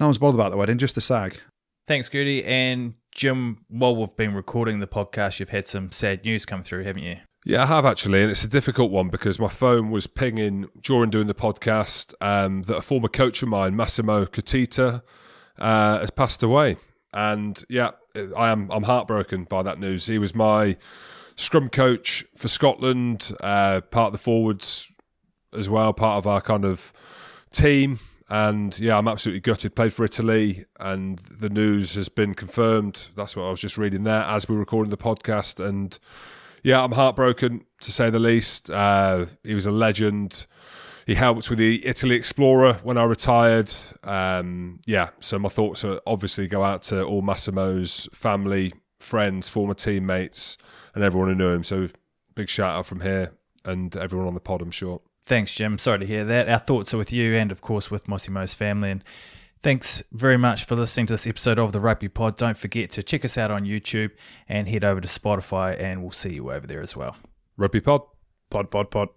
no 0.00 0.06
one's 0.06 0.18
bothered 0.18 0.40
about 0.40 0.50
the 0.50 0.56
wedding, 0.56 0.78
just 0.78 0.96
the 0.96 1.00
stag. 1.00 1.38
Thanks, 1.86 2.08
Goody. 2.08 2.42
And 2.44 2.94
Jim, 3.14 3.58
while 3.68 3.94
we've 3.94 4.16
been 4.16 4.34
recording 4.34 4.80
the 4.80 4.86
podcast, 4.88 5.38
you've 5.38 5.50
had 5.50 5.68
some 5.68 5.92
sad 5.92 6.24
news 6.24 6.44
come 6.44 6.62
through, 6.62 6.82
haven't 6.84 7.02
you? 7.02 7.18
Yeah, 7.46 7.64
I 7.64 7.66
have 7.66 7.84
actually, 7.84 8.22
and 8.22 8.30
it's 8.30 8.42
a 8.42 8.48
difficult 8.48 8.90
one 8.90 9.10
because 9.10 9.38
my 9.38 9.48
phone 9.48 9.90
was 9.90 10.06
pinging 10.06 10.66
during 10.80 11.10
doing 11.10 11.26
the 11.26 11.34
podcast 11.34 12.14
um, 12.22 12.62
that 12.62 12.76
a 12.76 12.80
former 12.80 13.08
coach 13.08 13.42
of 13.42 13.50
mine, 13.50 13.76
Massimo 13.76 14.24
Cuttitta, 14.24 15.02
uh, 15.58 15.98
has 15.98 16.08
passed 16.08 16.42
away, 16.42 16.78
and 17.12 17.62
yeah, 17.68 17.90
I 18.34 18.48
am 18.48 18.70
I'm 18.70 18.84
heartbroken 18.84 19.44
by 19.44 19.62
that 19.62 19.78
news. 19.78 20.06
He 20.06 20.16
was 20.16 20.34
my 20.34 20.78
scrum 21.36 21.68
coach 21.68 22.24
for 22.34 22.48
Scotland, 22.48 23.32
uh, 23.40 23.82
part 23.82 24.06
of 24.06 24.12
the 24.12 24.18
forwards 24.18 24.88
as 25.52 25.68
well, 25.68 25.92
part 25.92 26.16
of 26.16 26.26
our 26.26 26.40
kind 26.40 26.64
of 26.64 26.94
team. 27.50 27.98
And 28.30 28.78
yeah, 28.78 28.96
I'm 28.96 29.06
absolutely 29.06 29.40
gutted. 29.40 29.76
Played 29.76 29.92
for 29.92 30.06
Italy, 30.06 30.64
and 30.80 31.18
the 31.18 31.50
news 31.50 31.94
has 31.94 32.08
been 32.08 32.34
confirmed. 32.34 33.08
That's 33.16 33.36
what 33.36 33.44
I 33.44 33.50
was 33.50 33.60
just 33.60 33.76
reading 33.76 34.04
there 34.04 34.22
as 34.22 34.48
we 34.48 34.54
were 34.54 34.60
recording 34.60 34.90
the 34.90 34.96
podcast. 34.96 35.62
And 35.62 35.98
yeah, 36.64 36.82
I'm 36.82 36.92
heartbroken 36.92 37.64
to 37.82 37.92
say 37.92 38.10
the 38.10 38.18
least. 38.18 38.70
Uh, 38.70 39.26
he 39.44 39.54
was 39.54 39.66
a 39.66 39.70
legend. 39.70 40.46
He 41.06 41.14
helped 41.14 41.50
with 41.50 41.58
the 41.58 41.86
Italy 41.86 42.16
Explorer 42.16 42.80
when 42.82 42.96
I 42.96 43.04
retired. 43.04 43.72
Um, 44.02 44.80
yeah, 44.86 45.10
so 45.20 45.38
my 45.38 45.50
thoughts 45.50 45.84
are 45.84 46.00
obviously 46.06 46.48
go 46.48 46.64
out 46.64 46.80
to 46.82 47.04
all 47.04 47.20
Massimo's 47.20 48.08
family, 48.14 48.72
friends, 48.98 49.50
former 49.50 49.74
teammates, 49.74 50.56
and 50.94 51.04
everyone 51.04 51.28
who 51.28 51.34
knew 51.34 51.50
him. 51.50 51.62
So 51.62 51.90
big 52.34 52.48
shout 52.48 52.74
out 52.74 52.86
from 52.86 53.02
here 53.02 53.32
and 53.66 53.94
everyone 53.96 54.26
on 54.26 54.34
the 54.34 54.40
pod, 54.40 54.62
I'm 54.62 54.70
sure. 54.70 55.02
Thanks, 55.26 55.54
Jim. 55.54 55.76
Sorry 55.76 55.98
to 55.98 56.06
hear 56.06 56.24
that. 56.24 56.48
Our 56.48 56.58
thoughts 56.58 56.94
are 56.94 56.98
with 56.98 57.12
you 57.12 57.34
and, 57.34 57.52
of 57.52 57.60
course, 57.60 57.90
with 57.90 58.08
Massimo's 58.08 58.54
family. 58.54 58.90
And 58.90 59.04
thanks 59.64 60.02
very 60.12 60.36
much 60.36 60.66
for 60.66 60.76
listening 60.76 61.06
to 61.06 61.14
this 61.14 61.26
episode 61.26 61.58
of 61.58 61.72
the 61.72 61.80
Rugby 61.80 62.08
Pod. 62.08 62.36
Don't 62.36 62.56
forget 62.56 62.90
to 62.90 63.02
check 63.02 63.24
us 63.24 63.38
out 63.38 63.50
on 63.50 63.64
YouTube 63.64 64.10
and 64.46 64.68
head 64.68 64.84
over 64.84 65.00
to 65.00 65.08
Spotify, 65.08 65.80
and 65.80 66.02
we'll 66.02 66.12
see 66.12 66.34
you 66.34 66.52
over 66.52 66.66
there 66.66 66.82
as 66.82 66.94
well. 66.94 67.16
Rugby 67.56 67.80
Pod. 67.80 68.02
Pod, 68.50 68.70
pod, 68.70 68.90
pod. 68.90 69.08